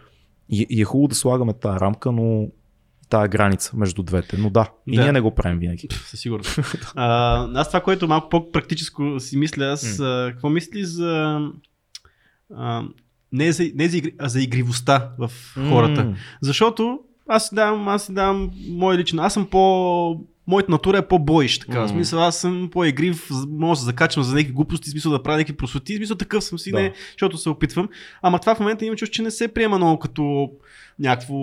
И, 0.50 0.66
и 0.70 0.82
е 0.82 0.86
хубаво 0.86 1.08
да 1.08 1.16
слагаме 1.16 1.54
тази 1.54 1.80
рамка, 1.80 2.12
но 2.12 2.48
тая 3.10 3.28
граница 3.28 3.78
между 3.78 4.04
двете. 4.04 4.38
Но 4.38 4.50
да, 4.50 4.72
и 4.88 4.96
Да. 4.96 5.02
ние 5.04 5.12
не 5.12 5.22
го 5.22 5.36
правим 5.36 5.60
винаги. 5.60 5.88
Със 5.92 6.20
сигурност. 6.20 6.60
а, 6.96 7.48
аз 7.60 7.68
това, 7.68 7.82
което 7.82 8.08
малко 8.08 8.30
по-практическо 8.30 9.20
си 9.20 9.38
мисля, 9.38 9.64
аз 9.66 10.00
а, 10.00 10.30
какво 10.32 10.50
мисли 10.50 10.86
за... 10.86 11.40
А, 12.56 12.84
не 13.32 13.52
за, 13.52 13.64
не 13.76 13.88
за, 13.90 13.98
игри, 13.98 14.14
а 14.20 14.30
за 14.30 14.42
игривостта 14.42 15.10
в 15.20 15.32
хората. 15.70 16.04
М, 16.04 16.16
Защото 16.42 17.00
аз 17.28 17.48
си 17.50 17.56
давам, 17.56 17.88
аз 17.88 18.06
си 18.06 18.14
давам 18.14 18.52
мое 18.70 18.98
лично. 18.98 19.22
Аз 19.24 19.34
съм 19.34 19.46
по... 19.46 20.26
Моята 20.50 20.72
натура 20.72 20.98
е 20.98 21.08
по-бойш, 21.08 21.60
така. 21.60 21.80
В 21.80 21.84
М. 21.84 21.88
смисъл, 21.90 22.24
аз 22.24 22.38
съм 22.38 22.70
по-игрив, 22.72 23.30
мога 23.50 23.72
да 23.72 23.76
се 23.76 23.86
закачам 23.86 24.24
за 24.24 24.36
някакви 24.36 24.54
глупости, 24.54 24.90
в 24.90 24.92
смисъл 24.92 25.12
да 25.12 25.24
правя 25.24 25.38
някакви 25.38 25.58
просоти, 25.58 25.94
в 25.94 25.98
смисъл 25.98 26.18
такъв 26.18 26.44
съм 26.44 26.60
си, 26.60 26.72
Да. 26.72 26.82
не, 26.82 26.94
защото 27.12 27.38
се 27.38 27.50
опитвам. 27.50 27.90
Ама 28.22 28.40
това 28.40 28.56
в 28.56 28.60
момента 28.60 28.86
имам 28.86 28.98
чувство, 28.98 29.14
че 29.14 29.22
не 29.22 29.32
се 29.32 29.48
приема 29.48 29.78
много 29.78 30.00
като 30.00 30.52
някакво 31.00 31.36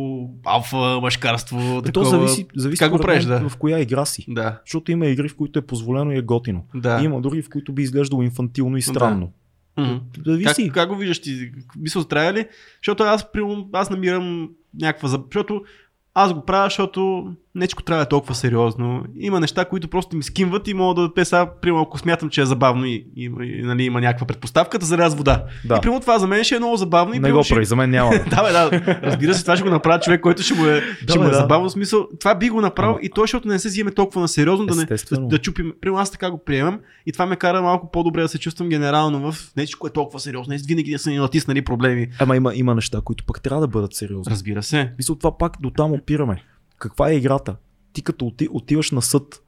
алфа, 0.44 0.98
мъжкарство. 1.02 1.58
Бе, 1.58 1.92
То 1.92 2.00
такова. 2.00 2.10
зависи, 2.10 2.46
зависи 2.56 2.78
Как 2.78 2.92
го 2.92 2.98
правиш, 2.98 3.24
да. 3.24 3.48
в 3.48 3.56
коя 3.56 3.80
игра 3.80 4.04
си. 4.04 4.24
Да. 4.28 4.60
Защото 4.64 4.92
има 4.92 5.06
игри, 5.06 5.28
в 5.28 5.36
които 5.36 5.58
е 5.58 5.62
позволено 5.62 6.12
и 6.12 6.16
е 6.18 6.22
готино. 6.22 6.64
Да. 6.74 6.98
И 7.00 7.04
има 7.04 7.20
други, 7.20 7.42
в 7.42 7.50
които 7.50 7.72
би 7.72 7.82
изглеждало 7.82 8.22
инфантилно 8.22 8.76
и 8.76 8.82
странно. 8.82 9.32
Мгм. 9.78 9.94
Зависи. 10.26 10.64
Как, 10.64 10.74
как 10.74 10.88
го 10.88 10.96
виждаш 10.96 11.18
ти? 11.18 11.50
Мисъл, 11.78 12.04
трябва 12.04 12.32
ли? 12.32 12.46
Защото 12.80 13.02
аз, 13.02 13.26
аз 13.72 13.90
намирам 13.90 14.50
някаква... 14.80 15.08
Защото 15.08 15.62
аз 16.14 16.34
го 16.34 16.44
правя, 16.44 16.66
защото 16.66 17.32
нечко 17.56 17.82
трябва 17.82 17.98
да 17.98 18.02
е 18.02 18.08
толкова 18.08 18.34
сериозно. 18.34 19.04
Има 19.18 19.40
неща, 19.40 19.64
които 19.64 19.88
просто 19.88 20.16
ми 20.16 20.22
скимват 20.22 20.68
и 20.68 20.74
мога 20.74 21.02
да 21.02 21.14
те 21.14 21.24
сега, 21.24 21.50
примерно, 21.52 21.82
ако 21.82 21.98
смятам, 21.98 22.30
че 22.30 22.40
е 22.40 22.46
забавно 22.46 22.84
и, 22.84 23.06
и, 23.16 23.24
и 23.24 23.62
нали, 23.62 23.82
има 23.82 24.00
някаква 24.00 24.26
предпоставка, 24.26 24.78
да 24.78 24.86
заряз 24.86 25.14
вода. 25.14 25.44
Да. 25.64 25.76
И 25.76 25.80
примерно 25.80 26.00
това 26.00 26.18
за 26.18 26.26
мен 26.26 26.44
ще 26.44 26.54
е 26.54 26.58
много 26.58 26.76
забавно. 26.76 27.14
И, 27.14 27.16
Не 27.16 27.22
примерно, 27.22 27.38
го 27.38 27.44
ще- 27.44 27.54
прави, 27.54 27.66
за 27.66 27.76
мен 27.76 27.90
няма. 27.90 28.10
да, 28.30 28.42
бе, 28.42 28.52
да. 28.52 28.70
Разбира 29.02 29.34
се, 29.34 29.42
това 29.42 29.56
ще 29.56 29.64
го 29.64 29.70
направи 29.70 30.00
човек, 30.02 30.20
който 30.20 30.42
ще 30.42 30.54
му 30.54 30.64
е, 30.64 30.80
Да, 31.02 31.12
ще 31.12 31.18
му 31.18 31.24
е 31.24 31.30
да. 31.30 31.34
забавно. 31.34 31.70
Смисъл, 31.70 32.08
това 32.20 32.34
би 32.34 32.48
го 32.48 32.60
направил 32.60 32.98
и 33.02 33.10
то, 33.10 33.20
защото 33.20 33.48
не 33.48 33.58
се 33.58 33.68
вземе 33.68 33.90
толкова 33.90 34.20
на 34.20 34.28
сериозно, 34.28 34.66
да, 34.66 34.74
не, 34.76 34.84
да, 34.84 34.96
да 35.20 35.38
чупим. 35.38 35.72
Примерно 35.80 35.98
аз 36.00 36.10
така 36.10 36.30
го 36.30 36.38
приемам 36.38 36.78
и 37.06 37.12
това 37.12 37.26
ме 37.26 37.36
кара 37.36 37.62
малко 37.62 37.90
по-добре 37.90 38.22
да 38.22 38.28
се 38.28 38.38
чувствам 38.38 38.68
генерално 38.68 39.32
в 39.32 39.52
нещо, 39.56 39.86
е 39.86 39.90
толкова 39.90 40.20
сериозно. 40.20 40.52
Не 40.52 40.58
винаги 40.68 40.92
да 40.92 40.98
са 40.98 41.10
ни 41.10 41.16
натиснали 41.16 41.62
проблеми. 41.62 42.08
Ама 42.18 42.36
има, 42.36 42.54
има 42.54 42.74
неща, 42.74 43.00
които 43.04 43.24
пък 43.24 43.42
трябва 43.42 43.60
да 43.60 43.68
бъдат 43.68 43.94
сериозни. 43.94 44.30
Разбира 44.30 44.62
се. 44.62 44.92
Мисля, 44.98 45.18
това 45.18 45.38
пак 45.38 45.52
до 45.60 45.70
там 45.70 45.92
опираме. 45.92 46.42
Каква 46.78 47.10
е 47.10 47.14
играта? 47.14 47.56
Ти 47.92 48.02
като 48.02 48.26
оти, 48.26 48.48
отиваш 48.50 48.90
на 48.90 49.02
съд, 49.02 49.42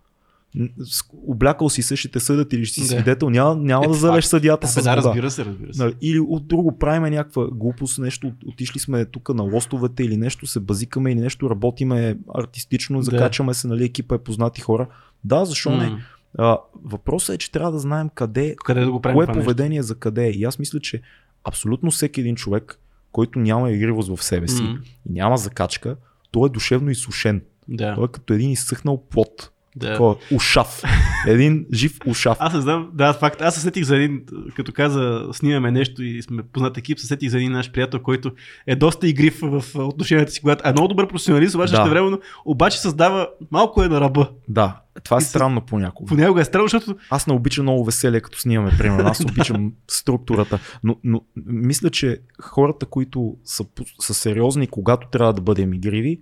облякал 1.18 1.68
си 1.68 1.82
се, 1.82 1.96
ще 1.96 2.08
те 2.08 2.20
съдят 2.20 2.52
или 2.52 2.66
си 2.66 2.80
Да. 2.80 2.86
свидетел, 2.86 3.30
няма, 3.30 3.54
няма 3.54 3.84
Е, 3.84 3.88
да 3.88 3.94
залеш 3.94 4.24
съдията 4.24 4.66
Да, 4.66 4.70
с 4.70 4.82
да, 4.82 4.96
разбира 4.96 5.30
се, 5.30 5.44
разбира 5.44 5.74
се. 5.74 5.82
Нали, 5.82 5.94
Или 6.00 6.20
от 6.20 6.46
друго 6.46 6.78
правиме 6.78 7.10
някаква 7.10 7.46
глупост, 7.46 7.98
нещо, 7.98 8.26
от- 8.26 8.44
отишли 8.46 8.78
сме 8.80 9.04
тук 9.04 9.28
на 9.28 9.42
лостовете 9.42 10.04
или 10.04 10.16
нещо 10.16 10.46
се 10.46 10.60
базикаме 10.60 11.12
или 11.12 11.20
нещо 11.20 11.50
работиме 11.50 12.18
артистично, 12.34 12.98
Да. 12.98 13.02
закачаме 13.02 13.54
се, 13.54 13.68
нали, 13.68 13.84
екипа 13.84 14.14
е 14.14 14.18
познати 14.18 14.60
хора. 14.60 14.86
Да, 15.24 15.44
защо 15.44 15.70
не? 15.70 15.86
М. 15.86 15.98
А, 16.38 16.58
въпросът 16.84 17.34
е, 17.34 17.38
че 17.38 17.52
трябва 17.52 17.72
да 17.72 17.78
знаем 17.78 18.08
къде, 18.08 18.56
Къде 18.56 18.80
да 18.80 18.90
го 18.92 19.00
правим 19.00 19.16
кое 19.16 19.26
това 19.26 19.34
нещо? 19.34 19.44
поведение 19.44 19.82
за 19.82 19.94
къде 19.94 20.26
е. 20.26 20.30
И 20.30 20.44
аз 20.44 20.58
мисля, 20.58 20.80
че 20.80 21.02
абсолютно 21.44 21.90
всеки 21.90 22.20
един 22.20 22.36
човек, 22.36 22.78
който 23.12 23.38
няма 23.38 23.70
игривост 23.70 24.16
в 24.16 24.24
себе 24.24 24.48
си 24.48 24.62
и 24.62 24.78
няма 25.06 25.36
закачка, 25.38 25.96
той 26.30 26.46
е 26.46 26.52
душевно 26.52 26.90
изсушен. 26.90 27.42
Да. 27.68 27.94
Той 27.94 28.04
е 28.04 28.08
като 28.08 28.34
един 28.34 28.50
изсъхнал 28.50 29.08
плод. 29.08 29.50
Да. 29.78 29.92
Такова, 29.92 30.16
ушав. 30.32 30.82
Един 31.26 31.66
жив 31.74 31.98
ушав. 32.06 32.36
Аз 32.40 32.54
не 32.54 32.60
знам, 32.60 32.90
да, 32.94 33.12
факт. 33.12 33.40
Аз 33.42 33.54
се 33.54 33.60
сетих 33.60 33.84
за 33.84 33.96
един, 33.96 34.22
като 34.56 34.72
каза, 34.72 35.28
снимаме 35.32 35.70
нещо 35.70 36.02
и 36.02 36.22
сме 36.22 36.42
познат 36.42 36.76
екип, 36.76 36.98
се 36.98 37.06
сетих 37.06 37.30
за 37.30 37.36
един 37.36 37.52
наш 37.52 37.72
приятел, 37.72 38.00
който 38.00 38.30
е 38.66 38.76
доста 38.76 39.08
игрив 39.08 39.38
в 39.42 39.64
отношенията 39.74 40.32
си, 40.32 40.40
когато 40.40 40.68
е 40.68 40.72
много 40.72 40.88
добър 40.88 41.08
професионалист, 41.08 41.54
обаче 41.54 41.72
Да. 41.72 41.84
времено, 41.84 42.18
обаче 42.44 42.80
създава 42.80 43.28
малко 43.50 43.82
е 43.82 43.88
на 43.88 44.00
ръба. 44.00 44.30
Да, 44.48 44.80
това 45.04 45.16
е 45.16 45.18
И 45.18 45.22
странно 45.22 45.60
понякога. 45.60 46.08
Понякога 46.08 46.40
е 46.40 46.44
странно, 46.44 46.68
защото 46.68 46.96
Аз 47.10 47.26
не 47.26 47.32
обичам 47.32 47.64
много 47.64 47.84
веселие, 47.84 48.20
като 48.20 48.38
снимаме, 48.38 48.70
примерно. 48.78 49.08
Аз 49.08 49.20
обичам 49.24 49.72
структурата. 49.88 50.58
Но, 50.84 50.96
но 51.04 51.20
мисля, 51.46 51.90
че 51.90 52.18
хората, 52.42 52.86
които 52.86 53.36
са, 53.44 53.64
са 54.00 54.14
сериозни, 54.14 54.66
когато 54.66 55.08
трябва 55.08 55.32
да 55.32 55.40
бъдем 55.40 55.74
игриви, 55.74 56.20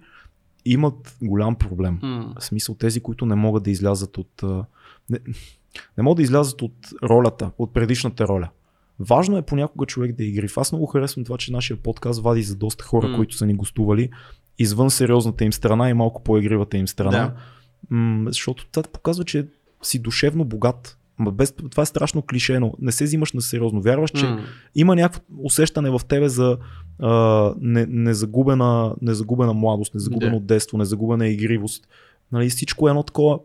имат 0.67 1.17
голям 1.23 1.55
проблем. 1.55 1.99
м- 2.03 2.35
В 2.41 2.45
смисъл 2.45 2.75
тези, 2.75 3.01
които 3.01 3.27
не 3.27 3.35
могат 3.35 3.63
да 3.63 3.71
излязат 3.71 4.19
от... 4.19 4.43
Не, 5.11 5.19
не 5.99 6.03
могат 6.03 6.17
да 6.17 6.23
излязат 6.23 6.63
от 6.63 6.75
ролята, 7.03 7.51
от 7.59 7.73
предишната 7.75 8.29
роля. 8.29 8.49
Важно 9.01 9.37
е 9.37 9.43
понякога 9.43 9.87
човек 9.87 10.17
да 10.17 10.25
е 10.25 10.27
игрив. 10.27 10.59
Аз 10.59 10.73
много 10.73 10.87
харесвам 10.87 11.25
това, 11.25 11.39
че 11.39 11.53
нашия 11.53 11.77
подкаст 11.77 12.23
вади 12.23 12.43
за 12.43 12.57
доста 12.57 12.85
хора, 12.85 13.09
М. 13.09 13.17
които 13.17 13.37
са 13.37 13.47
ни 13.47 13.55
гостували 13.55 14.11
извън 14.59 14.91
сериозната 14.91 15.45
им 15.45 15.53
страна 15.53 15.91
и 15.91 15.95
малко 15.95 16.23
по-игривата 16.23 16.77
им 16.79 16.89
страна. 16.89 17.11
Да. 17.19 17.35
М, 17.91 18.25
защото 18.31 18.67
това 18.67 18.83
показва, 18.83 19.25
че 19.25 19.47
си 19.83 19.99
душевно 19.99 20.45
богат. 20.45 20.96
Ма 21.19 21.31
без, 21.31 21.53
това 21.71 21.83
е 21.83 21.87
страшно 21.87 22.23
клише, 22.23 22.59
но 22.59 22.73
не 22.81 22.93
се 22.93 23.05
взимаш 23.05 23.33
на 23.33 23.43
сериозно. 23.43 23.81
Вярваш, 23.81 24.11
че 24.11 24.27
м- 24.27 24.41
има 24.75 24.97
някакво 24.97 25.21
усещане 25.39 25.91
в 25.91 26.01
тебе 26.09 26.29
за 26.29 26.59
а, 26.99 27.11
не, 27.61 27.87
незагубена, 27.87 28.95
незагубена 29.03 29.53
младост, 29.53 29.95
незагубено 29.95 30.41
Да. 30.41 30.47
детство, 30.47 30.79
незагубена 30.79 31.29
игривост. 31.29 31.89
Нали, 32.33 32.49
всичко 32.49 32.89
е 32.89 32.91
едно 32.91 33.03
такова. 33.03 33.39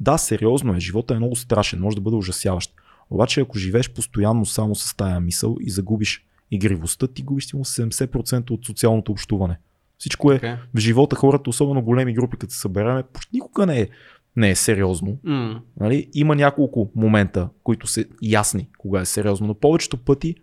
Да, 0.00 0.18
сериозно 0.18 0.74
е. 0.74 0.80
Живота 0.80 1.14
е 1.14 1.18
много 1.18 1.36
страшен, 1.36 1.80
може 1.80 1.96
да 1.96 2.00
бъде 2.00 2.16
ужасяващ. 2.16 2.74
Обаче, 3.10 3.40
ако 3.40 3.58
живееш 3.58 3.90
постоянно 3.90 4.46
само 4.46 4.74
с 4.74 4.96
тая 4.96 5.20
мисъл 5.20 5.56
и 5.60 5.70
загубиш 5.70 6.24
игривостта, 6.50 7.06
ти 7.06 7.22
губиш 7.22 7.46
сигурно 7.46 7.64
70% 7.64 8.50
от 8.50 8.66
социалното 8.66 9.12
общуване. 9.12 9.58
Всичко 9.98 10.32
е 10.32 10.34
Така 10.34 10.48
е. 10.48 10.58
в 10.74 10.78
живота, 10.78 11.16
хората, 11.16 11.50
особено 11.50 11.82
големи 11.82 12.14
групи, 12.14 12.36
като 12.36 12.52
се 12.54 12.60
събереме, 12.60 13.02
почти 13.02 13.30
никога 13.32 13.66
не 13.66 13.80
е, 13.80 13.88
не 14.36 14.50
е 14.50 14.54
сериозно. 14.54 15.18
М- 15.24 15.60
Нали? 15.80 16.08
Има 16.14 16.34
няколко 16.36 16.90
момента, 16.96 17.48
които 17.64 17.86
са 17.86 18.04
ясни 18.22 18.68
кога 18.78 19.00
е 19.00 19.04
сериозно, 19.04 19.46
но 19.46 19.54
повечето 19.54 19.96
пъти 19.96 20.34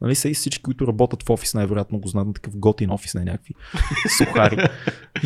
Нали, 0.00 0.14
сега 0.14 0.30
и 0.30 0.34
всички, 0.34 0.62
които 0.62 0.86
работят 0.86 1.22
в 1.22 1.30
офис, 1.30 1.54
най-вероятно 1.54 1.98
го 1.98 2.08
знаят 2.08 2.26
на 2.28 2.34
такъв 2.34 2.56
готин 2.56 2.90
офис, 2.90 3.14
не 3.14 3.24
някакви 3.24 3.54
сухари. 4.18 4.56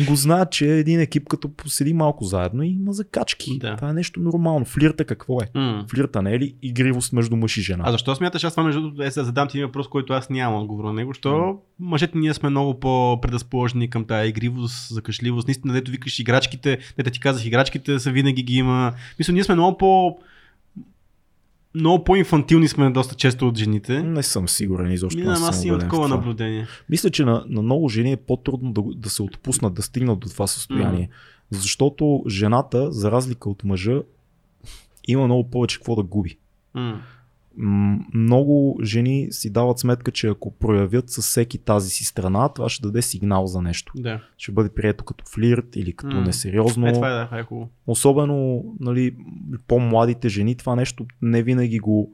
го 0.07 0.15
знаят, 0.15 0.51
че 0.51 0.67
един 0.67 0.99
екип 0.99 1.27
като 1.27 1.49
поседи 1.53 1.93
малко 1.93 2.23
заедно 2.23 2.63
и 2.63 2.67
има 2.67 2.93
закачки. 2.93 3.57
Да. 3.59 3.75
Това 3.75 3.89
е 3.89 3.93
нещо 3.93 4.19
нормално. 4.19 4.65
Флирта 4.65 5.05
какво 5.05 5.41
е? 5.41 5.49
м- 5.59 5.85
Флирта 5.91 6.21
не 6.21 6.33
е 6.33 6.39
ли 6.39 6.55
игривост 6.61 7.13
между 7.13 7.35
мъж 7.35 7.57
и 7.57 7.61
жена? 7.61 7.83
А 7.87 7.91
защо 7.91 8.15
смяташ, 8.15 8.43
аз 8.43 8.53
това 8.53 8.63
между 8.63 8.81
другото, 8.81 9.03
е, 9.03 9.09
задам 9.11 9.47
ти 9.47 9.63
въпрос, 9.63 9.87
който 9.87 10.13
аз 10.13 10.29
нямам 10.29 10.61
отговор 10.61 10.83
на 10.83 10.93
него, 10.93 11.13
що 11.13 11.57
мъжете 11.79 12.17
ние 12.17 12.33
сме 12.33 12.49
много 12.49 12.79
по-предразположени 12.79 13.89
към 13.89 14.05
тази 14.05 14.29
игривост, 14.29 14.93
закашливост, 14.93 15.47
наистина, 15.47 15.73
дето 15.73 15.91
викаш 15.91 16.19
играчките, 16.19 16.77
дето 16.97 17.09
ти 17.11 17.19
казах, 17.19 17.45
играчките 17.45 17.99
са 17.99 18.11
винаги 18.11 18.43
ги 18.43 18.55
има. 18.55 18.93
Мисля, 19.19 19.33
ние 19.33 19.43
сме 19.43 19.55
много 19.55 19.77
по 19.77 20.17
много 21.75 22.03
по-инфантилни 22.03 22.67
сме 22.67 22.89
доста 22.89 23.15
често 23.15 23.47
от 23.47 23.57
жените. 23.57 24.03
Не 24.03 24.23
съм 24.23 24.49
сигурен 24.49 24.91
изобщо. 24.91 25.23
Съм 25.23 25.43
аз 25.43 25.65
имам 25.65 25.79
такова 25.79 26.07
наблюдение. 26.07 26.67
Мисля, 26.89 27.09
че 27.09 27.25
на, 27.25 27.45
на 27.47 27.61
много 27.61 27.89
жени 27.89 28.11
е 28.11 28.17
по-трудно 28.17 28.73
да, 28.73 28.81
да 28.95 29.09
се 29.09 29.23
отпуснат, 29.23 29.73
да 29.73 29.81
стигнат 29.81 30.19
до 30.19 30.29
това 30.29 30.47
състояние. 30.47 31.09
Защото 31.51 32.23
жената, 32.27 32.91
за 32.91 33.11
разлика 33.11 33.49
от 33.49 33.63
мъжа, 33.63 34.01
има 35.07 35.25
много 35.25 35.49
повече 35.49 35.77
какво 35.77 35.95
да 35.95 36.03
губи. 36.03 36.37
М, 36.73 37.01
много 38.13 38.79
жени 38.83 39.27
си 39.31 39.49
дават 39.49 39.79
сметка, 39.79 40.11
че 40.11 40.27
ако 40.27 40.57
проявят 40.57 41.09
със 41.09 41.25
всеки 41.25 41.57
тази 41.57 41.89
си 41.89 42.05
страна, 42.05 42.49
това 42.49 42.69
ще 42.69 42.87
даде 42.87 43.01
сигнал 43.01 43.47
за 43.47 43.61
нещо. 43.61 43.93
Да. 43.95 44.21
Ще 44.37 44.51
бъде 44.51 44.69
прието 44.69 45.03
като 45.03 45.25
флирт 45.25 45.75
или 45.75 45.93
като 45.95 46.15
М. 46.15 46.21
несериозно. 46.21 46.87
Е, 46.87 46.93
това 46.93 47.09
е, 47.09 47.27
да, 47.31 47.39
е 47.39 47.43
хубаво. 47.43 47.69
Особено 47.87 48.63
нали, 48.79 49.15
по-младите 49.67 50.29
жени, 50.29 50.55
това 50.55 50.75
нещо 50.75 51.05
не 51.21 51.43
винаги 51.43 51.79
го. 51.79 52.11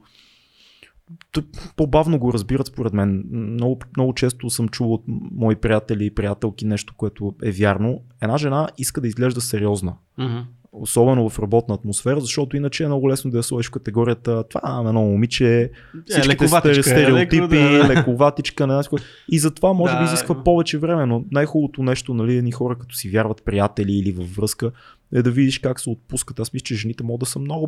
По-бавно 1.76 2.20
го 2.20 2.34
разбират, 2.34 2.68
според 2.68 2.94
мен. 2.94 3.24
Много, 3.32 3.80
много 3.98 4.14
често 4.14 4.50
съм 4.50 4.70
чувал 4.70 4.94
от 4.94 5.04
мои 5.32 5.56
приятели 5.56 6.06
и 6.06 6.16
приятелки 6.16 6.66
нещо, 6.66 6.94
което 6.98 7.36
е 7.44 7.52
вярно. 7.52 8.02
Една 8.22 8.38
жена 8.38 8.70
иска 8.78 9.02
да 9.02 9.08
изглежда 9.08 9.42
сериозна. 9.42 9.96
Мгм. 10.18 10.40
Особено 10.74 11.30
в 11.30 11.40
работна 11.40 11.76
атмосфера, 11.76 12.20
защото 12.20 12.58
иначе 12.58 12.84
е 12.84 12.88
много 12.88 13.10
лесно 13.10 13.32
да 13.32 13.38
я 13.38 13.44
сложиш 13.44 13.68
в 13.68 13.72
категорията 13.72 14.44
това 14.44 14.62
е 14.78 14.88
едно 14.88 15.02
момиче, 15.02 15.72
всичките 16.06 16.30
лековатичка 16.30 16.84
сте- 16.84 16.92
е, 16.92 16.96
стереотипи, 16.96 17.56
леко, 17.58 17.88
да. 17.88 17.90
лековатичка, 17.90 18.68
не. 18.68 18.82
И 19.30 19.40
затова 19.40 19.74
може 19.74 19.94
Да, 19.94 20.00
би 20.00 20.06
изисква 20.06 20.36
да. 20.36 20.44
повече 20.44 20.78
време, 20.78 21.06
но 21.06 21.24
най-хубавото 21.32 21.84
нещо, 21.84 22.14
нали, 22.14 22.38
едни 22.38 22.52
хора 22.52 22.76
като 22.76 22.96
си 22.96 23.10
вярват 23.10 23.44
приятели 23.46 23.92
или 23.92 24.12
във 24.12 24.36
връзка, 24.36 24.72
е 25.14 25.22
да 25.22 25.32
видиш 25.32 25.60
как 25.60 25.80
се 25.80 25.90
отпускат. 25.90 26.40
Аз 26.40 26.54
мисля, 26.54 26.64
че 26.64 26.76
жените 26.76 27.04
могат 27.04 27.20
да 27.20 27.26
са 27.26 27.40
много 27.40 27.68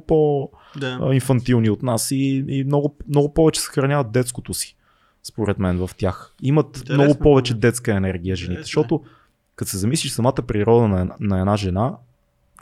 Да. 0.78 0.98
по-инфантилни 1.00 1.70
от 1.70 1.84
нас 1.84 2.12
и, 2.12 2.46
и 2.48 2.64
много, 2.64 2.96
много 3.10 3.34
повече 3.34 3.62
съхраняват 3.62 4.12
детското 4.12 4.54
си, 4.54 4.76
според 5.24 5.60
мен, 5.60 5.78
в 5.78 5.90
тях. 5.98 6.36
Имат 6.42 6.78
Интересно, 6.78 7.04
много 7.04 7.20
повече 7.20 7.54
да. 7.54 7.60
детска 7.60 7.94
енергия 7.94 8.36
жените, 8.36 8.52
Интересно 8.52 8.62
е. 8.62 8.84
защото 8.84 9.04
Като 9.56 9.72
се 9.72 9.78
замислиш 9.78 10.12
самата 10.12 10.34
природа 10.48 10.88
на, 10.88 11.16
на 11.20 11.40
една 11.40 11.58
жена, 11.58 11.94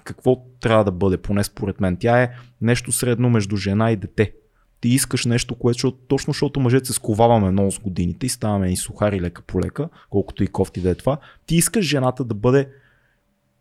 какво 0.03 0.43
трябва 0.59 0.83
да 0.83 0.91
бъде, 0.91 1.17
поне 1.17 1.43
според 1.43 1.81
мен. 1.81 1.97
Тя 1.99 2.23
е 2.23 2.29
нещо 2.61 2.91
средно 2.91 3.29
между 3.29 3.55
жена 3.55 3.91
и 3.91 3.95
дете. 3.95 4.33
Ти 4.81 4.89
искаш 4.89 5.25
нещо, 5.25 5.55
което, 5.55 5.91
точно 5.91 6.33
защото 6.33 6.59
мъжете 6.59 6.85
се 6.85 6.93
сковаваме 6.93 7.51
много 7.51 7.71
с 7.71 7.79
годините 7.79 8.25
и 8.25 8.29
ставаме 8.29 8.71
и 8.71 8.75
сухари 8.75 9.21
лека 9.21 9.41
по 9.41 9.61
лека, 9.61 9.89
колкото 10.09 10.43
и 10.43 10.47
кофти 10.47 10.81
да 10.81 10.89
е 10.89 10.95
това. 10.95 11.17
Ти 11.45 11.55
искаш 11.55 11.85
жената 11.85 12.23
да 12.23 12.35
бъде 12.35 12.69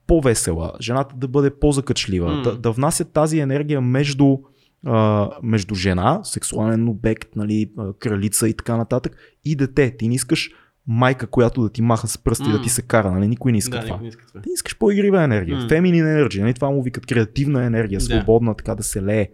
по-весела, 0.07 0.73
жената 0.81 1.17
да 1.17 1.29
бъде 1.29 1.51
по-закачлива, 1.59 2.35
М. 2.35 2.43
да, 2.43 2.59
да 2.59 2.73
внася 2.73 3.05
тази 3.05 3.39
енергия 3.39 3.81
между, 3.81 4.39
а, 4.87 5.29
между 5.43 5.75
жена, 5.75 6.21
сексуален 6.25 6.89
обект, 6.89 7.37
нали, 7.37 7.71
кралица 7.99 8.49
и 8.49 8.55
така 8.55 8.77
нататък, 8.77 9.17
и 9.45 9.57
дете. 9.57 9.97
Ти 9.97 10.09
не 10.09 10.15
искаш 10.15 10.51
майка, 10.91 11.27
която 11.27 11.63
да 11.63 11.69
ти 11.69 11.83
маха 11.83 12.07
с 12.09 12.19
пръсти, 12.19 12.49
М. 12.49 12.53
да 12.53 12.63
ти 12.63 12.69
се 12.69 12.83
кара, 12.83 13.11
нали? 13.11 13.29
Никой 13.29 13.53
не 13.53 13.59
иска 13.59 13.79
да, 13.79 13.85
това. 13.85 13.99
не 14.03 14.09
иска 14.09 14.27
това. 14.27 14.41
Ти 14.41 14.49
искаш 14.55 14.79
по-игрива 14.79 15.23
енергия, 15.23 15.57
М. 15.59 15.69
феминин 15.69 16.07
енергия, 16.07 16.43
нали? 16.43 16.55
това 16.55 16.71
му 16.71 16.83
викат 16.83 17.07
креативна 17.07 17.65
енергия, 17.65 17.99
Да. 17.99 18.05
свободна, 18.05 18.55
така 18.55 18.75
да 18.75 18.83
се 18.83 19.03
лее. 19.03 19.29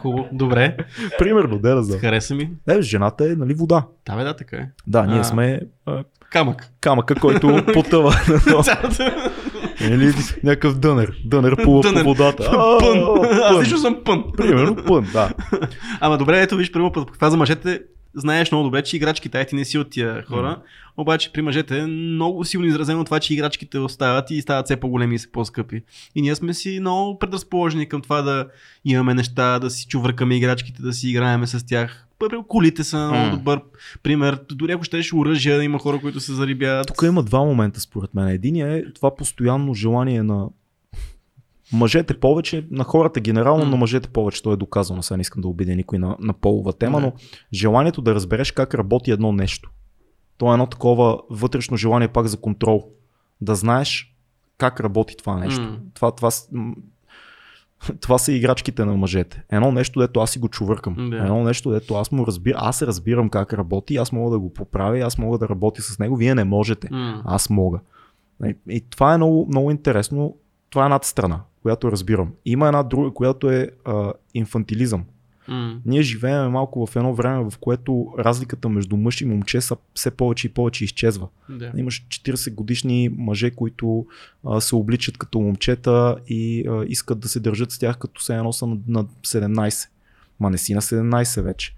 Хубаво, 0.00 0.28
добре, 0.32 0.76
Примерно, 1.18 1.58
да, 1.58 1.82
да 1.82 1.98
хареса 1.98 2.34
ми. 2.34 2.50
Не, 2.66 2.82
жената 2.82 3.24
е, 3.24 3.34
нали, 3.36 3.54
вода. 3.54 3.86
Да, 4.06 4.16
бе, 4.16 4.24
да, 4.24 4.36
така 4.36 4.56
е. 4.56 4.68
Да, 4.86 5.02
ние 5.06 5.20
А. 5.20 5.24
сме 5.24 5.60
а, 5.86 6.04
Камък. 6.30 6.68
камъка, 6.80 7.14
който 7.14 7.62
потъва. 7.74 8.14
Или 9.80 10.12
някакъв 10.44 10.78
дънер. 10.78 11.12
Дънер 11.24 11.56
плува 11.56 11.82
Дънер. 11.82 12.02
по 12.04 12.08
водата. 12.08 12.50
А, 12.52 12.78
пън. 12.78 13.28
Аз 13.44 13.62
лично 13.62 13.78
съм 13.78 13.96
пън. 14.04 14.24
Примерно 14.36 14.76
пън, 14.76 15.06
да. 15.12 15.30
Ама 16.00 16.18
добре, 16.18 16.40
ето 16.42 16.56
виж, 16.56 16.72
примерно, 16.72 16.92
това 16.92 17.30
за 17.30 17.36
мъжете, 17.36 17.80
знаеш 18.14 18.52
много 18.52 18.64
добре, 18.64 18.82
че 18.82 18.96
играчките, 18.96 19.38
ай 19.38 19.46
ти 19.46 19.54
не 19.54 19.64
си 19.64 19.78
от 19.78 19.90
тия 19.90 20.24
хора, 20.24 20.62
обаче 20.96 21.32
при 21.32 21.42
мъжете 21.42 21.78
е 21.78 21.86
много 21.86 22.44
силно 22.44 22.66
изразено 22.66 23.04
това, 23.04 23.20
че 23.20 23.34
играчките 23.34 23.78
остават 23.78 24.30
и 24.30 24.42
стават 24.42 24.66
все 24.66 24.76
по-големи 24.76 25.14
и 25.14 25.18
все 25.18 25.32
по-скъпи. 25.32 25.82
И 26.14 26.22
ние 26.22 26.34
сме 26.34 26.54
си 26.54 26.78
много 26.80 27.18
предразположени 27.18 27.88
към 27.88 28.00
това 28.02 28.22
да 28.22 28.46
имаме 28.84 29.14
неща, 29.14 29.58
да 29.58 29.70
си 29.70 29.86
чувъркаме 29.86 30.36
играчките, 30.36 30.82
да 30.82 30.92
си 30.92 31.08
играеме 31.08 31.46
с 31.46 31.66
тях. 31.66 32.04
Първо, 32.18 32.44
колите 32.44 32.84
са 32.84 32.96
много 32.98 33.26
М. 33.26 33.30
добър 33.30 33.60
пример. 34.02 34.38
Дори 34.52 34.72
ако 34.72 34.84
щеш 34.84 35.12
оръжия, 35.12 35.62
има 35.62 35.78
хора, 35.78 35.98
които 36.00 36.20
се 36.20 36.32
зарибяват. 36.32 36.86
Тук 36.86 37.02
има 37.02 37.22
два 37.22 37.44
момента 37.44 37.80
според 37.80 38.14
мен. 38.14 38.28
Единият 38.28 38.86
е 38.86 38.92
това 38.92 39.16
постоянно 39.16 39.74
желание 39.74 40.22
на 40.22 40.48
мъжете 41.72 42.20
повече, 42.20 42.66
на 42.70 42.84
хората 42.84 43.20
генерално, 43.20 43.64
но 43.64 43.76
мъжете 43.76 44.08
повече. 44.08 44.42
То 44.42 44.52
е 44.52 44.56
доказано. 44.56 45.02
Сега 45.02 45.16
не 45.16 45.20
искам 45.20 45.42
да 45.42 45.48
обидя 45.48 45.74
никой 45.74 45.98
на, 45.98 46.16
на 46.20 46.32
полова 46.32 46.72
тема, 46.72 47.00
Да. 47.00 47.06
но 47.06 47.12
желанието 47.52 48.02
да 48.02 48.14
разбереш 48.14 48.52
как 48.52 48.74
работи 48.74 49.10
едно 49.10 49.32
нещо. 49.32 49.70
То 50.38 50.50
е 50.50 50.52
едно 50.52 50.66
такова 50.66 51.18
вътрешно 51.30 51.76
желание 51.76 52.08
пак 52.08 52.26
за 52.26 52.36
контрол. 52.36 52.88
Да 53.40 53.54
знаеш 53.54 54.14
как 54.58 54.80
работи 54.80 55.16
това 55.16 55.36
нещо. 55.36 55.60
М. 55.60 55.78
Това, 55.94 56.10
това, 56.10 56.30
това 58.00 58.18
са 58.18 58.32
играчките 58.32 58.84
на 58.84 58.96
мъжете. 58.96 59.42
Едно 59.50 59.72
нещо, 59.72 60.00
дето 60.00 60.20
аз 60.20 60.30
си 60.30 60.38
го 60.38 60.48
чувъркам. 60.48 61.10
Да. 61.10 61.16
Едно 61.16 61.42
нещо, 61.42 61.70
дето 61.70 61.94
аз 61.94 62.12
му 62.12 62.26
разбирам, 62.26 62.60
аз 62.64 62.82
разбирам 62.82 63.28
как 63.28 63.52
работи, 63.52 63.96
аз 63.96 64.12
мога 64.12 64.30
да 64.30 64.38
го 64.38 64.52
поправя, 64.52 64.98
аз 64.98 65.18
мога 65.18 65.38
да 65.38 65.48
работя 65.48 65.82
с 65.82 65.98
него, 65.98 66.16
вие 66.16 66.34
не 66.34 66.44
можете. 66.44 66.88
М. 66.90 67.22
Аз 67.24 67.50
мога. 67.50 67.80
И, 68.44 68.56
и 68.68 68.80
това 68.90 69.14
е 69.14 69.16
много, 69.16 69.46
много 69.48 69.70
интересно. 69.70 70.36
Това 70.70 70.82
е 70.82 70.86
едната 70.86 71.08
страна, 71.08 71.40
която 71.62 71.92
разбирам. 71.92 72.32
Има 72.44 72.66
една 72.66 72.82
друга, 72.82 73.10
която 73.10 73.50
е 73.50 73.70
а, 73.84 74.12
инфантилизъм. 74.34 75.04
М. 75.48 75.80
Ние 75.86 76.02
живеем 76.02 76.50
малко 76.50 76.86
в 76.86 76.96
едно 76.96 77.14
време, 77.14 77.50
в 77.50 77.58
което 77.58 78.14
разликата 78.18 78.68
между 78.68 78.96
мъж 78.96 79.20
и 79.20 79.24
момче 79.24 79.60
са 79.60 79.76
все 79.94 80.10
повече 80.10 80.46
и 80.46 80.50
повече 80.50 80.84
изчезва. 80.84 81.28
Да. 81.48 81.72
Имаш 81.76 82.06
40 82.08 82.54
годишни 82.54 83.10
мъже, 83.18 83.50
които 83.50 84.06
а, 84.46 84.60
се 84.60 84.74
обличат 84.74 85.18
като 85.18 85.40
момчета 85.40 86.16
и 86.26 86.64
а, 86.68 86.84
искат 86.88 87.20
да 87.20 87.28
се 87.28 87.40
държат 87.40 87.70
с 87.72 87.78
тях 87.78 87.98
като 87.98 88.22
се 88.22 88.36
едно 88.36 88.52
са 88.52 88.66
на, 88.66 88.76
на 88.88 89.04
17. 89.04 89.88
Ма 90.40 90.50
не 90.50 90.58
си 90.58 90.74
на 90.74 90.82
17 90.82 91.42
вече. 91.42 91.74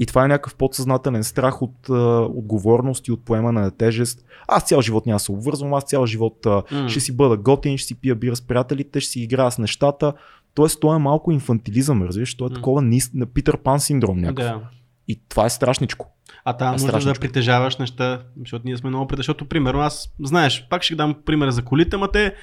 И 0.00 0.06
това 0.06 0.24
е 0.24 0.28
някакъв 0.28 0.54
подсъзнателен 0.54 1.24
страх 1.24 1.62
от 1.62 1.90
а, 1.90 1.92
отговорност 2.34 3.08
и 3.08 3.12
от 3.12 3.24
поемане 3.24 3.60
на 3.60 3.70
тежест. 3.70 4.24
Аз 4.48 4.64
цял 4.64 4.82
живот 4.82 5.06
няма 5.06 5.20
се 5.20 5.32
обвързвам, 5.32 5.74
аз 5.74 5.84
цял 5.84 6.06
живот 6.06 6.46
а, 6.46 6.62
М. 6.72 6.88
ще 6.88 7.00
си 7.00 7.16
бъда 7.16 7.36
готин, 7.36 7.78
ще 7.78 7.86
си 7.86 8.00
пия 8.00 8.14
бира 8.14 8.36
с 8.36 8.42
приятелите, 8.42 9.00
ще 9.00 9.10
си 9.10 9.20
играя 9.20 9.50
с 9.50 9.58
нещата. 9.58 10.12
Тоест, 10.54 10.80
то 10.80 10.94
е 10.94 10.98
малко 10.98 11.32
инфантилизъм, 11.32 12.02
разбираш? 12.02 12.36
То 12.36 12.46
е 12.46 12.48
М. 12.48 12.54
такова 12.54 12.82
низ, 12.82 13.10
на 13.14 13.26
Питър 13.26 13.56
Пан 13.58 13.80
синдром 13.80 14.18
някакъв. 14.18 14.44
Да. 14.44 14.60
И 15.08 15.20
това 15.28 15.46
е 15.46 15.50
страшничко. 15.50 16.12
А 16.44 16.52
там 16.52 16.68
А, 16.68 16.72
нужда 16.72 17.12
да 17.12 17.20
притежаваш 17.20 17.76
неща, 17.76 18.22
защото 18.40 18.62
ние 18.64 18.76
сме 18.76 18.90
много 18.90 19.06
притежавани. 19.06 19.22
Защото, 19.22 19.48
примерно, 19.48 19.80
аз, 19.80 20.08
знаеш, 20.22 20.66
пак 20.70 20.82
ще 20.82 20.94
дам 20.94 21.14
пример 21.26 21.50
за 21.50 21.62
колите, 21.62 21.96
ма 21.96 22.10
те, 22.10 22.34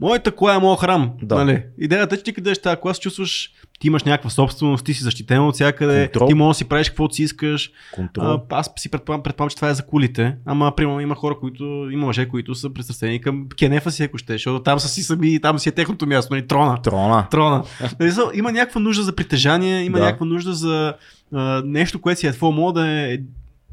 моята 0.00 0.34
кола 0.34 0.54
е 0.54 0.58
моят 0.58 0.80
храм. 0.80 1.12
Да. 1.22 1.34
Нали? 1.34 1.64
Идеята 1.78 2.14
е, 2.14 2.18
че 2.18 2.24
ти 2.24 2.32
къде 2.32 2.54
ще 2.54 2.62
тази 2.62 2.80
кола 2.80 2.94
се 2.94 3.00
чувстваш, 3.00 3.52
ти 3.78 3.86
имаш 3.86 4.04
някаква 4.04 4.30
собственост, 4.30 4.84
ти 4.84 4.94
си 4.94 5.02
защитен 5.02 5.40
от 5.46 5.54
всякъде, 5.54 6.02
Контрол. 6.06 6.28
ти 6.28 6.34
можеш 6.34 6.56
да 6.56 6.58
си 6.58 6.64
правиш 6.68 6.88
каквото 6.88 7.14
си 7.14 7.22
искаш. 7.22 7.70
Контрол. 7.94 8.24
А, 8.24 8.40
аз 8.50 8.70
си 8.76 8.88
предполагам, 8.90 9.22
предполагам, 9.22 9.50
че 9.50 9.56
това 9.56 9.68
е 9.68 9.74
за 9.74 9.86
колите, 9.86 10.36
ама 10.46 10.72
примерно 10.76 11.00
има 11.00 11.14
хора, 11.14 11.38
които, 11.40 11.64
има 11.92 12.06
мъже, 12.06 12.28
които 12.28 12.54
са 12.54 12.70
пристрастени 12.70 13.20
към 13.20 13.48
кенефа 13.58 13.90
си, 13.90 14.02
ако 14.02 14.18
ще, 14.18 14.32
защото 14.32 14.62
там 14.62 14.80
са 14.80 14.88
си 14.88 15.02
сами, 15.02 15.40
там 15.40 15.58
си 15.58 15.68
е 15.68 15.72
техното 15.72 16.06
място, 16.06 16.34
нали, 16.34 16.46
трона. 16.46 16.82
Трона. 16.82 17.28
Трона. 17.30 17.64
Има 18.34 18.52
някаква 18.52 18.80
нужда 18.80 19.02
за 19.02 19.16
притежание, 19.16 19.84
има 19.84 19.98
Да. 19.98 20.04
някаква 20.04 20.26
нужда 20.26 20.54
за 20.54 20.94
а, 21.32 21.62
нещо, 21.64 22.00
което 22.00 22.20
си 22.20 22.26
е 22.26 22.32
твое, 22.32 22.54
мога 22.54 22.80
да 22.80 22.88
е 22.88 23.18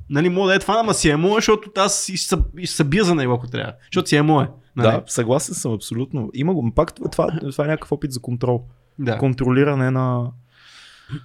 Нали, 0.09 0.29
мога 0.29 0.49
да 0.49 0.55
е 0.55 0.59
това, 0.59 0.77
ама 0.79 0.93
си 0.93 1.09
е 1.09 1.17
мое, 1.17 1.35
защото 1.35 1.71
аз 1.77 2.09
и 2.09 2.17
ще, 2.17 2.35
и 2.57 2.65
ще 2.65 2.75
се 2.75 2.83
бия 2.83 3.03
за 3.03 3.15
него, 3.15 3.33
ако 3.33 3.47
трябва. 3.47 3.73
Защото 3.91 4.09
си 4.09 4.15
е 4.15 4.21
мое. 4.21 4.47
Нали? 4.75 4.87
Да, 4.87 5.03
съгласен 5.07 5.55
съм 5.55 5.73
абсолютно. 5.73 6.29
Има 6.33 6.53
го, 6.53 6.71
пак 6.75 6.95
това, 6.95 7.27
това 7.51 7.65
е 7.65 7.67
някакъв 7.67 7.91
опит 7.91 8.11
за 8.11 8.21
контрол. 8.21 8.63
Да. 8.99 9.17
Контролиране 9.17 9.91
на 9.91 10.31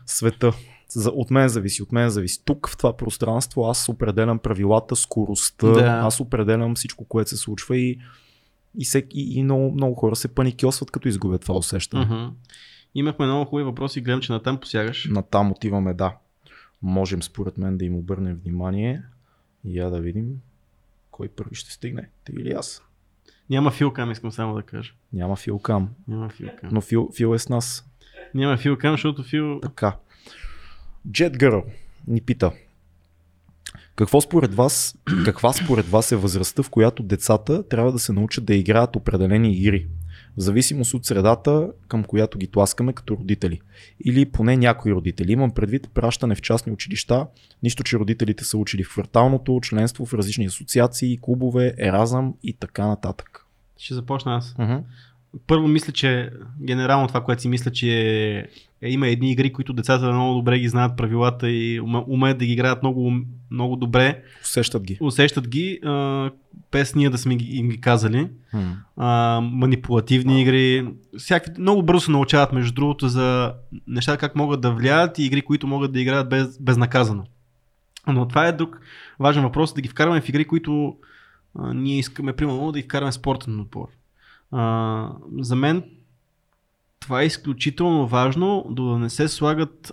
света. 0.07 0.53
За, 0.89 1.11
от 1.11 1.31
мен 1.31 1.49
зависи, 1.49 1.83
от 1.83 1.93
мен 1.93 2.11
зависи. 2.11 2.45
Тук 2.45 2.69
в 2.69 2.77
това 2.77 2.97
пространство 2.97 3.67
аз 3.67 3.89
определям 3.89 4.39
правилата, 4.39 4.97
скоростта, 4.97 5.69
Да. 5.73 6.01
аз 6.05 6.21
определям 6.21 6.75
всичко, 6.75 7.05
което 7.05 7.31
се 7.31 7.37
случва 7.37 7.77
и, 7.77 7.99
и, 8.79 8.85
всеки, 8.85 9.21
и 9.21 9.43
много, 9.43 9.73
много 9.73 9.95
хора 9.95 10.17
се 10.17 10.35
паникьосват, 10.35 10.91
като 10.91 11.09
изгубят 11.09 11.41
това 11.43 11.55
усещане. 11.55 12.05
Мгм. 12.05 12.35
Имахме 12.95 13.27
много 13.27 13.45
хубави 13.45 13.65
въпроси, 13.65 14.01
гледам, 14.01 14.21
че 14.21 14.33
натам 14.33 14.61
посягаш. 14.61 15.09
На 15.11 15.23
там 15.23 15.53
отиваме, 15.53 15.95
да. 15.95 16.17
Можем 16.83 17.23
според 17.23 17.59
мен 17.59 17.79
да 17.79 17.85
им 17.85 17.97
обърнем 17.97 18.41
внимание. 18.45 19.03
Я 19.65 19.91
да 19.91 20.01
видим 20.01 20.27
кой 21.11 21.29
първи 21.29 21.55
ще 21.55 21.73
стигне. 21.73 22.09
Ти 22.25 22.33
или 22.33 22.53
аз. 22.53 22.83
Няма 23.51 23.71
филкам, 23.71 24.11
искам 24.11 24.33
само 24.33 24.55
да 24.55 24.63
кажа. 24.63 24.93
Няма 25.13 25.37
филкам. 25.37 25.89
Няма 26.09 26.29
филкам. 26.29 26.71
Но 26.73 26.81
фил, 26.81 27.11
фил 27.17 27.35
е 27.35 27.39
с 27.39 27.49
нас. 27.49 27.85
Няма 28.35 28.57
филкам, 28.57 28.93
защото 28.93 29.23
фил... 29.23 29.61
Така. 29.61 29.97
Jet 31.09 31.37
Girl 31.37 31.65
ни 32.07 32.21
пита. 32.21 32.53
Какво 33.97 34.21
според 34.21 34.55
вас, 34.55 34.99
каква 35.25 35.53
според 35.53 35.87
вас 35.87 36.13
е 36.13 36.17
възрастта, 36.17 36.63
в 36.63 36.71
която 36.71 37.03
децата 37.03 37.69
трябва 37.69 37.93
да 37.93 37.99
се 37.99 38.13
научат 38.13 38.45
да 38.45 38.55
играят 38.55 38.97
определени 38.97 39.53
игри? 39.53 39.87
В 40.37 40.41
зависимост 40.41 40.95
от 40.95 41.07
средата, 41.07 41.71
към 41.89 42.05
която 42.05 42.39
ги 42.39 42.47
тласкаме 42.47 42.93
като 42.93 43.17
родители. 43.17 43.61
Или 44.05 44.31
поне 44.31 44.57
някои 44.57 44.93
родители. 44.93 45.33
Имам 45.33 45.51
предвид 45.51 45.91
пращане 45.95 46.35
в 46.35 46.43
частни 46.43 46.73
училища, 46.73 47.27
нищо, 47.63 47.83
че 47.83 47.99
родителите 47.99 48.45
са 48.45 48.59
учили 48.59 48.85
в 48.85 48.89
кварталното, 48.89 49.61
членство 49.63 50.07
в 50.07 50.15
различни 50.15 50.47
асоциации, 50.47 51.19
клубове, 51.21 51.75
еразъм 51.79 52.35
и 52.43 52.53
така 52.53 52.87
нататък. 52.87 53.48
Ще 53.79 53.95
започна 53.95 54.37
аз. 54.37 54.55
Uh-huh. 54.55 54.81
Първо 55.47 55.69
мисля, 55.69 55.93
че 55.93 56.31
генерално 56.63 57.09
това, 57.09 57.25
което 57.25 57.43
си 57.43 57.49
мисля, 57.49 57.71
че 57.71 57.91
е, 58.83 58.91
има 58.91 59.09
едни 59.09 59.33
игри, 59.33 59.53
които 59.53 59.73
децата 59.73 60.13
много 60.13 60.35
добре 60.35 60.59
ги 60.59 60.69
знаят 60.69 60.97
правилата 60.97 61.51
и 61.51 61.81
уме- 61.81 62.05
умеят 62.09 62.39
да 62.39 62.47
ги 62.47 62.53
играят 62.53 62.83
много, 62.83 63.13
много 63.51 63.77
добре, 63.77 64.23
Усещат 64.43 64.83
ги. 64.83 64.99
усещат 65.01 65.49
ги, 65.49 65.79
а, 65.85 66.31
без 66.73 66.95
ние 66.95 67.11
да 67.11 67.19
сме 67.19 67.37
ги, 67.37 67.57
им 67.57 67.69
ги 67.69 67.81
казали. 67.81 68.29
А, 68.97 69.41
манипулативни 69.43 70.43
игри, 70.43 70.89
всякакви, 71.19 71.61
много 71.61 71.83
бързо 71.83 72.01
се 72.01 72.11
научават 72.11 72.53
между 72.53 72.73
другото 72.75 73.09
за 73.09 73.53
неща 73.87 74.17
как 74.17 74.37
могат 74.37 74.61
да 74.61 74.71
влияят 74.71 75.19
и 75.19 75.25
игри, 75.25 75.43
които 75.43 75.67
могат 75.67 75.93
да 75.93 76.01
играят 76.01 76.29
без, 76.29 76.59
безнаказано. 76.59 77.25
Но 78.07 78.29
това 78.29 78.47
е 78.47 78.53
друг 78.53 78.81
важен 79.21 79.43
въпрос, 79.43 79.75
да 79.75 79.81
ги 79.81 79.89
вкарваме 79.89 80.21
в 80.21 80.29
игри, 80.29 80.45
които 80.45 80.97
а, 81.55 81.75
ние 81.75 81.99
искаме, 81.99 82.33
примерно, 82.33 82.73
да 82.73 82.79
в 83.11 83.13
спортен 83.13 83.61
отбор. 83.61 83.89
А, 84.53 85.13
за 85.39 85.57
мен 85.57 85.85
това 87.01 87.23
е 87.23 87.27
изключително 87.27 88.07
важно 88.07 88.67
да 88.71 88.83
не 88.83 89.11
се 89.11 89.29
слагат 89.29 89.93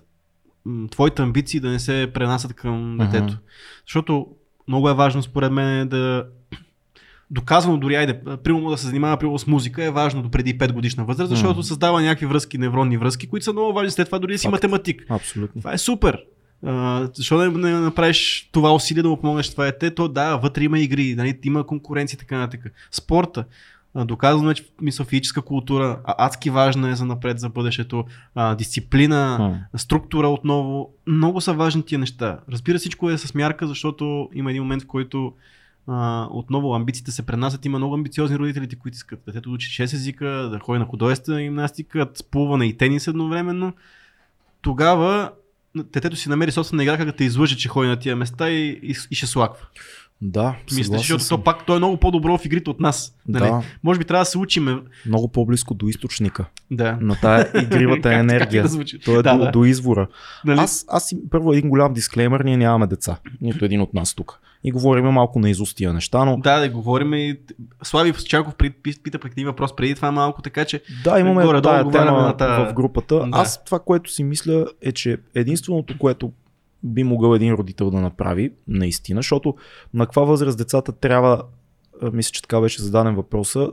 твоите 0.91 1.21
амбиции 1.21 1.59
да 1.59 1.69
не 1.69 1.79
се 1.79 2.11
пренасят 2.13 2.53
към 2.53 2.97
детето. 2.97 3.37
Защото 3.87 4.27
много 4.67 4.89
е 4.89 4.93
важно 4.93 5.23
според 5.23 5.51
мен 5.51 5.87
да 5.87 6.27
доказано 7.31 7.77
дори, 7.77 7.95
айде, 7.95 8.21
примерно 8.43 8.69
да 8.69 8.77
се 8.77 8.87
занимава 8.87 9.17
примерно 9.17 9.39
с 9.39 9.47
музика 9.47 9.83
е 9.83 9.91
важно 9.91 10.21
до 10.21 10.31
преди 10.31 10.57
5 10.57 10.73
годишна 10.73 11.05
възраст, 11.05 11.29
защото 11.29 11.53
Мгм. 11.53 11.63
създава 11.63 12.01
някакви 12.01 12.25
връзки, 12.25 12.57
невронни 12.57 12.97
връзки, 12.97 13.27
които 13.27 13.43
са 13.43 13.53
много 13.53 13.73
важни 13.73 13.91
след 13.91 14.05
това 14.07 14.19
дори 14.19 14.31
да 14.31 14.37
си 14.39 14.47
математик. 14.47 15.05
Абсолютно. 15.09 15.61
Това 15.61 15.73
е 15.73 15.77
супер. 15.77 16.23
А, 16.65 17.07
защо 17.13 17.37
да 17.37 17.51
не 17.51 17.79
направиш 17.79 18.49
това 18.51 18.73
усилие 18.73 19.03
да 19.03 19.09
му 19.09 19.17
помогнеш 19.17 19.51
това 19.51 19.65
дете? 19.65 19.95
То 19.95 20.07
да, 20.07 20.35
вътре 20.35 20.63
има 20.63 20.79
игри, 20.79 21.15
нали, 21.15 21.39
има 21.43 21.63
конкуренция 21.67 22.15
и 22.15 22.19
така 22.19 22.37
нататък. 22.37 22.73
Спорта. 22.91 23.45
А, 23.93 24.05
Доказано 24.05 24.49
е, 24.49 24.53
че 24.53 24.65
мисъл, 24.81 25.05
физическа 25.05 25.41
култура 25.41 25.99
а, 26.03 26.25
адски 26.25 26.49
важна 26.49 26.89
е 26.89 26.95
за 26.95 27.05
напред, 27.05 27.39
за 27.39 27.49
бъдещето. 27.49 28.05
А, 28.35 28.55
дисциплина, 28.55 29.37
М. 29.39 29.79
структура 29.79 30.27
отново. 30.29 30.89
Много 31.07 31.41
са 31.41 31.53
важни 31.53 31.83
тия 31.83 31.99
неща. 31.99 32.39
Разбира 32.51 32.77
всичко 32.77 33.09
е 33.09 33.17
с 33.17 33.35
мярка, 33.35 33.67
защото 33.67 34.29
има 34.33 34.49
един 34.49 34.63
момент, 34.63 34.83
в 34.83 34.87
който 34.87 35.33
а, 35.87 36.27
отново 36.31 36.73
амбициите 36.75 37.11
се 37.11 37.25
пренасят. 37.25 37.65
Има 37.65 37.77
много 37.77 37.93
амбициозни 37.93 38.37
родителите, 38.39 38.75
които 38.75 38.95
искат 38.95 39.19
детето 39.27 39.49
да 39.49 39.55
учи 39.55 39.83
6 39.83 39.83
езика, 39.83 40.25
да 40.25 40.59
ходи 40.59 40.79
на 40.79 40.85
художествена 40.85 41.41
гимнастика, 41.41 42.07
плуване 42.31 42.65
и 42.65 42.77
тенис 42.77 43.07
едновременно. 43.07 43.73
Тогава 44.61 45.31
детето 45.75 46.15
си 46.15 46.29
намери 46.29 46.51
собствена 46.51 46.83
игра, 46.83 46.97
как 46.97 47.05
да 47.05 47.11
те 47.11 47.23
излъже, 47.23 47.57
че 47.57 47.69
ходи 47.69 47.87
на 47.87 47.95
тия 47.95 48.15
места 48.15 48.49
и, 48.49 48.79
и, 48.83 48.95
и 49.11 49.15
ще 49.15 49.27
слаква. 49.27 49.65
Да, 50.21 50.55
Мисля, 50.75 50.97
защото 50.97 51.23
съм. 51.23 51.37
то 51.37 51.43
пак 51.43 51.65
той 51.65 51.75
е 51.75 51.79
много 51.79 51.97
по-добро 51.97 52.37
в 52.37 52.45
игрите 52.45 52.69
от 52.69 52.79
нас. 52.79 53.15
Нали? 53.27 53.43
Да, 53.43 53.61
Може 53.83 53.99
би 53.99 54.05
трябва 54.05 54.21
да 54.21 54.25
се 54.25 54.37
учиме. 54.37 54.77
много 55.05 55.27
по-близко 55.27 55.73
до 55.73 55.87
източника. 55.87 56.45
Да. 56.71 56.97
На 57.01 57.15
тая 57.15 57.51
игривата 57.63 58.01
Как- 58.01 58.13
как 58.13 58.19
енергия. 58.19 58.63
да? 58.63 58.85
Той 59.05 59.19
е 59.19 59.23
Да, 59.23 59.33
до, 59.37 59.45
да. 59.45 59.51
до 59.51 59.65
извора. 59.65 60.07
Нали? 60.45 60.59
Аз, 60.59 60.85
аз 60.87 61.15
първо 61.31 61.53
един 61.53 61.69
голям 61.69 61.93
дисклеймер, 61.93 62.39
ние 62.39 62.57
нямаме 62.57 62.87
деца. 62.87 63.17
Нито 63.41 63.65
един 63.65 63.81
от 63.81 63.93
нас 63.93 64.13
тук. 64.13 64.39
И 64.67 64.71
говорим 64.71 65.05
малко 65.05 65.39
на 65.39 65.49
изуст 65.49 65.77
тия 65.77 65.93
неща, 65.93 66.25
но 66.25 66.37
Да, 66.37 66.59
да 66.59 66.69
говорим 66.69 67.13
и 67.13 67.37
Слави 67.83 68.13
Чаков 68.13 68.55
пита 69.03 69.19
пък 69.19 69.31
един 69.31 69.45
въпрос 69.45 69.75
преди 69.75 69.95
това 69.95 70.11
малко, 70.11 70.41
така 70.41 70.65
че 70.65 70.81
Да, 71.03 71.19
имаме 71.19 71.43
Горе-долу 71.43 71.73
тая 71.73 72.05
тема 72.05 72.21
на 72.21 72.37
тая- 72.37 72.69
в 72.69 72.73
групата. 72.73 73.19
Да. 73.19 73.29
Аз 73.31 73.63
това, 73.63 73.79
което 73.79 74.11
си 74.11 74.23
мисля 74.23 74.65
е, 74.81 74.91
че 74.91 75.17
единственото, 75.35 75.97
което 75.97 76.31
би 76.83 77.03
могъл 77.03 77.35
един 77.35 77.53
родител 77.53 77.89
да 77.89 78.01
направи, 78.01 78.51
наистина, 78.67 79.19
защото 79.19 79.55
на 79.93 80.05
каква 80.05 80.23
възраст 80.23 80.57
децата 80.57 80.91
трябва, 80.91 81.43
мисля, 82.13 82.31
че 82.31 82.41
така 82.41 82.61
беше 82.61 82.81
зададен 82.81 83.15
въпроса, 83.15 83.69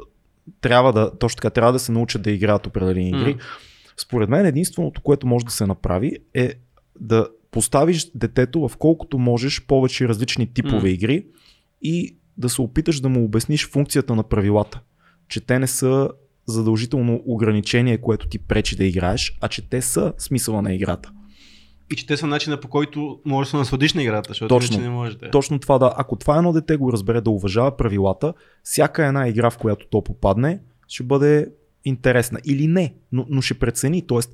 трябва 0.61 0.93
да, 0.93 1.19
точно 1.19 1.37
така, 1.37 1.51
трябва 1.51 1.73
да 1.73 1.79
се 1.79 1.93
научат 1.93 2.23
да 2.23 2.31
играят 2.31 2.67
определени 2.67 3.09
игри. 3.09 3.35
М. 3.35 3.41
Според 3.97 4.29
мен 4.29 4.47
единственото, 4.47 5.01
което 5.01 5.27
може 5.27 5.45
да 5.45 5.51
се 5.51 5.67
направи 5.67 6.17
е 6.35 6.55
да 7.01 7.27
поставиш 7.53 8.11
детето 8.15 8.69
в 8.69 8.77
колкото 8.77 9.19
можеш 9.19 9.67
повече 9.67 10.09
различни 10.09 10.53
типове 10.55 10.83
М. 10.83 10.89
игри 10.89 11.27
и 11.83 12.17
да 12.39 12.49
се 12.49 12.63
опиташ 12.63 13.01
да 13.01 13.09
му 13.09 13.25
обясниш 13.25 13.69
функцията 13.69 14.15
на 14.15 14.23
правилата. 14.23 14.81
Че 15.29 15.41
те 15.41 15.59
не 15.59 15.67
са 15.67 16.11
задължително 16.47 17.23
ограничение, 17.27 17.99
което 17.99 18.29
ти 18.29 18.39
пречи 18.39 18.77
да 18.77 18.85
играеш, 18.85 19.39
а 19.41 19.49
че 19.49 19.69
те 19.69 19.83
са 19.83 20.13
смисъла 20.19 20.63
на 20.63 20.75
играта. 20.75 21.13
и 21.93 21.97
че 21.97 22.07
те 22.07 22.17
са 22.17 22.27
начина 22.27 22.61
по 22.61 22.69
който 22.69 23.21
можеш 23.25 23.49
да 23.49 23.51
се 23.51 23.57
насладиш 23.57 23.95
на 23.95 24.03
играта, 24.03 24.29
защото 24.31 24.55
Точно. 24.55 24.81
не 24.81 24.89
можеш 24.89 25.15
да. 25.15 25.31
Точно 25.31 25.59
това 25.59 25.79
да, 25.79 25.95
ако 25.97 26.17
това 26.17 26.37
едно 26.37 26.53
дете 26.53 26.77
го 26.77 26.93
разбере 26.93 27.21
да 27.21 27.31
уважава 27.31 27.77
правилата, 27.77 28.35
всяка 28.63 29.07
една 29.07 29.29
игра, 29.29 29.51
в 29.51 29.59
която 29.59 29.87
то 29.91 30.05
попадне, 30.05 30.61
ще 30.89 31.03
бъде 31.03 31.49
интересна. 31.85 32.39
Или 32.45 32.67
не, 32.67 32.95
но, 33.13 33.27
но 33.29 33.43
ще 33.43 33.55
прецени. 33.59 34.07
Тоест, 34.07 34.33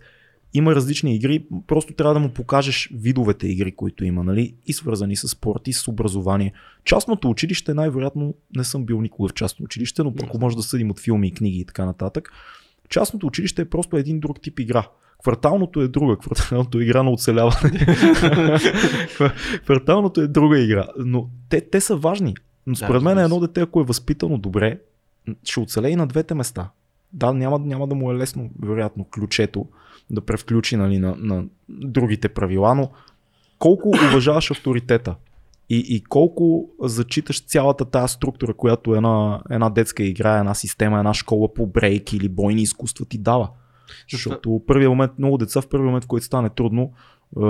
има 0.54 0.74
различни 0.74 1.14
игри, 1.14 1.46
просто 1.66 1.92
трябва 1.92 2.14
да 2.14 2.20
му 2.20 2.28
покажеш 2.28 2.90
видовете 2.94 3.48
игри, 3.48 3.76
които 3.76 4.04
има, 4.04 4.24
нали? 4.24 4.54
И 4.66 4.72
свързани 4.72 5.16
с 5.16 5.28
спорт, 5.28 5.68
и 5.68 5.72
с 5.72 5.88
образование. 5.88 6.52
Частното 6.84 7.30
училище, 7.30 7.74
най-вероятно, 7.74 8.34
не 8.56 8.64
съм 8.64 8.84
бил 8.84 9.00
никога 9.00 9.28
в 9.28 9.34
частно 9.34 9.64
училище, 9.64 10.02
но 10.02 10.14
ако 10.22 10.38
може 10.38 10.56
да 10.56 10.62
съдим 10.62 10.90
от 10.90 11.00
филми 11.00 11.28
и 11.28 11.32
книги 11.32 11.58
и 11.58 11.64
така 11.64 11.84
нататък. 11.84 12.32
Частното 12.88 13.26
училище 13.26 13.62
е 13.62 13.68
просто 13.68 13.96
един 13.96 14.20
друг 14.20 14.40
тип 14.40 14.60
игра. 14.60 14.88
Кварталното 15.22 15.80
е 15.80 15.88
друга. 15.88 16.16
Кварталното 16.16 16.78
е 16.78 16.82
игра 16.82 17.02
на 17.02 17.10
оцеляване. 17.10 17.86
Кварталното 19.64 20.20
е 20.20 20.26
друга 20.26 20.58
игра. 20.58 20.86
Но 20.98 21.28
те, 21.48 21.60
те 21.60 21.80
са 21.80 21.96
важни. 21.96 22.34
Но 22.66 22.72
Да, 22.72 22.84
според 22.84 23.02
мен 23.02 23.18
едно 23.18 23.40
дете, 23.40 23.60
ако 23.60 23.80
е 23.80 23.84
възпитано 23.84 24.38
добре, 24.38 24.80
ще 25.44 25.60
оцелее 25.60 25.90
и 25.90 25.96
на 25.96 26.06
двете 26.06 26.34
места. 26.34 26.70
Да, 27.12 27.32
няма, 27.32 27.58
няма 27.58 27.86
да 27.86 27.94
му 27.94 28.12
е 28.12 28.14
лесно, 28.14 28.50
вероятно, 28.62 29.04
ключето 29.04 29.66
да 30.10 30.20
превключи 30.20 30.76
нали, 30.76 30.98
на, 30.98 31.16
на 31.18 31.44
другите 31.68 32.28
правила, 32.28 32.74
но 32.74 32.90
колко 33.58 33.88
уважаваш 33.88 34.50
авторитета 34.50 35.14
и, 35.70 35.84
и 35.88 36.04
колко 36.04 36.68
зачиташ 36.82 37.44
цялата 37.44 37.84
тази 37.84 38.12
структура, 38.12 38.54
която 38.54 38.94
една, 38.94 39.42
една 39.50 39.70
детска 39.70 40.02
игра, 40.02 40.38
една 40.38 40.54
система, 40.54 40.98
една 40.98 41.14
школа 41.14 41.54
по 41.54 41.66
брейк 41.66 42.12
или 42.12 42.28
бойни 42.28 42.62
изкуства 42.62 43.06
ти 43.06 43.18
дава. 43.18 43.50
Защото 44.10 44.62
първият 44.66 44.90
момент, 44.90 45.12
много 45.18 45.38
деца 45.38 45.60
в 45.60 45.68
първия 45.68 45.86
момент, 45.86 46.04
в 46.04 46.08
който 46.08 46.26
стане 46.26 46.50
трудно, 46.50 46.82
е, 46.82 47.40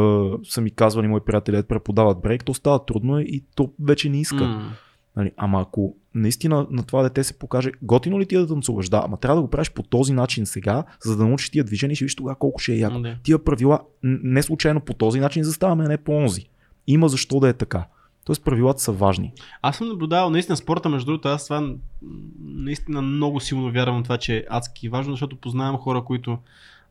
са 0.44 0.60
ми 0.60 0.70
казвали 0.70 1.09
мои 1.09 1.20
приятели, 1.20 1.56
да 1.56 1.62
преподават 1.62 2.20
брейк, 2.20 2.44
то 2.44 2.55
става 2.55 2.85
трудно 2.85 3.20
и 3.20 3.44
то 3.55 3.70
вече 3.80 4.09
не 4.09 4.20
иска. 4.20 4.44
М. 4.44 4.72
Нали, 5.16 5.32
ама 5.36 5.60
ако 5.60 5.94
наистина 6.14 6.66
на 6.70 6.82
това 6.82 7.02
дете 7.02 7.24
се 7.24 7.39
покаже, 7.39 7.70
готино 7.82 8.20
ли 8.20 8.26
ти 8.26 8.35
е 8.35 8.39
да 8.39 8.47
танцуваш? 8.47 8.89
Да, 8.89 9.02
ама 9.05 9.16
трябва 9.16 9.36
да 9.36 9.43
го 9.43 9.51
правиш 9.51 9.70
по 9.70 9.82
този 9.82 10.12
начин 10.12 10.47
сега, 10.47 10.85
за 11.05 11.16
да 11.16 11.26
научиш 11.26 11.51
тия 11.51 11.64
движения 11.64 11.93
и 11.93 11.97
ще 11.97 12.05
виж 12.05 12.14
тогава 12.16 12.36
колко 12.36 12.59
ще 12.59 12.72
е 12.72 12.78
яко. 12.78 13.01
Да. 13.01 13.16
Тия 13.22 13.44
правила 13.44 13.80
не 14.02 14.43
случайно 14.43 14.80
по 14.80 14.94
този 14.94 15.20
начин 15.20 15.44
заставаме, 15.44 15.85
а 15.85 15.89
не 15.89 15.97
по 15.97 16.12
онзи. 16.12 16.48
Има 16.86 17.09
защо 17.09 17.40
да 17.40 17.48
е 17.48 17.52
така. 17.52 17.85
Тоест 18.24 18.44
правилата 18.44 18.80
са 18.80 18.93
важни. 18.93 19.32
Аз 19.62 19.76
съм 19.76 19.89
наблюдавал 19.89 20.30
наистина 20.30 20.56
спорта, 20.56 20.89
между 20.89 21.06
другото, 21.06 21.28
аз 21.28 21.44
това 21.44 21.74
наистина 22.44 23.02
много 23.02 23.40
силно 23.40 23.72
вярвам 23.72 24.01
в 24.01 24.02
това, 24.02 24.18
че 24.18 24.36
е 24.36 24.44
адски 24.48 24.89
важно, 24.89 25.12
защото 25.12 25.36
познавам 25.36 25.76
хора, 25.76 26.02
които 26.05 26.39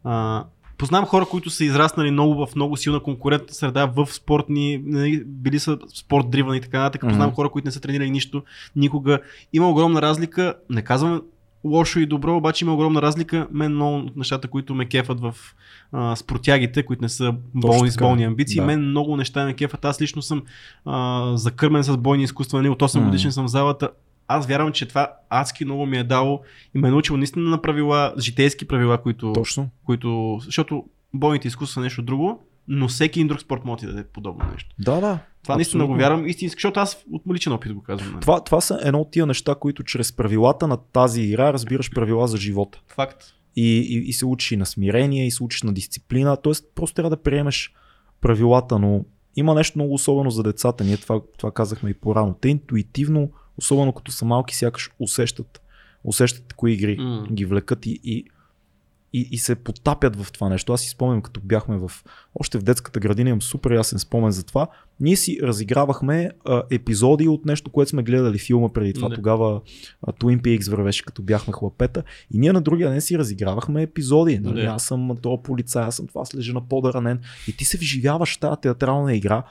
а, 0.04 0.46
познавам 0.78 1.06
хора, 1.06 1.26
които 1.26 1.50
са 1.50 1.64
израснали 1.66 2.12
много 2.12 2.46
в 2.46 2.56
много 2.56 2.78
силна 2.78 3.00
конкурентна 3.00 3.54
среда 3.54 3.86
в 3.86 4.08
спортни, 4.08 4.82
нали, 4.86 5.24
били 5.26 5.60
са 5.60 5.78
спорт 5.96 6.30
дривани 6.30 6.58
и 6.58 6.62
така 6.62 6.80
нататък. 6.80 7.02
Познавам 7.02 7.28
Мгм. 7.28 7.36
хора, 7.36 7.50
които 7.50 7.68
не 7.68 7.72
са 7.72 7.82
тренирали 7.82 8.10
нищо 8.10 8.44
никога. 8.76 9.20
Има 9.54 9.70
огромна 9.70 10.02
разлика, 10.02 10.54
не 10.70 10.82
казвам 10.82 11.22
лошо 11.64 12.00
и 12.00 12.06
добро, 12.06 12.38
обаче 12.38 12.66
има 12.66 12.74
огромна 12.74 13.02
разлика. 13.02 13.48
Мен 13.52 13.72
много 13.72 13.98
от 13.98 14.16
нещата, 14.16 14.48
които 14.48 14.76
ме 14.76 14.86
кефат 14.86 15.20
в 15.20 15.36
а, 15.92 16.16
спортягите, 16.16 16.84
които 16.84 17.02
не 17.02 17.10
са 17.10 17.34
болни 17.56 17.92
с 17.92 17.98
болни 17.98 18.24
амбиции, 18.24 18.56
Да. 18.56 18.66
мен 18.66 18.82
много 18.82 19.18
неща 19.18 19.46
ме 19.46 19.54
кефат. 19.54 19.86
Аз 19.86 20.02
лично 20.02 20.22
съм 20.22 20.44
а, 20.86 21.32
закърмен 21.38 21.84
с 21.84 21.98
бойни 21.98 22.24
изкуства, 22.24 22.58
нали, 22.58 22.70
от 22.70 22.82
8 22.82 23.00
М. 23.00 23.06
годишен 23.06 23.32
съм 23.32 23.46
в 23.46 23.50
залата. 23.50 23.90
Аз 24.28 24.48
вярвам, 24.48 24.72
че 24.72 24.86
това 24.86 25.14
адски 25.30 25.66
много 25.66 25.86
ми 25.86 25.98
е 25.98 26.04
дало 26.04 26.42
и 26.76 26.80
ме 26.80 26.88
е 26.88 26.92
научило 26.92 27.18
наистина 27.18 27.50
на 27.50 27.62
правила, 27.62 28.14
житейски 28.20 28.68
правила, 28.68 28.98
които, 28.98 29.34
Точно. 29.34 29.70
които 29.86 30.40
защото 30.46 30.86
бойните 31.14 31.48
изкуства 31.48 31.74
са 31.74 31.80
нещо 31.80 32.02
друго, 32.02 32.44
но 32.68 32.88
всеки 32.88 33.20
един 33.20 33.28
друг 33.28 33.42
спорт 33.42 33.66
може 33.66 33.82
да 33.86 33.88
даде 33.88 34.04
подобно 34.04 34.46
нещо. 34.54 34.76
Да, 34.80 35.00
да. 35.02 35.20
Това 35.44 35.56
наистина 35.56 35.88
го 35.88 35.96
вярвам 35.96 36.28
истински, 36.28 36.56
защото 36.58 36.80
аз 36.80 37.06
от 37.12 37.22
личен 37.34 37.54
опит 37.54 37.74
го 37.74 37.84
казвам. 37.84 38.12
нали. 38.12 38.22
Това, 38.22 38.44
това 38.44 38.62
са 38.62 38.80
едно 38.84 39.00
от 39.00 39.12
тия 39.12 39.26
неща, 39.26 39.56
които 39.56 39.84
чрез 39.84 40.14
правилата 40.14 40.68
на 40.68 40.78
тази 40.78 41.22
игра 41.22 41.54
разбираш 41.54 41.92
правила 41.92 42.28
за 42.28 42.38
живота. 42.38 42.82
Факт. 42.88 43.24
И, 43.56 43.78
и, 43.80 44.10
и 44.10 44.14
се 44.14 44.26
учиш 44.26 44.52
и 44.52 44.58
на 44.58 44.66
смирение, 44.66 45.28
и 45.28 45.32
се 45.32 45.44
учиш 45.44 45.64
на 45.64 45.74
дисциплина. 45.74 46.38
Тоест, 46.38 46.66
просто 46.76 46.96
трябва 46.96 47.10
да 47.10 47.22
приемеш 47.22 47.74
правилата, 48.22 48.80
но 48.80 49.06
има 49.36 49.54
нещо 49.56 49.78
много 49.78 49.94
особено 49.94 50.32
за 50.32 50.44
децата. 50.44 50.84
Ние 50.84 50.98
това, 50.98 51.22
това 51.38 51.52
казахме 51.52 51.90
и 51.90 51.94
по-рано. 51.94 52.36
Те 52.42 52.50
интуитивно, 52.50 53.32
особено 53.58 53.94
като 53.94 54.12
са 54.12 54.26
малки, 54.26 54.56
сякаш 54.56 54.92
усещат, 55.00 55.62
усещат 56.04 56.54
кои 56.54 56.74
игри 56.74 56.98
М. 57.00 57.28
ги 57.32 57.46
влекат 57.46 57.86
и, 57.86 58.00
и, 58.04 58.26
и, 59.14 59.28
и 59.32 59.38
се 59.38 59.56
потапят 59.56 60.24
в 60.24 60.32
това 60.32 60.50
нещо. 60.50 60.74
Аз 60.74 60.82
си 60.82 60.90
спомням, 60.90 61.22
като 61.22 61.42
бяхме 61.44 61.78
в, 61.78 61.92
още 62.36 62.58
в 62.58 62.64
детската 62.64 63.00
градина, 63.00 63.30
имам 63.30 63.42
супер 63.42 63.72
ясен 63.72 64.00
спомен 64.00 64.32
за 64.32 64.44
това. 64.44 64.68
Ние 65.00 65.16
си 65.16 65.40
разигравахме 65.44 66.32
а, 66.46 66.64
епизоди 66.72 67.28
от 67.28 67.46
нещо, 67.46 67.72
което 67.72 67.90
сме 67.90 68.04
гледали 68.04 68.38
филма 68.38 68.70
преди 68.70 68.94
това. 68.94 69.10
Да. 69.10 69.16
Тогава 69.16 69.62
а, 70.08 70.12
Twin 70.12 70.42
Peaks 70.42 70.72
вървеше, 70.72 71.06
като 71.06 71.22
бяхме 71.22 71.54
хлапета. 71.54 72.04
И 72.34 72.38
ние 72.38 72.54
на 72.54 72.62
другия 72.62 72.90
ден 72.90 73.02
си 73.02 73.18
разигравахме 73.18 73.82
епизоди. 73.82 74.40
Нали? 74.40 74.66
Аз 74.66 74.84
съм 74.84 75.18
то 75.22 75.42
полицай, 75.44 75.84
аз 75.84 75.96
съм 75.96 76.08
това, 76.08 76.22
аз 76.22 76.36
лежа 76.36 76.54
на 76.54 76.68
пода 76.68 76.94
ранен. 76.94 77.20
И 77.48 77.58
ти 77.58 77.66
се 77.66 77.78
вживяваш 77.78 78.36
в 78.36 78.40
тази 78.40 78.62
театрална 78.62 79.16
игра. 79.16 79.44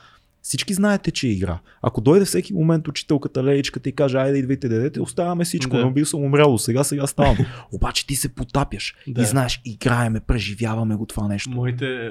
Всички 0.47 0.75
знаете, 0.75 1.11
че 1.11 1.27
е 1.27 1.31
игра. 1.31 1.59
Ако 1.83 2.01
дойде 2.01 2.25
всеки 2.25 2.55
момент 2.55 2.89
учителката 2.89 3.45
Леичката 3.45 3.89
и 3.89 3.93
каже, 3.93 4.19
айде 4.19 4.39
идвайте 4.39 4.69
дедете, 4.69 5.01
оставяме 5.01 5.45
всичко, 5.45 5.77
Да. 5.77 5.83
но 5.83 5.91
бил 5.91 6.05
съм 6.07 6.25
умрял 6.25 6.59
сега, 6.59 6.85
сега 6.85 7.07
ставам. 7.07 7.37
Обаче 7.73 8.07
ти 8.07 8.17
се 8.17 8.35
потапяш 8.35 8.95
Да. 9.07 9.23
и 9.23 9.25
знаеш, 9.25 9.61
играеме, 9.65 10.21
преживяваме 10.21 10.97
го 10.97 11.07
това 11.07 11.29
нещо. 11.29 11.51
Моите, 11.51 12.09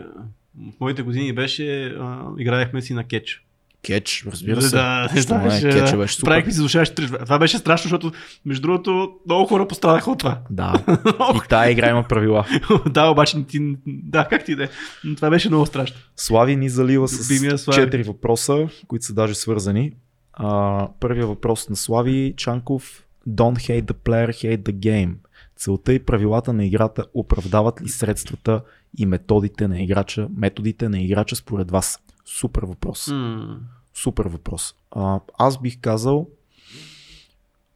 в 0.56 0.80
моите 0.80 1.02
години 1.02 1.34
беше, 1.34 1.86
а, 1.86 2.28
играехме 2.40 2.82
си 2.82 2.94
на 2.94 3.04
кетч. 3.04 3.45
Кетч, 3.86 4.26
разбира 4.32 4.62
се. 4.62 4.76
Да, 4.76 5.08
Защо 5.14 5.38
не? 5.38 5.50
знаеш. 5.50 5.64
Кетча 5.76 5.92
да. 5.92 5.98
беше 5.98 6.16
супер. 6.16 6.30
Правихме 6.30 6.52
си 6.52 6.58
слушащи 6.58 6.96
тръж. 6.96 7.10
Това 7.24 7.40
беше 7.40 7.58
страшно, 7.58 7.84
защото 7.84 8.12
между 8.46 8.62
другото 8.62 9.12
много 9.26 9.46
хора 9.48 9.68
пострадаха 9.68 10.12
от 10.12 10.20
това. 10.20 10.40
Да. 10.50 10.84
И 11.36 11.48
тая 11.50 11.72
игра 11.72 11.90
има 11.90 12.04
правила. 12.04 12.46
да, 12.90 13.08
обаче 13.08 13.38
не 13.38 13.44
ти... 13.44 13.76
Да, 13.88 14.28
как 14.30 14.46
ти 14.46 14.56
да 14.56 14.64
е. 14.64 14.70
Но 15.04 15.16
Това 15.16 15.30
беше 15.30 15.50
много 15.50 15.66
страшно. 15.66 15.98
Слави 16.16 16.56
ни 16.56 16.70
залива 16.70 17.08
с 17.08 17.74
четири 17.74 18.04
въпроса, 18.04 18.68
които 18.88 19.06
са 19.06 19.14
даже 19.14 19.36
свързани. 19.36 19.92
А, 20.34 20.88
първият 21.00 21.28
въпрос 21.28 21.70
на 21.70 21.76
Слави 21.76 22.34
Чанков. 22.38 23.04
Don't 23.30 23.58
hate 23.58 23.86
the 23.86 23.94
player, 23.94 24.30
hate 24.30 24.62
the 24.62 24.74
game. 24.74 25.14
Целта 25.56 25.94
и 25.94 26.00
правилата 26.00 26.54
на 26.54 26.66
играта 26.66 27.06
оправдават 27.14 27.82
ли 27.82 27.90
средствата 27.90 28.62
и 28.98 29.06
методите 29.06 29.68
на 29.68 29.82
играча, 29.82 30.28
методите 30.38 30.90
на 30.90 31.02
играча 31.02 31.36
според 31.36 31.72
вас? 31.72 32.00
Супер 32.26 32.62
въпрос. 32.64 33.08
М, 33.08 33.60
Супер 33.96 34.26
въпрос. 34.26 34.76
А, 34.92 35.20
аз 35.38 35.62
бих 35.62 35.80
казал, 35.82 36.30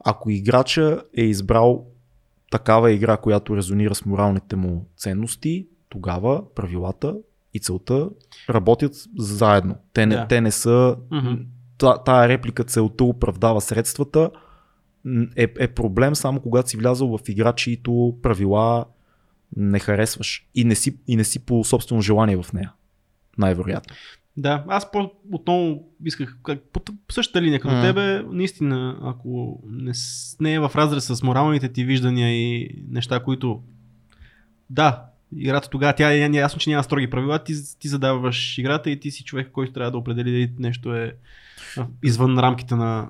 ако 0.06 0.30
играча 0.30 1.02
е 1.18 1.24
избрал 1.24 1.86
такава 2.52 2.92
игра, 2.92 3.18
която 3.18 3.58
резонира 3.58 3.96
с 3.96 4.06
моралните 4.06 4.56
му 4.56 4.86
ценности, 4.98 5.68
тогава 5.90 6.54
правилата 6.56 7.16
и 7.54 7.60
целта 7.60 8.10
работят 8.50 8.94
заедно. 9.18 9.76
Те 9.94 10.06
не, 10.06 10.16
Да. 10.16 10.28
те 10.28 10.42
не 10.42 10.52
са. 10.52 10.98
Та, 11.78 11.98
тая 11.98 12.30
реплика 12.30 12.64
целта 12.64 13.04
оправдава 13.04 13.62
средствата 13.62 14.32
е, 15.36 15.48
е 15.60 15.68
проблем 15.68 16.16
само 16.16 16.42
когато 16.42 16.70
си 16.70 16.78
влязал 16.78 17.18
в 17.18 17.30
игра, 17.30 17.54
чието 17.54 18.18
правила 18.22 18.86
не 19.56 19.80
харесваш 19.80 20.48
и 20.56 20.64
не 20.64 20.76
си, 20.76 20.98
и 21.08 21.16
не 21.16 21.24
си 21.24 21.40
по 21.46 21.64
собствено 21.64 22.02
желание 22.02 22.38
в 22.38 22.54
нея. 22.54 22.74
Най-вероятно. 23.38 23.96
Да, 24.40 24.64
аз 24.68 24.92
по- 24.92 25.12
отново 25.32 25.84
исках 26.06 26.38
как, 26.44 26.60
по, 26.62 26.80
по 26.80 27.14
същата 27.14 27.42
линия 27.42 27.60
като 27.60 27.76
М. 27.76 27.82
тебе, 27.82 28.24
наистина, 28.32 28.98
ако 29.02 29.60
не, 29.70 29.94
с- 29.94 30.38
не 30.40 30.54
е 30.54 30.60
в 30.60 30.72
разрез 30.76 31.06
с 31.06 31.24
моралните 31.24 31.70
ти 31.70 31.86
виждания 31.86 32.32
и 32.32 32.76
неща, 32.90 33.24
които 33.24 33.62
да, 34.70 35.06
играта 35.36 35.70
тогава, 35.70 35.94
тя 35.94 36.12
е 36.14 36.30
ясно, 36.32 36.60
че 36.60 36.70
няма 36.70 36.84
строги 36.84 37.10
правила, 37.10 37.44
ти, 37.44 37.54
ти 37.80 37.88
задаваш 37.88 38.58
играта 38.58 38.90
и 38.90 39.00
ти 39.00 39.12
си 39.12 39.24
човек, 39.24 39.52
който 39.52 39.74
трябва 39.74 39.92
да 39.92 39.98
определи 39.98 40.32
дали 40.32 40.52
нещо 40.60 40.96
е 40.96 41.16
извън 42.04 42.40
рамките 42.40 42.76
на, 42.76 43.10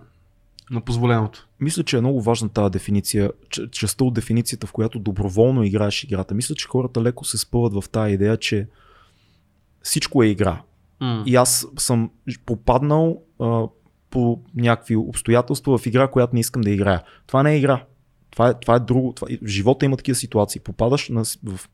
на 0.71 0.81
позволеното. 0.81 1.47
Мисля, 1.59 1.83
че 1.83 1.97
е 1.97 2.01
много 2.01 2.21
важна 2.21 2.49
тази 2.49 2.71
дефиниция, 2.71 3.31
частта 3.71 4.03
от 4.03 4.13
дефиницията, 4.13 4.67
в 4.67 4.71
която 4.71 4.99
доброволно 4.99 5.63
играеш 5.63 6.03
играта. 6.03 6.33
Мисля, 6.35 6.55
че 6.55 6.67
хората 6.67 7.01
леко 7.01 7.25
се 7.25 7.37
спъват 7.37 7.73
в 7.73 7.89
тази 7.89 8.13
идея, 8.13 8.37
че 8.37 8.67
всичко 9.83 10.23
е 10.23 10.27
игра. 10.27 10.61
И 11.25 11.35
аз 11.35 11.67
съм 11.77 12.11
попаднал 12.45 13.21
а, 13.39 13.67
по 14.09 14.41
някакви 14.55 14.95
обстоятелства 14.95 15.77
в 15.77 15.85
игра, 15.85 16.07
която 16.07 16.33
не 16.33 16.39
искам 16.39 16.61
да 16.61 16.69
играя. 16.69 17.03
Това 17.27 17.43
не 17.43 17.53
е 17.53 17.57
игра. 17.57 17.83
Това 18.31 18.49
е, 18.49 18.53
това 18.59 18.75
е 18.75 18.79
друго. 18.79 19.13
Това, 19.13 19.27
в 19.41 19.47
живота 19.47 19.85
има 19.85 19.97
такива 19.97 20.15
ситуации. 20.15 20.61
Попадаш 20.61 21.09
на, 21.09 21.23
в 21.43 21.69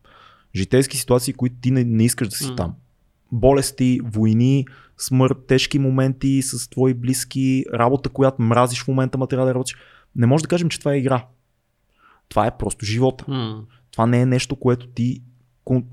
житейски 0.55 0.97
ситуации, 0.97 1.33
които 1.33 1.55
ти 1.61 1.71
не, 1.71 1.83
не 1.83 2.03
искаш 2.03 2.27
да 2.27 2.35
си 2.35 2.49
М. 2.49 2.55
там. 2.55 2.73
Болести, 3.31 3.99
войни, 4.03 4.65
смърт, 4.97 5.37
тежки 5.47 5.79
моменти 5.79 6.41
с 6.41 6.69
твои 6.69 6.93
близки, 6.93 7.65
работа, 7.73 8.09
която 8.09 8.41
мразиш 8.41 8.83
в 8.83 8.87
момента, 8.87 9.17
ма 9.17 9.27
трябва 9.27 9.47
да 9.47 9.53
работиш. 9.53 9.75
Не 10.15 10.25
може 10.25 10.41
да 10.41 10.47
кажем, 10.47 10.69
че 10.69 10.79
това 10.79 10.93
е 10.93 10.97
игра. 10.97 11.25
Това 12.29 12.47
е 12.47 12.57
просто 12.57 12.85
живота. 12.85 13.25
М. 13.27 13.63
Това 13.91 14.05
не 14.05 14.21
е 14.21 14.25
нещо, 14.25 14.55
което 14.55 14.87
ти, 14.87 15.21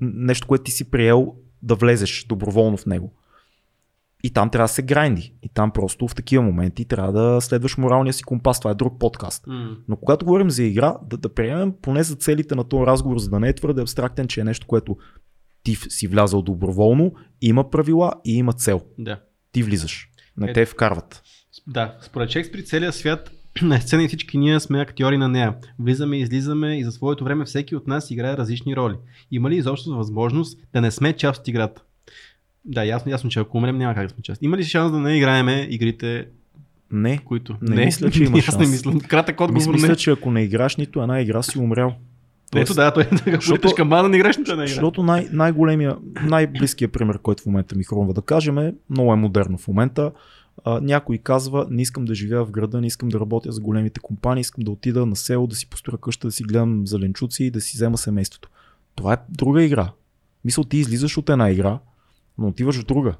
нещо, 0.01 0.47
което 0.47 0.63
ти 0.63 0.71
си 0.71 0.91
приел 0.91 1.35
да 1.61 1.75
влезеш 1.75 2.25
доброволно 2.29 2.77
в 2.77 2.85
него. 2.85 3.13
И 4.23 4.33
там 4.33 4.49
трябва 4.49 4.63
да 4.63 4.73
се 4.73 4.81
грайнди. 4.81 5.33
И 5.43 5.49
там 5.49 5.71
просто 5.71 6.07
в 6.07 6.15
такива 6.15 6.43
моменти 6.43 6.85
трябва 6.85 7.11
да 7.11 7.41
следваш 7.41 7.77
моралния 7.77 8.13
си 8.13 8.23
компас. 8.23 8.59
Това 8.59 8.71
е 8.71 8.75
друг 8.75 8.99
подкаст. 8.99 9.47
М. 9.47 9.77
Но 9.87 9.95
когато 9.97 10.25
говорим 10.25 10.49
за 10.49 10.63
игра, 10.63 10.97
да, 11.03 11.17
да 11.17 11.33
приемем 11.33 11.73
поне 11.81 12.03
за 12.03 12.15
целите 12.15 12.55
на 12.55 12.63
този 12.63 12.85
разговор, 12.85 13.17
за 13.17 13.29
да 13.29 13.39
не 13.39 13.49
е 13.49 13.55
твърде 13.55 13.81
абстрактен, 13.81 14.27
че 14.27 14.41
е 14.41 14.43
нещо, 14.43 14.67
което 14.67 14.97
ти 15.63 15.75
си 15.75 16.07
влязал 16.07 16.41
доброволно, 16.41 17.13
има 17.41 17.69
правила 17.69 18.13
и 18.25 18.37
има 18.37 18.53
цел. 18.53 18.81
Да. 18.97 19.19
Ти 19.51 19.63
влизаш. 19.63 20.09
Не 20.37 20.49
Е- 20.49 20.53
те 20.53 20.65
вкарват. 20.65 21.23
Да, 21.67 21.97
според 22.01 22.29
Шекспир 22.29 22.59
целият 22.59 22.95
свят 22.95 23.31
на 23.61 23.81
сцена 23.81 24.03
и 24.03 24.07
всички 24.07 24.37
ние 24.37 24.59
сме 24.59 24.81
актьори 24.81 25.17
на 25.17 25.27
нея. 25.27 25.55
Влизаме 25.79 26.17
излизаме 26.17 26.79
и 26.79 26.83
за 26.83 26.91
своето 26.91 27.23
време 27.23 27.45
всеки 27.45 27.75
от 27.75 27.87
нас 27.87 28.11
играе 28.11 28.37
различни 28.37 28.75
роли. 28.75 28.95
Има 29.31 29.49
ли 29.49 29.55
изобщо 29.55 29.95
възможност 29.95 30.59
да 30.73 30.81
не 30.81 30.91
сме 30.91 31.13
част 31.13 31.41
от 31.41 31.47
играта? 31.47 31.81
Да, 32.65 32.83
ясно, 32.83 33.11
ясно, 33.11 33.29
че 33.29 33.39
ако 33.39 33.57
умрем 33.57 33.77
няма 33.77 33.95
как 33.95 34.07
да 34.07 34.13
сме 34.13 34.23
част. 34.23 34.41
Има 34.41 34.57
ли 34.57 34.63
шанс 34.63 34.91
да 34.91 34.99
не 34.99 35.17
играеме 35.17 35.67
игрите, 35.69 36.27
Не. 36.91 37.17
които... 37.17 37.55
Не 37.61 37.85
мисля, 37.85 38.11
че 38.11 38.23
има 38.23 38.37
Аз 38.39 38.57
не 38.59 38.65
шанс. 38.65 38.71
мисля. 38.71 38.99
Кратък 38.99 39.41
отговор 39.41 39.53
Мисля, 39.53 39.71
не. 39.71 39.77
мисля, 39.77 39.95
че 39.95 40.11
ако 40.11 40.31
не 40.31 40.41
играш 40.41 40.75
нито 40.75 41.01
една 41.01 41.21
игра, 41.21 41.43
си 41.43 41.59
умрял. 41.59 41.93
Ето 42.55 42.73
да, 42.73 42.93
той 42.93 43.03
е. 43.03 43.07
Защото- 43.35 43.75
камбана 43.75 44.09
не 44.09 44.17
играш 44.17 44.37
нито 44.37 44.51
една 44.51 44.63
игра. 44.63 44.69
Защото 44.69 45.03
най- 45.03 45.27
най-големия, 45.31 45.97
най-близкият 46.23 46.91
пример, 46.91 47.19
който 47.19 47.43
в 47.43 47.45
момента 47.45 47.75
ми 47.75 47.83
хрумва 47.83 48.13
да 48.13 48.21
кажем 48.21 48.57
е, 48.57 48.73
много 48.89 49.13
е 49.13 49.15
модерно 49.15 49.57
в 49.57 49.67
момента. 49.67 50.11
А, 50.65 50.79
някой 50.81 51.17
казва, 51.17 51.67
не 51.69 51.81
искам 51.81 52.05
да 52.05 52.15
живея 52.15 52.45
в 52.45 52.51
града, 52.51 52.81
не 52.81 52.87
искам 52.87 53.09
да 53.09 53.19
работя 53.19 53.51
за 53.51 53.61
големите 53.61 53.99
компании, 53.99 54.41
искам 54.41 54.63
да 54.63 54.71
отида 54.71 55.05
на 55.05 55.15
село, 55.15 55.47
да 55.47 55.55
си 55.55 55.67
построя 55.69 55.97
къща, 55.97 56.27
да 56.27 56.31
си 56.31 56.43
гледам 56.43 56.87
зеленчуци 56.87 57.43
и 57.43 57.51
да 57.51 57.61
си 57.61 57.77
взема 57.77 57.97
семейството. 57.97 58.49
Това 58.95 59.13
е 59.13 59.17
друга 59.29 59.63
игра. 59.63 59.91
Мисъл, 60.45 60.63
ти 60.63 60.77
излизаш 60.77 61.17
от 61.17 61.29
една 61.29 61.51
игра, 61.51 61.79
но 62.37 62.47
отиваш 62.47 62.79
в 62.79 62.85
друга. 62.85 63.15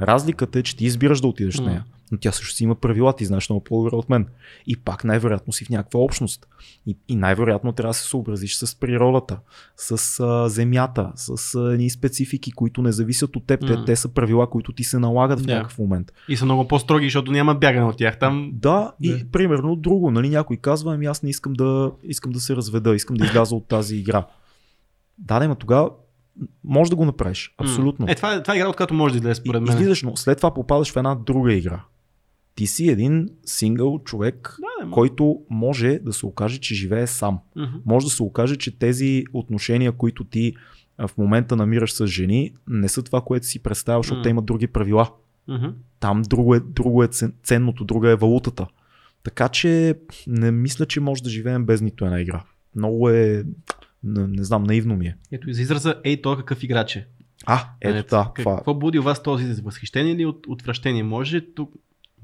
Разликата 0.00 0.58
е, 0.58 0.62
че 0.62 0.76
ти 0.76 0.84
избираш 0.84 1.20
да 1.20 1.26
отидеш 1.26 1.56
в 1.56 1.64
нея. 1.64 1.84
Но 2.12 2.18
тя 2.18 2.32
също 2.32 2.54
си 2.54 2.64
има 2.64 2.74
правила, 2.74 3.16
ти 3.16 3.24
знаеш 3.24 3.48
много 3.50 3.64
по-добре 3.64 3.96
от 3.96 4.08
мен. 4.08 4.26
И 4.66 4.76
пак 4.76 5.04
най-вероятно 5.04 5.52
си 5.52 5.64
в 5.64 5.70
някаква 5.70 6.00
общност. 6.00 6.46
И, 6.86 6.96
и 7.08 7.16
най-вероятно 7.16 7.72
трябва 7.72 7.90
да 7.90 7.94
се 7.94 8.08
съобразиш 8.08 8.54
с 8.56 8.74
природата, 8.80 9.38
с 9.76 10.20
а, 10.20 10.48
земята, 10.48 11.12
с 11.14 11.54
а, 11.54 11.72
едни 11.72 11.90
специфики, 11.90 12.52
които 12.52 12.82
не 12.82 12.92
зависят 12.92 13.36
от 13.36 13.46
теб. 13.46 13.60
Те, 13.66 13.84
те 13.86 13.96
са 13.96 14.08
правила, 14.08 14.50
които 14.50 14.72
ти 14.72 14.84
се 14.84 14.98
налагат 14.98 15.40
в 15.40 15.46
Да. 15.46 15.54
някакъв 15.54 15.78
момент. 15.78 16.12
И 16.28 16.36
са 16.36 16.44
много 16.44 16.68
по-строги, 16.68 17.06
защото 17.06 17.32
няма 17.32 17.54
бягане 17.54 17.86
от 17.86 17.96
тях. 17.96 18.18
Там 18.18 18.50
Да, 18.54 18.92
и 19.02 19.12
Да. 19.12 19.30
примерно 19.32 19.76
друго, 19.76 20.10
нали, 20.10 20.28
някой 20.28 20.56
казва, 20.56 20.94
ами 20.94 21.06
аз 21.06 21.22
не 21.22 21.30
искам 21.30 21.52
да, 21.52 21.92
искам 22.02 22.32
да 22.32 22.40
се 22.40 22.56
разведа, 22.56 22.94
искам 22.94 23.16
да 23.16 23.24
изляза 23.24 23.54
от 23.54 23.68
тази 23.68 23.96
игра. 23.96 24.26
Да, 25.18 25.38
да, 25.38 25.48
ма 25.48 25.54
тогава 25.54 25.90
може 26.64 26.90
да 26.90 26.96
го 26.96 27.04
направиш. 27.04 27.54
Абсолютно. 27.58 28.06
Е, 28.08 28.14
това, 28.14 28.34
е, 28.34 28.42
това 28.42 28.54
е 28.54 28.56
игра, 28.56 28.68
от 28.68 28.76
която 28.76 28.94
може 28.94 29.12
да 29.14 29.18
излезе, 29.18 29.40
според 29.40 29.62
мен. 29.62 29.72
Излизаш, 29.76 30.02
но 30.02 30.16
след 30.16 30.36
това 30.36 30.54
попадаш 30.54 30.92
в 30.92 30.96
една 30.96 31.14
друга 31.14 31.52
игра. 31.54 31.80
Ти 32.54 32.66
си 32.66 32.88
един 32.88 33.28
сингъл 33.44 33.98
човек, 34.04 34.56
Да, 34.80 34.86
не, 34.86 34.90
който 34.90 35.40
може 35.50 35.98
да 36.02 36.12
се 36.12 36.26
окаже, 36.26 36.58
че 36.58 36.74
живее 36.74 37.06
сам. 37.06 37.38
Мгм. 37.56 37.76
Може 37.86 38.06
да 38.06 38.10
се 38.10 38.22
окаже, 38.22 38.56
че 38.56 38.78
тези 38.78 39.24
отношения, 39.32 39.92
които 39.92 40.24
ти 40.24 40.54
в 40.98 41.10
момента 41.18 41.56
намираш 41.56 41.92
с 41.92 42.06
жени, 42.06 42.52
не 42.68 42.88
са 42.88 43.02
това, 43.02 43.20
което 43.20 43.46
си 43.46 43.62
представяш, 43.62 44.06
защото 44.06 44.18
М. 44.18 44.22
те 44.22 44.28
имат 44.28 44.44
други 44.46 44.66
правила. 44.66 45.10
Мгм. 45.48 45.66
Там 46.00 46.22
друго 46.22 46.54
е, 46.54 46.60
друго 46.60 47.02
е 47.02 47.08
цен- 47.08 47.32
ценното, 47.44 47.84
друга 47.84 48.10
е 48.10 48.16
валутата. 48.16 48.66
Така 49.22 49.48
че 49.48 49.94
не 50.26 50.50
мисля, 50.50 50.86
че 50.86 51.00
може 51.00 51.22
да 51.22 51.30
живеем 51.30 51.64
без 51.66 51.80
нито 51.80 52.04
една 52.04 52.20
игра. 52.20 52.42
Много 52.76 53.08
е, 53.10 53.44
не, 54.04 54.26
не 54.26 54.44
знам, 54.44 54.64
наивно 54.64 54.96
ми 54.96 55.06
е. 55.06 55.16
Ето 55.32 55.50
и 55.50 55.54
за 55.54 55.62
израза, 55.62 55.94
ей, 56.04 56.22
той 56.22 56.36
какъв 56.36 56.62
играч 56.62 56.96
е. 56.96 57.06
А, 57.46 57.64
ето 57.80 58.08
да, 58.16 58.32
това. 58.36 58.56
Какво 58.56 58.74
буди 58.74 58.98
у 58.98 59.02
вас 59.02 59.22
този 59.22 59.62
възхищение 59.62 60.12
или 60.12 60.26
от, 60.26 60.46
отвращение? 60.48 61.02
Може 61.02 61.40
тук, 61.40 61.72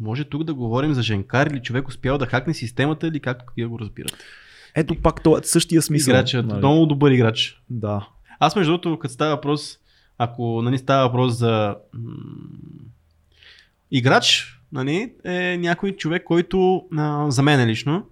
може 0.00 0.24
тук 0.24 0.44
да 0.44 0.54
говорим 0.54 0.94
за 0.94 1.02
женкар 1.02 1.46
или 1.46 1.62
човек 1.62 1.88
успял 1.88 2.18
да 2.18 2.26
хакне 2.26 2.54
системата 2.54 3.06
или 3.06 3.20
как 3.20 3.42
вие 3.56 3.66
го 3.66 3.78
разбирате? 3.78 4.14
Ето 4.74 4.94
пак 5.02 5.22
това 5.22 5.38
е 5.38 5.42
същия 5.42 5.82
смисъл. 5.82 6.12
Играча, 6.12 6.42
нали? 6.42 6.58
много 6.58 6.86
добър 6.86 7.10
играч. 7.10 7.62
Да. 7.70 8.08
Аз 8.38 8.56
между 8.56 8.72
другото, 8.72 8.98
като 8.98 9.14
става 9.14 9.34
въпрос, 9.34 9.78
ако 10.18 10.62
нали, 10.62 10.78
става 10.78 11.08
въпрос 11.08 11.38
за 11.38 11.76
м- 11.94 12.14
играч, 13.90 14.58
нали, 14.72 15.12
е 15.24 15.56
някой 15.58 15.92
човек, 15.92 16.24
който 16.24 16.84
а, 16.96 17.30
за 17.30 17.42
мен 17.42 17.68
лично, 17.68 18.06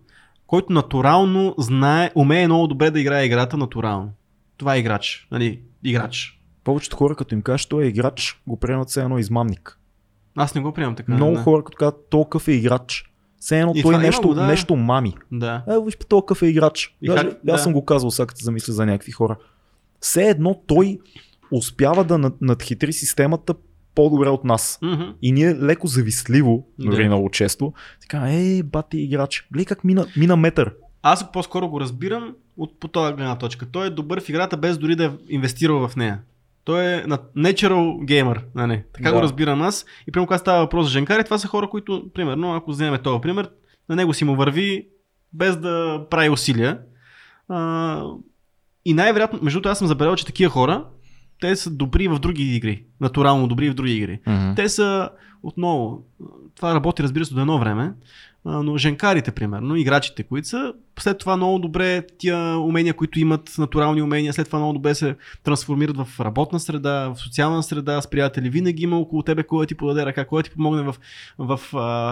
който 0.53 0.73
натурално 0.73 1.55
знае, 1.59 2.11
умее 2.15 2.47
много 2.47 2.67
добре 2.67 2.91
да 2.91 3.01
играе 3.01 3.25
играта 3.25 3.57
натурално. 3.57 4.13
Това 4.57 4.75
е 4.75 4.79
играч. 4.79 5.29
Нали, 5.31 5.61
играч. 5.85 6.41
Повечето 6.65 6.97
хора, 6.97 7.15
като 7.15 7.35
им 7.35 7.43
кажеш, 7.43 7.67
той 7.67 7.85
е 7.85 7.89
играч, 7.89 8.43
го 8.47 8.61
приемат 8.61 8.89
все 8.89 9.03
едно 9.03 9.19
измамник. 9.19 9.79
Аз 10.37 10.55
не 10.55 10.61
го 10.61 10.73
приемам 10.73 10.97
така. 10.97 11.13
Много 11.13 11.35
да. 11.35 11.41
хора, 11.43 11.65
като 11.65 11.77
казват, 11.77 12.11
толкъв 12.11 12.49
е 12.49 12.53
играч. 12.53 13.13
Все 13.41 13.61
едно 13.61 13.73
И 13.77 13.83
той 13.83 13.95
има 13.95 14.03
нещо, 14.03 14.29
го, 14.29 14.35
да. 14.35 14.47
нещо 14.47 14.77
мами. 14.77 15.15
Да. 15.33 15.65
Е, 15.69 15.85
виж, 15.85 15.97
толкъв 16.09 16.43
е 16.43 16.47
играч. 16.47 16.97
И 17.03 17.07
Даже, 17.07 17.23
как- 17.23 17.33
аз 17.35 17.43
да. 17.45 17.59
съм 17.59 17.73
го 17.73 17.85
казал, 17.85 18.11
сега 18.11 18.27
като 18.27 18.39
се 18.39 18.45
замисля 18.45 18.73
за 18.73 18.87
някакви 18.87 19.13
хора. 19.13 19.37
Все 20.01 20.29
едно 20.29 20.61
той 20.67 20.99
успява 21.51 22.05
да 22.05 22.19
над- 22.19 22.41
надхитри 22.41 22.93
системата 22.93 23.55
по-добре 23.95 24.29
от 24.29 24.45
нас. 24.45 24.79
Мгм. 24.83 25.03
И 25.23 25.33
ние 25.33 25.55
леко 25.55 25.87
завистливо, 25.87 26.67
Да. 26.79 26.91
дори 26.91 27.07
много 27.07 27.31
често, 27.31 27.73
така, 28.01 28.19
е, 28.29 28.63
бати 28.63 28.99
играч, 28.99 29.47
гледай 29.53 29.65
как 29.65 29.85
мина, 29.85 30.07
мина 30.17 30.37
метър. 30.37 30.75
Аз 31.03 31.33
по-скоро 31.33 31.69
го 31.69 31.81
разбирам 31.81 32.35
от 32.57 32.81
по 32.81 32.89
този 32.89 33.13
гледна 33.15 33.39
точка. 33.39 33.67
Той 33.73 33.87
е 33.87 33.91
добър 33.91 34.21
в 34.21 34.29
играта 34.29 34.57
без 34.57 34.79
дори 34.79 34.97
да 34.97 35.05
е 35.05 35.11
инвестирал 35.29 35.89
в 35.89 35.97
нея. 35.97 36.21
Той 36.65 36.85
е 36.85 37.05
natural 37.37 38.05
gamer, 38.05 38.41
нали? 38.55 38.83
Така 38.93 39.11
Да. 39.11 39.17
го 39.17 39.23
разбирам 39.23 39.63
аз. 39.63 39.87
И 40.09 40.13
примерно 40.13 40.27
когато 40.27 40.41
става 40.41 40.61
въпрос 40.61 40.85
за 40.87 40.91
женкари, 40.93 41.25
това 41.25 41.39
са 41.39 41.49
хора, 41.49 41.69
които, 41.71 42.11
примерно, 42.15 42.55
ако 42.55 42.71
вземем 42.71 43.01
този 43.03 43.21
пример, 43.21 43.51
на 43.89 43.97
него 43.97 44.15
си 44.15 44.25
му 44.25 44.37
върви 44.37 44.87
без 45.33 45.57
да 45.57 46.07
прави 46.11 46.29
усилия. 46.31 46.79
А, 47.49 48.03
и 48.85 48.95
най-вероятно, 48.95 49.39
между 49.43 49.57
другото, 49.57 49.69
аз 49.69 49.79
съм 49.79 49.89
забелязал, 49.89 50.17
че 50.17 50.27
такива 50.27 50.51
хора, 50.51 50.85
те 51.43 51.57
са 51.57 51.71
добри 51.71 52.09
в 52.09 52.19
други 52.19 52.57
игри. 52.57 52.85
натурално 53.01 53.49
добри 53.49 53.71
в 53.71 53.75
други 53.75 53.97
игри. 53.97 54.21
Мгм. 54.27 54.55
Те 54.57 54.69
са 54.69 55.11
отново, 55.43 56.03
това 56.55 56.75
работи 56.75 57.03
разбира 57.03 57.25
се 57.25 57.35
до 57.35 57.41
едно 57.41 57.59
време, 57.59 57.93
но 58.45 58.77
женкарите, 58.77 59.31
примерно, 59.31 59.77
играчите, 59.77 60.23
които 60.23 60.49
са, 60.49 60.73
след 60.99 61.19
това 61.19 61.37
много 61.37 61.59
добре 61.59 62.07
тия 62.19 62.59
умения, 62.59 62.95
които 62.95 63.21
имат 63.21 63.55
натурални 63.59 64.03
умения, 64.03 64.33
след 64.33 64.47
това 64.47 64.59
много 64.59 64.73
добре 64.73 64.95
се 64.95 65.17
трансформират 65.45 65.97
в 65.97 66.21
работна 66.21 66.61
среда, 66.61 67.09
в 67.09 67.17
социална 67.19 67.63
среда 67.63 68.01
с 68.01 68.11
приятели. 68.11 68.51
Винаги 68.51 68.83
има 68.83 68.99
около 68.99 69.23
тебе 69.23 69.43
кой 69.43 69.67
ти 69.67 69.75
подаде 69.75 70.07
ръка, 70.07 70.25
кой 70.25 70.43
ти 70.43 70.51
помогне 70.51 70.83
в, 70.83 70.95
в 71.39 71.61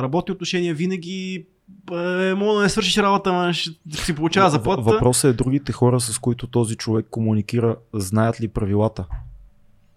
работни 0.03 0.33
отношения, 0.33 0.75
винаги 0.75 1.47
е, 1.93 2.35
мога 2.35 2.55
да 2.55 2.63
не 2.63 2.69
свършиш 2.69 2.97
работа, 2.97 3.31
ама 3.31 3.53
ще 3.53 3.71
си 3.95 4.15
получава 4.15 4.51
заплата. 4.51 4.83
Въ- 4.83 4.93
Въпросът 4.93 5.25
е 5.25 5.33
другите 5.35 5.73
хора, 5.73 6.01
с 6.01 6.19
които 6.19 6.47
този 6.47 6.77
човек 6.77 7.07
комуникира, 7.11 7.77
знаят 7.95 8.41
ли 8.41 8.49
правилата? 8.49 9.05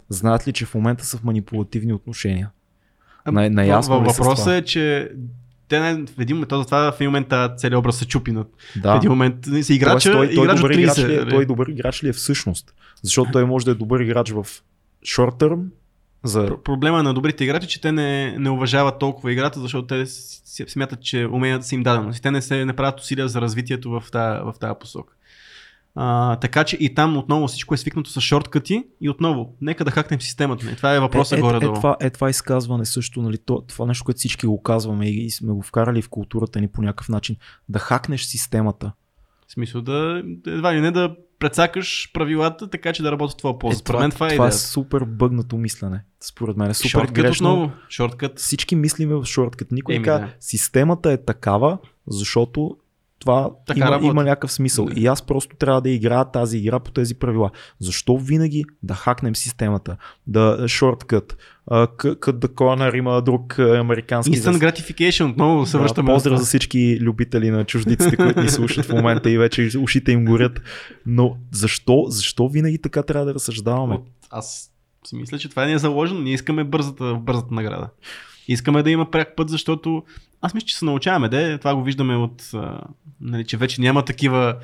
Знаят 0.08 0.48
ли, 0.48 0.52
че 0.52 0.66
в 0.66 0.74
момента 0.74 1.04
са 1.04 1.18
в 1.18 1.24
манипулативни 1.24 1.92
отношения? 1.92 2.50
Най- 3.26 3.50
наясно 3.50 3.98
Въпросът 4.00 4.36
това? 4.36 4.56
е, 4.56 4.62
че 4.62 5.10
те 5.68 5.80
най- 5.80 5.94
в 5.96 6.20
един 6.20 6.36
момент, 6.36 6.48
то 6.48 6.58
затова 6.58 6.92
в 6.92 6.96
един 6.96 7.08
момент 7.08 7.28
целият 7.56 7.78
образ 7.78 7.96
се 7.96 8.06
чупи. 8.06 8.32
на- 8.32 8.42
В 8.42 8.46
Да. 8.76 8.94
един 8.94 9.10
момент 9.10 9.36
се 9.62 9.74
играча, 9.74 10.12
Тоест, 10.12 10.28
той, 10.28 10.34
той, 10.34 10.44
играч 10.44 10.54
от 10.54 10.60
добър 10.60 10.70
30. 10.70 10.80
играч 10.80 10.98
ли 11.00 11.14
е, 11.14 11.18
нали? 11.18 11.30
той 11.30 11.46
добър 11.46 11.66
играч 11.66 12.04
ли 12.04 12.08
е 12.08 12.12
всъщност? 12.12 12.74
Защото 13.02 13.30
той 13.30 13.44
може 13.44 13.64
да 13.64 13.70
е 13.70 13.74
добър 13.74 14.00
играч 14.00 14.30
в 14.30 14.46
short 15.04 15.32
term, 15.32 15.64
за... 16.24 16.46
Пр- 16.46 16.62
Проблема 16.62 17.02
на 17.02 17.14
добрите 17.14 17.44
играчи 17.44 17.64
е, 17.64 17.68
че 17.68 17.80
те 17.80 17.92
не, 17.92 18.38
не 18.38 18.50
уважават 18.50 18.98
толкова 18.98 19.32
играта, 19.32 19.60
защото 19.60 19.86
те 19.86 20.06
смятат, 20.66 21.02
че 21.02 21.26
уменията 21.26 21.66
са 21.66 21.74
им 21.74 21.82
дадености. 21.82 22.22
Те 22.22 22.30
не 22.30 22.42
се 22.42 22.64
не 22.64 22.72
правят 22.72 23.00
усилия 23.00 23.28
за 23.28 23.40
развитието 23.40 23.90
в 23.90 24.04
тази, 24.12 24.40
в 24.44 24.54
тази 24.60 24.74
посока. 24.80 25.14
А, 25.96 26.36
така 26.36 26.64
че 26.64 26.76
и 26.76 26.94
там 26.94 27.16
отново 27.16 27.46
всичко 27.46 27.74
е 27.74 27.76
свикнато 27.76 28.10
с 28.10 28.20
шорткъти 28.20 28.84
и 29.00 29.10
отново, 29.10 29.56
нека 29.60 29.84
да 29.84 29.90
хакнем 29.90 30.20
системата. 30.20 30.70
И 30.70 30.76
това 30.76 30.94
е 30.94 31.00
въпросът 31.00 31.36
е, 31.36 31.38
е, 31.38 31.42
горе-долу. 31.42 31.72
е, 31.72 31.76
това, 31.76 31.96
е 32.00 32.10
това 32.10 32.30
изказване 32.30 32.84
също, 32.84 33.22
нали, 33.22 33.38
то, 33.38 33.60
това 33.60 33.86
нещо, 33.86 34.04
което 34.04 34.18
всички 34.18 34.46
го 34.46 34.62
казваме 34.62 35.08
и 35.08 35.30
сме 35.30 35.52
го 35.52 35.62
вкарали 35.62 36.02
в 36.02 36.08
културата 36.08 36.60
ни 36.60 36.68
по 36.68 36.82
някакъв 36.82 37.08
начин, 37.08 37.36
да 37.68 37.78
хакнеш 37.78 38.24
системата. 38.24 38.92
В 39.48 39.52
смисъл 39.52 39.82
да, 39.82 40.22
едва 40.46 40.74
ли 40.74 40.80
не 40.80 40.90
да 40.90 41.16
прецакаш 41.44 42.10
правилата, 42.12 42.70
така 42.70 42.92
че 42.92 43.02
да 43.02 43.12
работи 43.12 43.32
в 43.32 43.36
твоя 43.36 43.58
полза. 43.58 43.74
Е, 43.74 43.78
Според 43.78 44.00
мен 44.00 44.10
това 44.10 44.26
е 44.28 44.30
това 44.30 44.48
е 44.48 44.52
супер 44.52 45.04
бъгнато 45.04 45.56
мислене. 45.56 46.04
Според 46.20 46.56
мен 46.56 46.70
е 46.70 46.74
супер 46.74 46.88
Шорткът 46.88 47.14
грешно. 47.14 47.52
отново. 47.52 47.72
Шорткът. 47.90 48.38
Всички 48.38 48.76
мислиме 48.76 49.14
в 49.14 49.24
шорткът. 49.24 49.72
Никой 49.72 49.94
не 49.94 49.96
Еми, 49.96 50.04
да. 50.04 50.28
системата 50.40 51.12
е 51.12 51.24
такава, 51.24 51.78
защото 52.06 52.76
това 53.24 53.50
Така 53.66 53.98
има, 53.98 54.06
има 54.06 54.24
някакъв 54.24 54.52
смисъл. 54.52 54.84
Да. 54.84 55.00
И 55.00 55.06
аз 55.06 55.22
просто 55.22 55.56
трябва 55.56 55.80
да 55.80 55.90
играя 55.90 56.24
тази 56.24 56.58
игра 56.58 56.80
по 56.80 56.90
тези 56.90 57.14
правила. 57.14 57.50
Защо 57.80 58.18
винаги 58.18 58.64
да 58.82 58.94
хакнем 58.94 59.36
системата? 59.36 59.96
Да 60.26 60.64
шорткът. 60.68 61.36
Cut 61.70 62.32
the 62.32 62.48
corner 62.48 62.96
има 62.96 63.22
друг 63.22 63.58
американски 63.58 64.32
Instant 64.32 64.52
за- 64.52 64.58
gratification, 64.58 65.30
отново 65.30 65.66
се 65.66 65.76
Да, 65.76 65.82
връщаме. 65.82 66.12
Поздрав 66.12 66.38
за 66.38 66.44
всички 66.44 66.98
любители 67.00 67.50
на 67.50 67.64
чуждиците, 67.64 68.16
които 68.16 68.40
ни 68.40 68.48
слушат 68.48 68.84
в 68.86 68.92
момента 68.92 69.30
и 69.30 69.38
вече 69.38 69.70
ушите 69.78 70.12
им 70.12 70.24
горят. 70.24 70.60
Но 71.06 71.36
защо, 71.52 72.04
защо 72.08 72.48
винаги 72.48 72.78
така 72.78 73.02
трябва 73.02 73.26
да 73.26 73.34
разсъждаваме? 73.34 73.98
Аз 74.30 74.70
си 75.06 75.16
мисля, 75.16 75.38
че 75.38 75.48
това 75.48 75.64
не 75.66 75.72
е 75.72 75.78
заложено. 75.78 76.20
Ние 76.20 76.34
искаме 76.34 76.64
бързата, 76.64 77.14
бързата 77.14 77.54
награда. 77.54 77.88
Искаме 78.48 78.82
да 78.82 78.90
има 78.90 79.10
пряк 79.10 79.36
път, 79.36 79.48
защото 79.48 80.02
аз 80.40 80.54
мисля, 80.54 80.66
че 80.66 80.76
се 80.76 80.84
научаваме. 80.84 81.28
Де, 81.28 81.58
това 81.58 81.74
го 81.74 81.82
виждаме 81.82 82.16
от, 82.16 82.50
а, 82.54 82.80
нали, 83.20 83.44
че 83.44 83.56
вече 83.56 83.80
няма 83.80 84.04
такива 84.04 84.54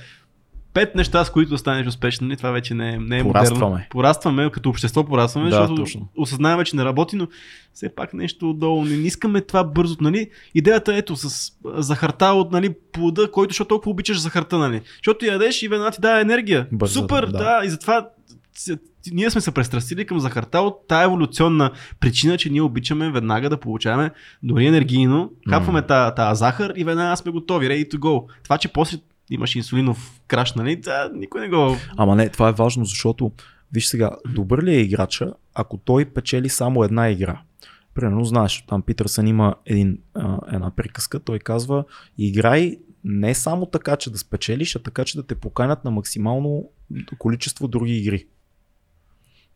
пет 0.74 0.94
неща, 0.94 1.24
с 1.24 1.30
които 1.30 1.50
да 1.50 1.58
станеш 1.58 1.86
успешен. 1.86 2.26
Нали? 2.26 2.36
Това 2.36 2.50
вече 2.50 2.74
не 2.74 2.90
е, 2.90 2.98
не 2.98 3.18
е 3.18 3.22
Порастваме. 3.22 3.64
модерно. 3.64 3.84
Порастваме, 3.90 4.50
като 4.50 4.68
общество 4.68 5.04
порастваме, 5.04 5.50
Да, 5.50 5.56
защото 5.56 5.74
точно. 5.74 6.08
осъзнаваме, 6.16 6.64
че 6.64 6.76
не 6.76 6.84
работи, 6.84 7.16
но 7.16 7.28
все 7.74 7.94
пак 7.94 8.14
нещо 8.14 8.50
отдолу. 8.50 8.84
Не 8.84 8.94
искаме 8.94 9.40
това 9.40 9.64
бързо. 9.64 9.96
Нали? 10.00 10.30
Идеята 10.54 10.94
е 10.94 10.98
ето 10.98 11.16
с 11.16 11.52
захарта 11.64 12.26
от 12.26 12.52
нали, 12.52 12.74
плода, 12.92 13.30
който 13.30 13.52
защото 13.52 13.68
толкова 13.68 13.90
обичаш 13.90 14.18
захарта. 14.20 14.58
Нали? 14.58 14.80
Защото 14.96 15.26
ядеш 15.26 15.62
и 15.62 15.68
веднага 15.68 15.90
ти 15.90 16.00
дава 16.00 16.20
енергия. 16.20 16.66
Бързо, 16.72 17.00
Супер, 17.00 17.26
да. 17.26 17.38
да. 17.38 17.60
И 17.64 17.70
затова 17.70 18.08
ние 19.12 19.30
сме 19.30 19.40
се 19.40 19.54
престрастили 19.54 20.06
към 20.06 20.20
захарта 20.20 20.60
от 20.60 20.88
тая 20.88 21.04
еволюционна 21.04 21.72
причина, 22.00 22.38
че 22.38 22.50
ние 22.50 22.62
обичаме 22.62 23.10
веднага 23.10 23.50
да 23.50 23.60
получаваме 23.60 24.10
дори 24.42 24.66
енергийно, 24.66 25.32
хапваме 25.48 25.82
тази, 25.82 26.14
тази 26.14 26.38
захар 26.38 26.72
и 26.76 26.84
веднага 26.84 27.16
сме 27.16 27.32
готови, 27.32 27.68
ready 27.68 27.94
to 27.94 27.98
go. 27.98 28.24
Това, 28.44 28.58
че 28.58 28.72
после 28.72 28.98
имаш 29.30 29.56
инсулинов 29.56 30.20
краш, 30.28 30.52
нали, 30.52 30.80
това 30.80 31.10
никой 31.14 31.40
не 31.40 31.48
го... 31.48 31.76
Ама 31.96 32.16
не, 32.16 32.28
това 32.28 32.48
е 32.48 32.52
важно, 32.52 32.84
защото 32.84 33.32
виж 33.72 33.86
сега, 33.86 34.10
добър 34.28 34.62
ли 34.62 34.74
е 34.74 34.80
играча, 34.80 35.32
ако 35.54 35.76
той 35.76 36.04
печели 36.04 36.48
само 36.48 36.84
една 36.84 37.10
игра? 37.10 37.40
Примерно, 37.94 38.24
знаеш, 38.24 38.64
там 38.68 38.82
Питърсън 38.82 39.26
има 39.26 39.54
един, 39.66 39.98
а, 40.14 40.38
една 40.52 40.70
приказка, 40.70 41.20
той 41.20 41.38
казва, 41.38 41.84
играй 42.18 42.76
не 43.04 43.34
само 43.34 43.66
така, 43.66 43.96
че 43.96 44.10
да 44.10 44.18
спечелиш, 44.18 44.76
а 44.76 44.78
така, 44.78 45.04
че 45.04 45.16
да 45.16 45.26
те 45.26 45.34
поканят 45.34 45.84
на 45.84 45.90
максимално 45.90 46.64
количество 47.18 47.68
други 47.68 47.98
игри. 47.98 48.26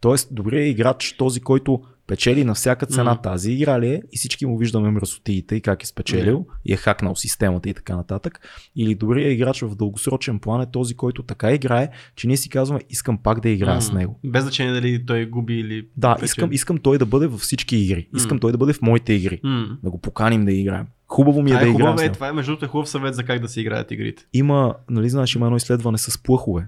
Тоест, 0.04 0.28
добрият 0.34 0.70
играч, 0.70 1.14
този, 1.18 1.40
който 1.40 1.82
печели 2.06 2.44
на 2.44 2.54
всяка 2.54 2.86
цена 2.86 3.12
Мгм. 3.12 3.22
тази 3.22 3.52
игра 3.52 3.80
ли 3.80 3.88
е 3.88 4.02
и 4.12 4.16
всички 4.16 4.46
му 4.46 4.58
виждаме 4.58 4.90
мръсотиите 4.90 5.56
и 5.56 5.60
как 5.60 5.82
е 5.82 5.86
спечелил 5.86 6.46
и 6.64 6.72
е 6.72 6.76
хакнал 6.76 7.16
системата 7.16 7.68
и 7.68 7.74
така 7.74 7.96
нататък. 7.96 8.40
Или 8.76 8.94
добрият 8.94 9.32
играч 9.32 9.62
в 9.62 9.76
дългосрочен 9.76 10.38
план 10.38 10.60
е 10.60 10.70
този, 10.70 10.94
който 10.94 11.22
така 11.22 11.52
играе, 11.52 11.88
че 12.16 12.26
ние 12.26 12.36
си 12.36 12.48
казваме, 12.48 12.80
искам 12.90 13.18
пак 13.18 13.40
да 13.40 13.48
играя 13.48 13.82
с 13.82 13.92
М, 13.92 13.98
него. 13.98 14.20
Без 14.24 14.42
значение 14.42 14.72
дали 14.72 15.06
той 15.06 15.26
губи 15.26 15.54
или... 15.54 15.88
Да, 15.96 16.14
печели. 16.14 16.24
искам, 16.24 16.52
искам 16.52 16.78
той 16.78 16.98
да 16.98 17.06
бъде 17.06 17.26
във 17.26 17.40
всички 17.40 17.76
игри. 17.76 18.08
Искам 18.16 18.36
М. 18.36 18.40
той 18.40 18.52
да 18.52 18.58
бъде 18.58 18.72
в 18.72 18.82
моите 18.82 19.12
игри. 19.12 19.40
М. 19.42 19.78
Да 19.82 19.90
го 19.90 19.98
поканим 20.00 20.44
да 20.44 20.52
играем. 20.52 20.86
Хубаво 21.08 21.42
ми 21.42 21.50
е 21.50 21.54
Това 21.54 21.60
да 21.64 21.68
е 21.68 21.70
играем 21.70 21.98
с 21.98 22.02
е, 22.02 22.12
това 22.12 22.28
е 22.28 22.32
между 22.32 22.50
другото 22.52 22.64
е 22.64 22.68
хубав 22.68 22.88
съвет 22.88 23.14
за 23.14 23.24
как 23.24 23.40
да 23.40 23.48
се 23.48 23.60
играят 23.60 23.90
игрите. 23.90 24.26
Има, 24.32 24.74
нали 24.90 25.08
знаеш, 25.08 25.34
има 25.34 25.46
едно 25.46 25.56
изследване 25.56 25.98
с 25.98 26.22
плъхове, 26.22 26.66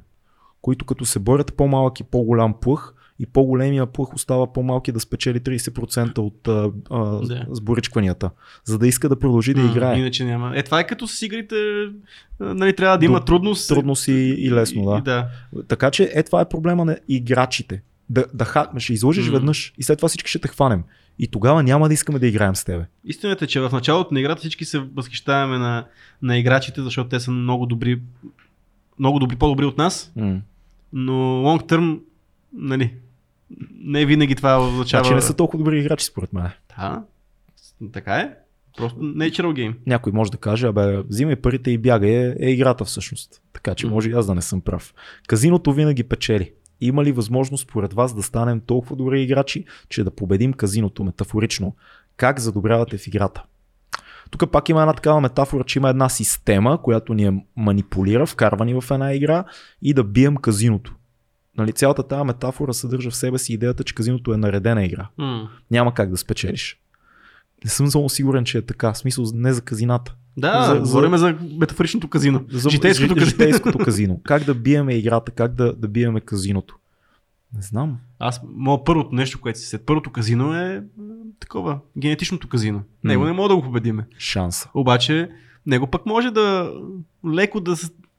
които 0.63 0.85
като 0.85 1.05
се 1.05 1.19
борят 1.19 1.55
по-малък 1.55 2.01
и 2.01 2.05
по-голям 2.05 2.55
плъх, 2.61 2.93
и 3.19 3.27
по-големия 3.27 3.87
плъх 3.87 4.15
остава 4.15 4.53
по-малки 4.53 4.93
да 4.93 5.01
спечели 5.01 5.41
30% 5.41 6.19
от 6.19 6.49
а, 6.49 6.71
а, 6.91 7.21
сборичкванията, 7.51 8.31
за 8.65 8.79
да 8.79 8.89
иска 8.89 9.09
да 9.09 9.19
продължи 9.19 9.55
да 9.55 9.61
М, 9.61 9.71
играе. 9.71 9.99
Иначе 9.99 10.25
няма. 10.25 10.53
Е, 10.55 10.63
това 10.63 10.81
е 10.81 10.87
като 10.87 11.09
с 11.09 11.23
игрите, 11.23 11.55
нали, 12.41 12.77
трябва 12.77 12.99
да 12.99 13.05
има 13.05 13.19
До- 13.19 13.25
трудност. 13.25 13.69
Трудно 13.69 13.97
си 13.97 14.13
и 14.39 14.51
лесно, 14.53 14.85
да. 14.85 14.99
И, 14.99 15.03
да. 15.03 15.27
Така 15.69 15.91
че 15.91 16.11
е 16.15 16.23
това 16.23 16.41
е 16.41 16.49
проблема 16.49 16.85
на 16.85 16.99
играчите. 17.09 17.83
Да, 18.11 18.25
да 18.35 18.45
хакнеш, 18.45 18.91
излъжеш 18.91 19.27
М. 19.27 19.33
веднъж 19.33 19.75
и 19.79 19.83
след 19.83 19.99
това 19.99 20.09
всички 20.09 20.31
ще 20.31 20.39
те 20.39 20.49
хванем. 20.49 20.83
И 21.19 21.29
тогава 21.29 21.63
няма 21.63 21.89
да 21.89 21.95
искаме 21.95 22.19
да 22.19 22.27
играем 22.27 22.57
с 22.57 22.65
тебе. 22.65 22.85
Истината 23.05 23.45
е, 23.45 23.49
че 23.49 23.61
в 23.61 23.71
началото 23.73 24.15
на 24.15 24.21
играта 24.21 24.39
всички 24.41 24.65
се 24.65 24.79
възхищаваме 24.79 25.59
на, 25.59 25.85
на 26.23 26.39
играчите, 26.39 26.83
защото 26.83 27.09
те 27.09 27.21
са 27.21 27.31
много 27.31 27.67
добри, 27.67 28.01
много 28.99 29.19
добри, 29.19 29.37
по-добри 29.37 29.65
от 29.65 29.79
нас, 29.79 30.13
М. 30.17 30.41
но 30.93 31.13
long 31.13 31.71
term, 31.71 31.99
нали, 32.55 32.95
не 33.71 34.07
винаги 34.07 34.35
това 34.35 34.69
означава... 34.69 35.05
Значи 35.05 35.15
не 35.15 35.21
са 35.21 35.37
толкова 35.37 35.59
добри 35.59 35.81
играчи 35.81 36.05
според 36.05 36.33
мен. 36.33 36.51
Да, 36.79 37.03
така 37.93 38.17
е. 38.17 38.31
Просто 38.77 39.01
natural 39.01 39.53
game. 39.53 39.75
Някой 39.87 40.13
може 40.13 40.31
да 40.31 40.39
каже, 40.39 40.67
абе, 40.67 41.03
взимай 41.03 41.37
парите 41.37 41.71
и 41.71 41.79
бягай, 41.79 42.11
е, 42.11 42.37
е 42.41 42.51
играта 42.51 42.85
всъщност. 42.85 43.43
Така 43.53 43.75
че 43.75 43.87
може 43.87 44.11
и 44.11 44.13
аз 44.13 44.27
да 44.27 44.35
не 44.35 44.43
съм 44.43 44.61
прав. 44.61 44.95
Казиното 45.27 45.73
винаги 45.73 46.05
печели. 46.05 46.53
Има 46.81 47.05
ли 47.05 47.13
възможност 47.13 47.63
според 47.63 47.93
вас 47.93 48.15
да 48.15 48.23
станем 48.23 48.61
толкова 48.61 48.97
добри 48.97 49.23
играчи, 49.23 49.65
че 49.89 50.05
да 50.05 50.11
победим 50.11 50.53
казиното 50.53 51.05
метафорично? 51.05 51.77
Как 52.17 52.41
задобрявате 52.41 52.99
в 52.99 53.07
играта? 53.07 53.43
Тук 54.31 54.53
пак 54.53 54.69
има 54.69 54.81
една 54.81 54.93
такава 54.93 55.21
метафора, 55.21 55.65
че 55.65 55.79
има 55.79 55.91
една 55.91 56.09
система, 56.09 56.83
която 56.83 57.15
ни 57.15 57.27
е 57.27 57.45
манипулира, 57.57 58.27
вкарва 58.27 58.65
ни 58.65 58.81
в 58.81 58.91
една 58.91 59.15
игра 59.15 59.45
и 59.83 59.95
да 59.95 60.05
бием 60.05 60.37
казиното. 60.37 60.95
Нали, 61.59 61.73
цялата 61.73 62.03
тази 62.03 62.25
метафора 62.25 62.73
съдържа 62.73 63.11
в 63.11 63.17
себе 63.17 63.39
си 63.39 63.53
идеята, 63.53 63.85
че 63.85 63.95
казиното 63.95 64.33
е 64.33 64.37
наредена 64.37 64.85
игра. 64.85 65.09
М. 65.19 65.49
Няма 65.71 65.95
как 65.95 66.11
да 66.11 66.17
спечелиш. 66.17 66.81
Не 67.65 67.71
съм 67.71 67.87
много 67.87 68.09
сигурен, 68.09 68.45
че 68.45 68.59
е 68.59 68.63
така. 68.63 68.93
В 68.93 68.99
смисъл 68.99 69.25
не 69.35 69.53
за 69.53 69.61
казината. 69.61 70.15
Да, 70.37 70.63
За- 70.63 70.69
за, 70.69 70.75
за- 70.77 70.81
говорим 70.83 71.17
за 71.17 71.39
метафоричното 71.53 72.09
казино. 72.09 72.45
За 72.51 72.71
Житейското 72.71 73.09
жи- 73.09 73.15
казино. 73.15 73.27
житейското 73.27 73.79
казино. 73.85 74.21
Как 74.25 74.45
да 74.45 74.55
биеме 74.55 74.95
играта, 74.95 75.33
как 75.33 75.55
да, 75.55 75.73
да 75.73 75.89
биеме 75.89 76.21
казиното. 76.21 76.77
Не 77.55 77.63
знам. 77.63 77.99
Аз, 78.19 78.41
моят 78.49 78.81
първото 78.85 79.15
нещо, 79.15 79.41
което 79.41 79.59
си 79.59 79.67
след 79.67 79.87
първото 79.87 80.11
казино 80.11 80.55
е 80.55 80.83
такова, 81.41 81.79
генетичното 81.99 82.49
казино. 82.49 82.83
Него 83.05 83.23
М. 83.23 83.27
не 83.27 83.33
мога 83.33 83.49
да 83.49 83.57
го 83.57 83.63
победиме. 83.63 84.07
Шанса. 84.19 84.71
Обаче, 84.75 85.31
него 85.67 85.87
пък 85.87 86.07
може 86.07 86.31
да 86.31 86.73
леко 87.35 87.61
да 87.61 87.75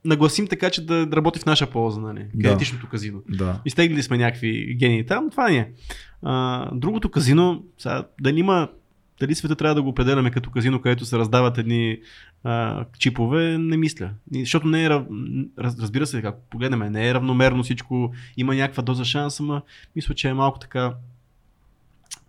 нагласим 0.08 0.48
така, 0.48 0.70
че 0.70 0.86
да 0.86 1.08
работи 1.14 1.40
в 1.40 1.46
наша 1.46 1.70
полза, 1.70 2.02
нали? 2.02 2.26
Генетичното 2.36 2.88
казино. 2.88 3.22
Да. 3.30 3.62
Изтеглили 3.66 4.04
сме 4.04 4.18
някакви 4.18 4.76
гении 4.80 5.06
там, 5.06 5.30
това 5.30 5.50
ни 5.50 5.58
е. 5.58 5.72
А, 6.24 6.70
другото 6.76 7.12
казино, 7.12 7.64
сега, 7.78 8.08
дали 8.22 8.40
има 8.40 8.70
дали 9.20 9.36
света 9.36 9.56
трябва 9.56 9.76
да 9.76 9.82
го 9.82 9.90
определяме 9.90 10.32
като 10.32 10.50
казино, 10.50 10.82
където 10.82 11.06
се 11.06 11.18
раздават 11.18 11.58
едни 11.58 11.98
а, 12.44 12.86
чипове, 13.00 13.58
не 13.58 13.78
мисля. 13.78 14.10
Защото 14.34 14.68
не 14.68 14.84
е, 14.84 14.90
рав- 14.90 15.08
раз, 15.60 15.80
разбира 15.80 16.08
се, 16.08 16.22
как 16.22 16.36
погледнем, 16.50 16.92
не 16.92 17.10
е 17.10 17.14
равномерно 17.14 17.64
всичко, 17.64 18.14
има 18.38 18.56
някаква 18.56 18.84
доза 18.84 19.06
шанс, 19.06 19.40
ама 19.40 19.62
мисля, 19.96 20.14
че 20.16 20.30
е 20.30 20.34
малко 20.34 20.60
така 20.60 20.94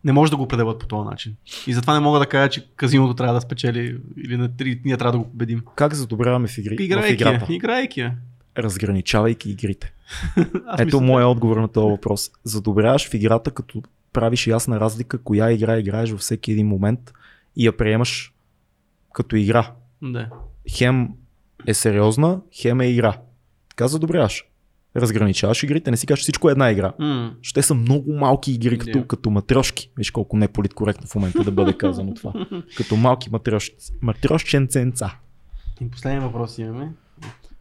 не 0.05 0.13
може 0.13 0.31
да 0.31 0.37
го 0.37 0.43
определят 0.43 0.79
по 0.79 0.87
този 0.87 1.09
начин. 1.09 1.37
И 1.67 1.73
затова 1.73 1.95
не 1.95 2.01
мога 2.01 2.19
да 2.19 2.27
кажа, 2.27 2.51
че 2.51 2.67
казиното 2.77 3.15
трябва 3.15 3.35
да 3.35 3.41
спечели 3.41 3.97
или 4.25 4.37
на 4.37 4.57
три, 4.57 4.81
ние 4.85 4.97
трябва 4.97 5.13
да 5.13 5.19
го 5.19 5.31
победим. 5.31 5.63
Как 5.77 5.95
задобряваме 5.95 6.49
в, 6.49 6.59
игри, 6.59 6.77
в 6.77 6.81
Играйки, 6.81 7.15
играта? 7.15 7.47
играйки. 7.53 8.01
я. 8.01 8.15
Разграничавайки 8.59 9.51
игрите. 9.51 9.93
Ето 10.79 10.85
мисля, 10.85 11.01
моят 11.01 11.27
отговор 11.27 11.57
на 11.57 11.69
този 11.69 11.91
въпрос. 11.91 12.31
Задобряваш 12.45 13.09
в 13.09 13.15
играта, 13.15 13.51
като 13.51 13.83
правиш 14.13 14.47
ясна 14.47 14.81
разлика, 14.81 15.19
коя 15.19 15.51
игра 15.51 15.79
играеш 15.79 16.11
във 16.11 16.21
всеки 16.21 16.53
един 16.53 16.67
момент 16.67 17.13
и 17.57 17.67
я 17.67 17.77
приемаш 17.77 18.33
като 19.13 19.37
игра. 19.37 19.73
Да. 20.03 20.29
Хем 20.71 21.09
е 21.67 21.75
сериозна, 21.75 22.41
хем 22.53 22.81
е 22.81 22.87
игра. 22.87 23.19
Така 23.69 23.89
задобряваш. 23.89 24.45
Разграничаваш 24.97 25.63
игрите, 25.63 25.91
не 25.91 25.97
си 25.97 26.07
кажеш 26.07 26.23
всичко 26.23 26.49
е 26.49 26.53
една 26.53 26.71
игра. 26.71 26.93
М. 26.99 27.35
Ще 27.43 27.63
са 27.63 27.75
много 27.75 28.13
малки 28.13 28.53
игри, 28.53 28.79
като, 28.79 28.99
Да. 28.99 29.07
като 29.07 29.31
матрешки. 29.31 29.91
Виж 29.97 30.11
колко 30.11 30.37
не 30.37 30.45
е 30.45 30.49
политкоректно 30.49 31.07
в 31.07 31.15
момента 31.15 31.45
да 31.45 31.51
бъде 31.51 31.73
казано 31.73 32.15
това. 32.15 32.33
Като 32.77 32.97
малки. 32.97 33.31
Матрешченценца. 34.03 35.11
И 35.81 35.91
последния 35.91 36.23
въпрос 36.23 36.59
имаме. 36.59 36.93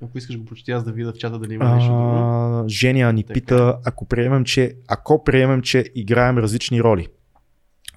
Ако 0.03 0.17
искаш 0.17 0.37
го 0.37 0.45
прочети 0.45 0.71
аз 0.71 0.83
да 0.83 0.91
видя 0.91 1.13
в 1.13 1.17
чата 1.17 1.39
дали 1.39 1.53
има 1.53 1.75
нещо 1.75 1.91
друго. 1.91 2.69
Женя 2.69 3.13
ни 3.13 3.23
Така. 3.23 3.33
пита, 3.33 3.77
ако 3.85 4.05
приемем, 4.05 4.43
че, 4.43 4.73
ако 4.87 5.23
приемем, 5.23 5.61
че 5.61 5.85
играем 5.95 6.37
различни 6.37 6.83
роли 6.83 7.07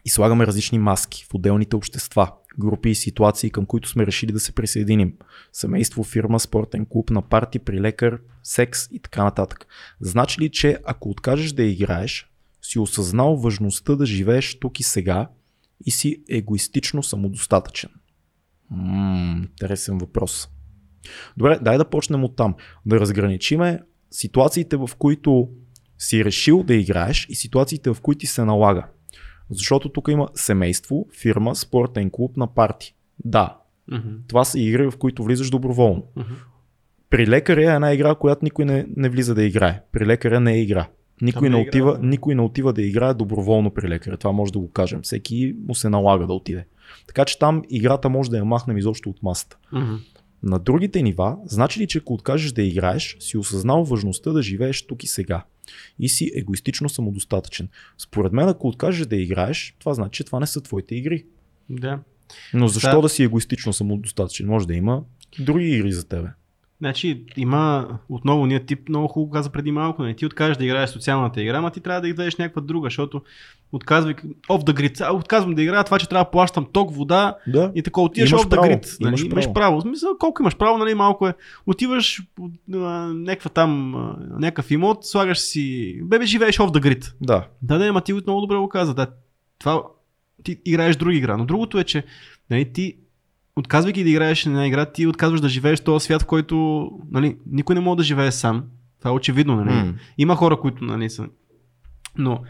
и 0.04 0.10
слагаме 0.10 0.46
различни 0.46 0.78
маски 0.78 1.26
в 1.30 1.34
отделните 1.34 1.76
общества, 1.76 2.32
групи 2.58 2.90
и 2.90 2.94
ситуации, 2.94 3.50
към 3.50 3.66
които 3.66 3.88
сме 3.88 4.06
решили 4.06 4.32
да 4.32 4.40
се 4.40 4.52
присъединим. 4.52 5.14
Семейство, 5.52 6.04
фирма, 6.04 6.40
спортен 6.40 6.86
клуб, 6.86 7.10
на 7.10 7.22
парти, 7.22 7.58
при 7.58 7.80
лекар, 7.80 8.20
секс 8.42 8.86
и 8.90 8.98
така 8.98 9.24
нататък. 9.24 9.66
Значи 10.00 10.40
ли, 10.40 10.50
че 10.50 10.78
ако 10.84 11.10
откажеш 11.10 11.52
да 11.52 11.62
играеш, 11.62 12.30
си 12.62 12.78
осъзнал 12.78 13.36
важността 13.36 13.96
да 13.96 14.06
живееш 14.06 14.58
тук 14.58 14.80
и 14.80 14.82
сега 14.82 15.28
и 15.86 15.90
си 15.90 16.22
егоистично 16.28 17.02
самодостатъчен? 17.02 17.90
Ммм, 18.70 19.42
интересен 19.42 19.98
въпрос. 19.98 20.48
Добре, 21.36 21.58
дай 21.62 21.78
да 21.78 21.90
почнем 21.90 22.24
от 22.24 22.36
там. 22.36 22.54
Да 22.86 23.00
разграничиме 23.00 23.80
ситуациите, 24.10 24.76
в 24.76 24.90
които 24.98 25.48
си 25.98 26.24
решил 26.24 26.62
да 26.62 26.74
играеш 26.74 27.26
и 27.30 27.34
ситуациите, 27.34 27.90
в 27.90 28.00
които 28.02 28.18
ти 28.18 28.26
се 28.26 28.44
налага. 28.44 28.86
Защото 29.50 29.88
тук 29.88 30.08
има 30.08 30.28
семейство, 30.34 31.06
фирма, 31.20 31.54
спортен 31.54 32.10
клуб 32.10 32.36
на 32.36 32.46
парти. 32.46 32.94
Да, 33.24 33.56
Мгм. 33.90 34.08
това 34.28 34.44
са 34.44 34.60
игри, 34.60 34.90
в 34.90 34.92
които 34.98 35.24
влизаш 35.24 35.50
доброволно. 35.50 36.02
Мгм. 36.16 36.32
При 37.10 37.26
лекаря 37.26 37.72
е 37.72 37.74
една 37.74 37.92
игра, 37.92 38.14
която 38.14 38.44
никой 38.44 38.64
не, 38.64 38.86
не 38.96 39.08
влиза 39.08 39.34
да 39.34 39.44
играе. 39.44 39.82
При 39.92 40.06
лекаря 40.06 40.40
не 40.40 40.52
е 40.52 40.62
игра. 40.62 40.88
Никой 41.22 41.48
Там 41.48 41.52
не, 41.52 41.58
не 41.58 41.58
е 41.58 41.60
игра, 41.62 41.68
отива, 41.70 41.98
да. 41.98 42.06
никой 42.06 42.34
не 42.34 42.42
отива 42.42 42.72
да 42.72 42.82
играе 42.82 43.14
доброволно 43.14 43.70
при 43.70 43.88
лекаря. 43.88 44.16
Това 44.16 44.32
може 44.32 44.52
да 44.52 44.58
го 44.58 44.70
кажем. 44.70 45.00
Всеки 45.02 45.56
му 45.68 45.74
се 45.74 45.88
налага 45.88 46.26
да 46.26 46.32
отиде. 46.32 46.66
Така 47.06 47.24
че 47.24 47.38
там 47.38 47.62
играта 47.70 48.08
може 48.08 48.30
да 48.30 48.36
я 48.36 48.44
махнем 48.44 48.78
изобщо 48.78 49.10
от 49.10 49.22
масата. 49.22 49.56
Мгм. 49.72 49.94
На 50.42 50.58
другите 50.58 51.02
нива, 51.02 51.36
значи 51.44 51.80
ли, 51.80 51.86
че 51.86 51.98
ако 51.98 52.14
откажеш 52.14 52.52
да 52.52 52.62
играеш, 52.62 53.16
си 53.20 53.38
осъзнал 53.38 53.84
важността 53.84 54.32
да 54.32 54.42
живееш 54.42 54.86
тук 54.86 55.04
и 55.04 55.06
сега. 55.06 55.44
И 55.98 56.08
си 56.08 56.32
егоистично 56.34 56.88
самодостатъчен. 56.88 57.68
Според 57.98 58.32
мен, 58.32 58.48
ако 58.48 58.68
откажеш 58.68 59.06
да 59.06 59.16
играеш, 59.16 59.74
това 59.78 59.94
значи, 59.94 60.16
че 60.16 60.24
това 60.24 60.40
не 60.40 60.46
са 60.46 60.60
твоите 60.60 60.94
игри. 60.94 61.24
Да. 61.70 62.00
Но 62.54 62.68
защо 62.68 62.96
Да. 62.96 63.02
да, 63.02 63.08
си 63.08 63.22
егоистично 63.22 63.72
самодостатъчен? 63.72 64.46
Може 64.46 64.66
да 64.66 64.74
има 64.74 65.02
други 65.38 65.68
игри 65.76 65.92
за 65.92 66.04
тебе. 66.08 66.28
Значи 66.80 67.24
има, 67.36 67.88
отново 68.08 68.46
ние 68.46 68.66
тип 68.66 68.88
много 68.88 69.08
хубаво 69.08 69.30
каза 69.30 69.50
преди 69.50 69.72
малко, 69.72 70.02
не 70.02 70.14
ти 70.14 70.26
откажеш 70.26 70.56
да 70.56 70.64
играеш 70.64 70.90
социалната 70.90 71.42
игра, 71.42 71.58
ама 71.58 71.70
ти 71.70 71.80
трябва 71.80 72.00
да 72.00 72.08
играеш 72.08 72.36
някаква 72.36 72.62
друга, 72.62 72.86
защото 72.86 73.22
отказвай, 73.72 74.14
off 74.48 74.64
the 74.66 74.72
grid, 74.72 75.08
а, 75.08 75.12
отказвам 75.12 75.54
да 75.54 75.62
играя 75.62 75.84
това, 75.84 75.98
че 75.98 76.08
трябва 76.08 76.24
да 76.24 76.30
плащам 76.30 76.66
ток, 76.72 76.94
вода 76.94 77.36
Да. 77.46 77.72
и 77.74 77.82
така 77.82 78.00
отиваш 78.00 78.30
право, 78.30 78.66
grid. 78.66 79.00
Нали, 79.00 79.08
имаш 79.10 79.22
имаш 79.22 79.44
право. 79.44 79.54
право. 79.54 79.80
Смисъл, 79.80 80.10
колко 80.18 80.42
имаш 80.42 80.56
право, 80.56 80.78
нали, 80.78 80.94
малко 80.94 81.28
е. 81.28 81.34
Отиваш 81.66 82.22
някаква 82.68 83.50
там, 83.50 83.90
някакъв 84.38 84.70
имот, 84.70 85.04
слагаш 85.04 85.38
си, 85.38 85.98
бебе, 86.02 86.26
живееш 86.26 86.58
off 86.58 86.68
the 86.68 86.80
grid. 86.80 87.12
Да. 87.20 87.46
Да, 87.62 87.78
да, 87.78 87.86
ама 87.86 88.00
ти 88.00 88.12
много 88.12 88.40
добре 88.40 88.56
го 88.56 88.68
каза. 88.68 88.94
Да, 88.94 89.06
това 89.58 89.82
ти 90.42 90.60
играеш 90.64 90.96
друга 90.96 91.14
игра. 91.14 91.36
Но 91.36 91.44
другото 91.44 91.78
е, 91.78 91.84
че 91.84 92.04
нали, 92.50 92.72
ти 92.72 92.96
отказвайки 93.56 94.04
да 94.04 94.10
играеш 94.10 94.44
на 94.44 94.52
една 94.52 94.66
игра, 94.66 94.86
ти 94.86 95.06
отказваш 95.06 95.40
да 95.40 95.48
живееш 95.48 95.80
този 95.80 96.04
свят, 96.04 96.22
в 96.22 96.26
който 96.26 96.88
нали, 97.10 97.36
никой 97.46 97.74
не 97.74 97.80
може 97.80 97.96
да 97.96 98.02
живее 98.02 98.32
сам. 98.32 98.64
Това 98.98 99.10
е 99.10 99.14
очевидно. 99.14 99.56
Нали. 99.56 99.74
М. 99.74 99.94
Има 100.18 100.36
хора, 100.36 100.60
които 100.60 100.84
нали, 100.84 101.10
са. 101.10 101.28
Но 102.18 102.40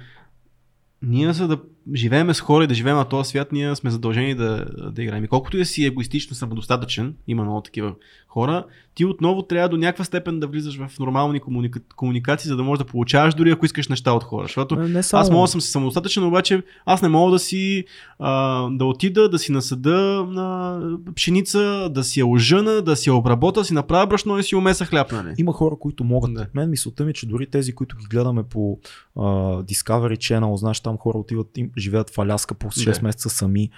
ние 1.03 1.33
за 1.33 1.49
да 1.49 1.61
живеем 1.95 2.35
с 2.35 2.41
хора 2.41 2.65
и 2.65 2.67
да 2.67 2.75
живеем 2.75 2.97
на 2.97 3.05
този 3.05 3.29
свят, 3.29 3.53
ние 3.53 3.77
сме 3.77 3.91
задължени 3.91 4.35
да, 4.35 4.67
да 4.93 5.03
играем. 5.03 5.25
И 5.25 5.29
колкото 5.29 5.57
и 5.57 5.61
да 5.61 5.67
си 5.67 5.85
егоистично 5.85 6.37
самодостатъчен, 6.37 7.15
има 7.29 7.43
много 7.43 7.61
такива 7.61 7.95
хора, 8.29 8.65
ти 8.95 9.05
отново 9.05 9.43
трябва 9.43 9.69
до 9.69 9.77
някаква 9.77 10.05
степен 10.05 10.41
да 10.41 10.47
влизаш 10.47 10.79
в 10.79 10.99
нормални 10.99 11.41
комуника... 11.41 11.81
комуникации, 11.97 12.49
за 12.49 12.57
да 12.57 12.63
можеш 12.63 12.79
да 12.79 12.85
получаваш 12.85 13.35
дори 13.35 13.51
ако 13.51 13.67
искаш 13.67 13.89
неща 13.89 14.13
от 14.13 14.25
хора. 14.25 14.45
Защото 14.45 14.77
Не, 14.77 14.89
не 14.89 15.03
само. 15.03 15.21
аз 15.21 15.31
мога 15.31 15.43
да 15.43 15.49
съм 15.49 15.61
си 15.61 15.71
самодостатъчен, 15.71 16.25
обаче 16.25 16.63
аз 16.87 17.03
не 17.03 17.09
мога 17.09 17.33
да 17.33 17.39
си 17.39 17.85
а, 18.19 18.63
да 18.71 18.85
отида, 18.85 19.29
да 19.29 19.39
си 19.39 19.53
насъда 19.53 20.27
на 20.29 20.81
пшеница, 21.15 21.91
да 21.91 22.05
си 22.05 22.21
я 22.21 22.27
ожъна, 22.27 22.83
да 22.83 22.97
си 22.97 23.09
я 23.09 23.15
обработа, 23.15 23.65
си 23.65 23.75
направя 23.75 24.07
брашно 24.07 24.39
и 24.39 24.43
си 24.43 24.57
умеса 24.57 24.85
хляб, 24.85 25.13
нали? 25.13 25.35
Има 25.39 25.53
хора, 25.53 25.77
които 25.81 26.05
могат. 26.05 26.35
Да. 26.35 26.47
Мен 26.55 26.71
мисълта 26.71 27.05
ми, 27.05 27.11
е, 27.11 27.15
че 27.15 27.27
дори 27.27 27.47
тези, 27.47 27.75
които 27.75 27.97
ги 27.97 28.07
гледаме 28.11 28.43
по 28.43 28.79
а, 29.17 29.23
Discovery 29.63 30.17
Channel, 30.17 30.55
знаеш, 30.55 30.81
там 30.81 30.99
хора 30.99 31.19
отиват, 31.19 31.59
им, 31.59 31.71
живеят 31.81 32.11
в 32.11 32.19
Аляска 32.19 32.55
по 32.55 32.67
6 32.69 32.95
Да. 32.95 33.03
месеца 33.03 33.29
сами. 33.31 33.71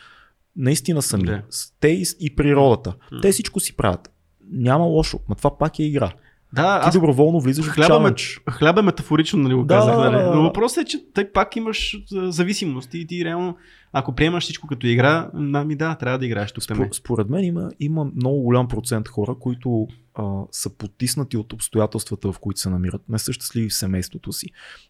Наистина 0.57 1.03
сами. 1.03 1.41
С- 1.51 1.73
Те 1.81 1.89
и, 2.21 2.37
природата. 2.37 2.95
М. 3.13 3.21
Те 3.21 3.33
всичко 3.33 3.61
си 3.61 3.77
правят. 3.77 4.11
Няма 4.51 4.85
лошо, 4.85 5.21
но 5.29 5.35
това 5.35 5.59
пак 5.59 5.79
е 5.79 5.83
игра. 5.83 6.13
Да, 6.55 6.81
Ти 6.81 6.87
аз 6.89 6.95
доброволно 6.95 7.41
влизаш 7.41 7.65
в 7.67 7.69
хляба 7.69 7.95
ме, 7.95 8.05
чалендж. 8.05 8.41
хляба 8.51 8.81
е 8.81 8.85
метафорично, 8.85 9.39
нали 9.39 9.55
го 9.55 9.65
Да, 9.65 9.75
казах, 9.75 9.97
да, 9.97 10.01
нали? 10.01 10.17
да, 10.17 10.23
да. 10.23 10.35
Но 10.35 10.43
въпросът 10.43 10.83
е, 10.83 10.89
че 10.89 11.13
те 11.15 11.33
пак 11.33 11.57
имаш 11.57 11.95
а, 12.15 12.33
зависимости 12.33 12.99
и 12.99 13.07
ти 13.07 13.25
реално, 13.25 13.57
ако 13.93 14.15
приемаш 14.15 14.45
всичко 14.45 14.67
като 14.67 14.87
игра, 14.87 15.31
ми 15.65 15.77
да, 15.77 15.95
трябва 15.95 16.19
да 16.19 16.27
играеш 16.27 16.53
тук. 16.53 16.65
Спо- 16.65 16.95
Според 16.95 17.29
мен 17.29 17.45
има, 17.45 17.71
има 17.81 18.05
много 18.07 18.43
голям 18.43 18.69
процент 18.69 19.09
хора, 19.09 19.35
които 19.35 19.89
а, 20.15 20.23
са 20.51 20.71
потиснати 20.71 21.37
от 21.37 21.53
обстоятелствата, 21.53 22.33
в 22.33 22.39
които 22.39 22.61
се 22.61 22.71
намират. 22.71 23.09
Не 23.09 23.19
са 23.19 23.33
щастливи 23.33 23.69
в 23.69 23.75
семейството 23.75 24.33
си. 24.33 24.47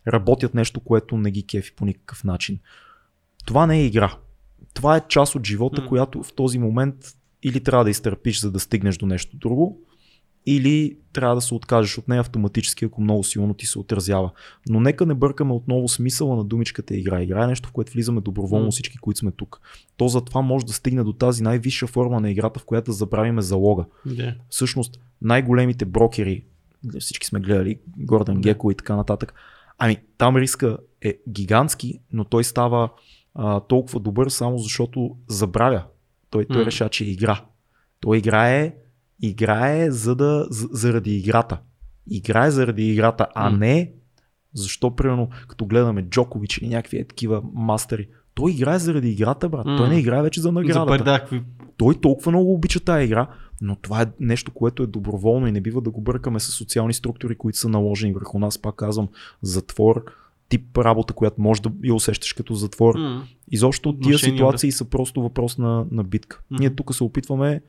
Работят 0.08 0.54
нещо, 0.54 0.80
което 0.80 1.16
не 1.16 1.30
ги 1.30 1.42
кефи 1.42 1.72
по 1.74 1.84
никакъв 1.84 2.24
начин. 2.24 2.58
Това 3.44 3.66
не 3.66 3.78
е 3.78 3.86
игра. 3.86 4.16
Това 4.74 4.96
е 4.96 5.02
част 5.08 5.34
от 5.34 5.46
живота, 5.46 5.82
М. 5.82 5.88
която 5.88 6.22
в 6.22 6.32
този 6.32 6.58
момент 6.58 6.94
или 7.42 7.60
трябва 7.62 7.84
да 7.84 7.90
изтърпиш, 7.90 8.40
за 8.40 8.50
да 8.50 8.60
стигнеш 8.60 8.96
до 8.96 9.06
нещо 9.06 9.36
друго, 9.36 9.80
или 10.46 10.98
трябва 11.12 11.34
да 11.34 11.40
се 11.40 11.54
откажеш 11.54 11.98
от 11.98 12.08
нея 12.08 12.20
автоматически, 12.20 12.84
ако 12.84 13.00
много 13.00 13.24
силно 13.24 13.54
ти 13.54 13.66
се 13.66 13.78
отразява. 13.78 14.30
Но 14.68 14.80
нека 14.80 15.06
не 15.06 15.14
бъркаме 15.14 15.52
отново 15.52 15.88
смисъла 15.88 16.36
на 16.36 16.44
думичката 16.44 16.96
игра. 16.96 17.22
Игра 17.22 17.44
е 17.44 17.46
нещо, 17.46 17.68
в 17.68 17.72
което 17.72 17.92
влизаме 17.92 18.20
доброволно 18.20 18.70
всички, 18.70 18.98
които 18.98 19.18
сме 19.18 19.30
тук. 19.32 19.60
То 19.96 20.08
затова 20.08 20.40
може 20.40 20.66
да 20.66 20.72
стигне 20.72 21.04
до 21.04 21.12
тази 21.12 21.42
най-висша 21.42 21.86
форма 21.86 22.20
на 22.20 22.30
играта, 22.30 22.60
в 22.60 22.64
която 22.64 22.92
забравиме 22.92 23.42
залога. 23.42 23.84
Да. 24.06 24.34
Всъщност 24.48 25.00
най-големите 25.22 25.84
брокери, 25.84 26.44
всички 27.00 27.26
сме 27.26 27.40
гледали, 27.40 27.78
Гордън 27.98 28.34
Да. 28.34 28.40
Геко 28.40 28.70
и 28.70 28.74
така 28.74 28.96
нататък, 28.96 29.34
ами 29.78 29.96
там 30.18 30.36
риска 30.36 30.78
е 31.02 31.18
гигантски, 31.28 32.00
но 32.12 32.24
той 32.24 32.44
става 32.44 32.90
а, 33.34 33.60
толкова 33.60 34.00
добър 34.00 34.28
само 34.28 34.58
защото 34.58 35.16
забравя. 35.28 35.84
Той, 36.30 36.44
той 36.44 36.58
М. 36.58 36.66
решава, 36.66 36.90
че 36.90 37.04
игра. 37.04 37.44
Той 38.00 38.18
играе, 38.18 38.74
играе 39.22 39.90
за 39.90 40.14
да, 40.14 40.46
за, 40.50 40.68
заради 40.72 41.16
играта. 41.16 41.58
Играе 42.10 42.50
заради 42.50 42.92
играта, 42.92 43.26
а 43.34 43.50
М. 43.50 43.56
не 43.56 43.92
защо, 44.54 44.96
примерно, 44.96 45.28
като 45.48 45.66
гледаме 45.66 46.02
Джокович 46.02 46.58
или 46.58 46.68
някакви 46.68 46.98
е 46.98 47.04
такива 47.04 47.42
мастери. 47.54 48.08
Той 48.34 48.50
играе 48.50 48.78
заради 48.78 49.10
играта, 49.10 49.48
брат. 49.48 49.66
М. 49.66 49.76
Той 49.76 49.88
не 49.88 49.98
играе 49.98 50.22
вече 50.22 50.40
за 50.40 50.48
За 50.48 50.52
наградата 50.52 50.86
пари, 50.86 51.02
да, 51.02 51.18
какви... 51.18 51.42
той 51.76 52.00
толкова 52.00 52.32
много 52.32 52.54
обича 52.54 52.80
тази 52.80 53.04
игра, 53.04 53.28
но 53.60 53.76
това 53.76 54.02
е 54.02 54.06
нещо, 54.20 54.50
което 54.50 54.82
е 54.82 54.86
доброволно 54.86 55.46
и 55.46 55.52
не 55.52 55.60
бива 55.60 55.80
да 55.80 55.90
го 55.90 56.00
бъркаме 56.00 56.40
с 56.40 56.44
социални 56.44 56.94
структури, 56.94 57.34
които 57.38 57.58
са 57.58 57.68
наложени 57.68 58.12
върху 58.12 58.38
нас. 58.38 58.58
Пак 58.58 58.74
казвам, 58.74 59.08
затвор, 59.42 60.04
тип 60.52 60.78
работа, 60.78 61.14
която 61.14 61.40
може 61.40 61.62
да 61.62 61.72
я 61.84 61.94
усещаш 61.94 62.32
като 62.32 62.54
затвор. 62.54 62.94
М. 62.94 63.26
Изобщо 63.50 63.98
тия 63.98 64.18
ситуации 64.18 64.72
са 64.72 64.84
просто 64.84 65.22
въпрос 65.22 65.58
на, 65.58 65.86
на 65.90 66.04
битка. 66.04 66.40
Мгм. 66.50 66.60
Ние 66.60 66.74
тук 66.74 66.94
се 66.94 67.04
опитваме 67.04 67.60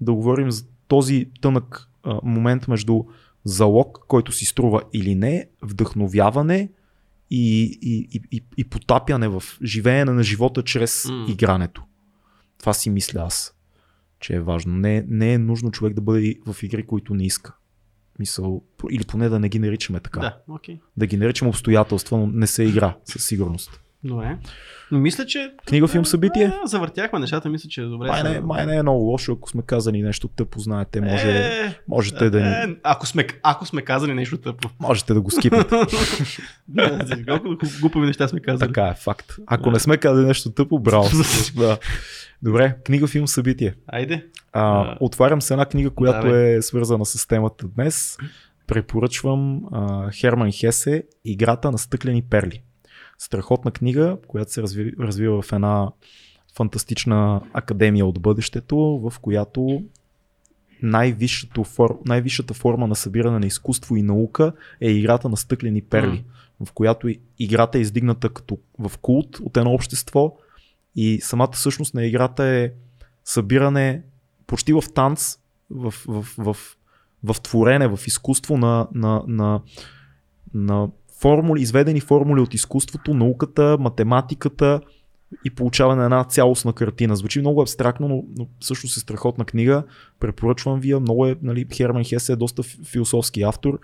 да 0.00 0.12
говорим 0.12 0.50
за 0.50 0.64
този 0.88 1.26
тънък 1.40 1.88
а, 2.02 2.20
момент 2.22 2.68
между 2.68 3.04
залог, 3.44 3.98
който 4.08 4.32
си 4.32 4.44
струва 4.44 4.82
или 4.92 5.14
не, 5.14 5.48
вдъхновяване 5.62 6.70
и, 7.30 7.62
и, 7.82 8.08
и, 8.12 8.22
и, 8.32 8.44
и 8.56 8.64
потапяне 8.64 9.28
в 9.28 9.42
живеене 9.62 10.12
на 10.12 10.22
живота 10.22 10.62
чрез 10.62 11.04
М. 11.08 11.26
игрането. 11.28 11.82
Това 12.58 12.72
си 12.72 12.90
мисля 12.90 13.20
аз, 13.20 13.54
че 14.20 14.34
е 14.34 14.40
важно. 14.40 14.76
Не, 14.76 15.04
не 15.08 15.32
е 15.32 15.38
нужно 15.38 15.70
човек 15.70 15.94
да 15.94 16.00
бъде 16.00 16.34
в 16.46 16.62
игри, 16.62 16.86
които 16.86 17.14
не 17.14 17.24
иска. 17.24 17.56
Мисъл, 18.20 18.62
или 18.90 19.04
поне 19.04 19.28
да 19.28 19.38
не 19.38 19.48
ги 19.48 19.58
наричаме 19.58 20.00
така. 20.00 20.20
Да, 20.20 20.38
окей. 20.48 20.80
Да 20.96 21.06
ги 21.06 21.16
наричаме 21.16 21.48
обстоятелства, 21.48 22.18
но 22.18 22.26
не 22.26 22.46
се 22.46 22.62
игра, 22.62 22.96
със 23.04 23.24
сигурност. 23.24 23.80
Добре. 24.04 24.36
Но 24.90 24.98
мисля, 24.98 25.26
че... 25.26 25.52
Книга, 25.66 25.88
филм, 25.88 26.04
събитие? 26.04 26.46
Да, 26.46 26.60
завъртяхме 26.64 27.18
нещата, 27.18 27.48
мисля, 27.48 27.68
че 27.68 27.80
е 27.80 27.84
добре. 27.84 28.08
Май 28.08 28.22
не, 28.22 28.40
май 28.40 28.66
не 28.66 28.76
е 28.76 28.82
много 28.82 28.98
лошо, 29.00 29.32
ако 29.32 29.50
сме 29.50 29.62
казали 29.62 30.02
нещо 30.02 30.28
тъпо, 30.28 30.58
знаете, 30.58 31.00
може, 31.00 31.30
Е, 31.30 31.74
можете, 31.88 32.30
да, 32.30 32.40
ни- 32.40 32.46
е, 32.46 32.76
ако, 32.82 33.06
сме, 33.06 33.26
ако 33.42 33.66
сме 33.66 33.82
казали 33.82 34.14
нещо 34.14 34.36
тъпо. 34.38 34.68
можете 34.80 35.14
да 35.14 35.20
го 35.20 35.30
скипнете. 35.30 35.74
Да, 36.68 36.98
Колко 37.28 37.48
глупави 37.80 38.06
неща 38.06 38.28
сме 38.28 38.40
казали. 38.40 38.68
така 38.68 38.86
е, 38.86 38.94
факт. 38.94 39.32
Ако 39.46 39.70
не 39.70 39.78
сме 39.78 39.96
казали 39.96 40.26
нещо 40.26 40.50
тъпо, 40.50 40.78
браво. 40.78 41.08
да. 41.56 41.78
Добре, 42.42 42.76
книга, 42.86 43.06
филм, 43.06 43.28
събитие. 43.28 43.74
Айде. 43.86 44.26
А, 44.52 44.96
отварям 45.00 45.42
се 45.42 45.54
една 45.54 45.66
книга, 45.66 45.90
която 45.90 46.26
давай. 46.26 46.54
е 46.54 46.62
свързана 46.62 47.06
с 47.06 47.26
темата 47.26 47.66
днес. 47.68 48.16
Препоръчвам 48.66 49.60
а, 49.72 50.10
Херман 50.12 50.52
Хесе 50.52 51.02
Играта 51.24 51.70
на 51.70 51.78
стъклени 51.78 52.22
перли. 52.22 52.62
Страхотна 53.20 53.70
книга, 53.70 54.18
която 54.26 54.52
се 54.52 54.62
разви, 54.62 54.92
развива 54.98 55.42
в 55.42 55.52
една 55.52 55.92
фантастична 56.56 57.40
академия 57.52 58.06
от 58.06 58.20
бъдещето, 58.20 58.76
в 58.78 59.18
която 59.20 59.82
най-висшата, 60.82 61.64
фор, 61.64 62.00
най-висшата 62.06 62.54
форма 62.54 62.86
на 62.86 62.96
събиране 62.96 63.38
на 63.38 63.46
изкуство 63.46 63.96
и 63.96 64.02
наука 64.02 64.52
е 64.80 64.90
играта 64.90 65.28
на 65.28 65.36
стъклени 65.36 65.82
перли, 65.82 66.24
в 66.60 66.72
която 66.72 67.08
играта 67.38 67.78
е 67.78 67.80
издигната 67.80 68.28
като 68.28 68.58
в 68.78 68.98
култ 68.98 69.40
от 69.40 69.56
едно 69.56 69.72
общество 69.72 70.36
и 70.96 71.20
самата 71.20 71.54
същност 71.54 71.94
на 71.94 72.06
играта 72.06 72.44
е 72.44 72.72
събиране 73.24 74.02
почти 74.46 74.72
в 74.72 74.82
танц, 74.94 75.38
в, 75.70 75.94
в, 76.08 76.26
в, 76.38 76.56
в 77.24 77.40
творене, 77.40 77.88
в 77.88 78.00
изкуство 78.06 78.58
на, 78.58 78.88
на, 78.94 79.22
на, 79.26 79.60
на 80.54 80.88
формули, 81.20 81.60
изведени 81.60 82.00
формули 82.00 82.40
от 82.40 82.54
изкуството, 82.54 83.14
науката, 83.14 83.76
математиката 83.80 84.80
и 85.44 85.50
получаване 85.50 85.98
на 85.98 86.04
една 86.04 86.24
цялостна 86.24 86.72
картина. 86.72 87.16
Звучи 87.16 87.40
много 87.40 87.62
абстрактно, 87.62 88.08
но, 88.08 88.24
но 88.38 88.46
всъщност 88.60 88.96
е 88.96 89.00
страхотна 89.00 89.44
книга. 89.44 89.82
Препоръчвам 90.20 90.80
ви. 90.80 90.94
Много 90.94 91.26
е, 91.26 91.36
нали, 91.42 91.66
Херман 91.72 92.04
Хесе 92.04 92.32
е 92.32 92.36
доста 92.36 92.62
фи- 92.62 92.84
философски 92.84 93.42
автор, 93.42 93.78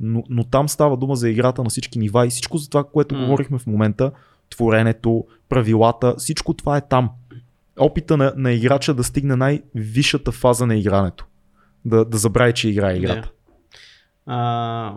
но, 0.00 0.22
но 0.28 0.44
там 0.44 0.68
става 0.68 0.96
дума 0.96 1.16
за 1.16 1.30
играта 1.30 1.62
на 1.62 1.70
всички 1.70 1.98
нива 1.98 2.26
и 2.26 2.30
всичко 2.30 2.58
за 2.58 2.70
това, 2.70 2.84
което 2.84 3.14
М. 3.14 3.20
говорихме 3.24 3.58
в 3.58 3.66
момента, 3.66 4.12
творенето, 4.50 5.24
правилата, 5.48 6.14
всичко 6.18 6.54
това 6.54 6.76
е 6.76 6.88
там. 6.88 7.10
Опита 7.78 8.16
на, 8.16 8.32
на 8.36 8.52
играча 8.52 8.94
да 8.94 9.04
стигне 9.04 9.36
най-висшата 9.36 10.32
фаза 10.32 10.66
на 10.66 10.76
игрането. 10.76 11.26
Да, 11.84 12.04
да 12.04 12.18
забрави, 12.18 12.52
че 12.52 12.68
играе 12.68 12.96
играта. 12.96 13.30
А, 14.26 14.96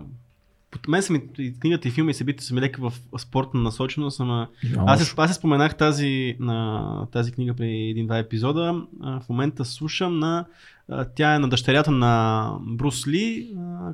под 0.76 0.88
мен 0.88 1.02
са 1.02 1.14
ми, 1.14 1.22
и 1.38 1.53
книгата 1.53 1.88
и 1.88 1.91
филми 1.91 2.11
и 2.11 2.14
събития 2.14 2.43
са 2.43 2.53
ми 2.53 2.61
леки 2.61 2.81
в 2.81 2.93
спортна 3.18 3.61
насоченост, 3.61 4.19
ама 4.19 4.47
аз, 4.77 5.03
се- 5.03 5.14
аз 5.18 5.30
се 5.30 5.35
споменах 5.35 5.77
тази, 5.77 6.35
на 6.39 6.81
тази 7.06 7.31
книга 7.31 7.53
при 7.53 7.89
един-два 7.89 8.18
епизода. 8.18 8.81
А, 9.02 9.19
в 9.19 9.30
момента 9.30 9.65
слушам 9.65 10.19
на... 10.19 10.45
а, 10.89 11.06
Тя 11.06 11.35
е 11.35 11.39
на 11.39 11.49
дъщерята 11.49 11.91
на 11.91 12.52
Брус 12.61 13.07
Ли. 13.07 13.56
а, 13.60 13.93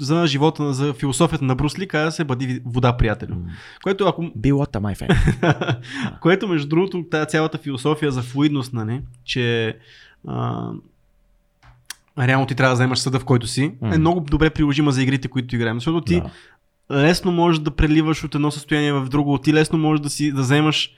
За 0.00 0.26
живота, 0.26 0.62
на- 0.62 0.72
за 0.72 0.92
философията 0.92 1.44
на 1.44 1.54
Брус 1.54 1.78
Ли, 1.78 1.88
казва 1.88 2.12
се 2.12 2.24
Бъди 2.24 2.62
вода, 2.64 2.96
приятелю. 2.96 3.34
М. 3.34 3.40
Което 3.82 4.04
ако 4.04 4.22
Be 4.22 4.52
am 4.52 4.94
I 4.94 4.98
fan? 4.98 5.76
Което, 6.20 6.48
между 6.48 6.68
другото, 6.68 7.04
тази 7.04 7.28
цялата 7.28 7.58
философия 7.58 8.10
за 8.10 8.22
флуидност, 8.22 8.72
нали, 8.72 9.00
че 9.24 9.76
а, 10.28 10.70
реално 12.18 12.46
ти 12.46 12.54
трябва 12.54 12.70
да 12.70 12.74
вземаш 12.74 12.98
съда, 12.98 13.18
в 13.18 13.24
който 13.24 13.46
си, 13.46 13.62
е 13.82 13.86
Мгм. 13.86 13.98
много 13.98 14.20
добре 14.20 14.50
приложима 14.50 14.92
за 14.92 15.02
игрите, 15.02 15.28
които 15.28 15.54
играем. 15.56 15.76
Защото 15.76 16.00
ти 16.00 16.22
Да. 16.90 17.02
лесно 17.02 17.32
можеш 17.32 17.58
да 17.60 17.70
преливаш 17.70 18.24
от 18.24 18.34
едно 18.34 18.50
състояние 18.50 18.92
в 18.92 19.08
друго, 19.08 19.38
ти 19.38 19.54
лесно 19.54 19.78
можеш 19.78 20.00
да 20.02 20.10
си 20.10 20.32
да 20.32 20.40
вземаш 20.40 20.90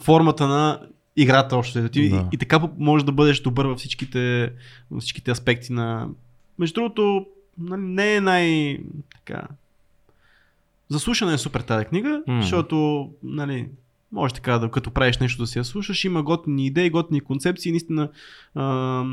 формата 0.00 0.46
на 0.46 0.80
играта 1.16 1.56
още. 1.56 1.88
Ти, 1.88 2.08
Да. 2.08 2.16
и, 2.16 2.20
и 2.32 2.38
така 2.38 2.60
можеш 2.78 3.04
да 3.04 3.12
бъдеш 3.12 3.40
добър 3.40 3.64
във 3.66 3.78
всичките, 3.78 4.52
във 4.90 5.00
всичките 5.00 5.30
аспекти 5.30 5.72
на... 5.72 6.08
Между 6.58 6.74
другото, 6.74 7.26
нали, 7.58 7.80
не 7.82 8.14
е 8.14 8.20
най... 8.20 8.78
Така... 9.14 9.42
Заслушана 10.88 11.32
е 11.32 11.38
супер 11.38 11.60
тази 11.60 11.84
книга, 11.84 12.22
М. 12.26 12.42
защото 12.42 13.08
нали, 13.22 13.68
може 14.12 14.34
така 14.34 14.58
да 14.58 14.70
като 14.70 14.90
правиш 14.90 15.18
нещо 15.18 15.42
да 15.42 15.46
си 15.46 15.58
я 15.58 15.64
слушаш, 15.64 16.04
има 16.04 16.22
готини 16.22 16.66
идеи, 16.66 16.90
готини 16.90 17.20
концепции, 17.20 17.70
наистина 17.72 18.08
а, 18.54 19.04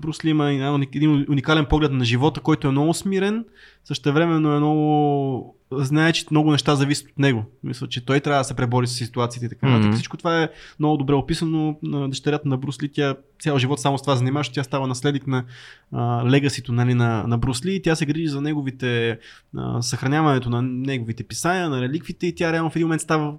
Брус 0.00 0.24
Ли 0.24 0.30
има 0.30 0.50
един 0.50 1.26
уникален 1.28 1.66
поглед 1.66 1.92
на 1.92 2.04
живота, 2.04 2.40
който 2.40 2.68
е 2.68 2.70
много 2.70 2.94
смирен, 2.94 3.44
същевременно 3.84 4.52
е 4.52 4.56
много 4.56 5.56
знае, 5.72 6.12
че 6.12 6.24
много 6.30 6.50
неща 6.50 6.76
зависят 6.76 7.08
от 7.08 7.18
него. 7.18 7.44
Мисля, 7.64 7.88
че 7.88 8.04
той 8.04 8.20
трябва 8.20 8.40
да 8.40 8.44
се 8.44 8.56
пребори 8.56 8.86
с 8.86 8.90
ситуациите 8.90 9.46
и 9.46 9.48
така 9.48 9.66
нататък. 9.66 9.86
Мгм. 9.86 9.94
Всичко 9.94 10.16
това 10.16 10.42
е 10.42 10.48
много 10.78 10.96
добре 10.96 11.14
описано 11.14 11.78
на 11.82 12.08
дъщерята 12.08 12.48
на 12.48 12.56
Брус 12.56 12.82
Ли. 12.82 12.88
Тя 12.92 13.14
цял 13.40 13.58
живот 13.58 13.80
само 13.80 13.98
с 13.98 14.02
това 14.02 14.16
занимава, 14.16 14.40
защото 14.40 14.54
тя 14.54 14.64
става 14.64 14.86
наследник 14.86 15.26
на 15.26 15.44
а, 15.92 16.30
легасито 16.30 16.72
нали, 16.72 16.94
на, 16.94 17.24
на 17.26 17.38
Брус 17.38 17.64
Ли 17.64 17.82
тя 17.82 17.94
се 17.96 18.06
грижи 18.06 18.28
за 18.28 18.40
неговите 18.40 19.18
а, 19.56 19.82
съхраняването 19.82 20.50
на 20.50 20.62
неговите 20.62 21.24
писания, 21.24 21.68
на 21.68 21.80
реликвите 21.80 22.26
и 22.26 22.34
тя 22.34 22.52
реално 22.52 22.70
в 22.70 22.76
един 22.76 22.86
момент 22.86 23.02
става 23.02 23.34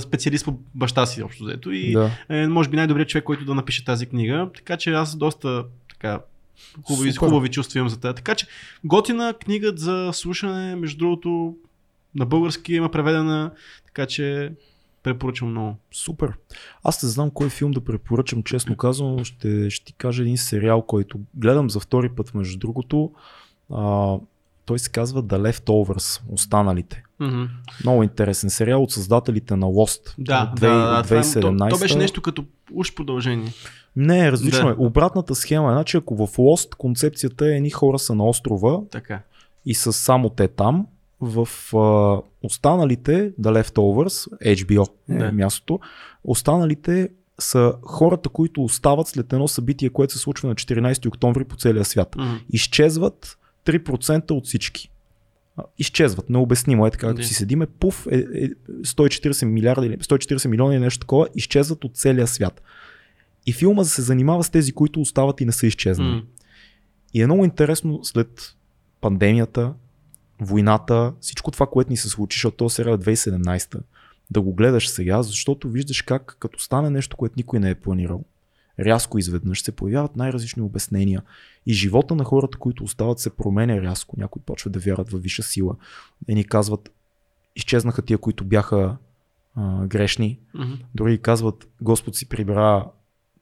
специалист 0.00 0.44
по 0.44 0.58
баща 0.74 1.06
си 1.06 1.22
общо 1.22 1.44
взето. 1.44 1.70
И 1.70 1.92
Да. 1.92 2.10
е, 2.28 2.46
може 2.48 2.68
би 2.68 2.76
най-добрият 2.76 3.08
човек, 3.08 3.24
който 3.24 3.44
да 3.44 3.54
напише 3.54 3.84
тази 3.84 4.06
книга. 4.06 4.50
Така 4.56 4.76
че 4.76 4.92
аз 4.92 5.16
доста 5.16 5.64
така 5.88 6.20
хубави, 6.82 7.12
Супер. 7.12 7.26
хубави 7.28 7.48
чувства 7.48 7.78
имам 7.78 7.88
за 7.88 8.00
тази. 8.00 8.14
Така 8.14 8.34
че 8.34 8.46
готина 8.84 9.34
книга 9.40 9.72
за 9.76 10.10
слушане, 10.12 10.76
между 10.76 10.98
другото, 10.98 11.54
на 12.14 12.26
български 12.26 12.74
има 12.74 12.90
преведена, 12.90 13.50
така 13.86 14.06
че 14.06 14.52
препоръчвам 15.02 15.50
много. 15.50 15.76
Супер. 15.92 16.32
Аз 16.84 17.02
не 17.02 17.08
знам 17.08 17.30
кой 17.30 17.48
филм 17.48 17.70
да 17.70 17.80
препоръчам, 17.80 18.42
честно 18.42 18.76
казано. 18.76 19.24
Ще, 19.24 19.70
ще 19.70 19.84
ти 19.84 19.92
кажа 19.92 20.22
един 20.22 20.36
сериал, 20.38 20.82
който 20.82 21.18
гледам 21.34 21.70
за 21.70 21.80
втори 21.80 22.08
път, 22.08 22.34
между 22.34 22.58
другото. 22.58 23.12
А, 23.74 24.14
той 24.66 24.78
се 24.78 24.90
казва 24.90 25.22
The 25.22 25.52
Leftovers, 25.52 26.20
останалите. 26.28 27.02
Mm-hmm. 27.20 27.48
Много 27.84 28.02
интересен 28.02 28.50
сериал 28.50 28.82
от 28.82 28.90
създателите 28.92 29.56
на 29.56 29.66
Lost. 29.66 30.14
Да, 30.18 30.42
от 30.42 30.48
да, 30.50 30.54
две- 30.56 30.68
да, 30.68 30.98
от 31.00 31.06
това 31.06 31.16
е- 31.16 31.22
2017. 31.22 31.70
То, 31.70 31.76
то 31.76 31.78
беше 31.78 31.98
нещо 31.98 32.22
като 32.22 32.44
уж 32.72 32.94
продължение. 32.94 33.52
Не, 33.96 34.32
различно 34.32 34.64
Да. 34.64 34.70
е. 34.70 34.74
Обратната 34.78 35.34
схема 35.34 35.68
е, 35.68 35.74
значи 35.74 35.96
ако 35.96 36.16
в 36.16 36.26
Lost 36.28 36.74
концепцията 36.74 37.46
е 37.46 37.56
едни 37.56 37.70
хора 37.70 37.98
са 37.98 38.14
на 38.14 38.24
острова 38.26 38.80
Така. 38.90 39.22
и 39.66 39.74
са 39.74 39.92
само 39.92 40.28
те 40.28 40.48
там, 40.48 40.86
в 41.20 41.48
а, 41.74 42.20
останалите, 42.42 43.32
The 43.32 43.62
Leftovers, 43.62 44.28
HBO 44.56 44.88
е 45.10 45.14
Да. 45.14 45.32
мястото, 45.32 45.80
останалите 46.24 47.08
са 47.40 47.74
хората, 47.82 48.28
които 48.28 48.64
остават 48.64 49.08
след 49.08 49.32
едно 49.32 49.48
събитие, 49.48 49.90
което 49.90 50.12
се 50.12 50.18
случва 50.18 50.48
на 50.48 50.54
14 50.54 51.06
октомври 51.06 51.44
по 51.44 51.56
целия 51.56 51.84
свят. 51.84 52.14
Мгм. 52.18 52.34
Изчезват 52.50 53.38
3% 53.66 54.30
от 54.30 54.46
всички. 54.46 54.90
Изчезват, 55.78 56.30
необяснимо 56.30 56.86
е 56.86 56.90
така, 56.90 57.06
като 57.06 57.20
Да. 57.20 57.26
си 57.26 57.34
седиме, 57.34 57.66
пуф, 57.66 58.06
е, 58.10 58.16
е 58.16 58.48
140 58.82 59.44
милиарда 59.44 59.86
или 59.86 59.98
140 59.98 60.48
милиона 60.48 60.74
или 60.74 60.82
нещо 60.82 61.00
такова, 61.00 61.28
изчезват 61.34 61.84
от 61.84 61.96
целия 61.96 62.26
свят. 62.26 62.62
И 63.46 63.52
филма 63.52 63.84
се 63.84 64.02
занимава 64.02 64.44
с 64.44 64.50
тези, 64.50 64.72
които 64.72 65.00
остават 65.00 65.40
и 65.40 65.44
не 65.44 65.52
са 65.52 65.66
изчезнали. 65.66 66.10
М. 66.10 66.22
И 67.14 67.22
е 67.22 67.26
много 67.26 67.44
интересно 67.44 68.04
след 68.04 68.56
пандемията, 69.00 69.74
войната, 70.40 71.12
всичко 71.20 71.50
това, 71.50 71.66
което 71.66 71.90
ни 71.90 71.96
се 71.96 72.08
случи, 72.08 72.36
защото 72.36 72.56
този 72.56 72.74
сериал 72.74 72.94
е 72.94 72.98
2017, 72.98 73.80
да 74.30 74.40
го 74.40 74.54
гледаш 74.54 74.88
сега, 74.88 75.22
защото 75.22 75.68
виждаш 75.70 76.02
как 76.02 76.36
като 76.40 76.58
стане 76.58 76.90
нещо, 76.90 77.16
което 77.16 77.34
никой 77.36 77.60
не 77.60 77.70
е 77.70 77.74
планирал, 77.74 78.24
рязко 78.80 79.18
изведнъж 79.18 79.62
се 79.62 79.72
появяват 79.72 80.16
най-различни 80.16 80.62
обяснения 80.62 81.22
и 81.66 81.72
живота 81.72 82.14
на 82.14 82.24
хората, 82.24 82.58
които 82.58 82.84
остават, 82.84 83.18
се 83.18 83.36
променя 83.36 83.82
рязко. 83.82 84.16
Някои 84.18 84.42
почват 84.42 84.72
да 84.72 84.78
вярват 84.78 85.10
във 85.10 85.22
висша 85.22 85.42
сила. 85.42 85.76
Едни 86.28 86.44
казват, 86.44 86.90
изчезнаха 87.56 88.02
тия, 88.02 88.18
които 88.18 88.44
бяха 88.44 88.96
а, 89.54 89.86
грешни. 89.86 90.38
Други 90.94 91.18
казват, 91.18 91.68
Господ 91.82 92.16
си 92.16 92.28
прибра 92.28 92.86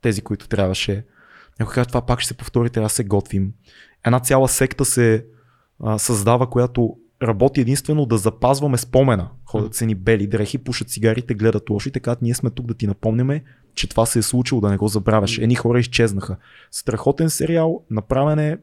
тези, 0.00 0.22
които 0.22 0.48
трябваше. 0.48 1.04
Някой 1.60 1.74
казва, 1.74 1.88
това 1.88 2.06
пак 2.06 2.20
ще 2.20 2.28
се 2.28 2.34
повтори, 2.34 2.70
трябва 2.70 2.86
да 2.86 2.94
се 2.94 3.04
готвим. 3.04 3.52
Една 4.06 4.20
цяла 4.20 4.48
секта 4.48 4.84
се 4.84 5.26
а, 5.80 5.98
създава, 5.98 6.50
която 6.50 6.96
работи 7.22 7.60
единствено 7.60 8.06
да 8.06 8.18
запазваме 8.18 8.78
спомена. 8.78 9.28
Ходят 9.44 9.74
се 9.74 9.86
ни 9.86 9.94
бели 9.94 10.26
дрехи, 10.26 10.58
пушат 10.58 10.90
цигарите, 10.90 11.34
гледат 11.34 11.70
лоши, 11.70 11.90
така 11.90 12.16
ние 12.22 12.34
сме 12.34 12.50
тук 12.50 12.66
да 12.66 12.74
ти 12.74 12.86
напомняме, 12.86 13.44
че 13.74 13.88
това 13.88 14.06
се 14.06 14.18
е 14.18 14.22
случило, 14.22 14.60
да 14.60 14.70
не 14.70 14.76
го 14.76 14.88
забравяш. 14.88 15.38
Едни 15.38 15.54
хора 15.54 15.80
изчезнаха. 15.80 16.36
Страхотен 16.70 17.30
сериал, 17.30 17.82
направен 17.90 18.38
е 18.38 18.50
м, 18.50 18.58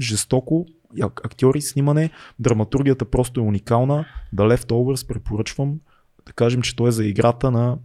жестоко, 0.00 0.66
ак- 0.96 1.20
актьори, 1.24 1.60
снимане, 1.60 2.10
драматургията 2.38 3.04
просто 3.04 3.40
е 3.40 3.44
уникална. 3.44 4.04
The 4.34 4.56
Leftovers 4.56 5.08
препоръчвам. 5.08 5.80
Да 6.26 6.32
кажем, 6.32 6.62
че 6.62 6.76
той 6.76 6.88
е 6.88 6.92
за 6.92 7.04
играта 7.04 7.50
на 7.50 7.78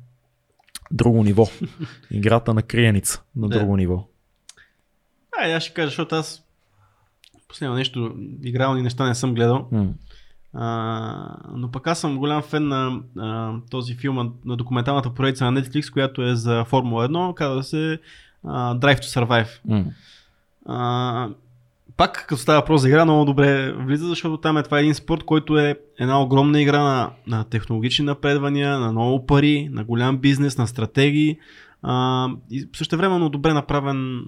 друго 0.92 1.24
ниво. 1.24 1.48
Играта 2.12 2.54
на 2.54 2.62
криеница 2.62 3.22
на 3.36 3.50
Да. 3.50 3.60
друго 3.60 3.78
ниво. 3.78 4.08
Ай, 5.42 5.54
аз 5.56 5.64
ще 5.64 5.74
кажа, 5.74 5.88
защото 5.88 6.16
аз 6.16 6.44
последно 7.48 7.76
нещо, 7.76 8.16
игрални 8.44 8.82
неща 8.82 9.08
не 9.08 9.16
съм 9.16 9.34
гледал. 9.34 9.68
М. 9.72 9.94
А, 10.58 11.38
но 11.56 11.72
пък 11.72 11.88
аз 11.88 12.00
съм 12.00 12.18
голям 12.18 12.42
фен 12.42 12.68
на 12.68 13.00
а, 13.18 13.54
този 13.72 13.96
филм, 13.96 14.34
на 14.46 14.58
документалната 14.58 15.10
поредица 15.10 15.52
на 15.52 15.62
Netflix, 15.62 15.94
която 15.94 16.22
е 16.22 16.36
за 16.36 16.64
Формула 16.64 17.10
1, 17.10 17.34
казва 17.34 17.64
се 17.64 18.00
а, 18.44 18.76
Drive 18.76 19.00
to 19.00 19.26
Survive. 19.26 19.50
М. 19.66 19.86
А, 20.66 21.30
пак 21.98 22.26
като 22.28 22.42
става 22.42 22.60
въпрос 22.60 22.82
за 22.82 22.88
игра, 22.88 23.06
много 23.06 23.26
добре 23.26 23.72
влиза, 23.72 24.08
защото 24.08 24.38
там 24.38 24.58
е 24.58 24.64
това 24.64 24.78
е 24.78 24.82
един 24.82 24.96
спорт, 24.96 25.24
който 25.24 25.58
е 25.58 25.80
една 26.00 26.22
огромна 26.22 26.62
игра 26.62 26.84
на, 26.84 27.12
на 27.28 27.44
технологични 27.44 28.06
напредвания, 28.06 28.80
на 28.80 28.92
много 28.92 29.26
пари, 29.26 29.70
на 29.72 29.84
голям 29.84 30.18
бизнес, 30.18 30.58
на 30.58 30.68
стратегии. 30.68 31.38
А, 31.84 32.28
и 32.52 32.70
също 32.76 32.98
времено 32.98 33.30
добре 33.30 33.54
направен 33.54 34.26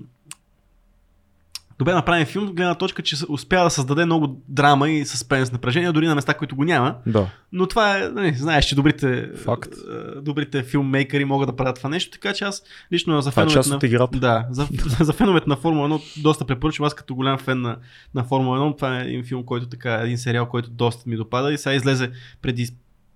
добре 1.80 1.94
направен 1.94 2.26
филм, 2.26 2.46
гледна 2.46 2.76
точка, 2.76 3.04
че 3.04 3.16
успя 3.30 3.64
да 3.64 3.70
създаде 3.70 4.06
много 4.06 4.42
драма 4.48 4.90
и 4.90 5.06
съспенс 5.06 5.52
напрежение, 5.52 5.92
дори 5.92 6.08
на 6.08 6.16
места, 6.16 6.34
които 6.34 6.56
го 6.56 6.64
няма. 6.64 6.96
Да. 7.06 7.30
Но 7.52 7.68
това 7.68 7.98
е, 7.98 8.10
нали, 8.10 8.34
знаеш, 8.34 8.66
че 8.66 8.76
добрите, 8.76 9.30
Факт. 9.36 9.70
е, 9.74 10.22
добрите 10.22 10.64
филммейкъри 10.64 11.26
могат 11.26 11.50
да 11.50 11.56
правят 11.56 11.76
това 11.76 11.90
нещо, 11.90 12.12
така 12.12 12.34
че 12.34 12.44
аз 12.44 12.64
лично 12.94 13.22
за 13.22 13.30
е 13.30 13.32
феновете 13.32 13.70
на... 13.70 13.80
играта. 13.84 14.20
Да, 14.20 14.46
за, 14.50 14.68
за 15.00 15.14
феновете 15.14 15.50
на 15.50 15.56
Формула 15.56 15.90
1 15.90 16.22
доста 16.22 16.46
препоръчвам. 16.46 16.88
Аз 16.88 16.94
като 16.94 17.16
голям 17.16 17.38
фен 17.38 17.62
на, 17.62 17.78
на 18.16 18.24
Формула 18.24 18.60
1, 18.60 18.76
това 18.76 19.00
е 19.00 19.06
един 19.06 19.24
филм, 19.24 19.44
който 19.44 19.68
така, 19.68 19.94
един 19.94 20.18
сериал, 20.18 20.46
който 20.46 20.70
доста 20.70 21.10
ми 21.10 21.16
допада 21.16 21.54
и 21.54 21.58
сега 21.58 21.74
излезе 21.74 22.12
преди 22.42 22.68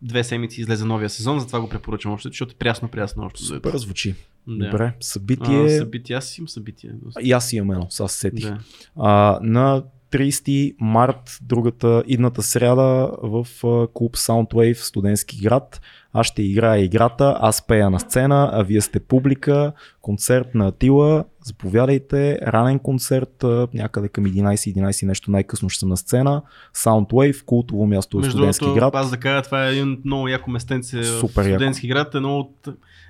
две 0.02 0.24
седмици 0.24 0.62
излезе 0.62 0.86
новия 0.86 1.10
сезон, 1.10 1.40
затова 1.40 1.62
го 1.62 1.70
препоръчвам 1.70 2.14
още, 2.14 2.28
защото 2.28 2.52
е 2.52 2.58
прясно, 2.58 2.88
прясно 2.88 3.26
още. 3.26 3.44
Супер 3.44 3.78
звучи. 3.78 4.16
Да. 4.48 4.66
Добре. 4.66 4.84
А, 4.84 4.94
Събитие. 5.00 5.70
събитие, 5.70 6.16
аз 6.16 6.38
имам 6.38 6.50
събитие. 6.50 6.92
И 7.22 7.32
аз 7.32 7.54
имам 7.54 7.72
едно, 7.72 7.88
се 7.90 8.08
сетих. 8.08 8.50
Да. 8.50 8.60
А, 8.98 9.40
на 9.42 9.84
30 10.12 10.76
март, 10.80 11.38
другата 11.42 12.04
идната 12.08 12.42
сряда 12.42 13.12
в 13.24 13.48
клуб 13.94 14.18
Soundwave 14.18 14.76
в 14.76 14.86
студентски 14.86 15.42
град. 15.42 15.82
Аз 16.14 16.28
ще 16.28 16.44
играя 16.44 16.84
играта, 16.84 17.38
аз 17.42 17.68
пея 17.68 17.90
на 17.90 18.00
сцена, 18.00 18.50
а 18.54 18.64
вие 18.64 18.82
сте 18.82 19.00
публика. 19.00 19.74
Концерт 20.02 20.56
на 20.56 20.68
Атила, 20.68 21.24
заповядайте. 21.42 22.40
Ранен 22.44 22.80
концерт, 22.80 23.44
някъде 23.74 24.08
към 24.08 24.26
11-11 24.26 25.06
нещо 25.06 25.32
най-късно 25.32 25.70
ще 25.70 25.80
съм 25.80 25.90
на 25.90 25.98
сцена. 25.98 26.42
Soundwave, 26.76 27.46
култово 27.46 27.88
място 27.88 28.18
в 28.18 28.22
Между 28.22 28.32
студентски 28.32 28.66
другото, 28.66 28.80
град. 28.82 28.96
аз 28.96 29.10
да 29.10 29.18
кажа, 29.18 29.42
това 29.42 29.68
е 29.68 29.72
един 29.72 30.02
много 30.06 30.28
яко 30.28 30.50
местенце 30.52 31.04
Супер 31.04 31.34
в 31.34 31.46
яко. 31.46 31.50
студентски 31.50 31.88
град, 31.88 32.16
едно 32.16 32.38
от, 32.38 32.68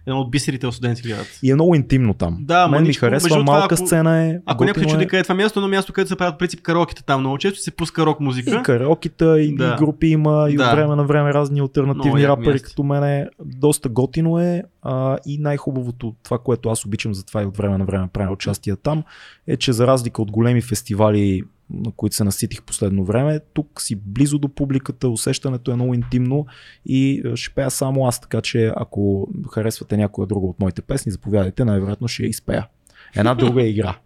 едно 0.07 0.19
от 0.19 0.31
бисерите 0.31 0.67
в 0.67 0.71
студентски 0.71 1.07
град. 1.07 1.25
И 1.43 1.51
е 1.51 1.55
много 1.55 1.75
интимно 1.75 2.13
там. 2.13 2.37
Да, 2.41 2.67
Мен 2.67 2.83
ми 2.83 2.93
харесва, 2.93 3.29
това, 3.29 3.43
малка 3.43 3.75
ако- 3.75 3.85
сцена 3.85 4.17
е. 4.19 4.39
Ако 4.45 4.65
някой 4.65 4.83
чуди 4.83 5.03
е. 5.03 5.07
къде 5.07 5.19
е 5.19 5.23
това 5.23 5.35
място, 5.35 5.59
едно 5.59 5.67
място, 5.69 5.93
където 5.93 6.09
се 6.09 6.15
правят 6.15 6.39
принцип 6.39 6.61
караоките 6.61 7.03
там 7.03 7.19
много 7.19 7.37
често, 7.37 7.59
се 7.59 7.71
пуска 7.71 8.05
рок 8.05 8.19
музика. 8.19 8.51
И 8.51 8.63
караокита, 8.63 9.41
и, 9.41 9.55
Да. 9.55 9.75
групи 9.75 10.07
има, 10.07 10.47
и 10.49 10.55
Да. 10.55 10.63
от 10.63 10.71
време 10.71 10.95
на 10.95 11.03
време 11.03 11.33
разни 11.33 11.59
альтернативни 11.59 12.27
рапъри, 12.27 12.59
като 12.59 12.83
мене. 12.83 13.27
Доста 13.45 13.89
готино 13.89 14.39
е 14.39 14.63
а, 14.81 15.17
и 15.25 15.37
най-хубавото, 15.37 16.15
това, 16.23 16.39
което 16.39 16.69
аз 16.69 16.85
обичам, 16.85 17.13
затова 17.13 17.41
и 17.41 17.45
от 17.45 17.57
време 17.57 17.77
на 17.77 17.85
време 17.85 18.07
правя 18.13 18.33
участие 18.33 18.75
там, 18.75 19.03
е, 19.47 19.57
че 19.57 19.73
за 19.73 19.87
разлика 19.87 20.21
от 20.21 20.31
големи 20.31 20.61
фестивали, 20.61 21.43
на 21.69 21.91
които 21.91 22.15
се 22.15 22.23
наситих 22.23 22.63
последно 22.63 23.05
време, 23.05 23.39
тук 23.53 23.81
си 23.81 23.95
близо 23.95 24.39
до 24.39 24.49
публиката, 24.49 25.09
усещането 25.09 25.71
е 25.71 25.75
много 25.75 25.93
интимно 25.93 26.45
и 26.85 27.21
е, 27.25 27.35
ще 27.35 27.53
пея 27.53 27.71
само 27.71 28.07
аз, 28.07 28.21
така 28.21 28.41
че 28.41 28.71
ако 28.75 29.29
харесвате 29.53 29.97
някоя 29.97 30.27
друга 30.27 30.47
от 30.47 30.59
моите 30.59 30.81
песни, 30.81 31.11
заповядайте, 31.11 31.65
най-вероятно 31.65 32.07
ще 32.07 32.23
я 32.23 32.29
изпея. 32.29 32.67
Една 33.15 33.35
друга 33.35 33.63
игра. 33.63 33.97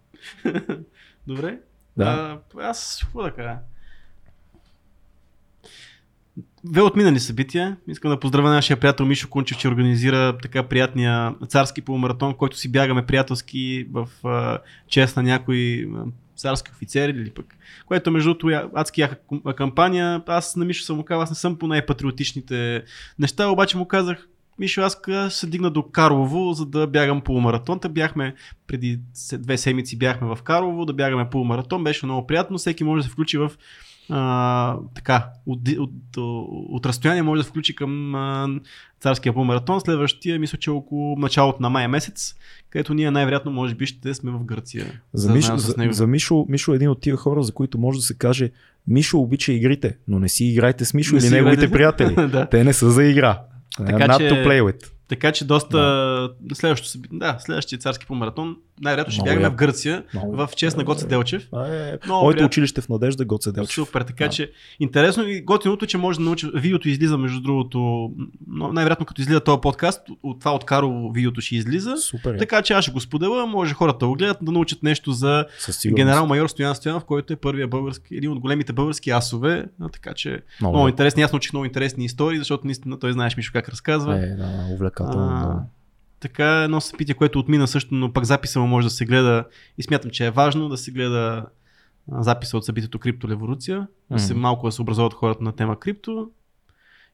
Добре. 1.26 1.58
Да. 1.96 2.40
А, 2.54 2.68
аз 2.68 2.98
какво 3.02 3.22
да 3.22 3.30
кажа? 3.30 3.58
Две 6.64 6.82
отминали 6.82 7.20
събития. 7.20 7.76
Искам 7.88 8.10
да 8.10 8.20
поздравя 8.20 8.50
нашия 8.50 8.76
приятел 8.76 9.06
Мишо 9.06 9.28
Кунчев, 9.28 9.58
че 9.58 9.68
организира 9.68 10.38
така 10.42 10.62
приятния 10.62 11.34
царски 11.48 11.82
полумаратон, 11.82 12.34
който 12.34 12.56
си 12.56 12.72
бягаме 12.72 13.06
приятелски 13.06 13.86
в 13.92 14.08
чест 14.88 15.16
на 15.16 15.22
някои 15.22 15.88
царски 16.36 16.70
офицери 16.70 17.10
или 17.10 17.30
пък. 17.30 17.54
Което 17.86 18.10
между 18.10 18.34
другото 18.34 18.70
адски 18.74 19.00
яка 19.00 19.16
кампания. 19.56 20.22
Аз 20.26 20.56
на 20.56 20.64
Мишо 20.64 20.84
съм 20.84 20.96
му 20.96 21.04
казал, 21.04 21.22
аз 21.22 21.30
не 21.30 21.36
съм 21.36 21.58
по 21.58 21.66
най-патриотичните 21.66 22.82
неща, 23.18 23.48
обаче 23.48 23.76
му 23.76 23.88
казах, 23.88 24.28
Мишо, 24.58 24.80
аз 24.80 25.00
се 25.30 25.46
дигна 25.46 25.70
до 25.70 25.82
Карлово, 25.82 26.52
за 26.52 26.66
да 26.66 26.86
бягам 26.86 27.20
полумаратон. 27.20 27.80
Та 27.80 27.88
бяхме 27.88 28.34
преди 28.66 29.00
две 29.32 29.58
седмици 29.58 29.98
бяхме 29.98 30.28
в 30.28 30.42
Карлово 30.42 30.84
да 30.84 30.92
бягаме 30.92 31.30
полумаратон. 31.30 31.84
Беше 31.84 32.06
много 32.06 32.26
приятно. 32.26 32.58
Всеки 32.58 32.84
може 32.84 33.00
да 33.00 33.04
се 33.04 33.10
включи 33.10 33.38
в 33.38 33.52
а, 34.10 34.76
така, 34.94 35.28
от, 35.46 35.68
от, 35.68 35.90
от, 36.16 36.16
от 36.68 36.86
разстояние 36.86 37.22
може 37.22 37.42
да 37.42 37.48
включи 37.48 37.74
към 37.76 38.14
а, 38.14 38.48
царския 39.00 39.32
полумаратон. 39.32 39.80
Следващия, 39.80 40.38
мисля, 40.38 40.58
че 40.58 40.70
е 40.70 40.74
около 40.74 41.18
началото 41.18 41.62
на 41.62 41.70
май 41.70 41.88
месец, 41.88 42.34
където 42.70 42.94
ние 42.94 43.10
най-вероятно 43.10 43.52
може 43.52 43.74
би 43.74 43.86
ще 43.86 44.14
сме 44.14 44.30
в 44.30 44.44
Гърция. 44.44 44.86
За, 45.12 45.28
да 45.28 45.34
Мишо, 45.34 45.56
за, 45.56 45.74
за 45.90 46.06
Мишо, 46.06 46.46
Мишо 46.48 46.72
е 46.72 46.76
един 46.76 46.88
от 46.90 47.00
тия 47.00 47.16
хора, 47.16 47.42
за 47.42 47.52
които 47.52 47.78
може 47.78 47.98
да 47.98 48.02
се 48.04 48.14
каже 48.18 48.50
Мишо 48.88 49.18
обича 49.18 49.52
игрите, 49.52 49.96
но 50.08 50.18
не 50.18 50.28
си 50.28 50.44
играйте 50.44 50.84
с 50.84 50.94
Мишо 50.94 51.16
Не 51.16 51.20
или 51.26 51.30
неговите 51.30 51.64
играйте. 51.64 51.72
приятели. 51.72 52.30
да. 52.30 52.46
Те 52.48 52.64
не 52.64 52.72
са 52.72 52.90
за 52.90 53.04
игра. 53.04 53.40
Така 53.76 53.92
Not 53.92 54.18
че- 54.18 54.30
to 54.30 54.46
play 54.46 54.62
with. 54.62 54.90
Така 55.08 55.32
че 55.32 55.44
доста. 55.44 56.30
Следващото, 56.54 56.90
съби- 56.90 57.08
да, 57.12 57.36
следващия 57.40 57.78
царски 57.78 58.06
полумаратон. 58.06 58.56
Най-вероятно 58.80 59.12
ще 59.12 59.22
бягаме 59.22 59.48
в 59.50 59.54
Гърция, 59.54 60.02
Много 60.14 60.36
в 60.36 60.50
чест 60.56 60.76
на 60.76 60.84
Гоце 60.84 61.06
Делчев. 61.06 61.48
Е, 61.70 61.98
моето 62.08 62.44
училище 62.44 62.80
в 62.80 62.88
Надежда 62.88 63.24
Гоце 63.24 63.52
Делчев. 63.52 63.74
Супер, 63.74 64.02
така 64.02 64.24
Да. 64.24 64.30
че 64.30 64.50
интересно 64.80 65.28
и 65.28 65.40
готиното, 65.40 65.86
че 65.86 65.98
може 65.98 66.18
да 66.18 66.24
научи. 66.24 66.50
Видеото 66.54 66.88
излиза, 66.88 67.18
между 67.18 67.40
другото, 67.40 68.10
но 68.46 68.72
най-вероятно 68.72 69.06
като 69.06 69.20
излиза 69.20 69.40
този 69.40 69.60
подкаст, 69.60 70.00
от 70.22 70.38
това 70.40 70.54
от 70.54 70.64
Карово 70.64 71.10
видеото 71.12 71.40
ще 71.40 71.56
излиза. 71.56 71.96
Супер. 71.96 72.34
е. 72.34 72.36
Така 72.36 72.62
че 72.62 72.72
аз 72.72 72.84
ще 72.84 72.92
го 72.92 73.00
споделя, 73.00 73.46
може 73.46 73.74
хората 73.74 73.98
да 73.98 74.06
го 74.06 74.14
гледат, 74.14 74.38
да 74.42 74.52
научат 74.52 74.82
нещо 74.82 75.12
за 75.12 75.44
генерал-майор 75.86 76.48
Стоян 76.48 76.74
Стоянов, 76.74 77.04
който 77.04 77.32
е 77.32 77.36
първия 77.36 77.68
български, 77.68 78.14
един 78.16 78.30
от 78.30 78.38
големите 78.38 78.72
български 78.72 79.10
асове. 79.10 79.64
А, 79.80 79.88
така 79.88 80.14
че 80.14 80.40
Много, 80.60 80.76
много 80.76 80.88
интересни, 80.88 81.22
аз 81.22 81.32
научих 81.32 81.52
много 81.52 81.64
интересни 81.64 82.04
истории, 82.04 82.38
защото 82.38 82.66
наистина 82.66 82.98
той 82.98 83.12
знаеш 83.12 83.36
Мишо 83.36 83.52
как 83.52 83.68
разказва. 83.68 84.16
е, 84.18 84.26
да, 84.26 84.66
увлекателно. 84.72 85.26
А. 85.28 85.62
Така 86.20 86.62
едно 86.62 86.80
събитие, 86.80 87.14
което 87.14 87.38
отмина 87.38 87.68
също, 87.68 87.94
но 87.94 88.12
пак 88.12 88.24
записа 88.24 88.60
му 88.60 88.66
може 88.66 88.86
да 88.86 88.90
се 88.90 89.04
гледа 89.04 89.44
и 89.78 89.82
смятам, 89.82 90.10
че 90.10 90.26
е 90.26 90.30
важно 90.30 90.68
да 90.68 90.76
се 90.76 90.90
гледа 90.90 91.46
записа 92.08 92.56
от 92.56 92.64
събитието 92.64 92.98
Криптолеволюция, 92.98 93.86
да 94.10 94.18
се 94.18 94.34
малко 94.34 94.66
да 94.66 94.72
се 94.72 94.82
образуват 94.82 95.14
хората 95.14 95.44
на 95.44 95.52
тема 95.52 95.80
крипто. 95.80 96.30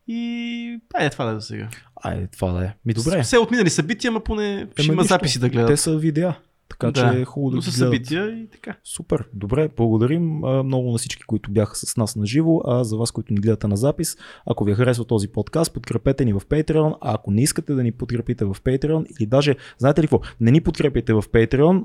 И 0.09 0.81
айде 0.95 1.11
това 1.11 1.25
да 1.25 1.31
е 1.31 1.35
за 1.35 1.41
сега. 1.41 1.69
Айде, 1.97 2.27
това 2.27 2.53
да 2.53 2.65
е. 2.65 2.75
Ми 2.85 2.95
добре. 2.95 3.23
Все 3.23 3.39
отминали 3.39 3.71
събития, 3.71 4.09
ама 4.09 4.21
поне 4.21 4.69
ще 4.79 4.87
има 4.87 5.03
нищо. 5.03 5.15
записи 5.15 5.39
да 5.39 5.49
гледат. 5.49 5.69
Те 5.69 5.77
са 5.77 5.97
видеа. 5.97 6.35
Така 6.73 6.91
Да, 6.91 7.13
че 7.13 7.21
е 7.21 7.25
хубаво 7.25 7.51
да 7.51 7.57
ги 7.57 7.71
събития 7.71 8.29
и 8.29 8.47
така. 8.47 8.77
Супер, 8.85 9.25
добре, 9.35 9.71
благодарим 9.77 10.25
много 10.65 10.93
на 10.93 10.99
всички, 10.99 11.23
които 11.23 11.51
бяха 11.51 11.77
с 11.77 11.97
нас 11.97 12.17
на 12.17 12.27
живо, 12.27 12.61
а 12.67 12.85
за 12.85 12.97
вас, 12.97 13.11
които 13.11 13.35
ни 13.35 13.41
гледате 13.41 13.67
на 13.67 13.77
запис, 13.77 14.17
ако 14.47 14.65
ви 14.65 14.73
е 14.73 14.75
харесва 14.75 15.05
този 15.05 15.29
подкаст, 15.29 15.73
подкрепете 15.73 16.25
ни 16.25 16.33
в 16.33 16.41
Patreon, 16.41 16.95
а 17.01 17.15
ако 17.15 17.31
не 17.31 17.43
искате 17.43 17.75
да 17.75 17.83
ни 17.83 17.93
подкрепите 17.93 18.45
в 18.45 18.55
Patreon 18.55 19.07
или 19.19 19.27
даже, 19.27 19.57
знаете 19.79 20.03
ли 20.03 20.07
какво, 20.07 20.21
не 20.41 20.51
ни 20.51 20.61
подкрепите 20.61 21.13
в 21.13 21.23
Patreon, 21.23 21.85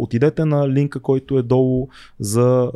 отидете 0.00 0.44
на 0.44 0.68
линка, 0.68 1.00
който 1.00 1.38
е 1.38 1.42
долу 1.42 1.88
за 2.18 2.70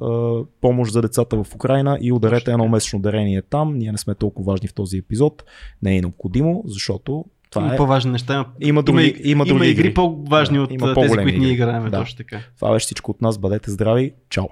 помощ 0.61 0.93
за 0.93 1.03
децата 1.03 1.45
в 1.45 1.55
Украина 1.55 1.99
и 2.01 2.13
ударете 2.13 2.51
едно 2.51 2.69
месечно 2.69 2.99
дарение 3.01 3.43
там, 3.43 3.79
ние 3.79 3.93
не 3.93 3.99
сме 3.99 4.15
толкова 4.15 4.53
важни 4.53 4.69
в 4.69 4.75
този 4.75 4.99
епизод, 4.99 5.45
не 5.83 5.97
е 5.97 6.01
необходимо, 6.01 6.63
защото 6.67 7.25
това 7.51 7.63
има 7.65 7.75
е... 7.75 7.77
по-важни 7.77 8.13
неща. 8.13 8.35
Има, 8.35 8.47
Има 8.61 8.83
други, 8.83 9.15
има, 9.19 9.25
има 9.25 9.45
други 9.45 9.71
игри 9.71 9.95
по-важни 9.95 10.57
Да, 10.57 10.63
от 10.63 10.73
има 10.73 10.95
тези, 10.95 11.09
които 11.09 11.25
ние 11.27 11.37
игри. 11.37 11.51
играем. 11.51 11.91
Да. 11.91 11.99
Точно 11.99 12.17
така. 12.17 12.41
Това 12.57 12.73
беше 12.73 12.85
всичко 12.85 13.11
от 13.11 13.23
нас, 13.23 13.39
бъдете 13.39 13.71
здрави, 13.71 14.13
чао! 14.31 14.47